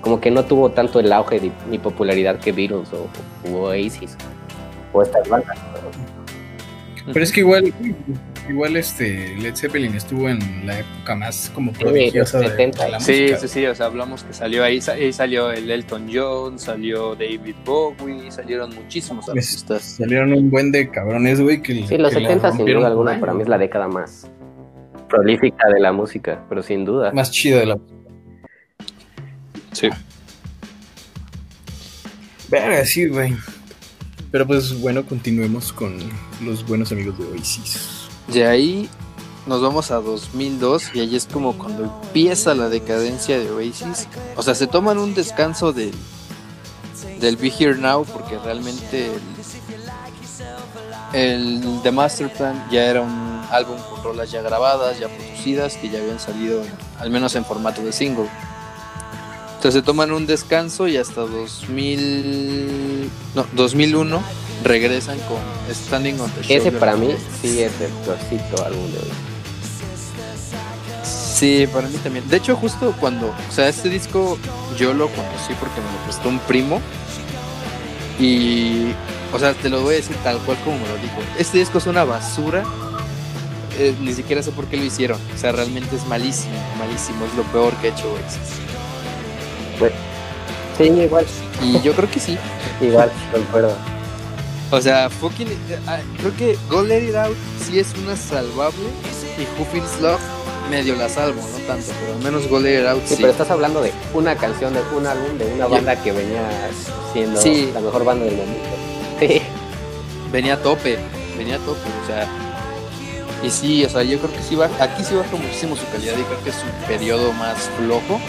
como 0.00 0.20
que 0.20 0.30
no 0.30 0.44
tuvo 0.44 0.70
tanto 0.70 1.00
el 1.00 1.12
auge 1.12 1.40
ni, 1.40 1.52
ni 1.70 1.78
popularidad 1.78 2.38
que 2.38 2.52
Beatles 2.52 2.88
o, 2.92 3.08
o 3.50 3.68
Oasis 3.68 4.16
o 4.92 5.02
estas 5.02 5.28
bandas. 5.28 5.58
Pero 7.12 7.22
es 7.22 7.32
que 7.32 7.40
igual, 7.40 7.72
igual 8.48 8.76
este 8.76 9.34
Led 9.36 9.54
Zeppelin 9.56 9.94
estuvo 9.94 10.28
en 10.28 10.66
la 10.66 10.80
época 10.80 11.14
más 11.14 11.50
como 11.54 11.72
prodigiosa 11.72 12.38
de, 12.40 12.48
70. 12.48 12.84
de 12.84 12.90
la 12.90 13.00
Sí, 13.00 13.12
música. 13.22 13.38
sí, 13.38 13.48
sí, 13.48 13.66
o 13.66 13.74
sea, 13.74 13.86
hablamos 13.86 14.22
que 14.24 14.32
salió 14.32 14.64
ahí, 14.64 14.80
ahí 14.88 15.12
salió 15.12 15.50
el 15.50 15.70
Elton 15.70 16.08
John, 16.12 16.58
salió 16.58 17.14
David 17.14 17.54
Bowie, 17.64 18.30
salieron 18.30 18.74
muchísimos 18.74 19.28
artistas. 19.28 19.82
Salieron 19.98 20.32
un 20.32 20.50
buen 20.50 20.70
de 20.72 20.90
cabrones, 20.90 21.40
güey, 21.40 21.62
que 21.62 21.86
Sí, 21.86 21.96
los 21.98 22.12
que 22.12 22.20
la 22.20 22.28
70 22.28 22.52
sin 22.52 22.66
duda 22.66 22.86
alguna 22.88 23.18
para 23.20 23.34
mí 23.34 23.42
es 23.42 23.48
la 23.48 23.58
década 23.58 23.88
más 23.88 24.30
prolífica 25.08 25.68
de 25.72 25.80
la 25.80 25.92
música, 25.92 26.44
pero 26.48 26.62
sin 26.62 26.84
duda. 26.84 27.12
más 27.12 27.30
chida 27.30 27.60
de 27.60 27.66
la 27.66 27.78
Sí. 29.72 29.88
Verga, 32.48 32.84
sí, 32.84 33.06
güey. 33.08 33.34
Pero 34.30 34.46
pues 34.46 34.80
bueno, 34.80 35.04
continuemos 35.06 35.72
con 35.72 35.96
los 36.44 36.66
buenos 36.66 36.90
amigos 36.92 37.18
de 37.18 37.24
Oasis. 37.26 38.03
De 38.28 38.46
ahí 38.46 38.88
nos 39.46 39.60
vamos 39.60 39.90
a 39.90 39.96
2002 39.96 40.94
y 40.94 41.00
ahí 41.00 41.16
es 41.16 41.26
como 41.26 41.58
cuando 41.58 41.84
empieza 41.84 42.54
la 42.54 42.68
decadencia 42.68 43.38
de 43.38 43.50
Oasis. 43.50 44.08
O 44.36 44.42
sea, 44.42 44.54
se 44.54 44.66
toman 44.66 44.98
un 44.98 45.14
descanso 45.14 45.72
del, 45.72 45.92
del 47.20 47.36
Be 47.36 47.52
Here 47.56 47.76
Now 47.76 48.04
porque 48.06 48.38
realmente 48.38 49.10
el, 51.12 51.62
el 51.62 51.80
The 51.82 51.90
Master 51.92 52.32
Plan 52.32 52.66
ya 52.70 52.86
era 52.86 53.02
un 53.02 53.44
álbum 53.50 53.76
con 53.90 54.02
rolas 54.02 54.30
ya 54.30 54.40
grabadas, 54.40 54.98
ya 54.98 55.08
producidas, 55.08 55.76
que 55.76 55.90
ya 55.90 55.98
habían 56.00 56.18
salido 56.18 56.62
al 56.98 57.10
menos 57.10 57.34
en 57.34 57.44
formato 57.44 57.82
de 57.82 57.92
single. 57.92 58.28
Entonces 59.56 59.80
se 59.80 59.82
toman 59.82 60.12
un 60.12 60.26
descanso 60.26 60.88
y 60.88 60.96
hasta 60.96 61.22
2000, 61.22 63.10
no, 63.34 63.46
2001 63.54 64.43
regresan 64.64 65.18
con 65.20 65.38
Standing 65.72 66.20
on 66.20 66.30
the 66.32 66.40
Ese 66.40 66.54
Shoulder 66.54 66.78
para 66.80 66.96
mí 66.96 67.14
sí 67.40 67.62
es 67.62 67.72
el 67.80 67.90
peorcito 68.04 68.64
álbum 68.64 68.90
de 68.92 68.98
hoy. 68.98 69.12
Sí, 71.02 71.66
para 71.72 71.88
mí 71.88 71.96
también. 71.98 72.26
De 72.28 72.36
hecho, 72.36 72.56
justo 72.56 72.94
cuando, 73.00 73.26
o 73.28 73.52
sea, 73.52 73.68
este 73.68 73.88
disco 73.88 74.38
yo 74.78 74.94
lo 74.94 75.08
conocí 75.08 75.52
porque 75.58 75.80
me 75.80 75.90
lo 75.92 75.98
prestó 76.04 76.28
un 76.28 76.38
primo. 76.40 76.80
Y, 78.18 78.92
o 79.32 79.38
sea, 79.38 79.52
te 79.54 79.68
lo 79.68 79.82
voy 79.82 79.94
a 79.94 79.96
decir 79.98 80.16
tal 80.22 80.38
cual 80.38 80.56
como 80.64 80.78
me 80.78 80.88
lo 80.88 80.94
dijo. 80.96 81.16
Este 81.38 81.58
disco 81.58 81.78
es 81.78 81.86
una 81.86 82.04
basura. 82.04 82.62
eh, 83.78 83.92
ni 84.00 84.12
siquiera 84.14 84.42
sé 84.42 84.52
por 84.52 84.66
qué 84.66 84.76
lo 84.76 84.84
hicieron. 84.84 85.20
O 85.34 85.38
sea, 85.38 85.50
realmente 85.52 85.96
es 85.96 86.06
malísimo, 86.06 86.54
malísimo. 86.78 87.24
Es 87.26 87.34
lo 87.34 87.42
peor 87.44 87.74
que 87.78 87.88
ha 87.88 87.90
hecho 87.90 88.12
Oasis. 88.12 88.60
Sí, 90.78 90.84
igual, 90.84 91.26
Y 91.62 91.80
yo 91.82 91.92
creo 91.94 92.10
que 92.10 92.20
sí. 92.20 92.38
igual, 92.80 93.10
concuerdo. 93.32 93.76
O 94.74 94.80
sea, 94.80 95.08
fucking. 95.08 95.48
ah, 95.86 95.98
creo 96.18 96.36
que 96.36 96.58
Go 96.68 96.82
Let 96.82 97.08
It 97.08 97.14
Out 97.14 97.36
sí 97.64 97.78
es 97.78 97.88
una 98.02 98.16
salvable. 98.16 98.88
Y 99.38 99.42
Who 99.60 99.64
Feels 99.72 100.00
Love 100.00 100.20
medio 100.70 100.96
la 100.96 101.08
salvo, 101.08 101.40
no 101.40 101.58
tanto. 101.66 101.86
Pero 102.00 102.14
al 102.16 102.22
menos 102.22 102.48
Go 102.48 102.58
Let 102.60 102.80
It 102.80 102.86
Out 102.86 103.02
Sí, 103.06 103.08
sí. 103.10 103.16
pero 103.20 103.32
estás 103.32 103.50
hablando 103.50 103.80
de 103.82 103.92
una 104.14 104.34
canción, 104.36 104.74
de 104.74 104.80
un 104.96 105.06
álbum, 105.06 105.38
de 105.38 105.44
una 105.54 105.66
banda 105.66 106.00
que 106.02 106.12
venía 106.12 106.42
siendo 107.12 107.40
Sí. 107.40 107.70
la 107.72 107.80
mejor 107.80 108.04
banda 108.04 108.24
del 108.24 108.36
momento. 108.36 108.64
Sí, 109.20 109.42
venía 110.32 110.54
a 110.54 110.62
tope, 110.62 110.98
venía 111.38 111.56
a 111.56 111.58
tope, 111.58 111.80
o 112.02 112.06
sea, 112.06 112.26
y 113.44 113.50
sí, 113.50 113.84
o 113.84 113.88
sea, 113.88 114.02
yo 114.02 114.18
creo 114.18 114.32
que 114.32 114.42
sí 114.42 114.56
baja, 114.56 114.82
aquí 114.82 115.04
sí 115.04 115.14
baja 115.14 115.36
muchísimo 115.36 115.76
su 115.76 115.86
calidad 115.92 116.14
y 116.18 116.22
creo 116.22 116.42
que 116.42 116.50
es 116.50 116.56
su 116.56 116.86
periodo 116.88 117.32
más 117.34 117.56
flojo, 117.78 118.20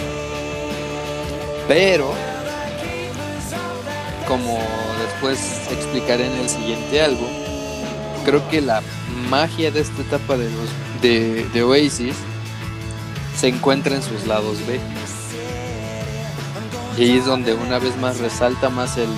pero 1.68 2.12
como 4.28 4.60
después 5.16 5.40
explicaré 5.72 6.28
en 6.28 6.34
el 6.34 6.50
siguiente 6.50 7.02
álbum, 7.02 7.30
creo 8.26 8.48
que 8.50 8.60
la 8.62 8.82
magia 9.30 9.72
de 9.72 9.80
esta 9.80 10.02
etapa 10.02 10.36
de 10.36 10.50
los 10.50 11.52
de, 11.54 11.64
Oasis 11.64 12.16
se 13.38 13.48
encuentra 13.48 13.96
en 13.96 14.04
sus 14.04 14.28
lados 14.28 14.58
B. 14.68 14.80
Y 16.98 17.18
es 17.18 17.26
donde 17.26 17.54
una 17.54 17.80
vez 17.80 17.96
más 17.98 18.20
resalta 18.20 18.70
más 18.70 18.98
el, 18.98 19.10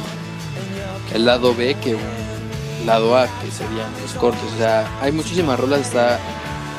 el 1.13 1.25
lado 1.25 1.55
B 1.55 1.75
que 1.83 1.95
un 1.95 2.85
lado 2.85 3.17
A, 3.17 3.25
que 3.25 3.51
serían 3.51 3.91
los 4.01 4.13
cortos. 4.13 4.51
O 4.55 4.57
sea, 4.57 4.87
hay 5.01 5.11
muchísimas 5.11 5.59
rolas, 5.59 5.81
está 5.81 6.19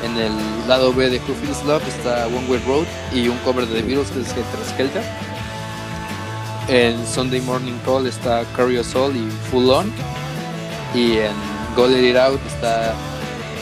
en 0.03 0.17
el 0.17 0.33
lado 0.67 0.93
B 0.93 1.09
de 1.09 1.17
Who 1.17 1.67
Love, 1.67 1.87
está 1.87 2.27
One 2.27 2.47
Way 2.49 2.63
Road 2.65 2.85
y 3.13 3.27
un 3.27 3.37
cover 3.39 3.65
de 3.65 3.81
The 3.81 3.87
Beatles 3.87 4.11
que 4.11 4.21
es 4.21 4.27
Helter 4.29 4.65
Skelter. 4.69 5.28
En 6.69 7.03
Sunday 7.07 7.41
Morning 7.41 7.73
Call 7.83 8.05
está 8.05 8.43
Carry 8.55 8.75
Your 8.75 8.85
Soul 8.85 9.15
y 9.15 9.27
Full 9.49 9.71
On. 9.71 9.91
Y 10.93 11.17
en 11.17 11.33
Go 11.75 11.87
Let 11.87 12.07
It 12.11 12.15
Out 12.15 12.39
está 12.45 12.93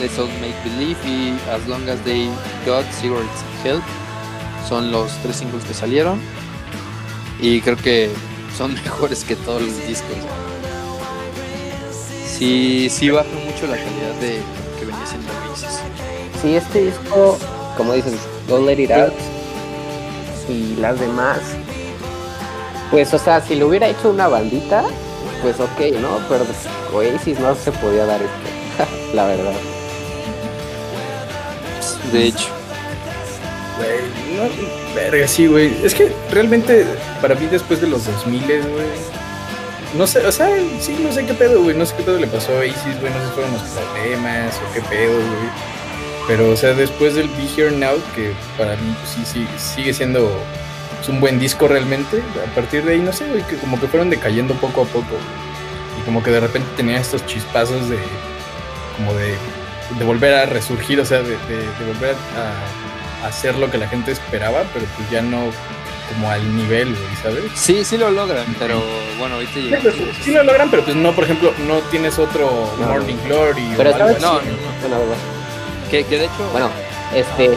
Let's 0.02 0.20
All 0.20 0.28
Make 0.42 0.56
Believe 0.66 0.98
y 1.06 1.38
As 1.50 1.66
Long 1.68 1.88
As 1.90 2.00
They 2.02 2.30
Got 2.66 2.84
Cigarettes 2.92 3.44
and 3.62 3.66
Help. 3.66 3.84
Son 4.68 4.92
los 4.92 5.10
tres 5.24 5.38
singles 5.38 5.64
que 5.64 5.74
salieron. 5.74 6.20
Y 7.42 7.62
creo 7.62 7.78
que 7.78 8.10
son 8.58 8.74
mejores 8.84 9.24
que 9.24 9.38
todos 9.38 9.62
los 9.62 9.88
discos. 9.88 10.18
Sí, 12.26 12.90
sí 12.90 13.10
baja 13.10 13.30
mucho 13.46 13.68
la 13.68 13.78
calidad 13.78 14.14
de 14.20 14.42
que 14.78 14.86
venía 14.86 15.06
siendo 15.06 15.32
Oasis. 15.50 15.80
sí, 16.42 16.56
este 16.56 16.86
disco, 16.86 17.40
como 17.78 17.94
dices, 17.94 18.16
Don't 18.50 18.66
Let 18.66 18.82
It 18.82 18.92
Out 18.92 19.14
y 20.50 20.76
las 20.76 21.00
demás, 21.00 21.40
pues, 22.92 23.14
o 23.14 23.18
sea, 23.18 23.42
si 23.42 23.56
lo 23.56 23.68
hubiera 23.68 23.88
hecho 23.88 24.10
una 24.10 24.28
bandita, 24.28 24.84
pues 25.42 25.60
ok, 25.60 26.00
¿no? 26.02 26.20
Pero 26.30 26.46
pues, 26.46 26.58
Oasis 26.94 27.40
no 27.40 27.56
se 27.56 27.72
podía 27.72 28.06
dar 28.06 28.22
esto, 28.22 28.92
la 29.14 29.26
verdad. 29.26 29.54
De 32.12 32.26
hecho, 32.26 32.48
Güey, 33.78 34.00
no, 34.36 34.96
verga, 34.96 35.28
sí, 35.28 35.46
güey. 35.46 35.72
Es 35.84 35.94
que 35.94 36.12
realmente, 36.32 36.86
para 37.22 37.36
mí, 37.36 37.46
después 37.46 37.80
de 37.80 37.88
los 37.88 38.06
2000, 38.06 38.42
güey. 38.42 39.18
No 39.96 40.08
sé, 40.08 40.26
o 40.26 40.32
sea, 40.32 40.50
sí, 40.80 40.98
no 41.00 41.12
sé 41.12 41.26
qué 41.26 41.34
pedo, 41.34 41.62
güey. 41.62 41.78
No 41.78 41.86
sé 41.86 41.96
qué 41.96 42.04
pedo 42.04 42.18
le 42.18 42.28
pasó 42.28 42.54
a 42.54 42.60
Oasis, 42.60 43.00
güey. 43.00 43.14
No 43.14 43.20
sé 43.20 43.26
si 43.28 43.32
fueron 43.34 43.54
los 43.54 43.62
problemas 43.62 44.56
o 44.56 44.74
qué 44.74 44.82
pedo, 44.82 45.14
güey. 45.14 45.78
Pero, 46.28 46.50
o 46.50 46.58
sea, 46.58 46.74
después 46.74 47.16
del 47.16 47.30
Be 47.30 47.48
Here 47.56 47.72
Now, 47.72 47.96
que 48.16 48.34
para 48.58 48.76
mí 48.76 48.96
pues, 49.00 49.12
sí, 49.12 49.22
sí, 49.26 49.48
sigue 49.58 49.94
siendo 49.94 50.30
un 51.10 51.20
buen 51.20 51.40
disco 51.40 51.68
realmente. 51.68 52.22
A 52.50 52.56
partir 52.56 52.84
de 52.84 52.94
ahí, 52.94 53.00
no 53.00 53.12
sé, 53.14 53.26
güey, 53.28 53.44
que 53.44 53.56
como 53.58 53.80
que 53.80 53.88
fueron 53.88 54.10
decayendo 54.10 54.54
poco 54.56 54.82
a 54.82 54.86
poco. 54.86 55.10
güey. 55.10 56.00
Y 56.00 56.06
como 56.06 56.22
que 56.24 56.32
de 56.32 56.40
repente 56.40 56.68
tenía 56.78 57.00
estos 57.00 57.26
chispazos 57.26 57.90
de. 57.90 57.98
como 58.98 59.14
de. 59.14 59.36
de 59.98 60.06
volver 60.06 60.34
a 60.36 60.46
resurgir, 60.46 61.00
o 61.00 61.06
sea, 61.06 61.20
de, 61.22 61.32
de- 61.32 61.58
de 61.80 61.86
volver 61.94 62.16
a, 62.36 63.26
a 63.26 63.28
hacer 63.30 63.56
lo 63.58 63.70
que 63.72 63.78
la 63.78 63.88
gente 63.88 64.12
esperaba, 64.12 64.64
pero 64.74 64.86
pues 64.96 65.10
ya 65.10 65.22
no 65.22 65.40
como 66.14 66.32
al 66.32 66.56
nivel, 66.56 66.88
güey, 66.96 67.16
¿sabes? 67.22 67.44
sí, 67.54 67.84
sí 67.84 67.98
lo 67.98 68.10
logran, 68.10 68.46
pero 68.58 68.82
bueno, 69.20 69.36
ahorita 69.36 69.54
Sí, 69.56 69.70
pues, 69.82 69.96
sí 70.24 70.32
lo 70.32 70.42
logran, 70.44 70.72
pero 70.72 70.86
pues 70.86 70.96
no, 70.96 71.12
por 71.14 71.26
ejemplo, 71.26 71.52
no 71.68 71.80
tienes 71.92 72.18
otro 72.18 72.50
No. 72.80 72.88
Morning 72.88 73.18
Glory 73.26 73.74
Pero 73.76 73.90
o 73.92 73.94
algo. 73.94 74.08
No, 74.20 74.34
no, 74.36 74.40
no. 74.90 74.98
Bueno, 75.00 75.22
Que, 75.92 76.06
que 76.06 76.18
de 76.20 76.24
hecho, 76.26 76.50
bueno, 76.54 76.70
este, 77.14 77.50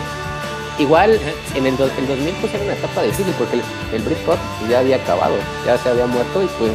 igual 0.81 1.18
en 1.55 1.66
el, 1.66 1.76
do- 1.76 1.91
el 1.99 2.07
2000 2.09 2.35
pues 2.41 2.55
era 2.55 2.64
una 2.64 2.72
etapa 2.72 3.03
difícil 3.03 3.33
porque 3.39 3.57
el, 3.57 3.62
el 3.95 4.03
Britpop 4.03 4.39
ya 4.68 4.81
había 4.81 4.97
acabado, 4.97 5.35
ya 5.66 5.78
se 5.78 5.89
había 5.91 6.07
muerto 6.07 6.43
y 6.43 6.47
pues 6.59 6.72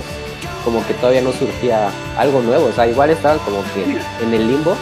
como 0.63 0.85
que 0.87 0.93
todavía 0.95 1.21
no 1.21 1.31
surgía 1.33 1.89
algo 2.17 2.41
nuevo, 2.41 2.67
o 2.67 2.71
sea, 2.71 2.87
igual 2.87 3.09
estaban 3.09 3.39
como 3.39 3.63
que 3.73 3.83
en 4.23 4.33
el 4.33 4.47
limbo 4.47 4.75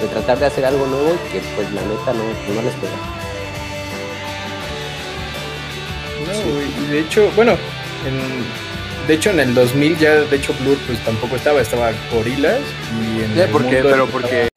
de 0.00 0.08
tratar 0.08 0.38
de 0.38 0.46
hacer 0.46 0.64
algo 0.64 0.86
nuevo 0.86 1.14
y 1.14 1.32
que 1.32 1.40
pues 1.54 1.70
la 1.72 1.80
neta 1.82 2.12
no, 2.12 2.24
no 2.54 2.62
les 2.62 2.74
pega. 2.74 2.98
No, 6.26 6.82
y 6.82 6.86
de 6.90 7.00
hecho, 7.00 7.30
bueno, 7.36 7.52
en, 8.06 9.06
de 9.06 9.14
hecho 9.14 9.30
en 9.30 9.40
el 9.40 9.54
2000 9.54 9.98
ya, 9.98 10.10
de 10.22 10.36
hecho 10.36 10.54
Blur 10.60 10.76
pues 10.86 10.98
tampoco 11.04 11.36
estaba, 11.36 11.60
estaba 11.60 11.92
Gorillaz 12.12 12.60
y 13.00 13.22
en 13.24 13.34
Ya, 13.34 13.44
el 13.44 13.50
porque, 13.50 13.82
mundo 13.82 13.88
pero 13.90 14.04
estaba- 14.04 14.10
porque. 14.12 14.48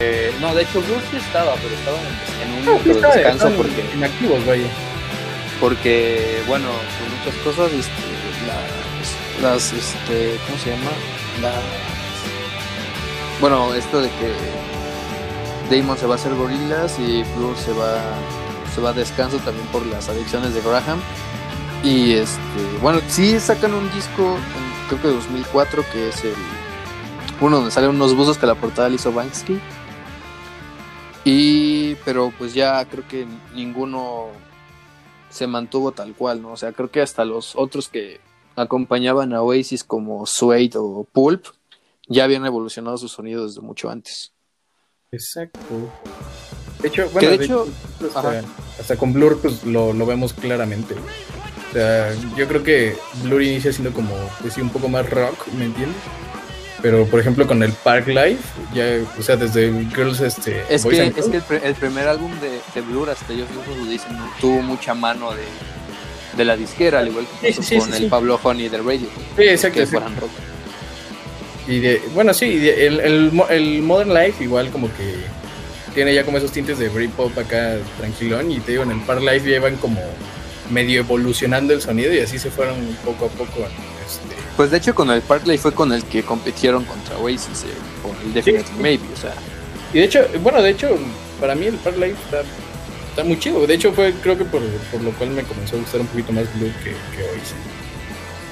No, 0.41 0.53
de 0.53 0.63
hecho, 0.63 0.81
Blur 0.81 0.99
sí 1.11 1.17
estaba, 1.17 1.53
pero 1.55 1.73
estaba 1.75 1.97
en, 1.97 2.05
sí 2.83 2.89
descanso 2.89 3.49
porque. 3.55 3.85
inactivos, 3.95 4.45
vaya. 4.45 4.67
porque 5.59 6.41
bueno 6.47 6.67
con 6.67 7.17
muchas 7.17 7.35
cosas 7.43 7.71
este, 7.71 7.91
las, 8.47 9.41
las 9.41 9.73
este 9.73 10.37
cómo 10.45 10.57
se 10.57 10.71
llama 10.71 10.91
las 11.41 11.63
bueno 13.39 13.73
esto 13.73 14.01
de 14.01 14.09
que 14.09 15.75
Damon 15.75 15.97
se 15.97 16.05
va 16.05 16.13
a 16.13 16.17
hacer 16.17 16.33
gorilas 16.35 16.99
y 16.99 17.23
Blur 17.35 17.55
se 17.57 17.71
va 17.73 17.99
se 18.73 18.81
va 18.81 18.89
a 18.89 18.93
descanso 18.93 19.37
también 19.37 19.67
por 19.67 19.85
las 19.85 20.09
adicciones 20.09 20.53
de 20.53 20.61
Graham 20.61 20.99
y 21.83 22.13
este 22.13 22.61
bueno 22.81 22.99
sí 23.07 23.39
sacan 23.39 23.73
un 23.73 23.91
disco 23.91 24.37
en, 24.37 24.87
creo 24.87 25.01
que 25.01 25.07
2004 25.07 25.83
que 25.91 26.09
es 26.09 26.23
el 26.23 26.35
uno 27.41 27.57
donde 27.57 27.71
salen 27.71 27.91
unos 27.91 28.15
buzos 28.15 28.37
que 28.37 28.45
la 28.45 28.55
portada 28.55 28.89
le 28.89 28.95
hizo 28.95 29.11
Banksy 29.11 29.59
y 31.25 31.95
pero 32.05 32.31
pues 32.37 32.53
ya 32.53 32.85
creo 32.85 33.05
que 33.07 33.25
ninguno 33.53 34.27
se 35.29 35.47
mantuvo 35.47 35.91
tal 35.91 36.13
cual, 36.13 36.41
¿no? 36.41 36.53
O 36.53 36.57
sea, 36.57 36.71
creo 36.71 36.89
que 36.89 37.01
hasta 37.01 37.25
los 37.25 37.55
otros 37.55 37.89
que 37.89 38.21
acompañaban 38.55 39.33
a 39.33 39.41
Oasis 39.41 39.83
como 39.83 40.25
Suede 40.25 40.69
o 40.75 41.05
Pulp 41.11 41.45
ya 42.07 42.23
habían 42.23 42.45
evolucionado 42.45 42.97
su 42.97 43.07
sonido 43.09 43.45
desde 43.47 43.59
mucho 43.61 43.89
antes. 43.89 44.31
Exacto. 45.11 45.59
De 46.81 46.87
hecho, 46.87 47.09
bueno, 47.09 47.29
de 47.31 47.37
de 47.37 47.45
hecho- 47.45 47.65
hecho, 47.99 48.17
ajá. 48.17 48.29
hasta, 48.39 48.43
hasta 48.79 48.97
con 48.97 49.11
Blur 49.11 49.39
pues 49.41 49.63
lo, 49.65 49.91
lo 49.93 50.05
vemos 50.05 50.31
claramente. 50.33 50.93
O 50.93 51.73
sea, 51.73 52.13
yo 52.37 52.47
creo 52.47 52.63
que 52.63 52.95
Blur 53.23 53.41
inicia 53.41 53.73
siendo 53.73 53.91
como, 53.91 54.13
pues 54.41 54.53
sí, 54.53 54.61
un 54.61 54.69
poco 54.69 54.87
más 54.87 55.09
rock, 55.09 55.47
¿me 55.57 55.65
entiendes? 55.65 55.97
Pero, 56.85 57.07
por 57.07 57.19
ejemplo, 57.19 57.47
con 57.47 57.63
el 57.63 57.71
Park 57.71 58.05
Life, 58.09 58.43
ya, 58.75 58.99
o 59.17 59.23
sea, 59.23 59.35
desde 59.37 59.71
Girls, 59.95 60.19
este... 60.19 60.61
Es 60.69 60.83
Boys 60.83 60.97
que, 60.97 61.01
and 61.03 61.17
es 61.17 61.25
que 61.25 61.37
el, 61.37 61.41
pre- 61.41 61.67
el 61.67 61.73
primer 61.73 62.07
álbum 62.07 62.31
de, 62.39 62.59
de 62.75 62.81
Blur, 62.81 63.09
hasta 63.09 63.33
ellos 63.33 63.49
mismos 63.49 63.75
lo 63.75 63.85
dicen, 63.85 64.15
¿no? 64.15 64.29
tuvo 64.39 64.61
mucha 64.61 64.93
mano 64.93 65.31
de, 65.31 65.41
de 66.37 66.45
la 66.45 66.55
disquera, 66.55 66.99
al 66.99 67.07
igual 67.07 67.25
que 67.41 67.51
Sí, 67.53 67.63
sí, 67.63 67.77
con 67.79 67.87
sí, 67.87 67.93
el 67.95 68.03
sí. 68.03 68.07
Pablo 68.07 68.39
Honey 68.43 68.69
de 68.69 68.77
Radio. 68.77 69.07
Sí, 69.35 69.41
exacto, 69.43 69.79
que 69.79 69.87
fueran 69.87 70.15
rock. 70.17 70.29
Y 71.67 71.79
de, 71.79 72.03
bueno, 72.13 72.35
sí, 72.35 72.59
de- 72.59 72.85
el, 72.85 72.99
el, 72.99 73.41
el 73.49 73.81
Modern 73.81 74.13
Life 74.13 74.43
igual 74.43 74.69
como 74.69 74.87
que 74.95 75.15
tiene 75.95 76.13
ya 76.13 76.23
como 76.23 76.37
esos 76.37 76.51
tintes 76.51 76.77
de 76.77 76.89
Britpop 76.89 77.35
acá 77.39 77.77
tranquilón 77.97 78.51
y 78.51 78.59
te 78.59 78.73
digo, 78.73 78.83
en 78.83 78.91
el 78.91 78.99
Park 79.01 79.21
Life 79.21 79.49
llevan 79.49 79.77
como 79.77 79.99
medio 80.69 80.99
evolucionando 80.99 81.73
el 81.73 81.81
sonido 81.81 82.13
y 82.13 82.19
así 82.19 82.37
se 82.37 82.51
fueron 82.51 82.75
poco 83.03 83.25
a 83.25 83.29
poco. 83.29 83.67
Este, 84.05 84.34
Pues 84.55 84.71
de 84.71 84.77
hecho 84.77 84.95
con 84.95 85.11
el 85.11 85.21
Parkley 85.21 85.57
fue 85.57 85.73
con 85.73 85.91
el 85.91 86.03
que 86.05 86.23
compitieron 86.23 86.85
contra 86.85 87.17
Oasis 87.17 87.63
eh, 87.63 87.67
por 88.01 88.15
el 88.23 88.33
Definitely 88.33 88.65
Sí. 88.67 88.81
Maybe, 88.81 89.03
o 89.13 89.17
sea, 89.19 89.33
y 89.93 89.99
de 89.99 90.05
hecho, 90.05 90.25
bueno, 90.41 90.61
de 90.61 90.71
hecho, 90.71 90.89
para 91.39 91.55
mí 91.55 91.67
el 91.67 91.75
Park 91.75 91.97
Life 91.97 92.17
está, 92.25 92.41
está 93.09 93.23
muy 93.23 93.39
chido. 93.39 93.65
De 93.65 93.73
hecho, 93.73 93.93
fue 93.93 94.13
creo 94.21 94.37
que 94.37 94.43
por, 94.45 94.61
por 94.91 95.01
lo 95.01 95.11
cual 95.11 95.29
me 95.29 95.43
comenzó 95.43 95.75
a 95.77 95.79
gustar 95.79 96.01
un 96.01 96.07
poquito 96.07 96.33
más 96.33 96.43
Blue 96.55 96.71
que, 96.83 96.91
que 97.15 97.23
Oasis. 97.23 97.55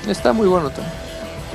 está 0.07 0.31
muy 0.33 0.47
bueno 0.47 0.69
también. 0.69 0.93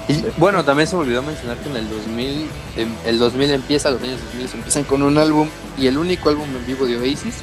Y 0.09 0.25
bueno, 0.41 0.65
también 0.65 0.87
se 0.89 0.97
me 0.97 1.03
olvidó 1.03 1.23
mencionar 1.23 1.57
que 1.59 1.69
en 1.69 1.77
el 1.77 1.89
2000, 1.89 2.51
em, 2.77 2.95
el 3.07 3.19
2000 3.19 3.51
empieza, 3.51 3.91
los 3.91 4.03
años 4.03 4.21
2000 4.33 4.49
se 4.49 4.57
empiezan 4.57 4.85
con 4.85 5.03
un 5.03 5.19
álbum 5.19 5.49
y 5.79 5.87
el 5.87 5.99
único 5.99 6.31
álbum 6.31 6.47
en 6.55 6.67
vivo 6.67 6.87
de 6.87 6.97
Oasis, 6.97 7.37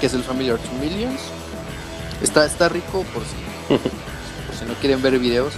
que 0.00 0.06
es 0.06 0.14
el 0.14 0.22
Familiar 0.22 0.58
to 0.58 0.70
Millions. 0.80 1.20
Está, 2.22 2.44
está 2.46 2.68
rico 2.68 3.04
por 3.14 3.22
si, 3.22 3.36
por 3.68 3.78
si 4.60 4.66
no 4.66 4.74
quieren 4.74 5.02
ver 5.02 5.18
videos 5.18 5.54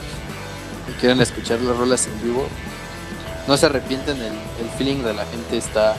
y 0.88 0.92
quieren 1.00 1.20
escuchar 1.20 1.60
las 1.60 1.76
rolas 1.76 2.06
en 2.06 2.22
vivo. 2.22 2.46
No 3.46 3.56
se 3.56 3.66
arrepienten, 3.66 4.16
el, 4.18 4.32
el 4.32 4.70
feeling 4.78 5.02
de 5.02 5.12
la 5.14 5.26
gente 5.26 5.56
está, 5.56 5.96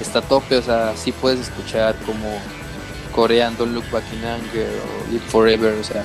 está 0.00 0.20
a 0.20 0.22
tope, 0.22 0.56
o 0.56 0.62
sea, 0.62 0.94
sí 0.96 1.12
puedes 1.12 1.40
escuchar 1.40 1.94
como 2.06 2.38
Korean 3.14 3.56
Don't 3.56 3.74
Look 3.74 3.84
Back 3.90 4.04
in 4.14 4.24
Anger 4.24 4.68
o 4.68 5.12
Live 5.12 5.24
Forever, 5.28 5.74
o 5.74 5.84
sea, 5.84 6.02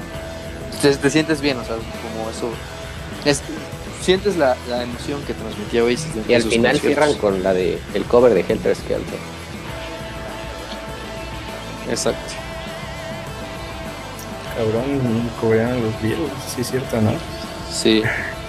te, 0.81 0.95
te 0.95 1.09
sientes 1.09 1.39
bien, 1.39 1.57
o 1.57 1.63
sea, 1.63 1.75
como 1.75 2.29
eso. 2.29 2.49
Es, 3.23 3.41
sientes 4.01 4.35
la, 4.35 4.57
la 4.69 4.83
emoción 4.83 5.21
que 5.23 5.33
transmitía 5.33 5.83
Oasis 5.83 6.07
Y 6.27 6.33
al 6.33 6.43
final 6.43 6.79
cierran 6.79 7.13
con 7.15 7.41
la 7.41 7.53
de 7.53 7.79
el 7.93 8.03
cover 8.03 8.33
de 8.33 8.41
Helter 8.41 8.75
Skelter. 8.75 9.19
Exacto. 11.89 12.44
Cabrón, 14.55 15.29
coreano 15.41 15.75
los 15.75 16.01
Beatles, 16.01 16.31
sí 16.53 16.61
es 16.61 16.67
cierto, 16.69 17.01
¿no? 17.01 17.11
Sí. 17.71 18.03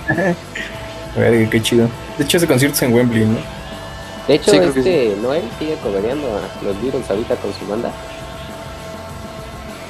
A 1.17 1.19
ver, 1.19 1.49
qué 1.49 1.63
chido. 1.63 1.89
De 2.19 2.25
hecho, 2.25 2.37
ese 2.37 2.47
concierto 2.47 2.77
es 2.77 2.83
en 2.83 2.95
Wembley, 2.95 3.25
¿no? 3.25 3.39
De 4.29 4.35
hecho, 4.35 4.51
Sí, 4.51 4.57
este 4.59 5.17
Noel 5.21 5.45
sigue 5.59 5.77
cobereando 5.83 6.27
a 6.29 6.65
los 6.65 6.81
Beatles 6.83 7.09
ahorita 7.09 7.37
con 7.37 7.53
su 7.55 7.67
banda. 7.67 7.91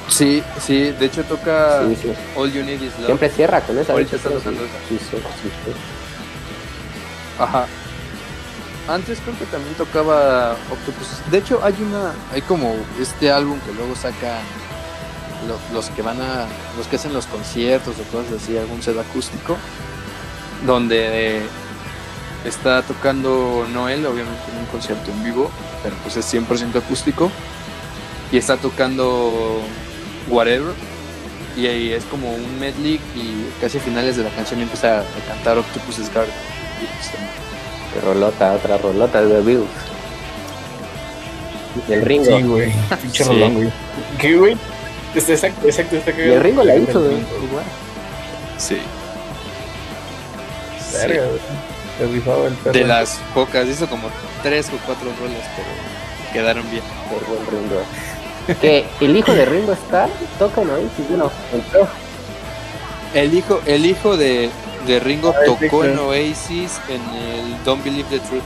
Sí, 0.08 0.42
sí, 0.64 0.92
de 0.92 1.06
hecho 1.06 1.24
toca 1.24 1.82
Sí, 1.88 1.96
sí. 2.00 2.12
All 2.36 2.52
You 2.52 2.62
Need 2.62 2.80
Is 2.80 2.92
Love. 2.98 3.06
Siempre 3.06 3.28
cierra 3.28 3.60
con 3.60 3.76
esa. 3.78 3.92
Ahorita 3.92 4.16
está 4.16 4.30
tocando 4.30 4.60
sí, 4.60 4.66
esa. 4.66 4.88
sí, 4.88 4.98
sí, 5.10 5.16
sí, 5.42 5.48
sí. 5.64 5.72
Ajá. 7.38 7.66
Antes 8.88 9.18
creo 9.20 9.36
que 9.36 9.46
también 9.46 9.74
tocaba 9.74 10.52
Octopus. 10.70 11.08
De 11.30 11.38
hecho, 11.38 11.60
hay 11.62 11.74
una, 11.80 12.14
hay 12.32 12.40
como 12.42 12.74
este 13.00 13.32
álbum 13.32 13.58
que 13.60 13.72
luego 13.72 13.96
sacan 13.96 14.38
lo- 15.46 15.58
los 15.74 15.90
que 15.90 16.02
van 16.02 16.20
a, 16.20 16.46
los 16.76 16.86
que 16.88 16.96
hacen 16.96 17.12
los 17.12 17.26
conciertos 17.26 17.94
o 17.98 18.16
cosas 18.16 18.42
así, 18.42 18.56
algún 18.56 18.82
set 18.82 18.98
acústico, 18.98 19.56
donde 20.66 21.42
está 22.44 22.82
tocando 22.82 23.66
Noel, 23.72 24.06
obviamente 24.06 24.40
en 24.52 24.58
un 24.60 24.66
concierto 24.66 25.10
en 25.10 25.24
vivo, 25.24 25.50
pero 25.82 25.96
pues 26.02 26.16
es 26.16 26.32
100% 26.32 26.76
acústico, 26.76 27.30
y 28.32 28.38
está 28.38 28.56
tocando 28.56 29.60
Whatever, 30.28 30.72
y 31.56 31.66
ahí 31.66 31.92
es 31.92 32.04
como 32.04 32.30
un 32.32 32.60
medley 32.60 33.00
y 33.14 33.46
casi 33.60 33.78
a 33.78 33.80
finales 33.80 34.16
de 34.16 34.24
la 34.24 34.30
canción 34.30 34.60
empieza 34.60 35.00
a 35.00 35.04
cantar 35.28 35.56
Octopus's 35.58 36.12
Garden. 36.12 36.34
Y 36.82 36.86
pues, 37.92 38.04
rolota, 38.04 38.52
otra 38.52 38.76
rolota 38.78 39.22
de 39.22 39.34
The 39.36 39.40
Beatles. 39.40 39.68
Y 41.88 41.92
el 41.92 42.02
Ringo. 42.04 42.24
Sí, 42.24 42.42
güey. 42.42 42.72
Pinche 43.02 43.24
Sí. 43.24 43.30
rolón, 43.30 43.54
güey. 43.54 43.72
¿Qué, 44.18 44.36
güey? 44.36 44.56
Exacto, 45.16 45.66
exacto, 45.66 45.96
está 45.96 46.10
y 46.10 46.30
el 46.30 46.40
Ringo 46.40 46.62
la 46.62 46.76
hizo, 46.76 47.00
güey. 47.00 47.16
Igual. 47.16 47.64
Sí. 48.58 48.78
Verga, 50.92 51.24
rifaba 52.12 52.46
el 52.48 52.54
perro. 52.54 52.72
De 52.78 52.84
las 52.84 53.18
pocas, 53.34 53.66
hizo 53.66 53.88
como 53.88 54.08
tres 54.42 54.68
o 54.68 54.78
cuatro 54.84 55.08
rolas, 55.18 55.42
pero 55.56 55.68
quedaron 56.32 56.70
bien. 56.70 56.82
Por 57.10 57.24
buen 57.26 57.46
Ringo. 57.46 57.82
Que 58.60 58.84
el 59.00 59.16
hijo 59.16 59.32
de 59.32 59.44
Ringo 59.44 59.72
Starr 59.72 60.08
toca 60.38 60.62
en 60.62 60.70
Oasis, 60.70 61.08
bueno, 61.08 61.32
entró. 61.52 61.88
El 63.12 63.34
hijo, 63.34 63.60
el 63.66 63.86
hijo 63.86 64.16
de, 64.16 64.50
de 64.86 65.00
Ringo 65.00 65.34
Ah, 65.36 65.40
sí, 65.44 65.66
tocó 65.66 65.84
en. 65.84 65.98
Oasis 65.98 66.78
en 66.88 67.00
el 67.18 67.64
Don't 67.64 67.82
Believe 67.82 68.08
the 68.08 68.20
Truth. 68.20 68.42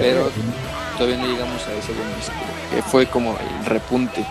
Pero-. 0.00 0.30
Todavía 1.02 1.20
no 1.20 1.32
llegamos 1.32 1.66
a 1.66 1.72
ese 1.72 1.92
buen 1.94 2.14
disco, 2.14 2.34
que 2.72 2.80
fue 2.80 3.06
como 3.06 3.36
el 3.36 3.66
repunte. 3.66 4.24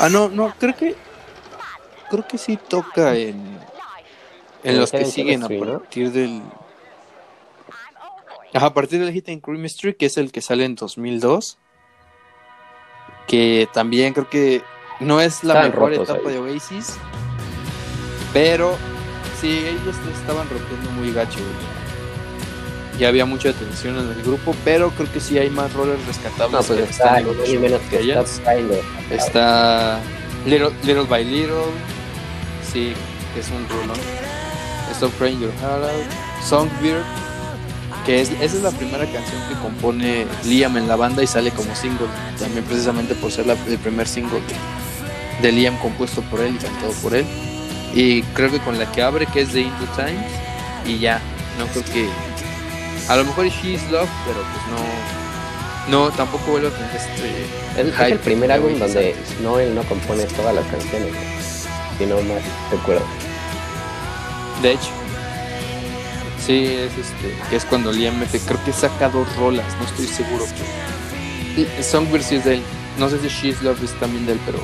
Ah, 0.00 0.08
no, 0.08 0.28
no, 0.28 0.52
creo 0.58 0.74
que 0.74 0.96
creo 2.10 2.26
que 2.26 2.36
sí 2.36 2.56
toca 2.56 3.14
en 3.14 3.60
en 4.64 4.80
los 4.80 4.90
que 4.90 5.04
siguen 5.04 5.44
a 5.44 5.48
partir 5.48 6.10
del 6.10 6.42
Ajá, 8.52 8.66
a 8.66 8.74
partir 8.74 8.98
del 8.98 9.12
Hit 9.12 9.28
and 9.28 9.44
Chemistry, 9.44 9.94
que 9.94 10.06
es 10.06 10.16
el 10.16 10.32
que 10.32 10.40
sale 10.40 10.64
en 10.64 10.74
2002, 10.74 11.56
que 13.28 13.68
también 13.72 14.12
creo 14.12 14.28
que 14.28 14.64
no 14.98 15.20
es 15.20 15.44
la 15.44 15.68
mejor 15.68 15.94
etapa 15.94 16.18
ahí. 16.26 16.32
de 16.32 16.38
Oasis, 16.40 16.96
pero 18.32 18.76
sí, 19.40 19.56
ellos 19.68 19.94
estaban 20.18 20.50
rompiendo 20.50 20.90
muy 20.90 21.12
gacho. 21.12 21.38
güey. 21.38 21.79
Ya 23.00 23.08
había 23.08 23.24
mucha 23.24 23.52
tensión 23.54 23.98
en 23.98 24.08
el 24.10 24.22
grupo, 24.22 24.54
pero 24.64 24.90
creo 24.90 25.10
que 25.10 25.20
sí 25.20 25.38
hay 25.38 25.48
más 25.50 25.72
roles 25.72 25.96
rescatables. 26.06 26.52
No, 26.52 26.62
pues 26.62 26.80
está 26.90 27.14
ni 27.48 27.56
menos 27.58 27.80
que 27.90 27.96
Tyler. 28.44 28.80
Está 29.10 30.00
Little, 30.44 30.70
Little 30.84 31.04
by 31.04 31.24
Little, 31.24 31.64
sí, 32.72 32.92
que 33.34 33.40
es 33.40 33.48
un 33.48 33.66
rolón. 33.68 33.96
Stop 34.92 35.12
Crying 35.18 35.40
Your 35.40 35.50
Heart 35.62 35.84
Out, 35.84 36.44
Songbird, 36.46 37.02
que 38.04 38.20
es, 38.20 38.30
esa 38.32 38.56
es 38.56 38.62
la 38.62 38.70
primera 38.70 39.04
canción 39.10 39.40
que 39.48 39.54
compone 39.62 40.26
Liam 40.44 40.76
en 40.76 40.86
la 40.86 40.96
banda 40.96 41.22
y 41.22 41.26
sale 41.26 41.50
como 41.52 41.74
single, 41.74 42.06
también 42.38 42.64
precisamente 42.64 43.14
por 43.14 43.30
ser 43.32 43.46
la- 43.46 43.56
el 43.66 43.78
primer 43.78 44.06
single 44.08 44.40
de, 45.40 45.46
de 45.48 45.52
Liam 45.52 45.76
compuesto 45.78 46.20
por 46.22 46.40
él 46.40 46.54
y 46.56 46.58
cantado 46.58 46.92
por 47.02 47.14
él. 47.14 47.24
Y 47.94 48.22
creo 48.34 48.50
que 48.50 48.58
con 48.58 48.78
la 48.78 48.90
que 48.92 49.00
abre, 49.02 49.24
que 49.26 49.40
es 49.42 49.50
The 49.52 49.60
Into 49.62 49.84
Times, 49.96 50.30
y 50.86 50.98
ya, 50.98 51.18
no 51.58 51.66
creo 51.68 51.84
que. 51.84 52.08
A 53.10 53.16
lo 53.16 53.24
mejor 53.24 53.46
She's 53.48 53.82
Love, 53.90 54.08
pero 54.24 54.40
pues 54.40 54.66
no. 55.90 55.98
No, 56.06 56.10
tampoco 56.12 56.52
vuelve 56.52 56.68
a 56.68 56.70
tener 56.70 56.94
este. 56.94 57.80
Es, 57.80 57.88
es 57.88 57.94
hype 57.96 58.12
el 58.12 58.18
primer 58.20 58.52
álbum 58.52 58.78
donde 58.78 59.12
antes. 59.14 59.40
Noel 59.40 59.74
no 59.74 59.82
compone 59.82 60.22
todas 60.26 60.54
las 60.54 60.64
canciones, 60.66 61.12
si 61.98 62.06
no 62.06 62.14
mal 62.22 62.40
recuerdo. 62.70 63.02
De 64.62 64.72
hecho. 64.74 64.90
Sí, 66.46 66.66
es 66.66 66.92
este. 66.92 67.36
Que 67.50 67.56
es 67.56 67.64
cuando 67.64 67.90
Liam 67.90 68.16
mete. 68.16 68.38
Creo 68.38 68.62
que 68.64 68.72
saca 68.72 69.08
dos 69.08 69.26
rolas, 69.36 69.66
no 69.80 69.86
estoy 69.86 70.06
seguro. 70.06 70.44
Songbird 71.82 72.22
sí 72.22 72.36
es 72.36 72.44
de 72.44 72.54
él. 72.54 72.62
No 72.96 73.08
sé 73.08 73.18
si 73.18 73.26
She's 73.28 73.60
Love 73.60 73.82
es 73.82 73.92
también 73.98 74.24
de 74.26 74.34
él, 74.34 74.40
pero. 74.46 74.58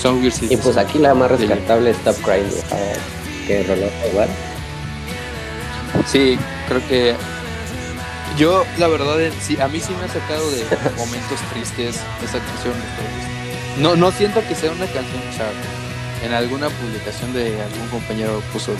Songbird 0.00 0.32
sí 0.32 0.44
es 0.44 0.52
Y 0.52 0.56
pues 0.58 0.76
él. 0.76 0.86
aquí 0.86 1.00
la 1.00 1.12
más 1.14 1.28
rescatable 1.28 1.90
es 1.90 1.96
Stop 1.96 2.16
Crying, 2.22 2.46
que 3.48 3.64
roló 3.64 3.88
igual. 4.08 4.28
Sí, 6.06 6.38
creo 6.68 6.86
que 6.88 7.14
yo 8.36 8.64
la 8.78 8.88
verdad 8.88 9.16
sí, 9.40 9.60
a 9.60 9.68
mí 9.68 9.80
sí 9.80 9.92
me 9.98 10.04
ha 10.04 10.08
sacado 10.08 10.50
de 10.50 10.64
momentos 10.96 11.40
tristes 11.52 11.96
esa 12.22 12.38
canción. 12.38 12.74
No, 13.78 13.96
no 13.96 14.10
siento 14.10 14.42
que 14.46 14.54
sea 14.54 14.70
una 14.72 14.86
canción, 14.86 15.22
sea, 15.36 15.50
en 16.24 16.32
alguna 16.32 16.68
publicación 16.68 17.32
de 17.32 17.60
algún 17.62 17.88
compañero 17.88 18.42
puso 18.52 18.72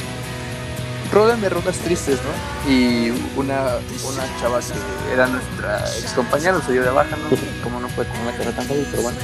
Rólame 1.12 1.48
rolas 1.48 1.76
tristes, 1.78 2.18
¿no? 2.22 2.70
Y 2.70 3.10
una, 3.36 3.76
una 4.06 4.40
chava 4.40 4.60
que 4.60 5.12
era 5.12 5.26
nuestra 5.26 5.78
ex 5.98 6.12
compañera 6.12 6.60
se 6.60 6.72
dio 6.72 6.82
de 6.82 6.90
baja, 6.90 7.16
¿no? 7.16 7.28
Como 7.64 7.80
no 7.80 7.88
fue 7.88 8.06
con 8.06 8.20
una 8.20 8.32
carrera 8.32 8.52
tan 8.52 8.66
fácil, 8.66 8.86
pero 8.90 9.02
bueno. 9.04 9.18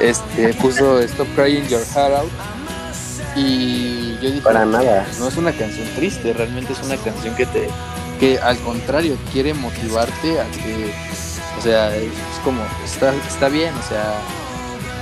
Este, 0.00 0.52
puso 0.54 1.00
Stop 1.00 1.28
Crying 1.36 1.68
Your 1.68 1.84
Heart 1.94 2.14
Out. 2.14 2.32
Y 3.36 4.03
yo 4.24 4.30
dije, 4.30 4.42
Para 4.42 4.64
nada. 4.64 5.06
no 5.18 5.28
es 5.28 5.36
una 5.36 5.52
canción 5.52 5.86
triste, 5.96 6.32
realmente 6.32 6.72
es 6.72 6.80
una 6.82 6.96
canción 6.96 7.34
que 7.36 7.46
te, 7.46 7.68
que 8.20 8.38
al 8.38 8.56
contrario, 8.58 9.16
quiere 9.32 9.54
motivarte 9.54 10.40
a 10.40 10.44
que, 10.50 10.92
o 11.58 11.62
sea, 11.62 11.94
es 11.96 12.08
como, 12.42 12.62
está, 12.84 13.12
está 13.28 13.48
bien, 13.48 13.72
o 13.74 13.88
sea, 13.88 14.14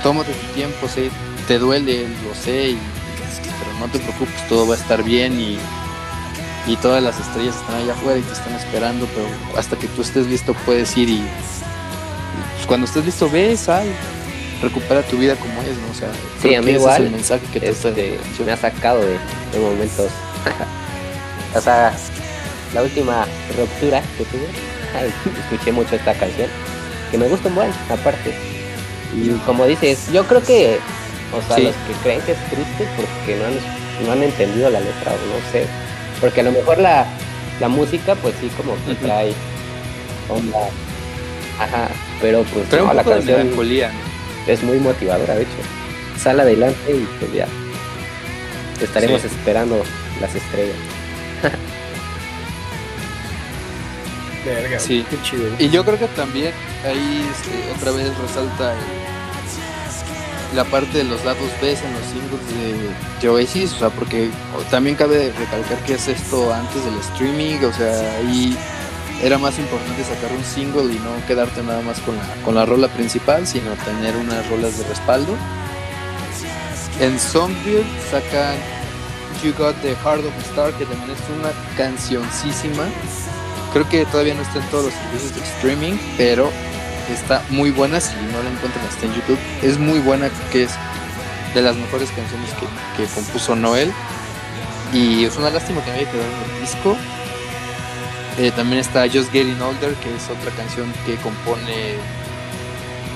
tómate 0.03 0.31
tu 0.33 0.47
tiempo, 0.53 0.87
sé, 0.87 1.09
te 1.47 1.57
duele, 1.59 2.07
lo 2.27 2.35
sé, 2.35 2.71
y- 2.71 2.79
pero 3.59 3.79
no 3.79 3.87
te 3.91 3.99
preocupes, 3.99 4.47
todo 4.49 4.67
va 4.67 4.75
a 4.75 4.77
estar 4.77 5.03
bien 5.03 5.39
y, 5.39 5.57
y 6.67 6.75
todas 6.77 7.01
las 7.03 7.19
estrellas 7.19 7.55
están 7.55 7.75
allá 7.75 7.93
afuera 7.93 8.19
y 8.19 8.23
te 8.23 8.33
están 8.33 8.53
esperando, 8.55 9.07
pero 9.15 9.27
hasta 9.59 9.77
que 9.77 9.87
tú 9.87 10.01
estés 10.01 10.27
listo 10.27 10.53
puedes 10.65 10.95
ir 10.97 11.09
y, 11.09 11.13
y, 11.13 11.27
pues, 12.55 12.67
cuando 12.67 12.85
estés 12.87 13.05
listo 13.05 13.29
ves, 13.29 13.61
sal, 13.61 13.87
recupera 14.63 15.01
tu 15.03 15.17
vida 15.17 15.35
como 15.35 15.61
es, 15.61 15.77
¿no? 15.77 15.91
O 15.91 15.93
sea, 15.93 16.09
Sí, 16.41 16.55
a 16.55 16.61
mí 16.61 16.71
ese 16.71 16.79
igual, 16.79 17.01
es 17.01 17.05
el 17.07 17.11
mensaje 17.11 17.45
que 17.53 17.59
te 17.59 17.69
Este, 17.69 18.19
me 18.45 18.51
ha 18.51 18.57
sacado 18.57 19.01
de, 19.01 19.11
de 19.51 19.59
momentos. 19.59 20.09
o 21.55 21.61
sea, 21.61 21.93
la 22.73 22.81
última 22.81 23.25
ruptura 23.57 24.01
que 24.17 24.23
tuve, 24.25 24.47
ay, 24.99 25.13
escuché 25.43 25.71
mucho 25.71 25.95
esta 25.95 26.13
canción, 26.13 26.47
que 27.11 27.17
me 27.17 27.27
gusta 27.27 27.49
un 27.49 27.55
buen, 27.55 27.71
aparte. 27.89 28.33
Y 29.15 29.29
como 29.45 29.65
dices, 29.65 30.11
yo 30.11 30.23
creo 30.25 30.41
que, 30.41 30.79
o 31.31 31.41
sea, 31.47 31.57
Sí. 31.57 31.63
los 31.63 31.75
que 31.75 31.93
creen 32.03 32.21
que 32.21 32.31
es 32.31 32.37
triste 32.49 32.87
porque 32.95 33.35
no 33.37 33.45
han, 33.45 34.05
no 34.07 34.11
han 34.13 34.23
entendido 34.23 34.69
la 34.71 34.79
letra, 34.79 35.11
o 35.11 35.15
no 35.15 35.51
sé. 35.51 35.67
Porque 36.19 36.41
a 36.41 36.43
lo 36.43 36.51
mejor 36.51 36.79
la, 36.79 37.05
la 37.59 37.67
música, 37.67 38.15
pues 38.15 38.33
sí, 38.41 38.49
como 38.57 38.73
que 38.85 38.93
Ujú. 38.93 39.05
trae 39.05 39.33
onda. 40.29 40.57
Ajá, 41.59 41.87
pero 42.19 42.41
pues 42.43 42.67
Trae 42.69 42.81
no, 42.81 42.89
un 42.89 42.95
la 42.95 43.03
de 43.03 43.09
canción 43.11 43.37
melancolía, 43.43 43.89
¿no? 43.89 44.12
Es 44.47 44.63
muy 44.63 44.79
motivadora, 44.79 45.35
de 45.35 45.43
hecho. 45.43 45.51
Sal 46.21 46.39
adelante 46.39 46.91
y 46.91 47.07
pues 47.19 47.33
ya. 47.33 47.47
Estaremos 48.81 49.21
Sí. 49.21 49.27
esperando 49.27 49.83
las 50.21 50.33
estrellas. 50.35 50.75
Verga, 54.45 54.79
Sí. 54.79 55.05
qué 55.09 55.21
chido. 55.21 55.49
Y 55.57 55.69
yo 55.69 55.85
creo 55.85 55.97
que 55.97 56.07
también 56.07 56.51
ahí 56.85 57.25
este, 57.31 57.71
otra 57.79 57.91
vez 57.91 58.09
resalta 58.17 58.73
el- 58.73 59.03
la 60.57 60.65
parte 60.65 60.97
de 60.99 61.03
los 61.05 61.23
lados 61.25 61.49
B 61.61 61.69
en 61.71 61.93
los 61.93 62.05
singles 62.11 62.41
de, 62.53 63.21
de 63.21 63.29
Oasis, 63.29 63.73
o 63.73 63.79
sea, 63.79 63.89
porque 63.89 64.29
también 64.69 64.95
cabe 64.95 65.31
recalcar 65.39 65.77
que 65.85 65.93
es 65.93 66.07
esto 66.09 66.53
antes 66.53 66.83
del 66.85 66.95
streaming, 66.99 67.55
o 67.65 67.73
sea, 67.73 68.17
ahí 68.17 68.55
era 69.23 69.37
más 69.37 69.57
importante 69.57 70.03
sacar 70.03 70.35
un 70.35 70.43
single 70.43 70.93
y 70.93 70.99
no 70.99 71.25
quedarte 71.25 71.63
nada 71.63 71.81
más 71.81 71.99
con 72.01 72.17
la, 72.17 72.23
con 72.43 72.55
la 72.55 72.65
rola 72.65 72.89
principal, 72.89 73.47
sino 73.47 73.71
tener 73.85 74.17
unas 74.17 74.47
rolas 74.49 74.77
de 74.77 74.83
respaldo. 74.85 75.33
En 76.99 77.17
Songbird 77.17 77.85
sacan 78.11 78.55
You 79.41 79.53
Got 79.57 79.75
the 79.81 79.95
Heart 79.95 80.25
of 80.25 80.33
a 80.37 80.41
Star, 80.41 80.73
que 80.73 80.85
también 80.85 81.11
es 81.11 81.39
una 81.39 81.51
cancioncísima. 81.77 82.83
Creo 83.71 83.87
que 83.87 84.05
todavía 84.05 84.33
no 84.35 84.41
está 84.41 84.59
en 84.59 84.65
todos 84.67 84.85
los 84.85 84.93
servicios 84.93 85.35
de 85.35 85.41
streaming, 85.41 85.97
pero 86.17 86.51
está 87.09 87.41
muy 87.49 87.71
buena. 87.71 88.01
Si 88.01 88.13
no 88.15 88.43
la 88.43 88.49
encuentran, 88.49 88.85
está 88.85 89.05
en 89.05 89.15
YouTube. 89.15 89.39
Es 89.61 89.79
muy 89.79 89.99
buena, 89.99 90.29
que 90.51 90.63
es 90.63 90.71
de 91.55 91.61
las 91.61 91.77
mejores 91.77 92.11
canciones 92.11 92.49
que, 92.51 93.03
que 93.03 93.09
compuso 93.13 93.55
Noel. 93.55 93.91
Y 94.91 95.23
es 95.23 95.37
una 95.37 95.49
lástima 95.49 95.83
que 95.83 95.91
me 95.91 95.97
haya 95.97 96.11
quedado 96.11 96.27
en 96.27 96.55
el 96.55 96.61
disco. 96.61 96.97
Eh, 98.39 98.51
también 98.55 98.79
está 98.79 99.07
Just 99.07 99.31
Getting 99.31 99.61
Older, 99.61 99.93
que 99.95 100.15
es 100.15 100.29
otra 100.29 100.51
canción 100.55 100.91
que 101.05 101.15
compone 101.17 101.93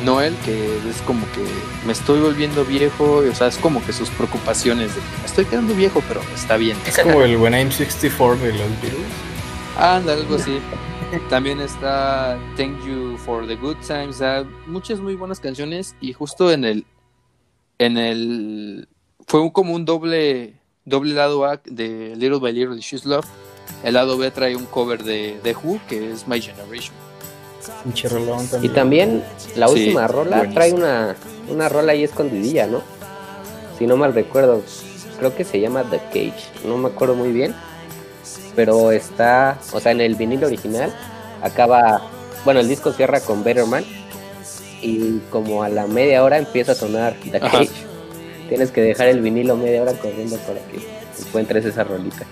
Noel, 0.05 0.35
que 0.45 0.77
es 0.87 1.01
como 1.07 1.25
que 1.31 1.43
me 1.85 1.93
estoy 1.93 2.19
volviendo 2.21 2.63
viejo. 2.63 3.23
O 3.29 3.33
sea, 3.35 3.47
es 3.47 3.57
como 3.57 3.83
que 3.83 3.93
sus 3.93 4.09
preocupaciones 4.11 4.93
de 4.95 5.01
me 5.19 5.25
estoy 5.25 5.45
quedando 5.45 5.73
viejo, 5.73 6.03
pero 6.07 6.21
está 6.35 6.55
bien. 6.57 6.77
Es 6.85 6.99
como 6.99 7.21
el 7.23 7.37
When 7.37 7.53
I'm 7.55 7.71
64 7.71 8.37
de 8.37 8.51
los 8.53 8.69
Beatles. 8.81 9.01
Anda, 9.77 10.13
algo 10.13 10.35
así. 10.35 10.59
También 11.29 11.61
está 11.61 12.37
Thank 12.57 12.85
You 12.85 13.17
for 13.17 13.47
the 13.47 13.55
Good 13.55 13.77
Times. 13.87 14.15
o 14.15 14.19
sea, 14.19 14.45
muchas 14.67 14.99
muy 14.99 15.15
buenas 15.15 15.39
canciones. 15.39 15.95
Y 15.99 16.13
justo 16.13 16.51
en 16.51 16.63
el. 16.65 16.85
En 17.79 17.97
el. 17.97 18.87
Fue 19.25 19.39
un- 19.41 19.49
como 19.49 19.73
un 19.73 19.85
doble. 19.85 20.53
Doble 20.85 21.13
lado 21.15 21.43
A 21.45 21.59
de 21.65 22.13
Little 22.15 22.39
by 22.39 22.53
Little 22.53 22.75
de 22.75 22.81
She's 22.81 23.05
Love. 23.05 23.25
El 23.87 23.93
lado 23.93 24.17
B 24.17 24.29
trae 24.31 24.53
un 24.53 24.65
cover 24.65 25.01
de, 25.01 25.39
de 25.41 25.55
Who, 25.55 25.79
que 25.87 26.11
es 26.11 26.27
My 26.27 26.41
Generation. 26.41 26.93
Rolón 28.09 28.43
Y 28.61 28.69
también. 28.69 28.73
también 28.73 29.23
la 29.55 29.67
Sí, 29.69 29.73
última 29.75 30.07
rola 30.07 30.37
buenísimo. 30.39 30.53
trae 30.55 30.73
una, 30.73 31.15
una 31.49 31.69
rola 31.69 31.93
ahí 31.93 32.03
escondidilla, 32.03 32.67
¿no? 32.67 32.81
Si 33.77 33.87
no 33.87 33.95
mal 33.95 34.13
recuerdo, 34.13 34.61
creo 35.19 35.33
que 35.35 35.45
se 35.45 35.61
llama 35.61 35.85
The 35.89 35.99
Cage, 36.09 36.65
no 36.65 36.77
me 36.77 36.89
acuerdo 36.89 37.15
muy 37.15 37.31
bien. 37.31 37.55
Pero 38.57 38.91
está, 38.91 39.57
o 39.71 39.79
sea, 39.79 39.93
en 39.93 40.01
el 40.01 40.15
vinilo 40.15 40.47
original 40.47 40.93
acaba, 41.41 42.01
bueno, 42.43 42.59
el 42.59 42.67
disco 42.67 42.91
cierra 42.91 43.21
con 43.21 43.41
Better 43.43 43.67
Man 43.67 43.85
y 44.81 45.19
como 45.29 45.63
a 45.63 45.69
la 45.69 45.87
media 45.87 46.23
hora 46.25 46.37
empieza 46.37 46.73
a 46.73 46.75
sonar 46.75 47.15
The 47.31 47.37
Ajá. 47.37 47.59
Cage. 47.59 47.69
Tienes 48.49 48.71
que 48.71 48.81
dejar 48.81 49.07
el 49.07 49.21
vinilo 49.21 49.55
media 49.55 49.81
hora 49.81 49.93
corriendo 49.93 50.35
para 50.39 50.59
que 50.59 50.79
encuentres 51.25 51.63
esa 51.65 51.85
rolita. 51.85 52.25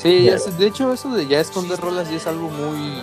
Sí, 0.00 0.24
Ya. 0.24 0.34
es- 0.36 0.56
de 0.58 0.66
hecho, 0.66 0.92
eso 0.92 1.10
de 1.10 1.26
ya 1.26 1.40
esconder 1.40 1.78
rolas 1.80 2.08
ya 2.10 2.16
es 2.16 2.26
algo 2.26 2.48
muy. 2.50 3.02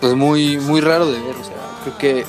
Pues 0.00 0.14
muy, 0.14 0.58
muy 0.58 0.80
raro 0.80 1.06
de 1.10 1.20
ver. 1.20 1.36
O 1.36 1.44
sea, 1.44 1.56
creo 1.84 1.98
que. 1.98 2.26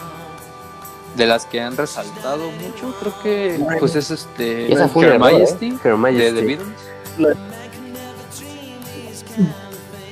De 1.16 1.28
las 1.28 1.46
que 1.46 1.62
han 1.62 1.78
resaltado 1.78 2.50
mucho, 2.52 2.94
creo 3.00 3.14
que. 3.22 3.58
Bueno. 3.60 3.80
Pues 3.80 3.96
es 3.96 4.10
este. 4.12 4.72
Esa 4.74 4.88
fue 4.88 5.06
Her 5.06 5.14
error, 5.14 5.30
¿eh? 5.30 5.34
Majesty. 5.34 5.68
Her 5.84 5.92
de 5.92 5.98
Majesty. 5.98 6.34
The 6.36 6.42
Beatles. 6.42 7.38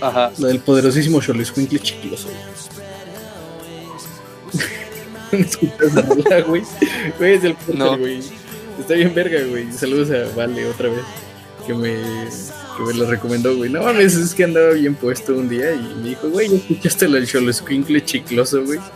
Ajá. 0.01 0.31
La 0.37 0.47
del 0.47 0.59
poderosísimo 0.59 1.21
Xolescuincle 1.21 1.79
chicloso. 1.79 2.29
¿No 5.31 5.37
escuchas 5.39 6.45
güey? 6.47 6.63
Güey, 7.17 7.33
es 7.35 7.43
el 7.43 7.55
Porter, 7.55 7.75
No. 7.75 7.97
güey. 7.97 8.21
Está 8.79 8.93
bien 8.95 9.13
verga, 9.13 9.39
güey. 9.49 9.71
Saludos 9.71 10.09
a 10.11 10.35
Vale 10.35 10.67
otra 10.67 10.89
vez. 10.89 11.03
Que 11.65 11.73
me, 11.73 11.95
que 12.77 12.83
me 12.83 12.93
lo 12.93 13.05
recomendó, 13.05 13.55
güey. 13.55 13.69
No 13.69 13.83
mames, 13.83 14.15
es 14.15 14.33
que 14.33 14.43
andaba 14.43 14.71
bien 14.71 14.95
puesto 14.95 15.33
un 15.35 15.49
día 15.49 15.73
y 15.73 15.95
me 16.01 16.09
dijo, 16.09 16.29
güey, 16.29 16.49
¿ya 16.49 16.55
escuchaste 16.57 17.07
la 17.07 17.15
del 17.15 17.27
Xolescuincle 17.27 18.03
chicloso, 18.03 18.63
güey? 18.63 18.79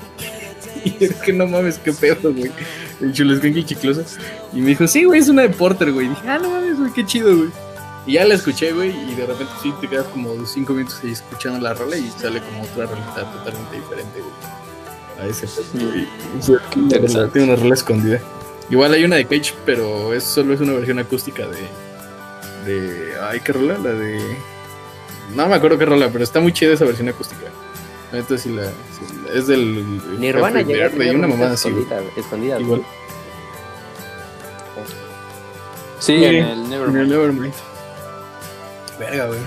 Y 0.85 1.03
es 1.03 1.15
que 1.15 1.33
no 1.33 1.47
mames, 1.47 1.79
qué 1.79 1.91
pedo, 1.91 2.31
güey. 2.31 2.51
El 3.01 3.15
Xolescuincle 3.15 3.65
chicloso. 3.65 4.03
Y 4.53 4.61
me 4.61 4.67
dijo, 4.67 4.87
sí, 4.87 5.03
güey, 5.03 5.19
es 5.19 5.29
una 5.29 5.41
de 5.41 5.49
Porter, 5.49 5.91
güey. 5.91 6.05
Y 6.05 6.09
dije, 6.09 6.27
ah, 6.27 6.37
no 6.37 6.51
mames, 6.51 6.77
güey, 6.77 6.93
qué 6.93 7.03
chido, 7.03 7.35
güey. 7.35 7.49
Y 8.05 8.13
ya 8.13 8.25
la 8.25 8.35
escuché, 8.35 8.71
güey, 8.71 8.91
y 8.91 9.15
de 9.15 9.25
repente 9.25 9.51
sí 9.63 9.73
te 9.81 9.87
quedas 9.87 10.05
como 10.07 10.45
cinco 10.45 10.73
minutos 10.73 10.99
ahí 11.03 11.11
escuchando 11.11 11.59
la 11.59 11.73
rola 11.73 11.97
y 11.97 12.07
sale 12.11 12.39
como 12.39 12.61
otra 12.61 12.85
rolita 12.85 13.31
totalmente 13.31 13.75
diferente, 13.75 14.19
güey. 14.19 14.55
A 15.19 15.27
ese 15.27 15.47
una 15.73 16.07
Interesante. 16.75 17.31
Tiene 17.31 17.51
una 17.51 17.55
rola 17.55 17.73
escondida. 17.73 18.19
Igual 18.69 18.93
hay 18.93 19.05
una 19.05 19.15
de 19.15 19.25
Cage, 19.25 19.53
pero 19.65 20.13
es 20.13 20.23
solo 20.23 20.53
es 20.53 20.61
una 20.61 20.73
versión 20.73 20.99
acústica 20.99 21.47
de. 21.47 21.57
De. 22.65 23.13
Ay, 23.21 23.39
¿qué 23.41 23.53
rola? 23.53 23.77
La 23.77 23.91
de. 23.91 24.37
No 25.35 25.47
me 25.47 25.55
acuerdo 25.55 25.77
qué 25.77 25.85
rola, 25.85 26.09
pero 26.11 26.23
está 26.23 26.39
muy 26.39 26.51
chida 26.53 26.73
esa 26.73 26.85
versión 26.85 27.09
acústica. 27.09 27.45
Entonces 28.11 28.41
sí 28.41 28.49
la. 28.49 28.71
es 29.33 29.47
del. 29.47 30.19
Nirvana 30.19 30.61
llega 30.61 30.89
y 31.03 31.09
una 31.15 31.27
mamada 31.27 31.53
así, 31.53 31.69
escondidas, 32.15 32.61
Igual. 32.61 32.83
Sí, 35.99 36.17
Sí, 36.17 36.25
en 36.25 36.35
el 36.45 36.69
Nevermind. 36.69 36.95
En 36.97 37.01
el 37.03 37.09
Nevermind. 37.09 37.53
Verga, 38.99 39.27
güey. 39.27 39.39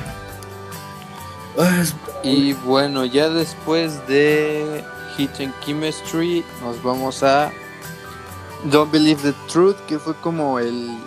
Ah, 1.59 1.81
es- 1.83 1.95
Y 2.23 2.53
bueno, 2.53 3.05
ya 3.05 3.29
después 3.29 4.07
de 4.09 4.85
Hit 5.17 5.31
and 5.41 5.55
Chemistry, 5.65 6.45
nos 6.63 6.83
vamos 6.83 7.23
a 7.23 7.51
Don't 8.65 8.91
Believe 8.91 9.21
the 9.23 9.35
Truth, 9.53 9.77
que 9.87 9.99
fue 9.99 10.15
como 10.17 10.59
el, 10.59 10.99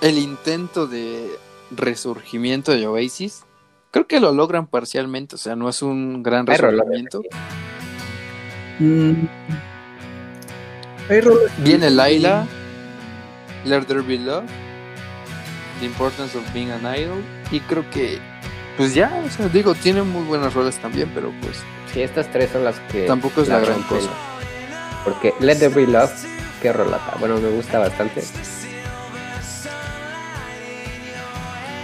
el 0.00 0.18
intento 0.18 0.86
de 0.86 1.37
resurgimiento 1.70 2.72
de 2.72 2.86
Oasis. 2.86 3.44
Creo 3.90 4.06
que 4.06 4.20
lo 4.20 4.32
logran 4.32 4.66
parcialmente, 4.66 5.36
o 5.36 5.38
sea, 5.38 5.56
no 5.56 5.68
es 5.68 5.82
un 5.82 6.22
gran 6.22 6.46
resurgimiento. 6.46 7.22
Mm. 8.78 9.26
Viene 11.64 11.90
Laila, 11.90 12.46
Let 13.64 13.84
There 13.84 14.02
Be 14.02 14.18
Love, 14.18 14.44
The 15.80 15.86
Importance 15.86 16.36
of 16.36 16.52
Being 16.52 16.70
an 16.70 16.82
Idol, 16.82 17.22
y 17.50 17.60
creo 17.60 17.88
que, 17.90 18.18
pues 18.76 18.94
ya, 18.94 19.22
o 19.24 19.30
sea, 19.30 19.48
digo, 19.48 19.74
tiene 19.74 20.02
muy 20.02 20.24
buenas 20.24 20.52
rolas 20.52 20.78
también, 20.78 21.10
pero 21.14 21.32
pues 21.40 21.62
Sí, 21.92 22.02
estas 22.02 22.30
tres 22.30 22.50
son 22.50 22.64
las 22.64 22.78
que. 22.92 23.06
tampoco 23.06 23.42
es 23.42 23.48
la 23.48 23.60
gran 23.60 23.82
cosa. 23.84 24.10
Porque 25.04 25.32
Let 25.40 25.56
There 25.56 25.74
Be 25.74 25.86
Love, 25.86 26.12
qué 26.60 26.72
rolata. 26.72 27.16
Bueno, 27.18 27.38
me 27.38 27.48
gusta 27.50 27.78
bastante. 27.78 28.22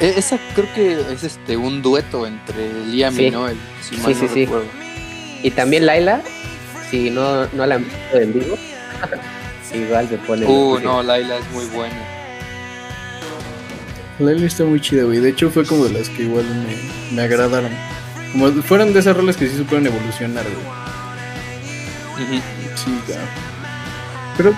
Esa 0.09 0.39
creo 0.55 0.73
que 0.75 1.01
es 1.13 1.25
este 1.25 1.57
un 1.57 1.83
dueto 1.83 2.27
entre 2.27 2.73
Liam 2.87 3.15
Sí. 3.15 3.25
y 3.27 3.31
Noel, 3.31 3.57
si 3.83 3.97
Sí, 3.97 4.03
mal 4.03 4.15
sí, 4.15 4.23
no 4.23 4.29
sí. 4.35 4.45
recuerdo. 4.45 4.67
Y 5.43 5.51
también 5.51 5.87
Laila, 5.87 6.23
si 6.91 7.11
no, 7.11 7.47
no 7.53 7.67
la 7.67 7.77
han 7.77 7.85
visto 7.85 8.17
en 8.19 8.33
vivo, 8.33 8.59
igual 9.75 10.09
se 10.09 10.19
pone. 10.19 10.47
Uh, 10.47 10.79
no, 10.81 11.03
Laila 11.03 11.37
es 11.39 11.51
muy 11.53 11.65
buena. 11.67 11.95
Lely 14.19 14.45
está 14.47 14.65
muy 14.65 14.81
chida, 14.81 15.03
güey. 15.05 15.19
De 15.19 15.31
hecho, 15.31 15.51
fue 15.51 15.65
como 15.67 15.85
de 15.87 15.99
las 15.99 16.09
que 16.09 16.23
igual 16.23 16.45
me, 16.45 17.17
me 17.17 17.23
agradaron. 17.23 17.71
Como 18.33 18.51
fueron 18.63 18.93
de 18.93 19.01
esas 19.01 19.17
rolas 19.17 19.37
que 19.37 19.49
sí 19.49 19.57
supieron 19.57 19.87
evolucionar, 19.87 20.45
güey. 20.45 20.65
Sí, 22.77 22.91
claro. 23.07 23.23
Pero, 24.37 24.55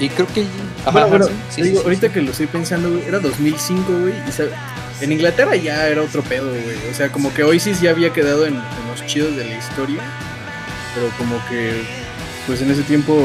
Y 0.00 0.08
creo 0.08 0.26
que 0.28 0.44
Ajá, 0.84 0.90
bueno, 0.92 1.06
ajá, 1.06 1.08
bueno, 1.08 1.26
sí, 1.26 1.32
sí, 1.50 1.56
te 1.62 1.62
digo, 1.68 1.76
sí, 1.76 1.80
sí, 1.82 1.84
ahorita 1.88 2.06
sí. 2.06 2.12
que 2.14 2.22
lo 2.22 2.30
estoy 2.30 2.46
pensando, 2.46 2.88
güey, 2.90 3.04
era 3.04 3.18
2005, 3.18 3.92
güey. 4.00 4.14
Y 4.28 4.32
sabe- 4.32 4.50
en 5.00 5.12
Inglaterra 5.12 5.56
ya 5.56 5.88
era 5.88 6.02
otro 6.02 6.22
pedo, 6.22 6.50
güey. 6.50 6.76
O 6.90 6.94
sea, 6.94 7.10
como 7.10 7.32
que 7.32 7.42
Oasis 7.44 7.80
ya 7.80 7.90
había 7.90 8.12
quedado 8.12 8.46
en, 8.46 8.54
en 8.54 8.88
los 8.90 9.04
chidos 9.06 9.36
de 9.36 9.44
la 9.44 9.56
historia. 9.56 10.00
Pero 10.94 11.08
como 11.18 11.40
que, 11.48 11.82
pues 12.46 12.60
en 12.62 12.70
ese 12.70 12.82
tiempo 12.82 13.16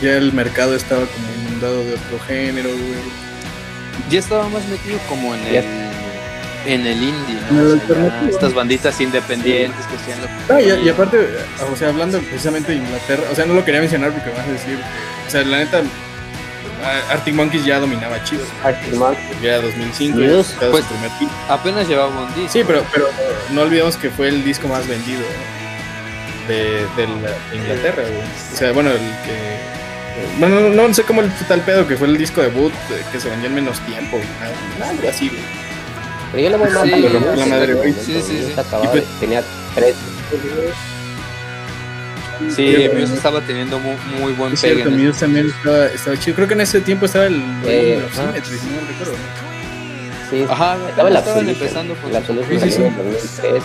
ya 0.00 0.16
el 0.16 0.32
mercado 0.32 0.74
estaba 0.74 1.02
como 1.06 1.26
inundado 1.48 1.84
de 1.84 1.94
otro 1.94 2.18
género, 2.26 2.68
güey. 2.70 4.08
ya 4.10 4.18
estaba 4.20 4.48
más 4.48 4.64
metido 4.66 4.98
como 5.08 5.34
en 5.34 5.46
el 5.46 5.64
en 6.66 6.86
el 6.86 7.02
indie, 7.02 7.38
En 7.50 7.56
¿no? 7.56 7.82
O 7.82 7.86
sea, 7.86 8.28
estas 8.28 8.52
banditas 8.52 9.00
independientes 9.00 9.86
que 9.86 9.96
hacían 9.96 10.20
lo 10.20 10.26
que 10.26 10.52
Ah, 10.52 10.60
y, 10.82 10.86
y 10.86 10.88
aparte, 10.88 11.18
o 11.72 11.76
sea, 11.76 11.88
hablando 11.88 12.18
precisamente 12.20 12.72
de 12.72 12.78
Inglaterra, 12.78 13.22
o 13.30 13.34
sea, 13.34 13.46
no 13.46 13.54
lo 13.54 13.64
quería 13.64 13.80
mencionar 13.80 14.12
porque 14.12 14.30
vas 14.30 14.46
a 14.46 14.52
decir, 14.52 14.78
o 15.26 15.30
sea, 15.30 15.42
la 15.44 15.58
neta, 15.58 15.82
Arctic 17.10 17.34
Monkeys 17.34 17.64
ya 17.64 17.78
dominaba 17.80 18.22
chido. 18.24 18.44
Arctic 18.64 18.94
Monkeys. 18.94 19.40
Ya 19.42 19.54
era 19.56 19.62
2005, 19.62 20.18
News, 20.18 20.46
ya 20.48 20.52
sacado 20.54 20.70
pues, 20.72 20.84
su 20.84 20.90
primer 20.90 21.10
disco. 21.18 21.34
apenas 21.48 21.88
llevaba 21.88 22.08
un 22.20 22.34
disco. 22.34 22.52
Sí, 22.52 22.62
pero, 22.66 22.82
pero 22.92 23.08
no 23.50 23.62
olvidemos 23.62 23.96
que 23.96 24.10
fue 24.10 24.28
el 24.28 24.44
disco 24.44 24.68
más 24.68 24.86
vendido 24.86 25.22
de, 26.48 26.86
de 26.96 27.06
la- 27.22 27.30
de 27.50 27.56
Inglaterra, 27.56 28.02
güey. 28.02 28.22
O 28.52 28.56
sea, 28.56 28.72
bueno, 28.72 28.90
el 28.90 28.98
que. 28.98 29.78
Bueno, 30.38 30.60
no, 30.60 30.88
no 30.88 30.94
sé 30.94 31.04
cómo 31.04 31.20
el 31.20 31.32
tal 31.46 31.60
pedo 31.60 31.86
que 31.86 31.96
fue 31.96 32.08
el 32.08 32.18
disco 32.18 32.40
debut 32.42 32.72
eh, 32.90 33.02
que 33.12 33.20
se 33.20 33.28
vendió 33.28 33.48
en 33.48 33.54
menos 33.54 33.78
tiempo, 33.80 34.18
algo 34.82 35.08
así, 35.08 35.28
güey. 35.28 35.40
Pero 36.32 36.42
yo 36.44 36.50
le 36.50 36.56
voy 36.56 36.68
Sí, 36.68 36.74
a 36.92 36.96
los 37.08 37.38
la 37.38 37.46
madre, 37.46 37.74
güey. 37.74 37.92
Sí, 37.92 38.20
sí, 38.20 38.22
sí. 38.22 38.54
Y 38.82 38.86
pues- 38.88 39.04
tenía 39.20 39.42
tres. 39.74 39.94
Sí, 42.54 42.74
Sí, 42.76 42.88
Muse 42.94 43.14
estaba 43.14 43.40
teniendo 43.40 43.78
muy, 43.80 43.96
muy 44.20 44.32
buen 44.32 44.52
Es 44.52 44.60
pegue. 44.60 44.74
cierto, 44.76 44.90
Muse 44.92 45.20
también 45.20 45.48
estaba, 45.48 45.86
estaba 45.86 46.16
chido. 46.18 46.36
Creo 46.36 46.48
que 46.48 46.54
en 46.54 46.60
ese 46.60 46.80
tiempo 46.80 47.06
estaba 47.06 47.26
el 47.26 47.42
Eh, 47.66 48.00
ajá. 48.12 48.26
Symmetry, 48.32 48.58
si 48.58 48.66
no 48.66 48.80
me 48.82 48.88
recuerdo. 48.88 49.14
Sí, 50.30 50.46
Ajá, 50.48 50.76
estaba 50.88 51.10
la 51.10 51.18
estaban 51.20 51.48
empezando 51.48 51.94
con 51.94 52.12
La 52.12 52.18
Absolution 52.18 52.60
Sí, 52.60 52.70
sí, 52.70 52.76
sí. 52.76 52.82
en 52.82 52.96
2003. 52.96 53.62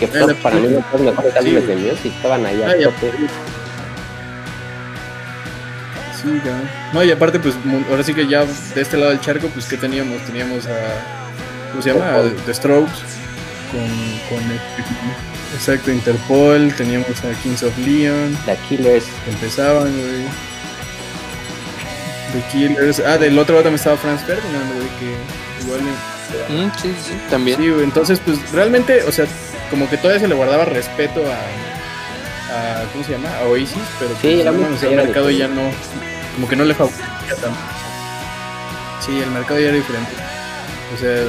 Que 0.00 0.04
Ah, 0.04 0.08
fue 0.10 0.20
la 0.26 0.34
para 0.34 0.56
mí 0.56 0.68
los 0.68 1.00
mejores 1.00 1.32
Sí, 1.32 1.38
álbumes 1.38 1.66
de. 1.68 1.76
Muse 1.76 2.00
y 2.04 2.08
estaban 2.08 2.46
ahí 2.46 2.62
Ah, 2.66 2.74
ya. 2.80 2.90
Sí, 6.20 6.40
claro. 6.42 6.58
No, 6.92 7.04
y 7.04 7.10
aparte, 7.12 7.38
pues 7.38 7.54
ahora 7.90 8.02
sí 8.02 8.12
que 8.14 8.26
ya 8.26 8.44
de 8.44 8.80
este 8.80 8.96
lado 8.96 9.10
del 9.10 9.20
charco, 9.20 9.46
pues 9.48 9.66
¿qué 9.66 9.76
teníamos? 9.76 10.20
Teníamos 10.22 10.66
a. 10.66 10.76
¿Cómo 11.70 11.82
se 11.82 11.92
llama? 11.92 12.14
A 12.16 12.22
The 12.46 12.54
Strokes. 12.54 12.90
Con. 13.70 13.80
con 14.28 14.50
este- 14.50 15.37
exacto, 15.54 15.90
Interpol. 15.90 16.72
Teníamos 16.74 17.24
a 17.24 17.32
Kings 17.42 17.62
of 17.62 17.76
Leon. 17.78 18.36
The 18.44 18.56
Killers. 18.68 19.04
que 19.24 19.30
empezaban, 19.30 19.92
güey. 19.92 20.24
The 22.32 22.42
Killers. 22.52 23.00
Ah, 23.00 23.18
del 23.18 23.38
otro 23.38 23.54
lado 23.54 23.64
también 23.64 23.76
estaba 23.76 23.96
Franz 23.96 24.22
Ferdinand, 24.22 24.74
güey, 24.74 24.88
que 24.98 25.64
igual. 25.64 25.80
Mm, 26.50 26.70
sí, 26.80 26.94
sí, 27.02 27.12
también. 27.30 27.58
Sí, 27.58 27.70
güey, 27.70 27.84
entonces, 27.84 28.20
pues 28.20 28.52
realmente, 28.52 29.02
o 29.04 29.12
sea, 29.12 29.26
como 29.70 29.88
que 29.88 29.96
todavía 29.96 30.20
se 30.20 30.28
le 30.28 30.34
guardaba 30.34 30.64
respeto 30.64 31.22
a. 31.26 32.80
a 32.82 32.84
¿Cómo 32.92 33.04
se 33.04 33.12
llama? 33.12 33.30
A 33.38 33.48
Oasis, 33.48 33.78
pero 33.98 34.10
Sí, 34.20 34.42
pues, 34.42 34.44
no, 34.44 34.52
música 34.52 34.74
o 34.74 34.78
sea, 34.78 34.88
el 34.88 34.94
era 34.94 35.04
mercado 35.04 35.30
ya 35.30 35.48
no. 35.48 35.62
Como 36.34 36.48
que 36.48 36.56
no 36.56 36.64
le 36.64 36.74
favorecía 36.74 37.34
tanto. 37.40 37.58
Sí, 39.04 39.18
el 39.18 39.30
mercado 39.30 39.58
ya 39.58 39.68
era 39.68 39.76
diferente. 39.76 40.12
O 40.94 40.98
sea, 40.98 41.24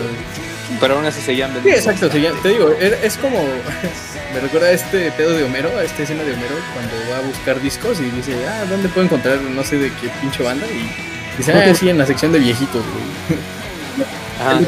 Pero 0.80 0.96
aún 0.96 1.06
así 1.06 1.22
seguían 1.22 1.50
Sí, 1.50 1.56
vendiendo. 1.56 1.80
exacto, 1.80 2.12
sí, 2.12 2.22
ya- 2.22 2.32
te 2.44 2.50
digo, 2.50 2.72
es 2.80 3.18
como, 3.18 3.40
me 4.34 4.40
recuerda 4.40 4.68
a 4.68 4.72
este 4.72 5.12
pedo 5.14 5.34
de 5.34 5.44
Homero, 5.44 5.70
a 5.78 5.84
esta 5.84 6.04
escena 6.04 6.24
de 6.24 6.34
Homero, 6.34 6.56
cuando 6.74 6.94
va 7.12 7.18
a 7.18 7.22
buscar 7.22 7.60
discos 7.62 8.00
y 8.00 8.04
dice, 8.12 8.34
ah, 8.48 8.66
¿dónde 8.70 8.88
puedo 8.90 9.06
encontrar 9.06 9.42
no 9.42 9.64
sé 9.64 9.78
de 9.78 9.90
qué 9.94 10.10
pinche 10.22 10.44
banda? 10.44 10.66
Y 10.68 11.38
dice, 11.38 11.54
ah, 11.54 11.74
sí, 11.74 11.90
en 11.90 11.98
la 11.98 12.06
sección 12.06 12.32
de 12.32 12.40
viejitos, 12.40 12.84
güey. 12.84 13.40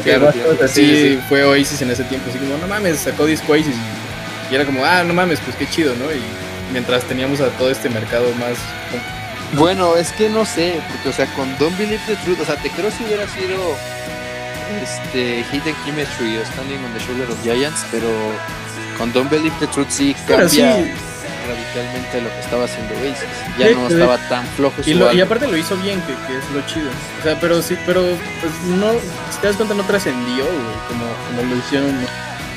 Que 0.02 0.10
claro, 0.16 0.30
claro. 0.32 0.58
así 0.62 0.84
sí, 0.84 1.08
sí. 1.14 1.20
fue 1.30 1.44
Oasis 1.44 1.80
en 1.80 1.90
ese 1.90 2.04
tiempo, 2.04 2.28
así 2.28 2.38
como, 2.38 2.58
no 2.58 2.66
mames, 2.66 2.98
sacó 2.98 3.24
disco 3.24 3.52
Oasis 3.52 3.74
y, 3.74 4.52
y 4.52 4.54
era 4.54 4.66
como, 4.66 4.84
ah, 4.84 5.02
no 5.02 5.14
mames, 5.14 5.40
pues 5.40 5.56
qué 5.56 5.66
chido, 5.66 5.94
¿no? 5.94 6.12
Y 6.12 6.20
mientras 6.72 7.04
teníamos 7.04 7.40
a 7.40 7.46
todo 7.56 7.70
este 7.70 7.88
mercado 7.88 8.26
más... 8.34 8.58
Bueno, 9.54 9.96
es 9.96 10.12
que 10.12 10.28
no 10.28 10.44
sé, 10.44 10.74
porque, 10.90 11.08
o 11.08 11.12
sea, 11.14 11.24
con 11.34 11.56
Don't 11.58 11.76
Believe 11.78 12.02
the 12.06 12.16
Truth, 12.16 12.40
o 12.40 12.44
sea, 12.44 12.56
te 12.56 12.68
creo 12.68 12.90
si 12.90 13.02
hubiera 13.04 13.26
sido 13.28 13.56
este 14.82 15.44
and 15.52 15.84
Chemistry 15.84 16.38
o 16.38 16.44
Standing 16.46 16.84
on 16.84 16.92
the 16.94 17.00
Shoulder 17.04 17.28
of 17.30 17.42
Giants, 17.42 17.84
pero 17.90 18.08
con 18.98 19.12
Don't 19.12 19.30
Believe 19.30 19.54
the 19.60 19.66
Truth 19.68 19.90
sí 19.90 20.14
cambia 20.26 20.48
sí. 20.48 20.60
radicalmente 21.48 22.20
lo 22.20 22.28
que 22.30 22.40
estaba 22.40 22.64
haciendo 22.64 22.94
Oasis. 22.94 23.24
Ya 23.58 23.68
Sí, 23.68 23.74
no 23.74 23.88
sí. 23.88 23.94
estaba 23.94 24.18
tan 24.28 24.46
flojo 24.56 24.82
su 24.82 24.90
Y, 24.90 24.94
lo- 24.94 25.06
y 25.06 25.20
álbum. 25.20 25.22
aparte 25.24 25.46
lo 25.48 25.56
hizo 25.56 25.76
bien, 25.78 26.00
que, 26.02 26.14
que 26.26 26.38
es 26.38 26.50
lo 26.54 26.60
chido. 26.66 26.88
O 27.20 27.22
sea, 27.22 27.38
pero 27.40 27.60
sí, 27.62 27.76
pero 27.86 28.02
pues 28.40 28.52
no, 28.78 28.92
si 29.30 29.38
te 29.40 29.46
das 29.48 29.56
cuenta 29.56 29.74
no 29.74 29.82
trascendió, 29.84 30.44
como, 30.88 31.04
como 31.36 31.50
lo 31.50 31.56
hicieron. 31.56 31.94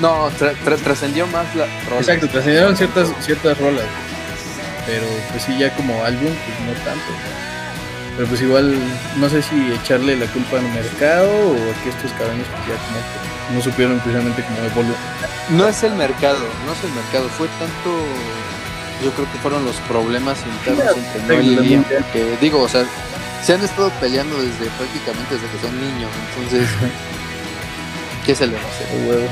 No, 0.02 0.30
tra- 0.32 0.54
tra- 0.66 0.78
trascendió 0.78 1.26
más 1.28 1.46
la 1.56 1.66
rola. 1.90 2.02
Exacto, 2.02 2.28
trascendieron 2.28 2.76
ciertas, 2.76 3.10
ciertas 3.22 3.58
rolas, 3.58 3.86
pero 4.86 5.06
pues 5.32 5.44
sí, 5.44 5.58
ya 5.58 5.74
como 5.76 6.04
álbum, 6.04 6.28
pues 6.34 6.60
no 6.68 6.74
tanto. 6.84 7.06
Pero 8.16 8.28
pues 8.30 8.42
igual, 8.42 8.74
no 9.18 9.30
sé 9.30 9.42
si 9.42 9.56
echarle 9.74 10.16
la 10.16 10.26
culpa 10.28 10.58
al 10.58 10.70
mercado 10.70 11.30
o 11.30 11.54
a 11.54 11.84
que 11.84 11.90
estos 11.90 12.12
cabrones 12.14 12.46
pues 12.48 12.68
ya 12.68 12.76
como 12.86 13.00
que 13.00 13.54
no 13.54 13.62
supieron 13.62 14.00
precisamente 14.00 14.44
cómo 14.44 14.58
evolucionar. 14.60 15.30
No 15.50 15.68
es 15.68 15.84
el 15.84 15.94
mercado, 15.96 16.40
no 16.66 16.74
es 16.74 16.84
el 16.84 16.92
mercado, 16.92 17.30
fue 17.30 17.48
tanto. 17.60 17.92
Yo 19.04 19.12
creo 19.12 19.30
que 19.32 19.38
fueron 19.40 19.66
los 19.66 19.76
problemas 19.88 20.40
internos 20.46 20.98
entre 20.98 21.24
Noel 21.24 21.48
y 21.48 21.56
Liam. 21.68 21.84
Porque 21.84 22.38
digo, 22.40 22.62
o 22.62 22.70
sea, 22.70 22.86
se 23.44 23.54
han 23.54 23.64
estado 23.64 23.92
peleando 24.00 24.36
desde 24.42 24.66
prácticamente 24.78 25.36
desde 25.36 25.48
que 25.50 25.60
son 25.60 25.80
niños, 25.80 26.10
entonces. 26.30 26.70
¿Qué 28.26 28.34
se 28.34 28.48
le 28.48 28.56
va 28.56 28.64
a 28.64 28.72
hacer? 28.72 28.88
Huevo. 29.08 29.28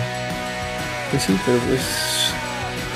Pues 1.09 1.23
sí, 1.23 1.39
pero 1.45 1.57
pues. 1.59 1.81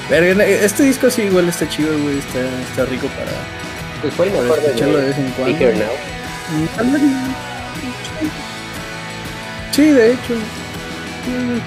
Verga, 0.10 0.46
este 0.46 0.84
disco 0.84 1.10
sí 1.10 1.24
igual 1.24 1.50
está 1.50 1.68
chido, 1.68 1.98
güey, 2.00 2.20
está, 2.20 2.40
está 2.70 2.86
rico 2.86 3.08
para, 3.08 3.32
Pues 4.02 4.14
fue 4.14 4.30
mejor 4.30 4.60
escucharlo 4.60 4.98
de 4.98 5.06
vez 5.08 5.18
en 5.18 5.32
cuando. 5.32 5.58
Sí, 9.72 9.84
de 9.92 10.12
hecho. 10.14 10.34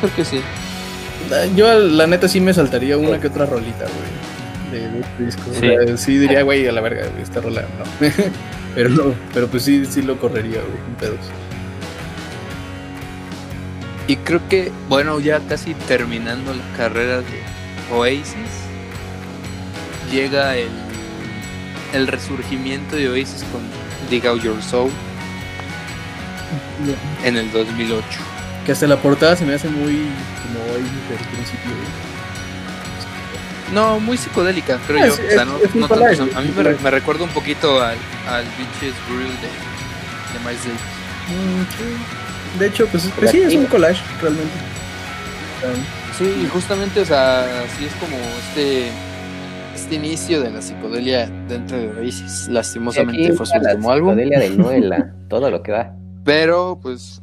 Creo 0.00 0.14
que 0.16 0.24
sí. 0.24 0.40
Yo 1.54 1.72
la 1.78 2.06
neta 2.06 2.28
sí 2.28 2.40
me 2.40 2.52
saltaría 2.54 2.96
una 2.96 3.20
que 3.20 3.28
otra 3.28 3.46
rolita, 3.46 3.84
güey. 3.84 4.80
De, 4.82 4.88
de 4.88 5.00
este 5.00 5.24
disco. 5.24 5.42
O 5.50 5.54
Sí. 5.54 5.60
sea, 5.60 5.96
sí 5.96 6.18
diría, 6.18 6.42
güey, 6.42 6.66
a 6.66 6.72
la 6.72 6.80
verga, 6.80 7.06
güey, 7.08 7.22
esta 7.22 7.40
rola 7.40 7.62
no. 7.62 8.08
pero, 8.74 9.14
pero 9.34 9.48
pues 9.48 9.64
sí, 9.64 9.84
sí 9.86 10.02
lo 10.02 10.18
correría, 10.18 10.60
güey, 10.60 10.78
sin 10.86 10.94
pedos. 10.96 11.18
Y 14.06 14.16
creo 14.16 14.40
que, 14.48 14.72
bueno, 14.88 15.20
ya 15.20 15.40
casi 15.48 15.74
terminando 15.74 16.52
la 16.52 16.76
carrera 16.76 17.18
de 17.18 17.42
Oasis, 17.94 18.34
llega 20.10 20.56
el, 20.56 20.68
el 21.92 22.06
resurgimiento 22.06 22.96
de 22.96 23.08
Oasis 23.08 23.44
con 23.52 23.62
Dig 24.10 24.26
Out 24.26 24.42
Your 24.42 24.62
Soul 24.62 24.90
en 27.24 27.36
el 27.36 27.50
2008. 27.52 28.04
Que 28.66 28.72
hasta 28.72 28.86
la 28.86 28.96
portada 28.96 29.36
se 29.36 29.44
me 29.44 29.54
hace 29.54 29.68
muy 29.68 30.06
como 30.42 30.60
Oasis 30.72 31.08
del 31.08 31.28
principio, 31.32 31.70
güey. 31.70 32.10
No, 33.74 34.00
muy 34.00 34.16
psicodélica, 34.18 34.78
creo 34.86 34.98
Ah, 35.02 35.06
yo. 35.06 35.14
es- 35.14 35.20
o 35.20 35.30
sea, 35.30 35.44
no, 35.44 35.56
es- 35.58 35.64
es 35.64 35.70
tanto, 35.72 36.38
a 36.38 36.40
mí 36.40 36.52
me, 36.56 36.62
me 36.74 36.90
recuerda 36.90 37.22
un 37.24 37.30
poquito 37.30 37.80
al, 37.82 37.96
al 38.28 38.44
Bitches 38.58 38.94
Brew 39.08 39.18
de, 39.20 39.28
de 39.28 40.38
Miles 40.44 40.64
Davis. 40.64 40.80
Mm. 41.28 42.58
De 42.58 42.66
hecho, 42.66 42.86
pues, 42.88 43.08
pues 43.16 43.30
sí, 43.30 43.38
es 43.42 43.54
un 43.54 43.66
collage, 43.66 44.02
realmente. 44.20 44.54
Um, 45.64 46.00
Sí, 46.18 46.24
y 46.44 46.48
justamente, 46.52 47.00
o 47.00 47.04
sea, 47.06 47.46
sí 47.78 47.86
es 47.86 47.92
como 47.94 48.14
este 48.48 48.90
este 49.74 49.94
inicio 49.94 50.40
de 50.42 50.50
la 50.50 50.60
psicodelia 50.62 51.26
dentro 51.48 51.78
de 51.78 51.88
Oasis. 51.88 52.48
Lastimosamente 52.48 53.32
fue 53.32 53.46
su 53.46 53.54
la 53.58 53.72
último 53.72 53.90
álbum. 53.92 54.10
psicodelia 54.10 54.38
de 54.40 54.50
Noela, 54.56 55.14
todo 55.28 55.50
lo 55.50 55.62
que 55.62 55.72
da. 55.72 55.96
Pero, 56.24 56.78
pues. 56.80 57.22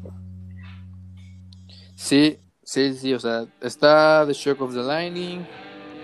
Sí, 1.96 2.38
sí, 2.64 2.94
sí, 2.94 3.14
o 3.14 3.20
sea, 3.20 3.46
está 3.62 4.24
The 4.26 4.34
Shock 4.34 4.62
of 4.62 4.74
the 4.74 4.84
Lightning, 4.84 5.46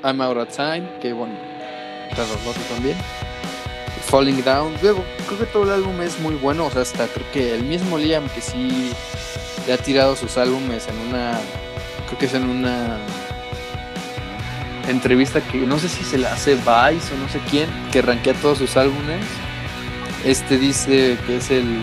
I'm 0.03 0.21
Out 0.21 0.37
of 0.37 0.55
Time, 0.55 0.89
que 1.01 1.13
bueno, 1.13 1.35
está 2.09 2.23
roto 2.23 2.59
también. 2.73 2.97
Falling 4.05 4.43
Down, 4.43 4.73
luego, 4.81 5.03
creo 5.27 5.39
que 5.39 5.45
todo 5.45 5.63
el 5.63 5.69
álbum 5.71 6.01
es 6.01 6.19
muy 6.19 6.35
bueno, 6.35 6.65
o 6.67 6.71
sea, 6.71 6.81
hasta 6.81 7.07
creo 7.07 7.25
que 7.31 7.55
el 7.55 7.63
mismo 7.63 7.97
Liam 7.97 8.27
que 8.29 8.41
sí 8.41 8.91
le 9.65 9.73
ha 9.73 9.77
tirado 9.77 10.15
sus 10.15 10.37
álbumes 10.37 10.87
en 10.87 10.97
una. 11.09 11.39
Creo 12.07 12.19
que 12.19 12.25
es 12.25 12.33
en 12.33 12.43
una 12.49 12.97
entrevista 14.87 15.41
que 15.41 15.59
no 15.59 15.79
sé 15.79 15.89
si 15.89 16.03
se 16.03 16.17
la 16.17 16.33
hace 16.33 16.55
Vice 16.55 17.13
o 17.13 17.17
no 17.17 17.29
sé 17.29 17.39
quién, 17.49 17.69
que 17.91 18.01
rankea 18.01 18.33
todos 18.35 18.57
sus 18.57 18.77
álbumes. 18.77 19.25
Este 20.25 20.57
dice 20.57 21.17
que 21.25 21.37
es 21.37 21.51
el 21.51 21.81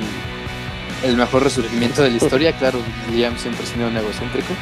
el 1.03 1.17
mejor 1.17 1.43
resurgimiento 1.43 2.03
de 2.03 2.11
la 2.11 2.17
historia, 2.17 2.53
claro, 2.53 2.81
Liam 3.11 3.37
siempre 3.39 3.65
ha 3.65 3.67
sido 3.67 3.89
un 3.89 3.97
egocéntrico. 3.97 4.53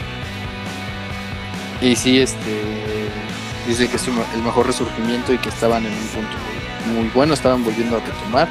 Y 1.80 1.96
sí, 1.96 2.20
este 2.20 2.62
dice 3.66 3.88
que 3.88 3.96
es 3.96 4.08
el 4.08 4.42
mejor 4.42 4.66
resurgimiento 4.66 5.32
y 5.32 5.38
que 5.38 5.48
estaban 5.48 5.84
en 5.84 5.92
un 5.92 6.06
punto 6.08 6.36
muy, 6.94 7.10
bueno, 7.14 7.34
estaban 7.34 7.64
volviendo 7.64 7.96
a 7.96 8.00
retomar. 8.00 8.48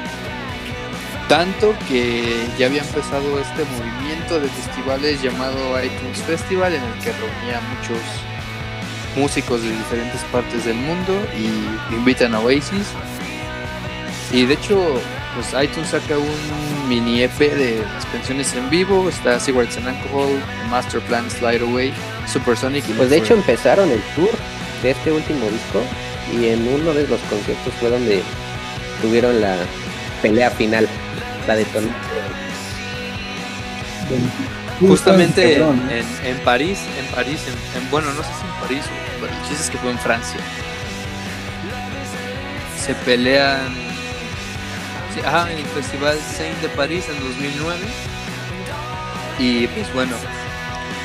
Tanto 1.28 1.74
que 1.86 2.46
ya 2.58 2.66
había 2.66 2.82
empezado 2.82 3.38
este 3.38 3.64
movimiento 3.64 4.40
de 4.40 4.48
festivales 4.48 5.22
llamado 5.22 5.82
iTunes 5.82 6.22
Festival, 6.22 6.74
en 6.74 6.82
el 6.82 6.94
que 7.00 7.12
reunía 7.12 7.60
muchos 7.76 7.98
músicos 9.18 9.62
de 9.62 9.70
diferentes 9.70 10.20
partes 10.32 10.64
del 10.64 10.76
mundo 10.76 11.14
y 11.36 11.94
invitan 11.94 12.34
a 12.34 12.40
Oasis. 12.40 12.88
Y 14.32 14.44
de 14.44 14.54
hecho, 14.54 15.00
pues 15.34 15.54
iTunes 15.62 15.88
saca 15.90 16.18
un 16.18 16.88
mini 16.88 17.22
EP 17.22 17.38
de 17.38 17.82
las 17.94 18.04
canciones 18.06 18.54
en 18.54 18.68
vivo. 18.70 19.08
Está 19.08 19.38
Cigarettes 19.40 19.78
and 19.78 19.88
Alcohol, 19.88 20.40
Master 20.70 21.00
Plan 21.02 21.30
Slide 21.30 21.62
Away, 21.62 21.92
Supersonic 22.26 22.88
y 22.88 22.92
Pues 22.92 23.10
de 23.10 23.18
hecho 23.18 23.34
empezaron 23.34 23.90
el 23.90 24.00
tour 24.14 24.30
de 24.82 24.90
este 24.90 25.12
último 25.12 25.46
disco 25.46 25.82
y 26.32 26.48
en 26.48 26.66
uno 26.68 26.92
de 26.92 27.06
los 27.06 27.20
conciertos 27.22 27.72
fue 27.80 27.90
donde 27.90 28.22
tuvieron 29.00 29.40
la 29.40 29.56
pelea 30.22 30.50
final, 30.50 30.88
la 31.46 31.56
de 31.56 31.64
Tony. 31.66 31.88
Justamente 34.88 35.56
en, 35.56 35.90
en- 35.90 36.26
en 36.26 36.38
París, 36.44 36.78
en 36.98 37.06
París, 37.14 37.40
en, 37.46 37.82
en- 37.82 37.90
bueno, 37.90 38.08
no 38.12 38.22
sé 38.22 38.28
si 38.40 38.46
en 38.46 38.60
París 38.60 38.84
o 38.86 39.20
pero 39.20 39.32
el 39.32 39.42
chiste 39.48 39.62
es 39.64 39.70
que 39.70 39.78
fue 39.78 39.90
en 39.90 39.98
Francia. 39.98 40.40
Se 42.84 42.94
pelean, 42.94 43.68
sí, 45.14 45.20
ajá, 45.24 45.50
en 45.52 45.58
el 45.58 45.64
Festival 45.66 46.16
Saint 46.36 46.56
de 46.60 46.68
París 46.70 47.04
en 47.08 47.18
2009 47.20 47.76
y 49.38 49.66
pues 49.68 49.92
bueno, 49.94 50.14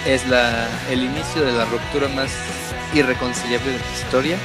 es 0.05 0.25
la, 0.27 0.67
el 0.89 1.03
inicio 1.03 1.43
de 1.43 1.51
la 1.51 1.65
ruptura 1.65 2.07
más 2.09 2.31
irreconciliable 2.93 3.71
de 3.71 3.79
la 3.79 3.91
historia. 3.97 4.37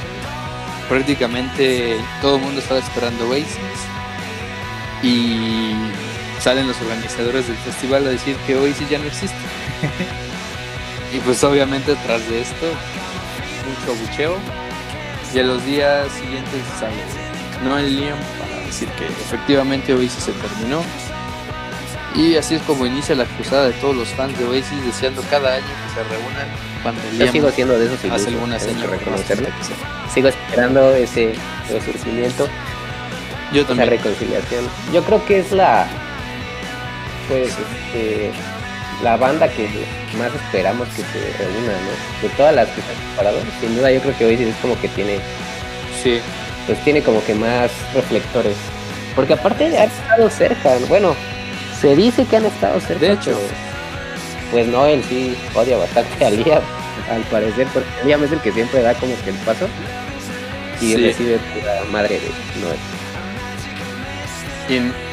Prácticamente 0.89 1.97
todo 2.21 2.37
el 2.37 2.41
mundo 2.41 2.59
estaba 2.61 2.79
esperando 2.79 3.29
Oasis 3.29 3.55
y 5.03 5.73
salen 6.39 6.67
los 6.67 6.79
organizadores 6.81 7.47
del 7.47 7.57
festival 7.57 8.07
a 8.07 8.09
decir 8.11 8.35
que 8.47 8.55
Oasis 8.55 8.89
ya 8.89 8.97
no 8.97 9.05
existe. 9.05 9.37
y 11.13 11.19
pues 11.19 11.43
obviamente 11.43 11.95
tras 12.05 12.27
de 12.29 12.41
esto, 12.41 12.67
mucho 13.67 13.91
abucheo. 13.99 14.37
Y 15.33 15.39
a 15.39 15.43
los 15.43 15.63
días 15.65 16.11
siguientes 16.13 16.63
sale 16.79 16.95
Noel 17.63 17.95
Liam 17.95 18.17
para 18.39 18.65
decir 18.65 18.87
que 18.89 19.05
efectivamente 19.05 19.93
Oasis 19.93 20.23
se 20.23 20.31
terminó. 20.31 20.81
Y 22.15 22.35
así 22.37 22.55
es 22.55 22.61
como 22.63 22.87
inicia 22.87 23.13
la 23.13 23.25
cruzada 23.25 23.67
de 23.67 23.73
todos 23.73 23.95
los 23.95 24.07
fans 24.09 24.37
de 24.39 24.45
Oasis 24.45 24.83
deseando 24.83 25.21
cada 25.29 25.53
año 25.55 25.65
que 25.65 25.93
se 25.93 26.03
reúnan 26.09 26.47
cuando 26.81 27.01
Yo 27.03 27.17
Liam 27.19 27.31
sigo 27.31 27.51
siendo 27.51 27.77
de 27.77 27.85
esos 27.85 27.97
hace 27.97 28.07
ilusos, 28.07 28.27
alguna 28.27 28.57
tengo 28.57 28.73
seña 28.73 28.87
reconocerlo. 28.87 29.47
Sigo 30.13 30.27
esperando 30.29 30.95
ese 30.95 31.35
resurgimiento, 31.69 32.47
Yo 33.53 33.59
esa 33.59 33.67
también. 33.67 33.89
reconciliación. 33.91 34.65
Yo 34.91 35.03
creo 35.03 35.23
que 35.25 35.39
es 35.39 35.51
la 35.51 35.87
pues 37.29 37.49
este 37.49 38.31
la 39.03 39.15
banda 39.15 39.47
que 39.47 39.69
más 40.17 40.33
esperamos 40.35 40.85
que 40.89 41.03
se 41.03 41.37
reúna, 41.37 41.71
¿no? 41.71 42.27
De 42.27 42.35
todas 42.35 42.53
las 42.53 42.67
que 42.67 42.81
se 42.81 42.89
han 42.91 43.09
separado, 43.11 43.37
sin 43.61 43.75
duda 43.77 43.91
yo 43.91 44.01
creo 44.01 44.17
que 44.17 44.25
Oasis 44.25 44.47
es 44.49 44.55
como 44.61 44.77
que 44.81 44.89
tiene 44.89 45.19
Sí. 46.03 46.19
pues 46.67 46.83
tiene 46.83 47.01
como 47.01 47.23
que 47.23 47.33
más 47.35 47.71
reflectores. 47.93 48.55
Porque 49.15 49.33
aparte 49.33 49.69
de 49.69 49.77
haber 49.77 49.89
estado 49.89 50.29
cerca, 50.29 50.71
bueno, 50.89 51.15
se 51.79 51.95
dice 51.95 52.25
que 52.25 52.37
han 52.37 52.45
estado 52.45 52.79
cerca. 52.81 53.05
De 53.05 53.13
hecho. 53.13 53.23
pero, 53.31 53.39
pues 54.51 54.67
no, 54.67 54.85
él 54.85 55.03
sí 55.07 55.35
odia 55.55 55.77
bastante 55.77 56.25
a 56.25 56.29
Liam, 56.31 56.61
al 57.11 57.21
parecer, 57.31 57.67
porque 57.73 57.87
Liam 58.05 58.23
es 58.23 58.31
el 58.33 58.39
que 58.41 58.51
siempre 58.51 58.81
da 58.81 58.93
como 58.95 59.13
que 59.23 59.29
el 59.29 59.35
paso 59.37 59.67
y 60.81 60.85
Sí. 60.87 60.97
recibe 60.97 61.37
pura 61.53 61.83
madre 61.91 62.19
de 62.19 62.29
Noel. 62.61 62.79
Y- 64.69 65.08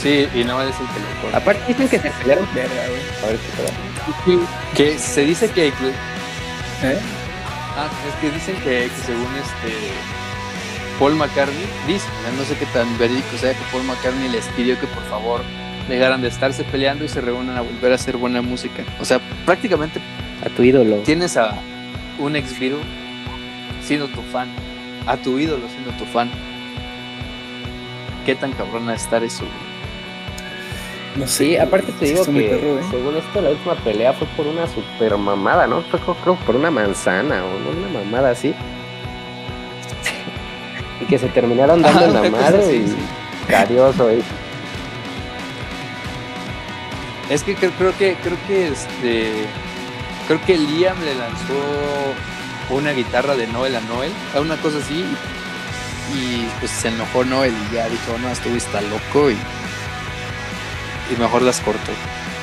sí, 0.00 0.28
y 0.34 0.44
no 0.44 0.60
es 0.62 0.68
el 0.80 0.86
que 0.86 1.00
lo 1.00 1.22
corta. 1.22 1.36
Aparte 1.38 1.62
dicen 1.68 1.88
que 1.88 1.98
se 2.00 2.10
pelearon. 2.10 2.48
Verga, 2.54 2.74
güey. 2.88 3.00
A 3.22 3.26
ver 3.26 3.36
qué 3.38 3.62
pasa. 3.62 4.74
Que 4.74 4.98
se 4.98 5.20
dice 5.24 5.50
que. 5.50 5.68
¿Eh? 5.68 6.98
Ah, 7.76 7.88
es 8.08 8.14
que 8.20 8.30
dicen 8.34 8.56
que, 8.56 8.88
que 8.88 9.02
según 9.06 9.26
este. 9.36 9.74
Paul 10.98 11.14
McCartney, 11.14 11.64
dice, 11.86 12.06
no 12.36 12.44
sé 12.44 12.56
qué 12.56 12.66
tan 12.66 12.98
verídico 12.98 13.36
sea 13.38 13.52
que 13.52 13.60
Paul 13.70 13.84
McCartney 13.84 14.28
les 14.30 14.44
pidió 14.56 14.78
que 14.80 14.86
por 14.88 15.04
favor 15.04 15.42
dejaran 15.88 16.20
de 16.22 16.26
estarse 16.28 16.64
peleando 16.64 17.04
y 17.04 17.08
se 17.08 17.20
reúnan 17.20 17.56
a 17.56 17.60
volver 17.60 17.92
a 17.92 17.94
hacer 17.94 18.16
buena 18.16 18.42
música. 18.42 18.82
O 19.00 19.04
sea, 19.04 19.20
prácticamente 19.46 20.00
A 20.44 20.48
tu 20.48 20.64
ídolo. 20.64 20.96
tienes 21.04 21.36
a 21.36 21.54
un 22.18 22.34
ex 22.34 22.58
Beatle 22.58 22.80
siendo 23.80 24.08
tu 24.08 24.22
fan, 24.22 24.48
a 25.06 25.16
tu 25.16 25.38
ídolo 25.38 25.68
siendo 25.68 25.92
tu 25.92 26.04
fan. 26.04 26.28
¿Qué 28.26 28.34
tan 28.34 28.50
cabrona 28.52 28.94
estar 28.94 29.22
eso? 29.22 29.44
güey? 29.44 29.67
No 31.16 31.26
sé. 31.26 31.44
Sí, 31.44 31.56
aparte 31.56 31.92
te 31.92 32.04
digo 32.06 32.24
que 32.24 32.30
perro, 32.32 32.78
¿eh? 32.78 32.82
según 32.90 33.16
esto 33.16 33.40
la 33.40 33.50
última 33.50 33.74
pelea 33.76 34.12
fue 34.12 34.26
por 34.36 34.46
una 34.46 34.66
super 34.66 35.16
mamada, 35.16 35.66
¿no? 35.66 35.82
Fue 35.82 35.98
creo 36.00 36.36
por 36.36 36.54
una 36.56 36.70
manzana 36.70 37.42
o 37.44 37.70
una 37.70 37.88
mamada 38.04 38.30
así. 38.30 38.54
y 41.00 41.04
que 41.06 41.18
se 41.18 41.28
terminaron 41.28 41.82
dando 41.82 42.04
en 42.04 42.14
la 42.14 42.30
madre 42.38 42.76
y 42.76 42.88
sí. 42.88 43.54
adiós, 43.54 43.96
güey. 43.96 44.22
Es 47.30 47.42
que 47.42 47.54
creo, 47.54 47.70
creo 47.72 47.96
que 47.96 48.16
creo 48.22 48.38
que 48.46 48.68
este 48.68 49.32
creo 50.26 50.40
que 50.46 50.56
Liam 50.56 50.98
le 51.04 51.14
lanzó 51.14 51.54
una 52.70 52.92
guitarra 52.92 53.34
de 53.34 53.46
Noel 53.48 53.76
a 53.76 53.80
Noel, 53.80 54.12
a 54.34 54.40
una 54.40 54.56
cosa 54.58 54.78
así 54.78 55.04
y 56.14 56.46
pues 56.58 56.70
se 56.70 56.88
enojó 56.88 57.24
Noel 57.24 57.52
y 57.70 57.74
ya 57.74 57.88
dijo, 57.88 58.16
"No, 58.22 58.30
está 58.30 58.80
loco" 58.82 59.30
y 59.30 59.36
y 61.10 61.20
mejor 61.20 61.42
las 61.42 61.60
cortó. 61.60 61.92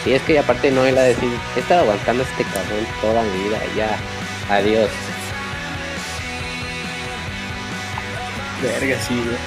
Sí, 0.03 0.13
es 0.13 0.21
que 0.23 0.37
aparte 0.37 0.71
no 0.71 0.85
él 0.85 0.97
a 0.97 1.03
decir, 1.03 1.29
he 1.55 1.59
estado 1.59 1.81
aguantando 1.81 2.23
este 2.23 2.43
cabrón 2.43 2.85
toda 3.01 3.23
mi 3.23 3.43
vida, 3.43 3.59
ya, 3.75 3.97
adiós. 4.53 4.89
Verga, 8.61 8.99
sí, 9.01 9.15
güey. 9.15 9.37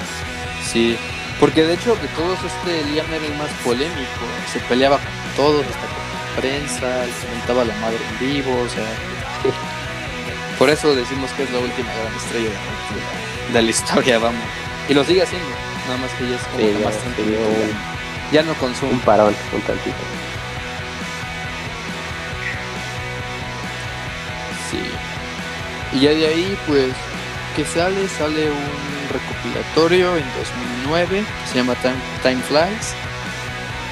Sí, 0.63 0.97
porque 1.39 1.63
de 1.65 1.73
hecho 1.73 1.95
de 1.95 2.07
todos 2.09 2.37
este 2.43 2.83
Liam 2.91 3.11
era 3.11 3.25
el 3.25 3.35
más 3.37 3.49
polémico, 3.63 4.25
se 4.51 4.59
peleaba 4.61 4.97
con 4.97 5.35
todos, 5.35 5.65
hasta 5.65 5.79
con 5.79 5.87
la 5.87 6.41
prensa, 6.41 7.05
se 7.05 7.27
mentaba 7.35 7.65
la 7.65 7.73
madre 7.75 7.97
en 8.09 8.19
vivo, 8.19 8.51
o 8.61 8.69
sea, 8.69 8.83
por 10.59 10.69
eso 10.69 10.93
decimos 10.93 11.31
que 11.31 11.43
es 11.43 11.51
la 11.51 11.59
última 11.59 11.91
gran 11.93 12.15
estrella 12.15 12.49
de 12.49 12.55
la, 12.55 13.53
de 13.53 13.61
la 13.61 13.69
historia, 13.69 14.19
vamos. 14.19 14.43
Y 14.89 14.93
lo 14.93 15.03
sigue 15.03 15.23
haciendo, 15.23 15.47
nada 15.87 15.97
más 15.97 16.11
que 16.11 16.29
ya 16.29 16.35
es 16.35 16.43
como 16.43 16.59
Sí, 16.59 16.73
que 16.73 16.83
más 16.83 16.97
tranquilo, 16.97 17.37
ya, 18.31 18.43
no 18.43 18.53
consume. 18.55 18.91
Un 18.93 18.99
parón, 18.99 19.35
un 19.53 19.61
tantito. 19.61 19.95
Sí. 24.71 24.81
Y 25.97 25.99
ya 26.01 26.11
de 26.11 26.27
ahí, 26.27 26.57
pues, 26.67 26.91
que 27.55 27.65
sale? 27.65 28.07
Sale 28.07 28.49
un 28.51 29.09
recopilatorio 29.11 30.17
en 30.17 30.25
2009, 30.37 31.23
que 31.43 31.47
se 31.51 31.55
llama 31.55 31.73
Time, 31.75 31.95
Time 32.21 32.41
Flies, 32.43 32.93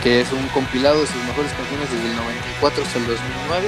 que 0.04 0.22
es 0.22 0.32
un 0.32 0.48
compilado 0.50 1.02
de 1.02 1.08
sus 1.08 1.24
mejores 1.26 1.52
canciones 1.54 1.90
desde 1.92 2.10
el 2.12 2.16
94 2.16 2.84
hasta 2.84 3.00
el 3.00 3.08
2009. 3.08 3.68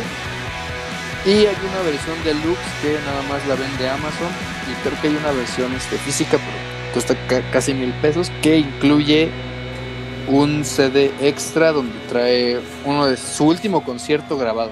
Y 1.26 1.32
hay 1.48 1.58
una 1.68 1.82
versión 1.90 2.16
deluxe 2.24 2.62
que 2.82 2.98
nada 3.06 3.22
más 3.28 3.46
la 3.48 3.56
vende 3.56 3.90
Amazon. 3.90 4.30
Y 4.70 4.74
creo 4.88 5.02
que 5.02 5.08
hay 5.08 5.16
una 5.16 5.32
versión 5.32 5.74
este, 5.74 5.98
física, 5.98 6.38
pero 6.38 6.94
cuesta 6.94 7.16
ca- 7.28 7.42
casi 7.52 7.74
mil 7.74 7.92
pesos, 7.94 8.32
que 8.44 8.58
incluye 8.60 9.30
un 10.30 10.64
CD 10.64 11.12
extra 11.22 11.72
donde 11.72 11.98
trae 12.08 12.60
uno 12.86 13.08
de 13.08 13.18
su 13.18 13.46
último 13.48 13.84
concierto 13.84 14.38
grabado. 14.38 14.72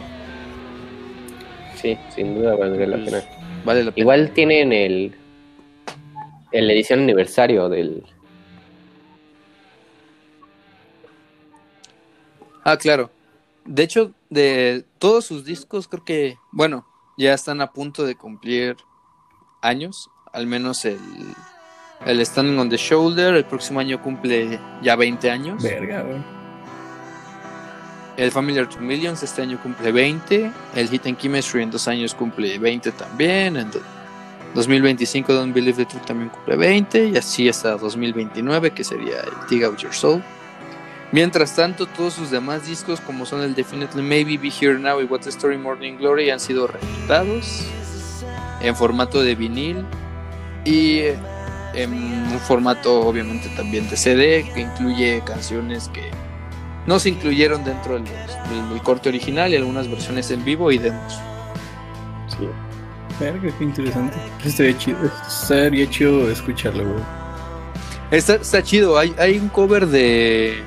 Sí, 1.75 1.97
sin 2.15 2.35
duda 2.35 2.55
valdría 2.55 2.87
la 2.87 2.97
Pues, 2.97 3.09
pena. 3.09 3.23
Vale 3.65 3.83
la 3.83 3.91
pena. 3.91 4.01
Igual 4.01 4.31
tienen 4.33 4.71
el, 4.71 5.15
el 6.51 6.71
edición 6.71 7.01
aniversario 7.01 7.69
del... 7.69 8.03
Ah, 12.63 12.77
claro. 12.77 13.09
De 13.65 13.83
hecho, 13.83 14.11
de 14.29 14.85
todos 14.99 15.25
sus 15.25 15.45
discos, 15.45 15.87
creo 15.87 16.03
que, 16.05 16.37
bueno, 16.51 16.85
ya 17.17 17.33
están 17.33 17.61
a 17.61 17.71
punto 17.71 18.05
de 18.05 18.15
cumplir 18.15 18.75
años. 19.61 20.09
Al 20.33 20.47
menos 20.47 20.85
el, 20.85 20.99
el 22.05 22.25
Standing 22.25 22.59
on 22.59 22.69
the 22.69 22.77
Shoulder, 22.77 23.35
el 23.35 23.45
próximo 23.45 23.79
año 23.79 24.01
cumple 24.01 24.59
ya 24.81 24.95
20 24.95 25.29
años. 25.31 25.61
Verga, 25.63 26.01
güey. 26.03 26.17
El 28.17 28.31
Familiar 28.31 28.67
to 28.67 28.79
Millions 28.79 29.21
este 29.21 29.41
año 29.43 29.59
cumple 29.61 29.91
20. 29.91 30.51
El 30.75 30.89
Hit 30.89 31.05
and 31.05 31.17
Chemistry 31.17 31.61
en 31.63 31.69
dos 31.71 31.87
años 31.87 32.15
cumple 32.15 32.57
20 32.57 32.91
también. 32.93 33.57
En 33.57 33.69
do- 33.69 33.79
2025 34.55 35.33
Don't 35.33 35.53
Believe 35.53 35.77
the 35.77 35.85
Truth 35.85 36.05
también 36.05 36.29
cumple 36.29 36.55
20. 36.55 37.09
Y 37.09 37.17
así 37.17 37.47
hasta 37.47 37.77
2029, 37.77 38.71
que 38.71 38.83
sería 38.83 39.19
el 39.21 39.47
Dig 39.49 39.63
Out 39.63 39.77
Your 39.77 39.93
Soul. 39.93 40.23
Mientras 41.11 41.55
tanto, 41.55 41.85
todos 41.85 42.13
sus 42.15 42.31
demás 42.31 42.65
discos, 42.65 42.99
como 43.01 43.25
son 43.25 43.41
el 43.41 43.53
Definitely 43.55 44.01
Maybe, 44.01 44.37
Be 44.37 44.49
Here 44.49 44.79
Now 44.79 44.99
y 44.99 45.05
What's 45.05 45.25
the 45.25 45.29
Story 45.29 45.57
Morning 45.57 45.97
Glory, 45.97 46.31
han 46.31 46.39
sido 46.39 46.67
reeditados 46.67 47.65
en 48.61 48.75
formato 48.75 49.21
de 49.21 49.35
vinil 49.35 49.85
y 50.65 51.01
en 51.83 51.93
un 51.93 52.39
formato, 52.47 53.01
obviamente, 53.07 53.49
también 53.55 53.89
de 53.89 53.97
CD, 53.97 54.49
que 54.53 54.61
incluye 54.61 55.21
canciones 55.25 55.89
que 55.89 56.09
no 56.85 56.99
se 56.99 57.09
incluyeron 57.09 57.63
dentro 57.63 57.93
del, 57.95 58.03
del- 58.05 58.69
del 58.69 58.81
corte 58.81 59.09
original 59.09 59.51
y 59.53 59.57
algunas 59.57 59.89
versiones 59.89 60.31
en 60.31 60.43
vivo 60.45 60.71
y 60.71 60.77
demos. 60.77 61.13
Sí. 62.27 62.47
Verga, 63.19 63.49
qué 63.57 63.63
interesante. 63.63 64.15
Estaría 64.45 64.77
chido, 64.77 64.97
estaría 65.27 65.89
chido 65.89 66.29
escucharlo, 66.29 66.83
güey. 66.83 67.03
Está, 68.11 68.35
está 68.35 68.63
chido, 68.63 68.97
hay, 68.97 69.13
hay 69.17 69.37
un 69.37 69.49
cover 69.49 69.87
de, 69.87 70.61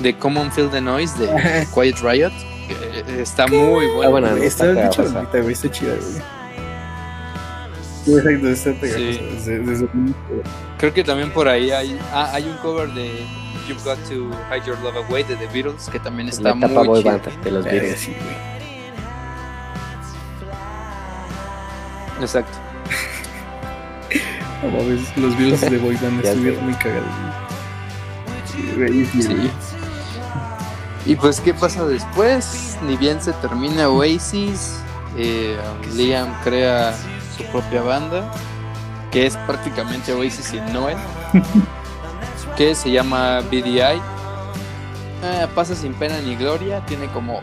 de 0.00 0.16
Common 0.18 0.50
Feel 0.50 0.68
the 0.70 0.80
Noise 0.80 1.16
de 1.18 1.66
Quiet 1.74 1.98
Riot. 2.02 2.32
que 2.66 3.22
está 3.22 3.46
muy 3.46 3.86
bueno. 3.86 4.02
Ah, 4.02 4.08
bueno, 4.08 4.26
Está 4.28 4.72
está 4.72 4.72
está 5.50 5.70
chida, 5.70 5.94
güey. 5.94 6.41
Sí, 8.04 8.12
Exacto, 8.16 8.48
está 8.48 8.72
pegajosa 8.72 8.98
Sí. 8.98 9.20
desde, 9.34 9.58
desde 9.60 9.84
el 9.84 9.90
inicio. 9.94 10.42
Creo 10.78 10.92
que 10.94 11.04
también 11.04 11.30
por 11.30 11.48
ahí 11.48 11.70
hay, 11.70 11.98
ah, 12.12 12.30
hay 12.32 12.44
un 12.44 12.56
cover 12.58 12.88
de 12.92 13.24
You've 13.68 13.82
Got 13.84 13.98
to 14.08 14.30
Hide 14.50 14.66
Your 14.66 14.78
Love 14.80 14.96
Away 15.08 15.22
de 15.24 15.36
The 15.36 15.46
Beatles 15.46 15.88
que 15.90 16.00
también 16.00 16.26
la 16.26 16.32
está 16.34 16.48
etapa 16.50 16.66
muy 16.82 16.86
boy 16.86 17.02
chido. 17.02 17.12
band 17.18 17.44
de 17.44 17.50
los 17.50 17.64
Verga, 17.64 17.80
Beatles. 17.80 18.00
sí, 18.00 18.10
güey. 18.12 18.52
Exacto. 22.20 22.58
No 24.62 24.68
mames, 24.70 25.16
los 25.16 25.36
Beatles 25.38 25.60
de 25.70 25.78
Boy 25.78 25.96
Band 25.96 26.24
estuvieron 26.24 26.58
sé. 26.60 26.64
muy 26.64 26.74
cagados. 26.74 27.08
güey. 28.76 29.04
Sí. 29.06 29.50
Y 31.04 31.16
pues, 31.16 31.40
¿qué 31.40 31.52
pasa 31.52 31.84
después? 31.84 32.76
Ni 32.86 32.96
bien 32.96 33.20
se 33.20 33.32
termina 33.34 33.88
Oasis, 33.88 34.76
eh, 35.16 35.56
Liam 35.94 36.32
crea 36.44 36.94
su 37.36 37.44
propia 37.44 37.82
banda, 37.82 38.30
que 39.10 39.26
es 39.26 39.36
prácticamente 39.38 40.12
Oasis 40.12 40.46
sin 40.46 40.72
Noel, 40.72 40.96
que 42.56 42.74
se 42.74 42.90
llama 42.90 43.40
BDI. 43.40 44.00
Ah, 45.24 45.48
pasa 45.54 45.74
sin 45.74 45.94
pena 45.94 46.18
ni 46.20 46.34
gloria, 46.36 46.84
tiene 46.86 47.06
como 47.08 47.40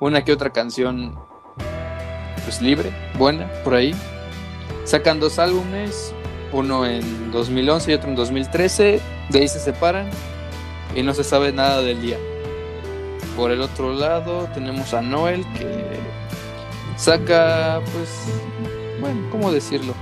una 0.00 0.24
que 0.24 0.32
otra 0.32 0.50
canción 0.50 1.18
pues 2.44 2.60
libre, 2.60 2.92
buena, 3.18 3.50
por 3.64 3.74
ahí. 3.74 3.94
Sacan 4.84 5.18
dos 5.18 5.38
álbumes, 5.38 6.14
uno 6.52 6.86
en 6.86 7.30
2011 7.32 7.90
y 7.90 7.94
otro 7.94 8.10
en 8.10 8.16
2013, 8.16 9.00
de 9.30 9.38
ahí 9.38 9.48
se 9.48 9.58
separan 9.58 10.10
y 10.94 11.02
no 11.02 11.14
se 11.14 11.24
sabe 11.24 11.52
nada 11.52 11.80
del 11.80 12.00
día. 12.02 12.18
Por 13.36 13.50
el 13.50 13.60
otro 13.62 13.92
lado 13.92 14.48
tenemos 14.54 14.94
a 14.94 15.00
Noel 15.00 15.44
que 15.54 15.98
saca, 16.96 17.80
pues, 17.92 18.26
bueno, 19.04 19.20
¿cómo 19.30 19.52
decirlo? 19.52 19.92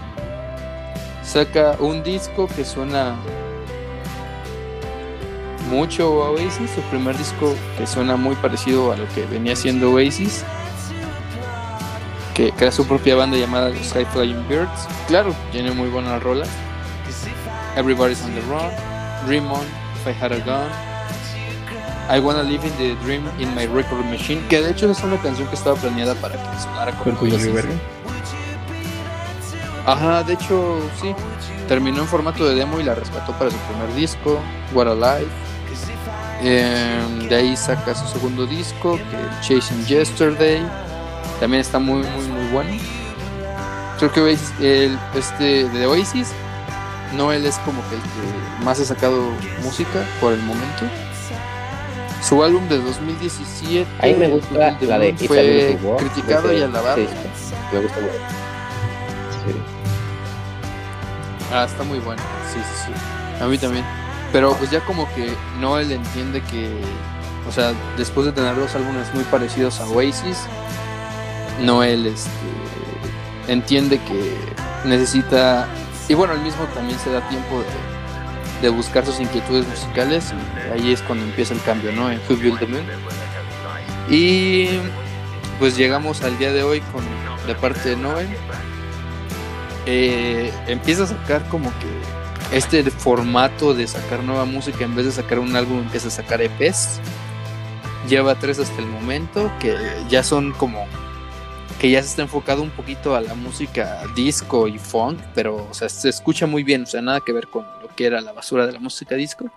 Saca 1.25 1.75
un 1.81 2.05
disco 2.05 2.47
que 2.47 2.65
suena 2.65 3.17
mucho 5.69 6.23
a 6.23 6.31
Oasis, 6.31 6.71
su 6.71 6.81
primer 6.83 7.19
disco 7.19 7.53
que 7.77 7.85
suena 7.85 8.15
muy 8.15 8.37
parecido 8.37 8.93
a 8.93 8.97
lo 8.97 9.09
que 9.09 9.23
venía 9.27 9.57
siendo 9.57 9.91
Oasis, 9.91 10.45
que 12.33 12.53
crea 12.53 12.71
su 12.71 12.87
propia 12.87 13.17
banda 13.17 13.37
llamada 13.37 13.71
los 13.71 13.93
High 13.93 14.07
Flying 14.07 14.47
Birds. 14.49 14.87
Claro, 15.09 15.35
tiene 15.51 15.73
muy 15.73 15.89
buenas 15.89 16.23
rolas. 16.23 16.49
Everybody's 17.77 18.23
on 18.23 18.33
the 18.35 18.41
Run, 18.43 18.71
Dream 19.27 19.51
On, 19.51 19.67
If 19.97 20.07
I 20.07 20.13
Had 20.13 20.31
a 20.31 20.39
Gun, 20.39 20.71
I 22.09 22.21
Wanna 22.21 22.45
Live 22.45 22.65
in 22.65 22.77
the 22.77 22.95
Dream 23.05 23.25
in 23.41 23.53
My 23.57 23.67
Record 23.67 24.05
Machine, 24.05 24.47
que 24.49 24.61
de 24.61 24.71
hecho 24.71 24.89
es 24.89 25.03
una 25.03 25.17
canción 25.17 25.49
que 25.49 25.57
estaba 25.57 25.75
planeada 25.75 26.15
para 26.15 26.37
que 26.37 26.61
sonara 26.61 26.93
y 27.05 27.33
Oasis. 27.33 28.02
Ajá, 29.87 30.23
de 30.23 30.35
hecho, 30.35 30.81
sí. 31.01 31.15
Terminó 31.69 32.03
en 32.03 32.07
formato 32.07 32.47
de 32.47 32.55
demo 32.55 32.81
y 32.81 32.85
la 32.85 32.95
rescató 32.95 33.33
para 33.33 33.51
su 33.51 33.57
primer 33.57 33.95
disco, 33.95 34.39
What 34.73 34.89
a 34.89 34.95
Life. 34.95 35.33
Em, 36.43 37.29
de 37.29 37.37
ahí 37.37 37.57
saca 37.57 37.95
su 37.95 38.07
segundo 38.07 38.47
disco, 38.47 38.97
que 38.97 39.47
Chasing 39.47 39.87
Yesterday. 39.87 40.63
También 41.41 41.61
está 41.61 41.79
muy, 41.79 42.03
muy, 42.03 42.27
muy 42.27 42.47
bueno. 42.53 42.71
Creo 43.99 44.13
que 44.13 44.37
el, 44.61 44.99
este 45.15 45.69
de 45.69 45.87
Oasis, 45.87 46.33
Noel 47.15 47.47
es 47.47 47.59
como 47.59 47.81
que 47.89 47.95
el 47.95 48.01
que 48.01 48.65
más 48.65 48.81
ha 48.81 48.85
sacado 48.85 49.31
música 49.63 50.05
por 50.21 50.33
el 50.33 50.41
momento. 50.41 50.87
Su 52.21 52.43
álbum 52.43 52.69
de 52.69 52.79
2017 52.79 53.87
A 54.01 54.07
mí 54.07 54.15
me 54.15 54.29
gusta 54.29 54.71
Google 54.73 54.87
la 54.89 54.99
de 54.99 55.13
Moon, 55.13 55.15
It's 55.15 55.25
a 55.25 55.27
fue 55.27 55.97
criticado 55.99 56.53
y 56.53 56.63
alabado. 56.63 56.97
Me 57.73 57.81
gusta 57.81 58.01
mucho. 58.01 58.52
Ah, 61.53 61.65
está 61.65 61.83
muy 61.83 61.99
bueno. 61.99 62.23
Sí, 62.53 62.59
sí, 62.59 62.87
sí. 62.87 63.43
A 63.43 63.47
mí 63.47 63.59
también. 63.59 63.85
Pero 64.33 64.55
pues 64.57 64.71
ya 64.71 64.81
como 64.81 65.07
que 65.15 65.31
Noel 65.61 65.93
entiende 65.93 66.41
que, 66.43 66.71
o 67.47 67.53
sea, 67.53 67.73
después 67.99 68.25
de 68.25 68.33
tener 68.33 68.57
dos 68.57 68.75
álbumes 68.75 69.13
muy 69.13 69.25
parecidos 69.25 69.79
a 69.81 69.87
Oasis, 69.89 70.39
Noel 71.61 72.07
este, 72.07 72.31
entiende 73.49 73.99
que 73.99 74.35
necesita, 74.89 75.69
y 76.09 76.15
bueno, 76.15 76.33
él 76.33 76.41
mismo 76.41 76.65
también 76.75 76.99
se 76.99 77.11
da 77.13 77.21
tiempo 77.29 77.63
de, 78.63 78.69
buscar 78.71 79.05
sus 79.05 79.21
inquietudes 79.21 79.67
musicales, 79.67 80.33
y 80.33 80.73
ahí 80.73 80.93
es 80.93 81.03
cuando 81.03 81.25
empieza 81.25 81.53
el 81.53 81.61
cambio, 81.63 81.93
¿no? 81.93 82.11
En 82.11 82.21
Who 82.31 82.37
Moon. 82.69 82.85
Y 84.09 84.69
pues 85.59 85.77
llegamos 85.77 86.23
al 86.23 86.39
día 86.39 86.53
de 86.53 86.63
hoy 86.63 86.81
con 86.93 87.05
de 87.47 87.55
parte 87.57 87.91
de 87.91 87.97
Noel 87.97 88.29
eh, 89.87 90.53
empieza 90.67 91.05
a 91.05 91.07
sacar 91.07 91.49
como 91.49 91.71
que 91.79 92.57
este 92.57 92.83
formato 92.91 93.75
de 93.75 93.87
sacar 93.87 94.23
nueva 94.23 94.45
música 94.45 94.85
en 94.85 94.95
vez 94.95 95.07
de 95.07 95.13
sacar 95.13 95.39
un 95.39 95.57
álbum 95.57 95.79
empieza 95.79 96.09
a 96.09 96.11
sacar 96.11 96.43
EPs 96.43 97.01
lleva 98.09 98.35
tres 98.39 98.59
hasta 98.59 98.81
el 98.81 98.87
momento 98.87 99.51
que 99.59 99.75
ya 100.09 100.23
son 100.23 100.53
como 100.53 100.87
que 101.81 101.91
ya 101.91 102.01
se 102.03 102.09
está 102.09 102.23
enfocado 102.23 102.63
un 102.63 102.71
poquito 102.71 103.17
a 103.17 103.21
la 103.21 103.35
música 103.35 104.05
disco 104.15 104.69
y 104.69 104.79
funk 104.79 105.19
pero 105.35 105.67
o 105.69 105.75
sea 105.75 105.89
se 105.89 106.09
escucha 106.09 106.47
muy 106.47 106.63
bien 106.63 106.83
o 106.83 106.87
sea 106.87 107.01
nada 107.01 107.21
que 107.21 107.33
ver 107.33 107.49
con 107.49 107.65
lo 107.81 107.89
que 107.97 108.07
era 108.07 108.21
la 108.21 108.33
basura 108.33 108.67
de 108.67 108.73
la 108.73 108.79
música 108.79 109.15
disco. 109.15 109.51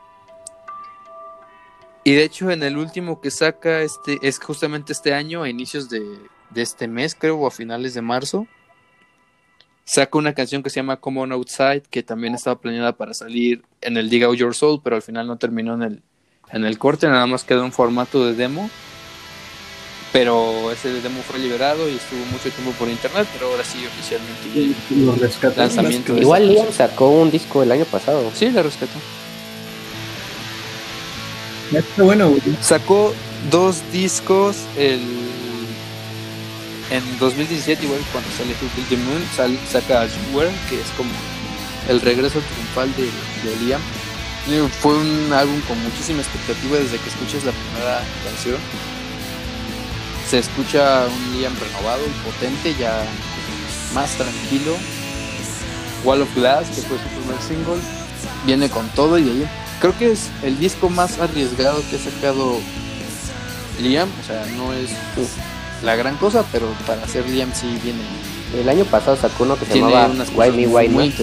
Y 2.03 2.13
de 2.13 2.23
hecho 2.23 2.51
en 2.51 2.61
el 2.61 2.77
último 2.77 3.19
que 3.19 3.31
saca 3.31 3.81
este 3.81 4.19
es 4.21 4.39
justamente 4.39 4.93
este 4.93 5.13
año 5.13 5.43
a 5.43 5.49
inicios 5.49 5.89
de, 5.89 6.03
de 6.51 6.61
este 6.61 6.87
mes 6.87 7.15
creo 7.15 7.37
o 7.37 7.47
a 7.47 7.51
finales 7.51 7.93
de 7.93 8.01
marzo 8.01 8.47
saca 9.85 10.17
una 10.17 10.33
canción 10.33 10.63
que 10.63 10.69
se 10.69 10.77
llama 10.77 10.97
Come 10.97 11.21
On 11.21 11.31
Outside, 11.31 11.83
que 11.89 12.03
también 12.03 12.33
estaba 12.35 12.59
planeada 12.59 12.93
para 12.93 13.13
salir 13.13 13.61
en 13.81 13.97
el 13.97 14.09
Dig 14.09 14.23
Out 14.23 14.37
Your 14.37 14.55
Soul, 14.55 14.81
pero 14.83 14.95
al 14.95 15.01
final 15.03 15.27
no 15.27 15.37
terminó 15.37 15.75
en 15.75 15.83
el, 15.83 16.01
en 16.51 16.65
el 16.65 16.77
corte, 16.79 17.07
nada 17.07 17.27
más 17.27 17.43
quedó 17.43 17.63
en 17.65 17.71
formato 17.71 18.25
de 18.25 18.33
demo. 18.33 18.69
Pero 20.11 20.71
ese 20.71 21.01
demo 21.01 21.21
fue 21.23 21.39
liberado 21.39 21.89
y 21.89 21.95
estuvo 21.95 22.23
mucho 22.31 22.49
tiempo 22.49 22.71
por 22.79 22.87
internet, 22.87 23.27
pero 23.33 23.47
ahora 23.51 23.63
sí 23.65 23.79
oficialmente. 23.85 24.75
Lo. 24.91 25.51
Lanzamiento 25.57 26.13
de- 26.13 26.21
Igual 26.21 26.47
Liam 26.47 26.71
sacó 26.71 27.09
un 27.09 27.29
disco 27.29 27.61
el 27.63 27.71
año 27.71 27.83
pasado. 27.85 28.31
Sí, 28.33 28.49
la 28.49 28.63
rescató. 28.63 28.97
Está 31.73 32.03
bueno, 32.03 32.29
güey. 32.29 32.41
Sacó 32.61 33.13
dos 33.51 33.81
discos, 33.91 34.55
el, 34.77 35.01
en 36.89 37.19
2017, 37.19 37.85
igual 37.85 38.01
cuando 38.11 38.29
sale 38.31 38.53
Who 38.61 38.69
the 38.89 38.97
Moon, 38.97 39.23
saca 39.67 40.07
Were, 40.33 40.51
que 40.69 40.79
es 40.79 40.87
como 40.97 41.09
el 41.89 42.01
regreso 42.01 42.39
triunfal 42.41 42.93
de, 42.95 43.05
de 43.49 43.65
Liam. 43.65 43.81
Fue 44.79 44.93
un 44.93 45.33
álbum 45.33 45.59
con 45.61 45.81
muchísima 45.81 46.21
expectativa 46.21 46.77
desde 46.77 46.97
que 46.97 47.09
escuchas 47.09 47.43
la 47.45 47.51
primera 47.51 48.03
canción. 48.23 48.57
Se 50.29 50.39
escucha 50.39 51.05
un 51.07 51.37
Liam 51.37 51.53
renovado 51.59 52.01
y 52.05 52.29
potente, 52.29 52.75
ya 52.79 53.03
más 53.93 54.11
tranquilo. 54.11 54.75
Wall 56.03 56.21
of 56.21 56.35
Glass, 56.35 56.67
que 56.69 56.81
fue 56.81 56.97
su 56.97 57.21
primer 57.21 57.41
single, 57.41 57.81
viene 58.45 58.69
con 58.69 58.87
todo 58.89 59.17
y 59.17 59.23
ahí. 59.23 59.49
Creo 59.81 59.97
que 59.97 60.11
es 60.11 60.29
el 60.43 60.59
disco 60.59 60.89
más 60.89 61.19
arriesgado 61.19 61.81
que 61.89 61.95
ha 61.95 61.99
sacado 61.99 62.59
Liam. 63.81 64.09
O 64.21 64.27
sea, 64.27 64.45
no 64.57 64.71
es 64.73 64.91
la 65.85 65.95
gran 65.95 66.17
cosa, 66.17 66.43
pero 66.51 66.67
para 66.87 67.03
hacer 67.03 67.27
Liam 67.29 67.51
sí 67.53 67.79
viene. 67.83 67.99
El 68.59 68.67
año 68.69 68.85
pasado 68.85 69.15
sacó 69.17 69.43
uno 69.43 69.55
que 69.57 69.65
se 69.65 69.75
llamaba 69.79 70.07
Why 70.35 70.51
Me, 70.51 70.67
Why 70.67 70.89
por 70.89 71.01
ahí. 71.01 71.13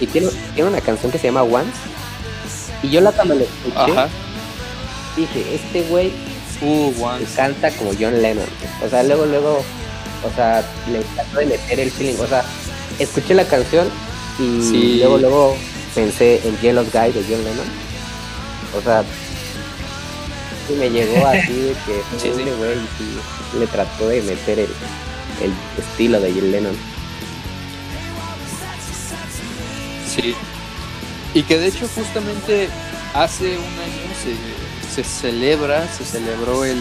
Y 0.00 0.06
tiene, 0.06 0.28
tiene 0.54 0.70
una 0.70 0.80
canción 0.80 1.10
que 1.10 1.18
se 1.18 1.28
llama 1.28 1.42
Once. 1.42 1.72
Y 2.82 2.90
yo 2.90 3.00
la 3.00 3.12
cuando 3.12 3.34
la 3.34 3.42
escuché, 3.44 3.76
Ajá. 3.92 4.08
dije, 5.16 5.54
este 5.54 5.82
güey 5.88 6.12
Uh, 6.60 6.92
canta 7.36 7.70
como 7.70 7.92
John 8.00 8.20
Lennon. 8.20 8.44
O 8.84 8.88
sea, 8.88 9.04
luego, 9.04 9.26
luego, 9.26 9.58
o 10.24 10.34
sea, 10.34 10.64
le 10.90 10.98
trató 11.14 11.38
de 11.38 11.46
meter 11.46 11.78
el 11.78 11.90
feeling. 11.92 12.16
O 12.20 12.26
sea, 12.26 12.44
escuché 12.98 13.32
la 13.34 13.44
canción 13.44 13.86
y 14.40 14.60
Sí. 14.62 14.96
luego, 14.98 15.18
luego 15.18 15.56
pensé 15.94 16.40
en 16.44 16.58
Jealous 16.58 16.92
Guy 16.92 17.12
de 17.12 17.22
John 17.28 17.44
Lennon. 17.44 17.66
O 18.76 18.82
sea, 18.82 19.04
y 20.68 20.72
me 20.74 20.90
llegó 20.90 21.24
así 21.28 21.52
de 21.52 21.72
que 21.86 22.02
Sí, 22.16 22.22
sí. 22.22 22.28
este 22.30 22.54
güey 22.56 22.74
sí, 22.74 23.18
le 23.58 23.66
trató 23.66 24.08
de 24.08 24.22
meter 24.22 24.58
el, 24.58 24.68
estilo 25.78 26.20
de 26.20 26.32
John 26.32 26.50
Lennon. 26.50 26.76
Sí. 30.14 30.34
Y 31.34 31.42
que 31.42 31.58
de 31.58 31.68
hecho 31.68 31.86
justamente 31.94 32.68
hace 33.14 33.56
un 33.56 33.64
año 33.64 34.14
se, 34.22 35.02
se 35.02 35.04
celebra, 35.04 35.86
se 35.88 36.04
celebró 36.04 36.64
el 36.64 36.78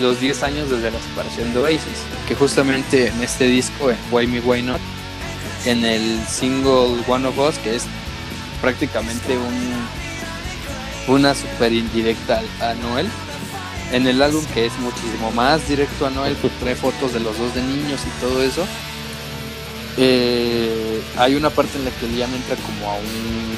los 0.00 0.20
10 0.20 0.42
años 0.42 0.70
desde 0.70 0.90
la 0.90 1.00
separación 1.00 1.54
de 1.54 1.60
Oasis, 1.60 2.04
que 2.28 2.34
justamente 2.34 3.08
en 3.08 3.22
este 3.22 3.46
disco, 3.46 3.90
en 3.90 3.96
Why 4.10 4.26
Me 4.26 4.40
Why 4.40 4.62
Not, 4.62 4.80
en 5.64 5.84
el 5.86 6.22
single 6.26 7.02
One 7.08 7.26
of 7.26 7.38
Us, 7.38 7.56
que 7.58 7.76
es 7.76 7.84
prácticamente 8.60 9.38
un 9.38 9.86
una 11.08 11.34
super 11.34 11.72
indirecta 11.72 12.42
a 12.60 12.74
Noel, 12.74 13.08
en 13.92 14.06
el 14.06 14.20
álbum 14.22 14.44
que 14.54 14.66
es 14.66 14.72
muchísimo 14.78 15.30
más 15.32 15.68
directo 15.68 16.06
a 16.06 16.10
Noel, 16.10 16.36
trae 16.60 16.74
fotos 16.74 17.12
de 17.12 17.20
los 17.20 17.38
dos 17.38 17.54
de 17.54 17.62
niños 17.62 18.00
y 18.06 18.20
todo 18.20 18.42
eso, 18.42 18.66
eh, 19.96 21.00
hay 21.16 21.34
una 21.34 21.50
parte 21.50 21.78
en 21.78 21.84
la 21.84 21.90
que 21.90 22.06
Liam 22.08 22.34
entra 22.34 22.56
como 22.56 22.90
a 22.90 22.94
un 22.96 23.56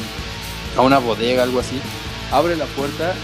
a 0.76 0.82
una 0.82 0.98
bodega, 0.98 1.42
algo 1.42 1.58
así, 1.58 1.80
abre 2.30 2.56
la 2.56 2.66
puerta, 2.66 3.14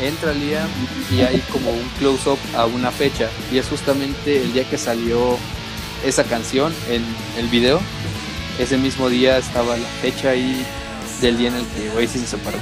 entra 0.00 0.32
Liam 0.32 0.68
y 1.10 1.22
hay 1.22 1.40
como 1.50 1.70
un 1.70 1.88
close 1.98 2.28
up 2.28 2.38
a 2.56 2.66
una 2.66 2.90
fecha 2.90 3.28
y 3.50 3.58
es 3.58 3.66
justamente 3.68 4.40
el 4.42 4.52
día 4.52 4.68
que 4.68 4.78
salió 4.78 5.36
esa 6.04 6.24
canción 6.24 6.72
en 6.88 7.04
el 7.38 7.48
video. 7.48 7.80
Ese 8.58 8.76
mismo 8.76 9.08
día 9.08 9.38
estaba 9.38 9.76
la 9.76 9.88
fecha 10.02 10.30
ahí 10.30 10.64
del 11.20 11.38
día 11.38 11.48
en 11.48 11.56
el 11.56 11.66
que 11.66 11.90
Oasis 11.90 12.20
se 12.20 12.26
separó. 12.26 12.58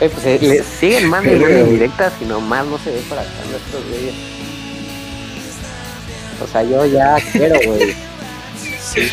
Oye, 0.00 0.10
pues 0.10 0.26
eh, 0.26 0.38
le 0.40 0.62
siguen 0.62 1.08
más 1.08 1.24
y 1.24 1.30
más 1.30 1.50
indirectas 1.50 2.12
y 2.20 2.24
nomás 2.26 2.66
no 2.66 2.78
se 2.78 2.90
ve 2.90 3.00
para 3.08 3.22
acá 3.22 3.30
estos 3.30 3.84
güeyes. 3.88 4.14
O 6.42 6.46
sea, 6.46 6.62
yo 6.62 6.84
ya 6.84 7.16
quiero, 7.32 7.58
güey. 7.66 7.94
Sí. 8.92 9.08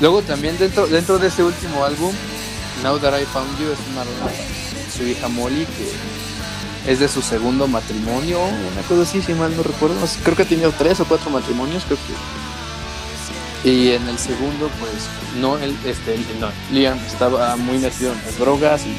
Luego 0.00 0.22
también 0.22 0.56
dentro, 0.58 0.86
dentro 0.86 1.18
de 1.18 1.28
ese 1.28 1.42
último 1.42 1.84
álbum, 1.84 2.12
Now 2.82 2.98
That 2.98 3.18
I 3.20 3.24
Found 3.24 3.58
You 3.58 3.72
es 3.72 3.78
una 3.92 4.04
su 4.96 5.04
hija 5.04 5.28
Molly 5.28 5.66
que 5.66 6.90
es 6.92 6.98
de 7.00 7.08
su 7.08 7.22
segundo 7.22 7.66
matrimonio, 7.68 8.40
una 8.40 8.82
cosa 8.88 9.02
así, 9.02 9.22
si 9.22 9.34
mal 9.34 9.56
no 9.56 9.62
recuerdo. 9.62 9.96
Creo 10.24 10.36
que 10.36 10.42
ha 10.42 10.46
tenido 10.48 10.72
tres 10.76 11.00
o 11.00 11.04
cuatro 11.04 11.30
matrimonios, 11.30 11.84
creo 11.84 11.98
que. 11.98 13.68
Y 13.70 13.92
en 13.92 14.08
el 14.08 14.18
segundo, 14.18 14.68
pues, 14.80 14.92
no, 15.40 15.56
él, 15.58 15.76
este, 15.86 16.14
él- 16.14 16.26
no, 16.40 16.48
Liam 16.72 16.98
estaba 17.06 17.54
muy 17.56 17.78
metido 17.78 18.12
en 18.12 18.18
las 18.24 18.36
drogas 18.38 18.82
y 18.84 18.96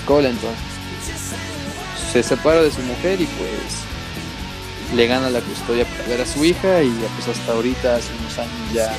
alcohol, 0.00 0.26
entonces 0.26 0.58
se 2.12 2.22
separa 2.22 2.62
de 2.62 2.70
su 2.70 2.80
mujer 2.82 3.20
y 3.20 3.26
pues 3.26 4.94
le 4.94 5.06
gana 5.06 5.30
la 5.30 5.40
custodia 5.40 5.84
para 5.84 6.08
ver 6.08 6.20
a 6.20 6.26
su 6.26 6.44
hija 6.44 6.82
y 6.82 6.90
pues 7.16 7.36
hasta 7.38 7.52
ahorita, 7.52 7.96
hace 7.96 8.08
unos 8.18 8.38
años 8.38 8.72
ya 8.72 8.92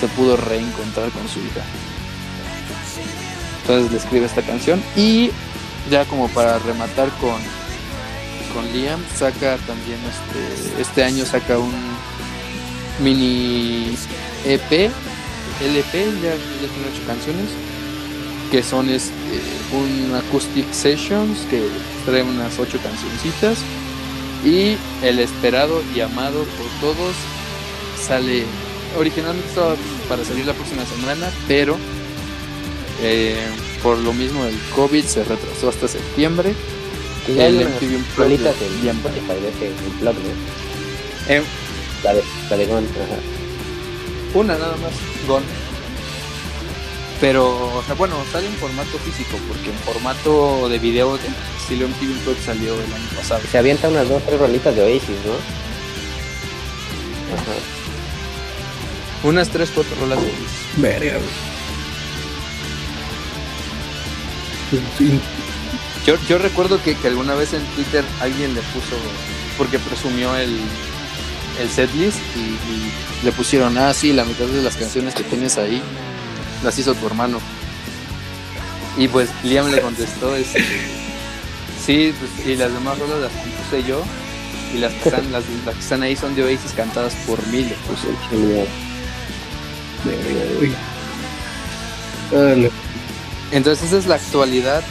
se 0.00 0.08
pudo 0.08 0.36
reencontrar 0.36 1.10
con 1.10 1.28
su 1.28 1.40
hija. 1.40 1.62
Entonces 3.62 3.92
le 3.92 3.98
escribe 3.98 4.26
esta 4.26 4.42
canción 4.42 4.82
y 4.96 5.30
ya 5.90 6.04
como 6.06 6.28
para 6.28 6.58
rematar 6.60 7.10
con, 7.20 7.36
con 8.54 8.72
Liam, 8.72 9.00
saca 9.14 9.58
también 9.66 9.98
este, 10.06 10.80
este 10.80 11.04
año 11.04 11.26
saca 11.26 11.58
un 11.58 11.74
mini 13.00 13.94
EP, 14.46 14.90
LP, 15.60 16.04
ya, 16.22 16.30
ya 16.30 16.68
tiene 16.72 16.88
ocho 16.92 17.06
canciones, 17.06 17.50
que 18.50 18.62
son 18.62 18.88
este, 18.88 19.12
un 19.72 20.14
acoustic 20.14 20.70
sessions 20.72 21.40
que 21.50 21.62
trae 22.06 22.22
unas 22.22 22.58
ocho 22.58 22.78
cancioncitas 22.82 23.58
y 24.44 24.76
el 25.02 25.18
esperado 25.18 25.82
y 25.94 26.00
amado 26.00 26.44
por 26.44 26.66
todos 26.80 27.14
sale 28.00 28.44
originalmente 28.96 29.48
estaba 29.48 29.76
para 30.08 30.24
salir 30.24 30.46
la 30.46 30.54
próxima 30.54 30.84
semana 30.86 31.30
pero 31.46 31.76
eh, 33.02 33.36
por 33.82 33.98
lo 33.98 34.12
mismo 34.12 34.44
del 34.44 34.58
COVID 34.74 35.04
se 35.04 35.24
retrasó 35.24 35.68
hasta 35.68 35.88
septiembre 35.88 36.54
ya 37.34 37.44
hay 37.44 37.58
El 37.58 37.68
MTV 37.68 37.96
Unplugged 37.96 38.16
rolitas 38.16 38.60
de 38.60 38.66
en 38.66 38.82
Liam 38.82 38.96
Spotify 38.96 39.40
de 39.42 39.48
ese 39.48 39.72
Unplugged, 39.86 40.18
¿no? 40.18 41.34
Eh, 41.34 41.42
La 42.02 42.14
de, 42.14 42.22
la 42.48 42.56
de 42.56 42.66
Gon, 42.66 42.84
ajá. 42.84 43.18
una 44.34 44.56
nada 44.56 44.76
más 44.76 44.92
Gone 45.26 45.67
pero 47.20 47.76
o 47.76 47.82
sea 47.82 47.94
bueno 47.94 48.16
sale 48.32 48.46
en 48.46 48.52
formato 48.54 48.98
físico 48.98 49.38
porque 49.48 49.70
en 49.70 49.76
formato 49.78 50.68
de 50.68 50.78
video 50.78 51.16
de 51.16 51.28
estilo 51.60 51.88
MTV 51.88 52.10
Unplugged 52.12 52.42
salió 52.44 52.74
el 52.74 52.92
año 52.92 53.08
pasado 53.16 53.40
Se 53.50 53.58
avienta 53.58 53.88
unas 53.88 54.08
dos, 54.08 54.22
tres 54.24 54.38
rolitas 54.38 54.74
de 54.74 54.82
Oasis, 54.82 55.16
¿no? 55.26 55.32
Ajá. 57.34 57.52
unas 59.24 59.48
3 59.50 59.70
4 59.74 59.96
rolas 60.00 60.18
de 60.20 60.32
Verga, 60.76 61.18
güey. 61.18 61.28
Pues, 64.70 65.10
Yo, 66.06 66.16
yo 66.26 66.38
recuerdo 66.38 66.82
que, 66.82 66.94
que 66.94 67.08
alguna 67.08 67.34
vez 67.34 67.52
en 67.52 67.62
Twitter 67.74 68.02
alguien 68.20 68.54
le 68.54 68.62
puso, 68.62 68.96
porque 69.58 69.78
presumió 69.78 70.34
el, 70.36 70.58
el 71.60 71.68
setlist 71.68 72.18
y, 72.34 72.40
y 72.40 72.92
le 73.24 73.32
pusieron, 73.32 73.76
ah, 73.76 73.92
sí, 73.92 74.14
la 74.14 74.24
mitad 74.24 74.46
de 74.46 74.62
las 74.62 74.76
canciones 74.76 75.14
que 75.14 75.24
tienes 75.24 75.58
ahí 75.58 75.82
las 76.62 76.78
hizo 76.78 76.94
tu 76.94 77.06
hermano. 77.06 77.40
Y 78.96 79.08
pues 79.08 79.28
Liam 79.44 79.70
le 79.70 79.80
contestó, 79.80 80.34
este, 80.36 80.64
sí, 81.84 82.12
pues, 82.18 82.46
y 82.46 82.56
las 82.56 82.72
demás 82.72 82.98
rolas 82.98 83.20
las 83.20 83.32
compuse 83.32 83.84
yo 83.86 84.02
y 84.74 84.78
las 84.78 84.92
que 84.94 85.08
están, 85.08 85.30
las, 85.32 85.44
las 85.64 85.74
que 85.74 85.80
están 85.80 86.02
ahí 86.02 86.16
son 86.16 86.34
de 86.34 86.42
Oasis 86.44 86.72
cantadas 86.76 87.14
por 87.26 87.44
mí, 87.48 87.62
le 87.64 87.74
puso. 87.86 88.08
Genial. 88.30 88.66
Verga, 90.04 90.44
güey. 90.58 90.72
Órale. 92.32 92.70
Entonces 93.52 93.86
esa 93.86 93.98
es 93.98 94.06
la 94.06 94.16
actualidad 94.16 94.82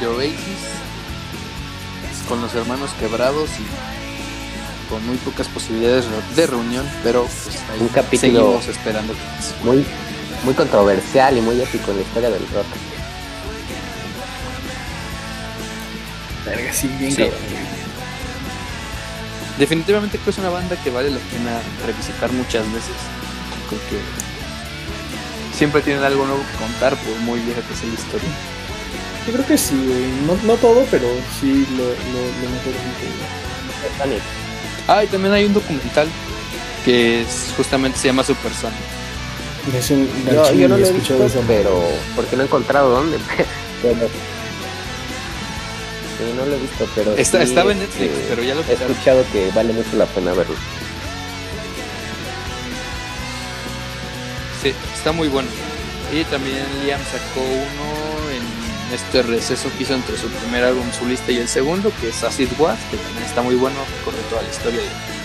de 0.00 0.06
Oasis 0.06 0.36
con 2.28 2.40
los 2.40 2.54
hermanos 2.54 2.90
quebrados 2.98 3.50
y 3.58 4.88
con 4.90 5.04
muy 5.06 5.16
pocas 5.18 5.48
posibilidades 5.48 6.04
de 6.36 6.46
reunión, 6.46 6.86
pero 7.02 7.24
pues, 7.44 7.56
ahí 7.72 7.80
Un 7.80 7.88
capítulo- 7.88 8.20
seguimos 8.20 8.66
esperando. 8.68 9.14
Muy, 9.64 9.84
muy 10.44 10.54
controversial 10.54 11.36
y 11.36 11.40
muy 11.40 11.60
épico 11.60 11.90
en 11.90 11.98
la 11.98 12.02
historia 12.02 12.30
del 12.30 12.46
rock. 12.48 12.66
Verga, 16.44 16.72
sí, 16.72 16.88
bien 16.98 17.12
Sí. 17.12 17.30
Definitivamente 19.58 20.16
creo 20.16 20.24
que 20.24 20.30
es 20.30 20.38
una 20.38 20.48
banda 20.48 20.76
que 20.82 20.90
vale 20.90 21.10
la 21.10 21.18
pena 21.18 21.60
revisitar 21.86 22.32
muchas 22.32 22.64
veces. 22.72 22.96
Porque 23.68 23.98
siempre 25.56 25.82
tienen 25.82 26.02
algo 26.02 26.24
nuevo 26.26 26.42
que 26.50 26.58
contar, 26.58 26.96
por 26.96 27.16
muy 27.20 27.38
vieja 27.40 27.60
que 27.60 27.74
sea 27.76 27.88
la 27.88 27.94
historia. 27.94 28.28
Yo 29.26 29.32
creo 29.34 29.46
que 29.46 29.56
sí, 29.58 29.76
güey. 29.76 30.06
No, 30.26 30.34
no 30.44 30.56
todo, 30.58 30.84
pero 30.90 31.06
sí 31.40 31.66
lo, 31.76 31.84
lo, 31.84 31.92
lo 31.92 32.50
mejor. 32.50 32.72
Sonic. 33.98 34.22
Ah, 34.88 35.04
y 35.04 35.06
también 35.06 35.32
hay 35.34 35.44
un 35.44 35.54
documental 35.54 36.08
que 36.84 37.22
es, 37.22 37.52
justamente 37.56 37.98
se 37.98 38.08
llama 38.08 38.24
Supersonic. 38.24 38.91
Es 39.76 39.90
un 39.90 40.08
Yo, 40.26 40.42
gancho 40.42 40.54
yo 40.54 40.68
no 40.68 40.76
lo 40.76 40.84
he 40.84 40.88
escuchado 40.88 41.24
visto, 41.24 41.44
pero 41.46 41.82
porque 42.16 42.36
no 42.36 42.42
he 42.42 42.46
encontrado 42.46 42.90
dónde. 42.90 43.18
Pero 43.82 44.08
Sí, 46.18 46.32
no 46.36 46.46
lo 46.46 46.54
he 46.54 46.58
visto, 46.58 46.88
pero 46.94 47.16
Está, 47.16 47.38
sí, 47.38 47.44
estaba 47.44 47.72
en 47.72 47.82
este, 47.82 48.04
Netflix, 48.04 48.26
pero 48.28 48.42
ya 48.44 48.54
lo 48.54 48.60
He 48.60 48.72
escuchado 48.74 49.24
que 49.32 49.50
vale 49.52 49.72
mucho 49.72 49.96
la 49.96 50.06
pena 50.06 50.32
verlo. 50.32 50.54
Sí, 54.62 54.72
está 54.94 55.10
muy 55.10 55.26
bueno. 55.26 55.48
Y 56.12 56.22
también 56.24 56.64
Liam 56.84 57.00
sacó 57.10 57.40
uno 57.40 58.30
en 58.30 58.94
este 58.94 59.22
receso 59.22 59.68
que 59.76 59.82
hizo 59.82 59.94
entre 59.94 60.16
su 60.16 60.28
primer 60.28 60.62
álbum 60.62 60.84
solista 60.92 61.32
y 61.32 61.38
el 61.38 61.48
segundo, 61.48 61.90
que 62.00 62.10
es 62.10 62.22
Acid 62.22 62.50
Was, 62.58 62.78
que 62.90 62.98
también 62.98 63.24
está 63.24 63.42
muy 63.42 63.56
bueno, 63.56 63.76
corre 64.04 64.18
toda 64.30 64.42
la 64.42 64.48
historia 64.48 64.80
de 64.80 65.21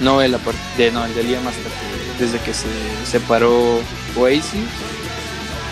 Noel, 0.00 0.34
aparte 0.34 0.58
de 0.76 0.90
Noel 0.90 1.14
de 1.14 1.22
Liam 1.24 1.46
hasta 1.46 1.62
que 1.62 2.24
desde 2.24 2.38
que 2.40 2.52
se 2.54 2.66
separó 3.10 3.80
Oasis 4.16 4.52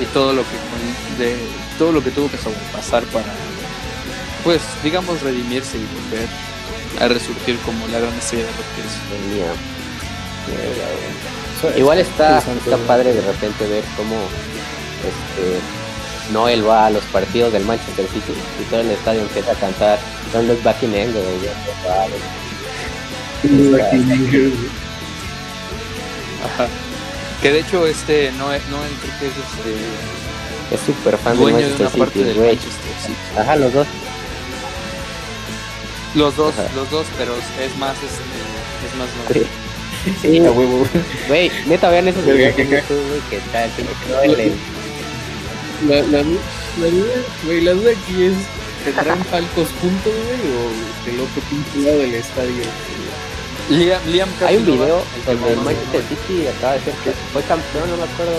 y 0.01 0.05
todo 0.13 0.33
lo 0.33 0.43
que 0.43 1.23
de 1.25 1.37
todo 1.79 1.93
lo 1.93 2.03
que 2.03 2.11
tuvo 2.11 2.31
que 2.31 2.37
sobrepasar 2.39 3.03
para 3.05 3.27
pues 4.43 4.61
digamos 4.83 5.21
redimirse 5.23 5.77
y 5.79 5.87
volver 6.11 6.29
a 7.03 7.09
resurgir 7.09 7.57
como 7.65 7.87
la 7.89 7.99
gran 8.01 8.15
estrella 8.15 8.45
de 8.45 8.51
que 8.51 8.81
es. 8.87 8.95
Eso- 11.59 11.79
Igual 11.79 11.99
está, 11.99 12.39
está 12.39 12.77
padre 12.87 13.13
de 13.15 13.21
repente 13.23 13.67
ver 13.67 13.85
cómo 13.97 14.17
este, 15.05 16.33
Noel 16.33 16.67
va 16.67 16.87
a 16.87 16.91
los 16.91 17.03
partidos 17.05 17.53
del 17.53 17.65
Manchester 17.65 18.07
City 18.09 18.33
y 18.61 18.65
todo 18.65 18.81
el 18.81 18.91
estadio 18.91 19.23
empieza 19.23 19.53
a 19.53 19.55
cantar 19.55 19.99
Don't 20.33 20.49
look 20.49 20.63
back 20.63 20.83
in 20.83 20.95
anger. 20.95 21.23
Ajá. 26.45 26.67
Que 27.43 27.51
de 27.53 27.61
hecho 27.61 27.87
este 27.87 28.33
Noel 28.33 28.61
creo 28.63 29.19
que 29.21 29.27
es 29.27 29.33
este 29.33 30.75
Es 30.75 30.81
súper 30.87 31.19
fan 31.19 31.37
dueño 31.37 31.59
de 31.59 31.63
Manchester 31.65 31.87
una 31.89 31.97
parte 32.05 32.13
City, 32.19 32.25
del 32.25 32.37
güey. 32.37 32.49
Manchester 32.49 32.93
City. 33.03 33.39
Ajá, 33.39 33.57
los 33.57 33.73
dos. 33.73 33.87
Los 36.15 36.37
dos, 36.37 36.55
Ajá. 36.59 36.69
los 36.77 36.91
dos, 36.91 37.07
pero 37.19 37.35
es 37.35 37.77
más 37.79 37.97
este, 37.97 38.23
es 38.87 38.95
más 38.99 39.09
no. 39.09 39.35
Sí. 39.35 39.47
Sí, 40.21 40.39
A 40.39 40.51
huevo. 40.53 40.87
güey, 41.29 41.51
neta, 41.67 41.89
vean 41.89 42.09
esos 42.09 42.25
videos 42.27 42.55
que 42.55 42.63
está 43.37 43.65
el 43.65 44.53
La, 45.89 45.97
la, 46.03 46.23
la 46.23 46.87
duda, 46.89 47.15
güey, 47.45 47.61
la 47.63 47.73
duda 47.73 47.91
aquí 47.91 48.25
es, 48.25 48.35
¿tendrán 48.85 49.19
palcos 49.31 49.69
juntos, 49.81 50.13
güey, 50.13 50.41
o 50.53 51.07
del 51.07 51.21
otro 51.21 51.43
pinche 51.51 51.79
lado 51.89 51.99
del 52.01 52.15
estadio? 52.15 52.63
Liam, 53.71 54.01
Liam 54.13 54.29
Hay 54.47 54.57
un 54.59 54.67
video 54.67 55.03
donde 55.27 55.53
el 55.53 55.61
Manchester 55.61 56.03
City 56.03 56.47
acaba 56.49 56.75
de 56.75 56.81
ser 56.81 56.95
que 57.03 57.11
fue 57.33 57.43
campeón, 57.43 57.91
no 57.91 57.97
me 57.97 58.03
acuerdo, 58.05 58.33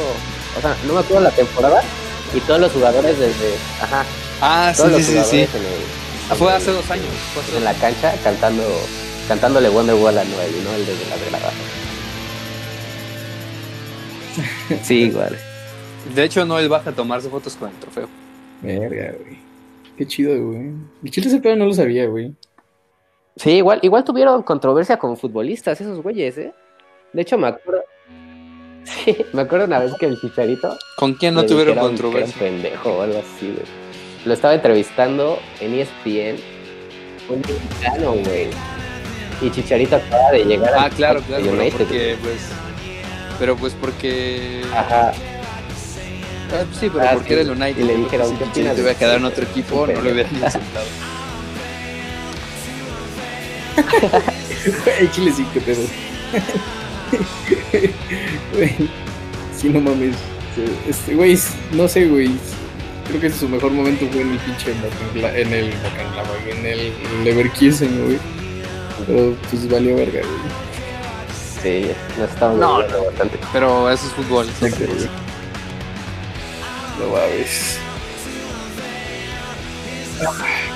o 0.57 0.61
sea, 0.61 0.75
no 0.85 0.93
me 0.93 0.99
acuerdo 0.99 1.23
la 1.23 1.31
temporada 1.31 1.81
y 2.33 2.39
todos 2.41 2.59
los 2.59 2.71
jugadores 2.71 3.17
desde, 3.17 3.55
ajá, 3.81 4.05
Ah, 4.41 4.71
sí, 4.75 4.81
todos 4.81 4.91
los 4.91 5.01
sí, 5.01 5.05
sí, 5.05 5.11
sí. 5.11 5.17
jugadores 5.21 5.55
en 5.55 5.61
el 5.61 5.79
Ah, 6.29 6.35
Fue 6.35 6.51
hace 6.51 6.71
dos 6.71 6.89
años. 6.89 7.05
Fue 7.35 7.43
hace 7.43 7.57
en 7.57 7.63
la 7.63 7.73
cancha 7.75 8.15
cantando 8.23 8.63
cantándole 9.27 9.69
Wonderwall 9.69 10.17
a 10.17 10.23
Noel 10.23 10.55
y 10.59 10.63
no 10.63 10.73
el 10.73 10.85
desde 10.85 11.07
la 11.09 11.17
grada. 11.29 11.51
Sí, 14.83 15.03
igual. 15.03 15.37
De 16.13 16.23
hecho, 16.23 16.45
Noel 16.45 16.69
baja 16.69 16.89
a 16.89 16.93
tomarse 16.93 17.29
fotos 17.29 17.55
con 17.55 17.69
el 17.69 17.75
trofeo. 17.75 18.09
Verga, 18.61 19.13
güey. 19.23 19.37
Qué 19.97 20.05
chido, 20.07 20.35
güey. 20.47 20.71
El 21.03 21.11
chile 21.11 21.27
ese 21.27 21.39
pedo 21.39 21.55
no 21.55 21.65
lo 21.65 21.73
sabía, 21.73 22.05
güey. 22.07 22.33
Sí, 23.37 23.51
igual, 23.51 23.79
igual 23.83 24.03
tuvieron 24.03 24.43
controversia 24.43 24.97
con 24.97 25.17
futbolistas 25.17 25.79
esos 25.81 26.01
güeyes, 26.01 26.37
¿eh? 26.37 26.53
De 27.13 27.21
hecho, 27.21 27.37
me 27.37 27.47
acuerdo. 27.47 27.81
Sí, 28.85 29.17
me 29.33 29.41
acuerdo 29.41 29.65
una 29.65 29.79
vez 29.79 29.93
que 29.99 30.05
el 30.05 30.19
chicharito. 30.21 30.77
¿Con 30.97 31.15
quién 31.15 31.33
no 31.33 31.43
tuvieron 31.43 31.73
dijeron 31.73 31.75
que 31.75 31.79
era 31.79 31.81
un 31.81 32.11
controversia? 32.11 32.39
pendejo 32.39 32.89
o 32.93 33.01
algo 33.01 33.17
así, 33.19 33.47
güey. 33.47 33.65
Lo 34.25 34.33
estaba 34.35 34.53
entrevistando 34.53 35.39
en 35.59 35.73
ESPN. 35.73 36.35
Un 37.29 37.41
mexicano, 37.41 38.11
güey. 38.13 38.49
Y 39.41 39.49
Chicharito 39.49 39.95
acaba 39.95 40.31
de 40.31 40.45
llegar 40.45 40.71
Ah, 40.77 40.83
al 40.83 40.91
claro, 40.91 41.19
claro, 41.21 41.43
pero 41.43 41.57
United, 41.57 41.77
porque 41.77 42.15
pues 42.23 42.49
pero 43.39 43.55
pues 43.57 43.73
porque 43.73 44.61
Ajá. 44.71 45.11
Ah, 46.53 46.63
sí, 46.79 46.87
pero 46.93 47.03
Ah, 47.05 47.09
porque 47.13 47.27
sí. 47.29 47.33
era 47.33 47.41
el 47.41 47.49
United. 47.49 47.81
Y 47.81 47.85
le 47.85 47.95
dijeron, 47.97 48.29
si 48.29 48.35
¿qué 48.35 48.43
opinas 48.43 48.75
te 48.75 48.81
iba 48.81 48.91
a 48.91 48.95
quedar 48.95 49.17
en 49.17 49.25
otro 49.25 49.43
equipo, 49.45 49.87
no 49.87 49.93
lo 49.93 50.11
hubieran 50.11 50.31
insultado. 50.31 50.85
El 54.99 55.11
chile 55.11 55.31
sí, 55.35 55.45
qué 55.53 55.61
pedo. 55.61 55.81
Sí, 59.57 59.69
no 59.69 59.79
mames. 59.81 60.15
Este, 60.87 61.15
güey, 61.15 61.37
no 61.73 61.87
sé, 61.87 62.07
güey. 62.07 62.31
Creo 63.07 63.21
que 63.21 63.29
su 63.29 63.47
mejor 63.47 63.71
momento 63.71 64.07
fue 64.11 64.21
en 64.21 64.31
el 64.31 64.39
pinche 64.39 64.71
en 64.71 65.53
el 65.53 65.73
en 66.49 66.65
el 66.65 66.93
Leverkusen, 67.23 68.05
güey. 68.05 68.19
Pero 69.05 69.35
pues 69.49 69.69
valió 69.69 69.95
verga, 69.95 70.21
güey. 70.21 70.65
Sí, 71.61 71.91
nos 72.17 72.29
estamos 72.29 72.59
No, 72.59 72.77
bastante. 73.05 73.37
Pero 73.53 73.89
eso 73.91 74.07
es 74.07 74.13
fútbol. 74.13 74.47
eso 74.49 74.65
es 74.65 74.73
Exacto, 74.73 74.93
fútbol. 74.93 75.09
güey. 76.99 77.09
No 77.09 77.15
mames. 77.15 77.79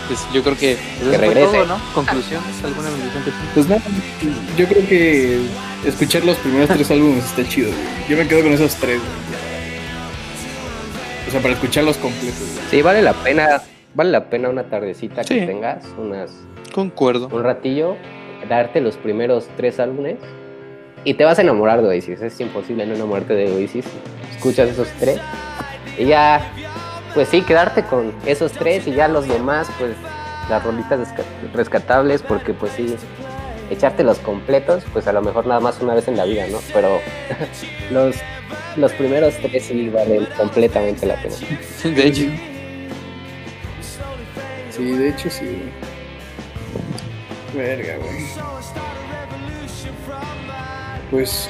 Pues 0.07 0.19
yo 0.33 0.43
creo 0.43 0.57
que 0.57 0.77
pues, 0.99 1.11
Que 1.11 1.17
regrese. 1.17 1.45
todo, 1.57 1.65
¿no? 1.65 1.79
Conclusiones, 1.93 2.63
alguna 2.63 2.89
conclusión 2.89 3.23
que 3.23 3.31
tú- 3.31 3.37
Pues 3.53 3.67
nada, 3.69 3.81
yo 4.57 4.67
creo 4.67 4.87
que 4.87 5.39
escuchar 5.85 6.25
los 6.25 6.37
primeros 6.37 6.69
tres 6.69 6.89
álbumes 6.91 7.23
está 7.25 7.47
chido, 7.47 7.69
güey. 7.69 7.79
Yo 8.09 8.17
me 8.17 8.27
quedo 8.27 8.41
con 8.43 8.51
esos 8.53 8.75
tres. 8.75 8.99
O 11.27 11.31
sea, 11.31 11.41
para 11.41 11.53
escucharlos 11.53 11.97
completos. 11.97 12.37
Sí, 12.71 12.81
vale 12.81 13.01
la 13.01 13.13
pena, 13.13 13.61
vale 13.93 14.11
la 14.11 14.29
pena 14.29 14.49
una 14.49 14.63
tardecita 14.63 15.23
que 15.23 15.45
tengas, 15.45 15.85
unas, 15.97 16.31
Concuerdo. 16.73 17.27
un 17.31 17.43
ratillo, 17.43 17.95
darte 18.49 18.81
los 18.81 18.97
primeros 18.97 19.47
tres 19.55 19.79
álbumes 19.79 20.17
y 21.03 21.13
te 21.13 21.23
vas 21.25 21.37
a 21.37 21.43
enamorar 21.43 21.81
de 21.81 21.87
Oasis. 21.87 22.19
Es 22.21 22.39
imposible 22.39 22.85
no 22.87 22.95
enamorarte 22.95 23.33
de 23.35 23.51
Oasis. 23.53 23.85
Escuchas 24.35 24.69
esos 24.69 24.87
tres 24.99 25.19
y 25.99 26.05
ya, 26.05 26.41
pues 27.13 27.29
sí, 27.29 27.41
quedarte 27.41 27.83
con 27.83 28.13
esos 28.25 28.51
tres 28.51 28.87
y 28.87 28.91
ya 28.93 29.07
los 29.07 29.27
demás, 29.27 29.67
pues 29.77 29.91
las 30.49 30.63
rolitas 30.63 31.09
rescatables, 31.53 32.21
porque 32.21 32.53
pues 32.53 32.71
sí, 32.73 32.95
echarte 33.69 34.03
los 34.03 34.17
completos, 34.19 34.83
pues 34.93 35.07
a 35.07 35.13
lo 35.13 35.21
mejor 35.21 35.45
nada 35.45 35.59
más 35.59 35.79
una 35.81 35.93
vez 35.93 36.07
en 36.07 36.17
la 36.17 36.25
vida, 36.25 36.47
¿no? 36.47 36.59
Pero 36.73 36.99
los, 37.91 38.15
los 38.75 38.91
primeros 38.93 39.35
tres 39.37 39.65
sí 39.65 39.89
valen 39.89 40.27
completamente 40.37 41.05
la 41.05 41.15
pena. 41.15 41.35
De 41.83 42.07
hecho, 42.07 42.23
Sí, 44.71 44.85
de 44.85 45.09
hecho 45.09 45.29
sí. 45.29 45.61
Verga, 47.53 47.97
güey. 47.97 48.25
Pues, 51.11 51.49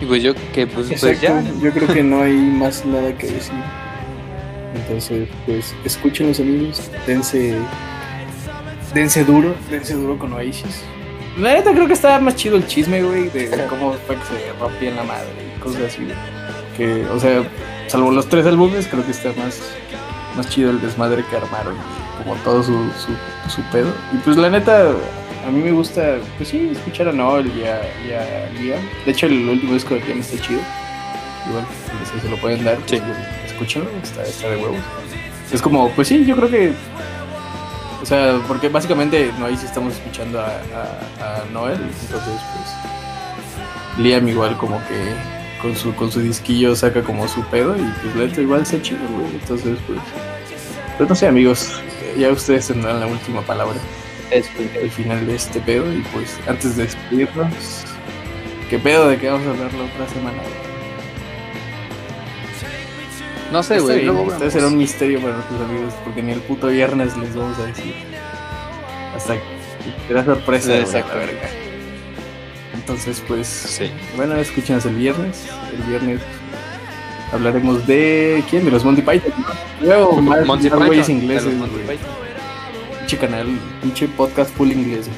y 0.00 0.06
pues 0.06 0.20
yo 0.20 0.34
que 0.52 0.66
pues, 0.66 0.88
pues 1.00 1.20
ya. 1.20 1.40
yo 1.60 1.70
creo 1.72 1.86
que 1.86 2.02
no 2.02 2.22
hay 2.22 2.32
más 2.32 2.84
nada 2.84 3.16
que 3.16 3.28
decir. 3.28 3.54
Entonces, 4.74 5.28
pues, 5.46 5.74
escúchenlos 5.84 6.40
amigos, 6.40 6.90
dense, 7.06 7.56
dense 8.94 9.24
duro, 9.24 9.54
dense 9.70 9.94
duro 9.94 10.18
con 10.18 10.32
Oasis. 10.32 10.82
La 11.38 11.54
neta 11.54 11.72
creo 11.72 11.86
que 11.86 11.94
está 11.94 12.18
más 12.20 12.36
chido 12.36 12.56
el 12.56 12.66
chisme, 12.66 13.02
güey, 13.02 13.28
de 13.30 13.48
cómo 13.68 13.92
fue 14.06 14.16
que 14.16 14.24
se 14.24 14.52
rompían 14.58 14.96
la 14.96 15.04
madre 15.04 15.28
y 15.56 15.60
cosas 15.60 15.82
así, 15.82 16.04
güey. 16.04 16.16
Que, 16.76 17.06
o 17.06 17.18
sea, 17.18 17.42
salvo 17.86 18.10
los 18.10 18.28
tres 18.28 18.46
álbumes, 18.46 18.86
creo 18.88 19.04
que 19.04 19.10
está 19.10 19.30
más, 19.38 19.60
más 20.36 20.48
chido 20.48 20.70
el 20.70 20.80
desmadre 20.80 21.24
que 21.28 21.36
armaron, 21.36 21.74
como 22.18 22.34
todo 22.36 22.62
su, 22.62 22.72
su, 22.72 23.12
su 23.54 23.62
pedo. 23.70 23.92
Y 24.12 24.16
pues 24.18 24.36
la 24.36 24.48
neta, 24.50 24.90
a 25.46 25.50
mí 25.50 25.62
me 25.62 25.72
gusta, 25.72 26.18
pues 26.36 26.50
sí, 26.50 26.70
escuchar 26.72 27.08
a 27.08 27.12
Noel 27.12 27.46
y 27.48 27.64
a, 27.64 27.82
y 28.06 28.12
a 28.12 28.50
Liam. 28.60 28.80
De 29.04 29.12
hecho, 29.12 29.26
el 29.26 29.48
último 29.48 29.74
disco 29.74 29.94
de 29.94 30.00
Liam 30.00 30.20
está 30.20 30.40
chido. 30.40 30.60
Igual, 31.48 31.66
si 32.12 32.20
se 32.20 32.28
lo 32.28 32.36
pueden 32.36 32.64
dar, 32.64 32.76
pues, 32.78 32.90
Sí. 32.90 33.02
escúchenlo, 33.46 33.90
está, 34.02 34.22
está 34.24 34.48
de 34.48 34.56
huevos. 34.56 34.78
Es 35.52 35.60
como, 35.60 35.90
pues 35.90 36.08
sí, 36.08 36.24
yo 36.24 36.36
creo 36.36 36.50
que 36.50 36.72
o 38.00 38.04
sea, 38.06 38.40
porque 38.48 38.68
básicamente 38.68 39.30
no 39.38 39.46
ahí 39.46 39.56
sí 39.56 39.64
estamos 39.66 39.94
escuchando 39.94 40.40
a, 40.40 40.46
a- 40.46 41.42
a 41.42 41.44
Noel, 41.52 41.78
entonces 41.80 42.34
pues 42.52 43.98
Liam 44.04 44.26
igual 44.28 44.56
como 44.58 44.78
que 44.88 45.14
con 45.60 45.76
su 45.76 45.94
con 45.94 46.10
su 46.10 46.18
disquillo 46.20 46.74
saca 46.74 47.02
como 47.02 47.28
su 47.28 47.42
pedo 47.44 47.76
y 47.76 47.82
pues 48.02 48.34
la 48.34 48.42
igual 48.42 48.66
se 48.66 48.82
chido, 48.82 48.98
güey. 49.08 49.26
Entonces 49.34 49.78
pues 49.86 50.00
pues 50.98 51.08
no 51.08 51.14
sé 51.14 51.28
amigos, 51.28 51.80
ya 52.18 52.30
ustedes 52.30 52.66
tendrán 52.68 52.98
la 52.98 53.06
última 53.06 53.40
palabra, 53.42 53.76
Es- 54.30 54.50
el 54.58 54.90
final 54.90 55.24
de 55.26 55.36
este 55.36 55.60
pedo 55.60 55.92
y 55.92 56.00
pues 56.12 56.36
antes 56.48 56.76
de 56.76 56.84
despedirnos, 56.84 57.84
¿qué 58.68 58.78
pedo 58.80 59.08
de 59.10 59.18
qué 59.18 59.30
vamos 59.30 59.46
a 59.46 59.50
hablar 59.50 59.72
la 59.74 59.84
otra 59.84 60.08
semana? 60.12 60.38
güey? 60.38 60.61
No 63.52 63.62
sé, 63.62 63.78
güey. 63.80 64.08
Este 64.28 64.50
será 64.50 64.66
un 64.68 64.78
misterio 64.78 65.20
para 65.20 65.34
nuestros 65.34 65.60
amigos 65.60 65.92
porque 66.04 66.22
ni 66.22 66.32
el 66.32 66.40
puto 66.40 66.68
viernes 66.68 67.16
les 67.18 67.34
vamos 67.36 67.58
a 67.58 67.66
decir. 67.66 67.94
Hasta 69.14 69.34
que 69.34 69.42
será 70.08 70.24
sorpresa. 70.24 70.78
Exacto. 70.78 71.14
verga. 71.18 71.48
Entonces, 72.74 73.22
pues, 73.28 73.46
Sí. 73.46 73.90
bueno, 74.16 74.34
escúchenos 74.36 74.84
el 74.86 74.94
viernes. 74.96 75.44
El 75.76 75.82
viernes 75.88 76.20
hablaremos 77.32 77.86
de. 77.86 78.42
¿Quién? 78.48 78.64
De 78.64 78.70
los 78.70 78.84
Monty 78.84 79.02
Python. 79.02 79.32
Luego, 79.82 80.20
más, 80.22 80.46
Monty 80.46 80.70
más 80.70 80.86
güeyes 80.86 81.06
Python, 81.06 81.22
ingleses. 81.22 81.54
pinche 83.00 83.18
canal, 83.18 83.46
pinche 83.82 84.08
podcast 84.08 84.50
full 84.56 84.70
inglés. 84.72 85.08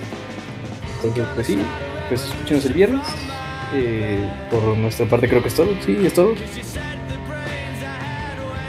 Entonces, 0.97 1.25
pues 1.35 1.47
sí, 1.47 1.59
pues 2.09 2.25
escúchenos 2.25 2.65
el 2.67 2.73
viernes. 2.73 3.07
Eh, 3.73 4.29
por 4.51 4.63
nuestra 4.77 5.07
parte 5.07 5.29
creo 5.29 5.43
que 5.43 5.49
es 5.49 5.55
todo, 5.55 5.69
sí, 5.85 5.99
es 6.05 6.15
todo. 6.15 6.35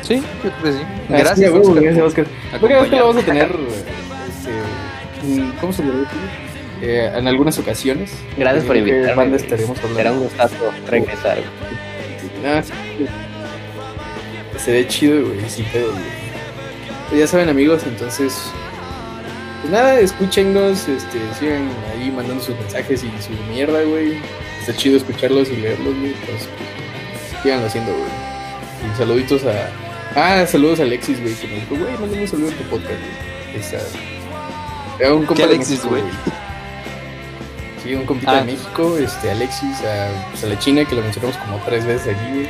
Sí, 0.08 0.22
yo 0.44 0.52
creo 0.52 0.64
que 0.64 0.72
sí. 0.80 0.84
Gracias, 1.10 1.38
sí, 1.38 1.46
Oscar, 1.46 1.84
gracias, 1.84 2.04
Oscar. 2.06 2.26
Porque 2.60 2.80
es 2.80 2.84
que 2.90 2.96
lo 2.96 3.08
vamos 3.08 3.24
a 3.24 3.26
tener, 3.26 3.44
acompañarnos. 3.44 3.74
este, 5.24 5.60
¿cómo 5.62 5.74
se 5.74 5.84
llama? 5.84 6.08
Eh, 6.82 7.12
en 7.16 7.28
algunas 7.28 7.58
ocasiones. 7.58 8.12
Gracias 8.38 8.66
por 8.66 8.78
Eh, 8.78 8.84
¿qué 8.84 8.90
invitarme. 8.92 9.16
banda 9.16 9.38
estaremos 9.38 9.78
hablando? 9.80 9.98
Será 9.98 10.12
un 10.12 10.20
gustazo 10.24 10.56
regresar. 10.88 11.38
Ah, 12.46 12.62
sí. 12.64 12.72
Se 14.64 14.72
ve 14.72 14.88
chido, 14.88 15.26
güey, 15.28 15.50
sí, 15.50 15.66
pero, 15.74 15.88
güey. 15.92 16.04
Pues 17.10 17.22
ya 17.22 17.28
saben, 17.28 17.50
amigos, 17.50 17.84
entonces. 17.86 18.52
Pues 19.62 19.72
nada, 19.74 20.00
escúchenos, 20.00 20.88
este, 20.88 21.18
sigan 21.40 21.70
ahí 21.92 22.12
mandando 22.12 22.44
sus 22.44 22.56
mensajes 22.60 23.04
y 23.04 23.08
su 23.22 23.32
mierda, 23.52 23.82
güey. 23.82 24.20
Está 24.60 24.76
chido 24.76 24.98
escucharlos 24.98 25.50
y 25.50 25.56
leerlos, 25.58 25.98
güey. 25.98 26.14
Entonces, 26.14 26.48
pues, 26.58 27.42
síganlo 27.42 27.66
haciendo, 27.68 27.92
güey. 27.92 28.92
Y 28.94 28.98
saluditos 28.98 29.44
a. 29.46 29.70
Ah, 30.16 30.46
saludos 30.48 30.80
a 30.80 30.84
Alexis, 30.84 31.22
güey, 31.22 31.34
que 31.36 31.48
me 31.48 31.56
dijo, 31.56 31.76
güey, 31.76 31.92
mándame 32.00 32.22
un 32.22 32.28
saludo 32.28 32.50
en 32.50 32.56
tu 32.58 32.64
podcast, 32.66 32.92
güey. 33.00 33.60
Está. 33.62 33.78
Era 35.00 35.14
un 35.14 35.26
compa 35.26 35.36
¿Qué 35.44 35.48
de 35.50 35.56
Alexis, 35.56 35.84
México, 35.84 35.90
güey? 35.90 36.04
Sí, 37.84 37.94
un 37.96 38.06
compita 38.06 38.32
Ah. 38.32 38.36
de 38.40 38.52
México, 38.54 38.98
este, 38.98 39.32
Alexis, 39.32 39.78
a, 39.82 40.30
pues, 40.32 40.44
a 40.44 40.48
la 40.48 40.58
China, 40.60 40.86
que 40.86 40.96
lo 40.96 41.02
mencionamos 41.02 41.38
como 41.38 41.58
tres 41.66 41.86
veces 41.86 42.16
aquí, 42.16 42.32
güey. 42.34 42.48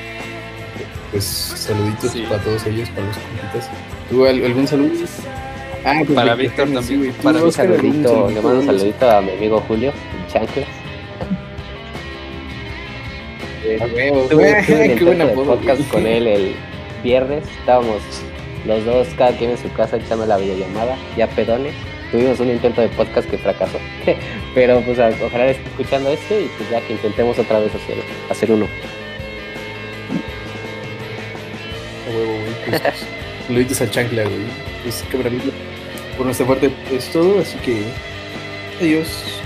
Pues 1.11 1.23
saluditos 1.25 2.11
Sí. 2.11 2.21
para 2.29 2.41
todos 2.43 2.65
ellos, 2.67 2.89
para 2.89 3.07
los 3.07 3.17
compitas. 3.17 3.69
¿Tú 4.09 4.25
al- 4.25 4.45
algún 4.45 4.67
saludo? 4.67 4.91
Ah, 5.85 6.01
pues 6.05 6.11
Para 6.15 6.35
Víctor, 6.35 6.67
Víctor 6.67 6.67
sí, 6.67 6.73
también, 6.73 6.99
güey. 6.99 7.11
¿Tú, 7.11 7.23
para 7.23 7.43
Un 7.43 7.51
saludito, 7.51 8.29
le 8.29 8.41
mando 8.41 8.59
un 8.59 8.65
saludito 8.65 9.11
a 9.11 9.21
mi 9.21 9.31
amigo 9.31 9.63
Julio, 9.67 9.89
en 9.91 10.33
Chanclas. 10.33 10.67
Huevo, 13.93 14.21
Tuve, 14.29 15.33
un 15.35 15.45
podcast 15.47 15.87
con 15.89 16.05
él 16.05 16.27
el 16.27 16.55
viernes. 17.05 17.45
Estábamos 17.59 18.01
los 18.65 18.83
dos, 18.83 19.07
cada 19.17 19.31
quien 19.37 19.51
en 19.51 19.57
su 19.57 19.71
casa, 19.71 19.95
echando 19.95 20.25
la 20.25 20.37
videollamada, 20.37 20.97
ya 21.15 21.27
pedones. 21.27 21.73
Tuvimos 22.11 22.39
un 22.39 22.49
intento 22.49 22.81
de 22.81 22.89
podcast 22.89 23.29
que 23.29 23.37
fracasó. 23.37 23.79
Pero 24.53 24.81
pues 24.81 24.99
ojalá 24.99 25.47
esté 25.47 25.63
escuchando 25.69 26.09
este 26.09 26.41
y 26.41 26.51
pues 26.57 26.69
ya 26.69 26.81
que 26.81 26.93
intentemos 26.93 27.39
otra 27.39 27.59
vez 27.59 27.73
hacer, 27.73 27.97
hacer 28.29 28.51
uno. 28.51 28.67
A 32.05 32.09
huevo, 32.09 32.31
güey. 32.31 32.69
Pues, 32.69 32.81
pues, 32.81 33.05
saluditos 33.47 33.81
al 33.81 33.91
chancla, 33.91 34.23
güey. 34.23 34.45
Pues 34.83 35.03
maravilla. 35.13 35.53
Por 36.17 36.25
nuestra 36.25 36.47
parte 36.47 36.71
es 36.91 37.11
todo, 37.11 37.39
así 37.39 37.57
que. 37.59 37.83
Adiós. 38.81 39.41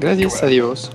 Gracias, 0.00 0.42
adiós. 0.42 0.90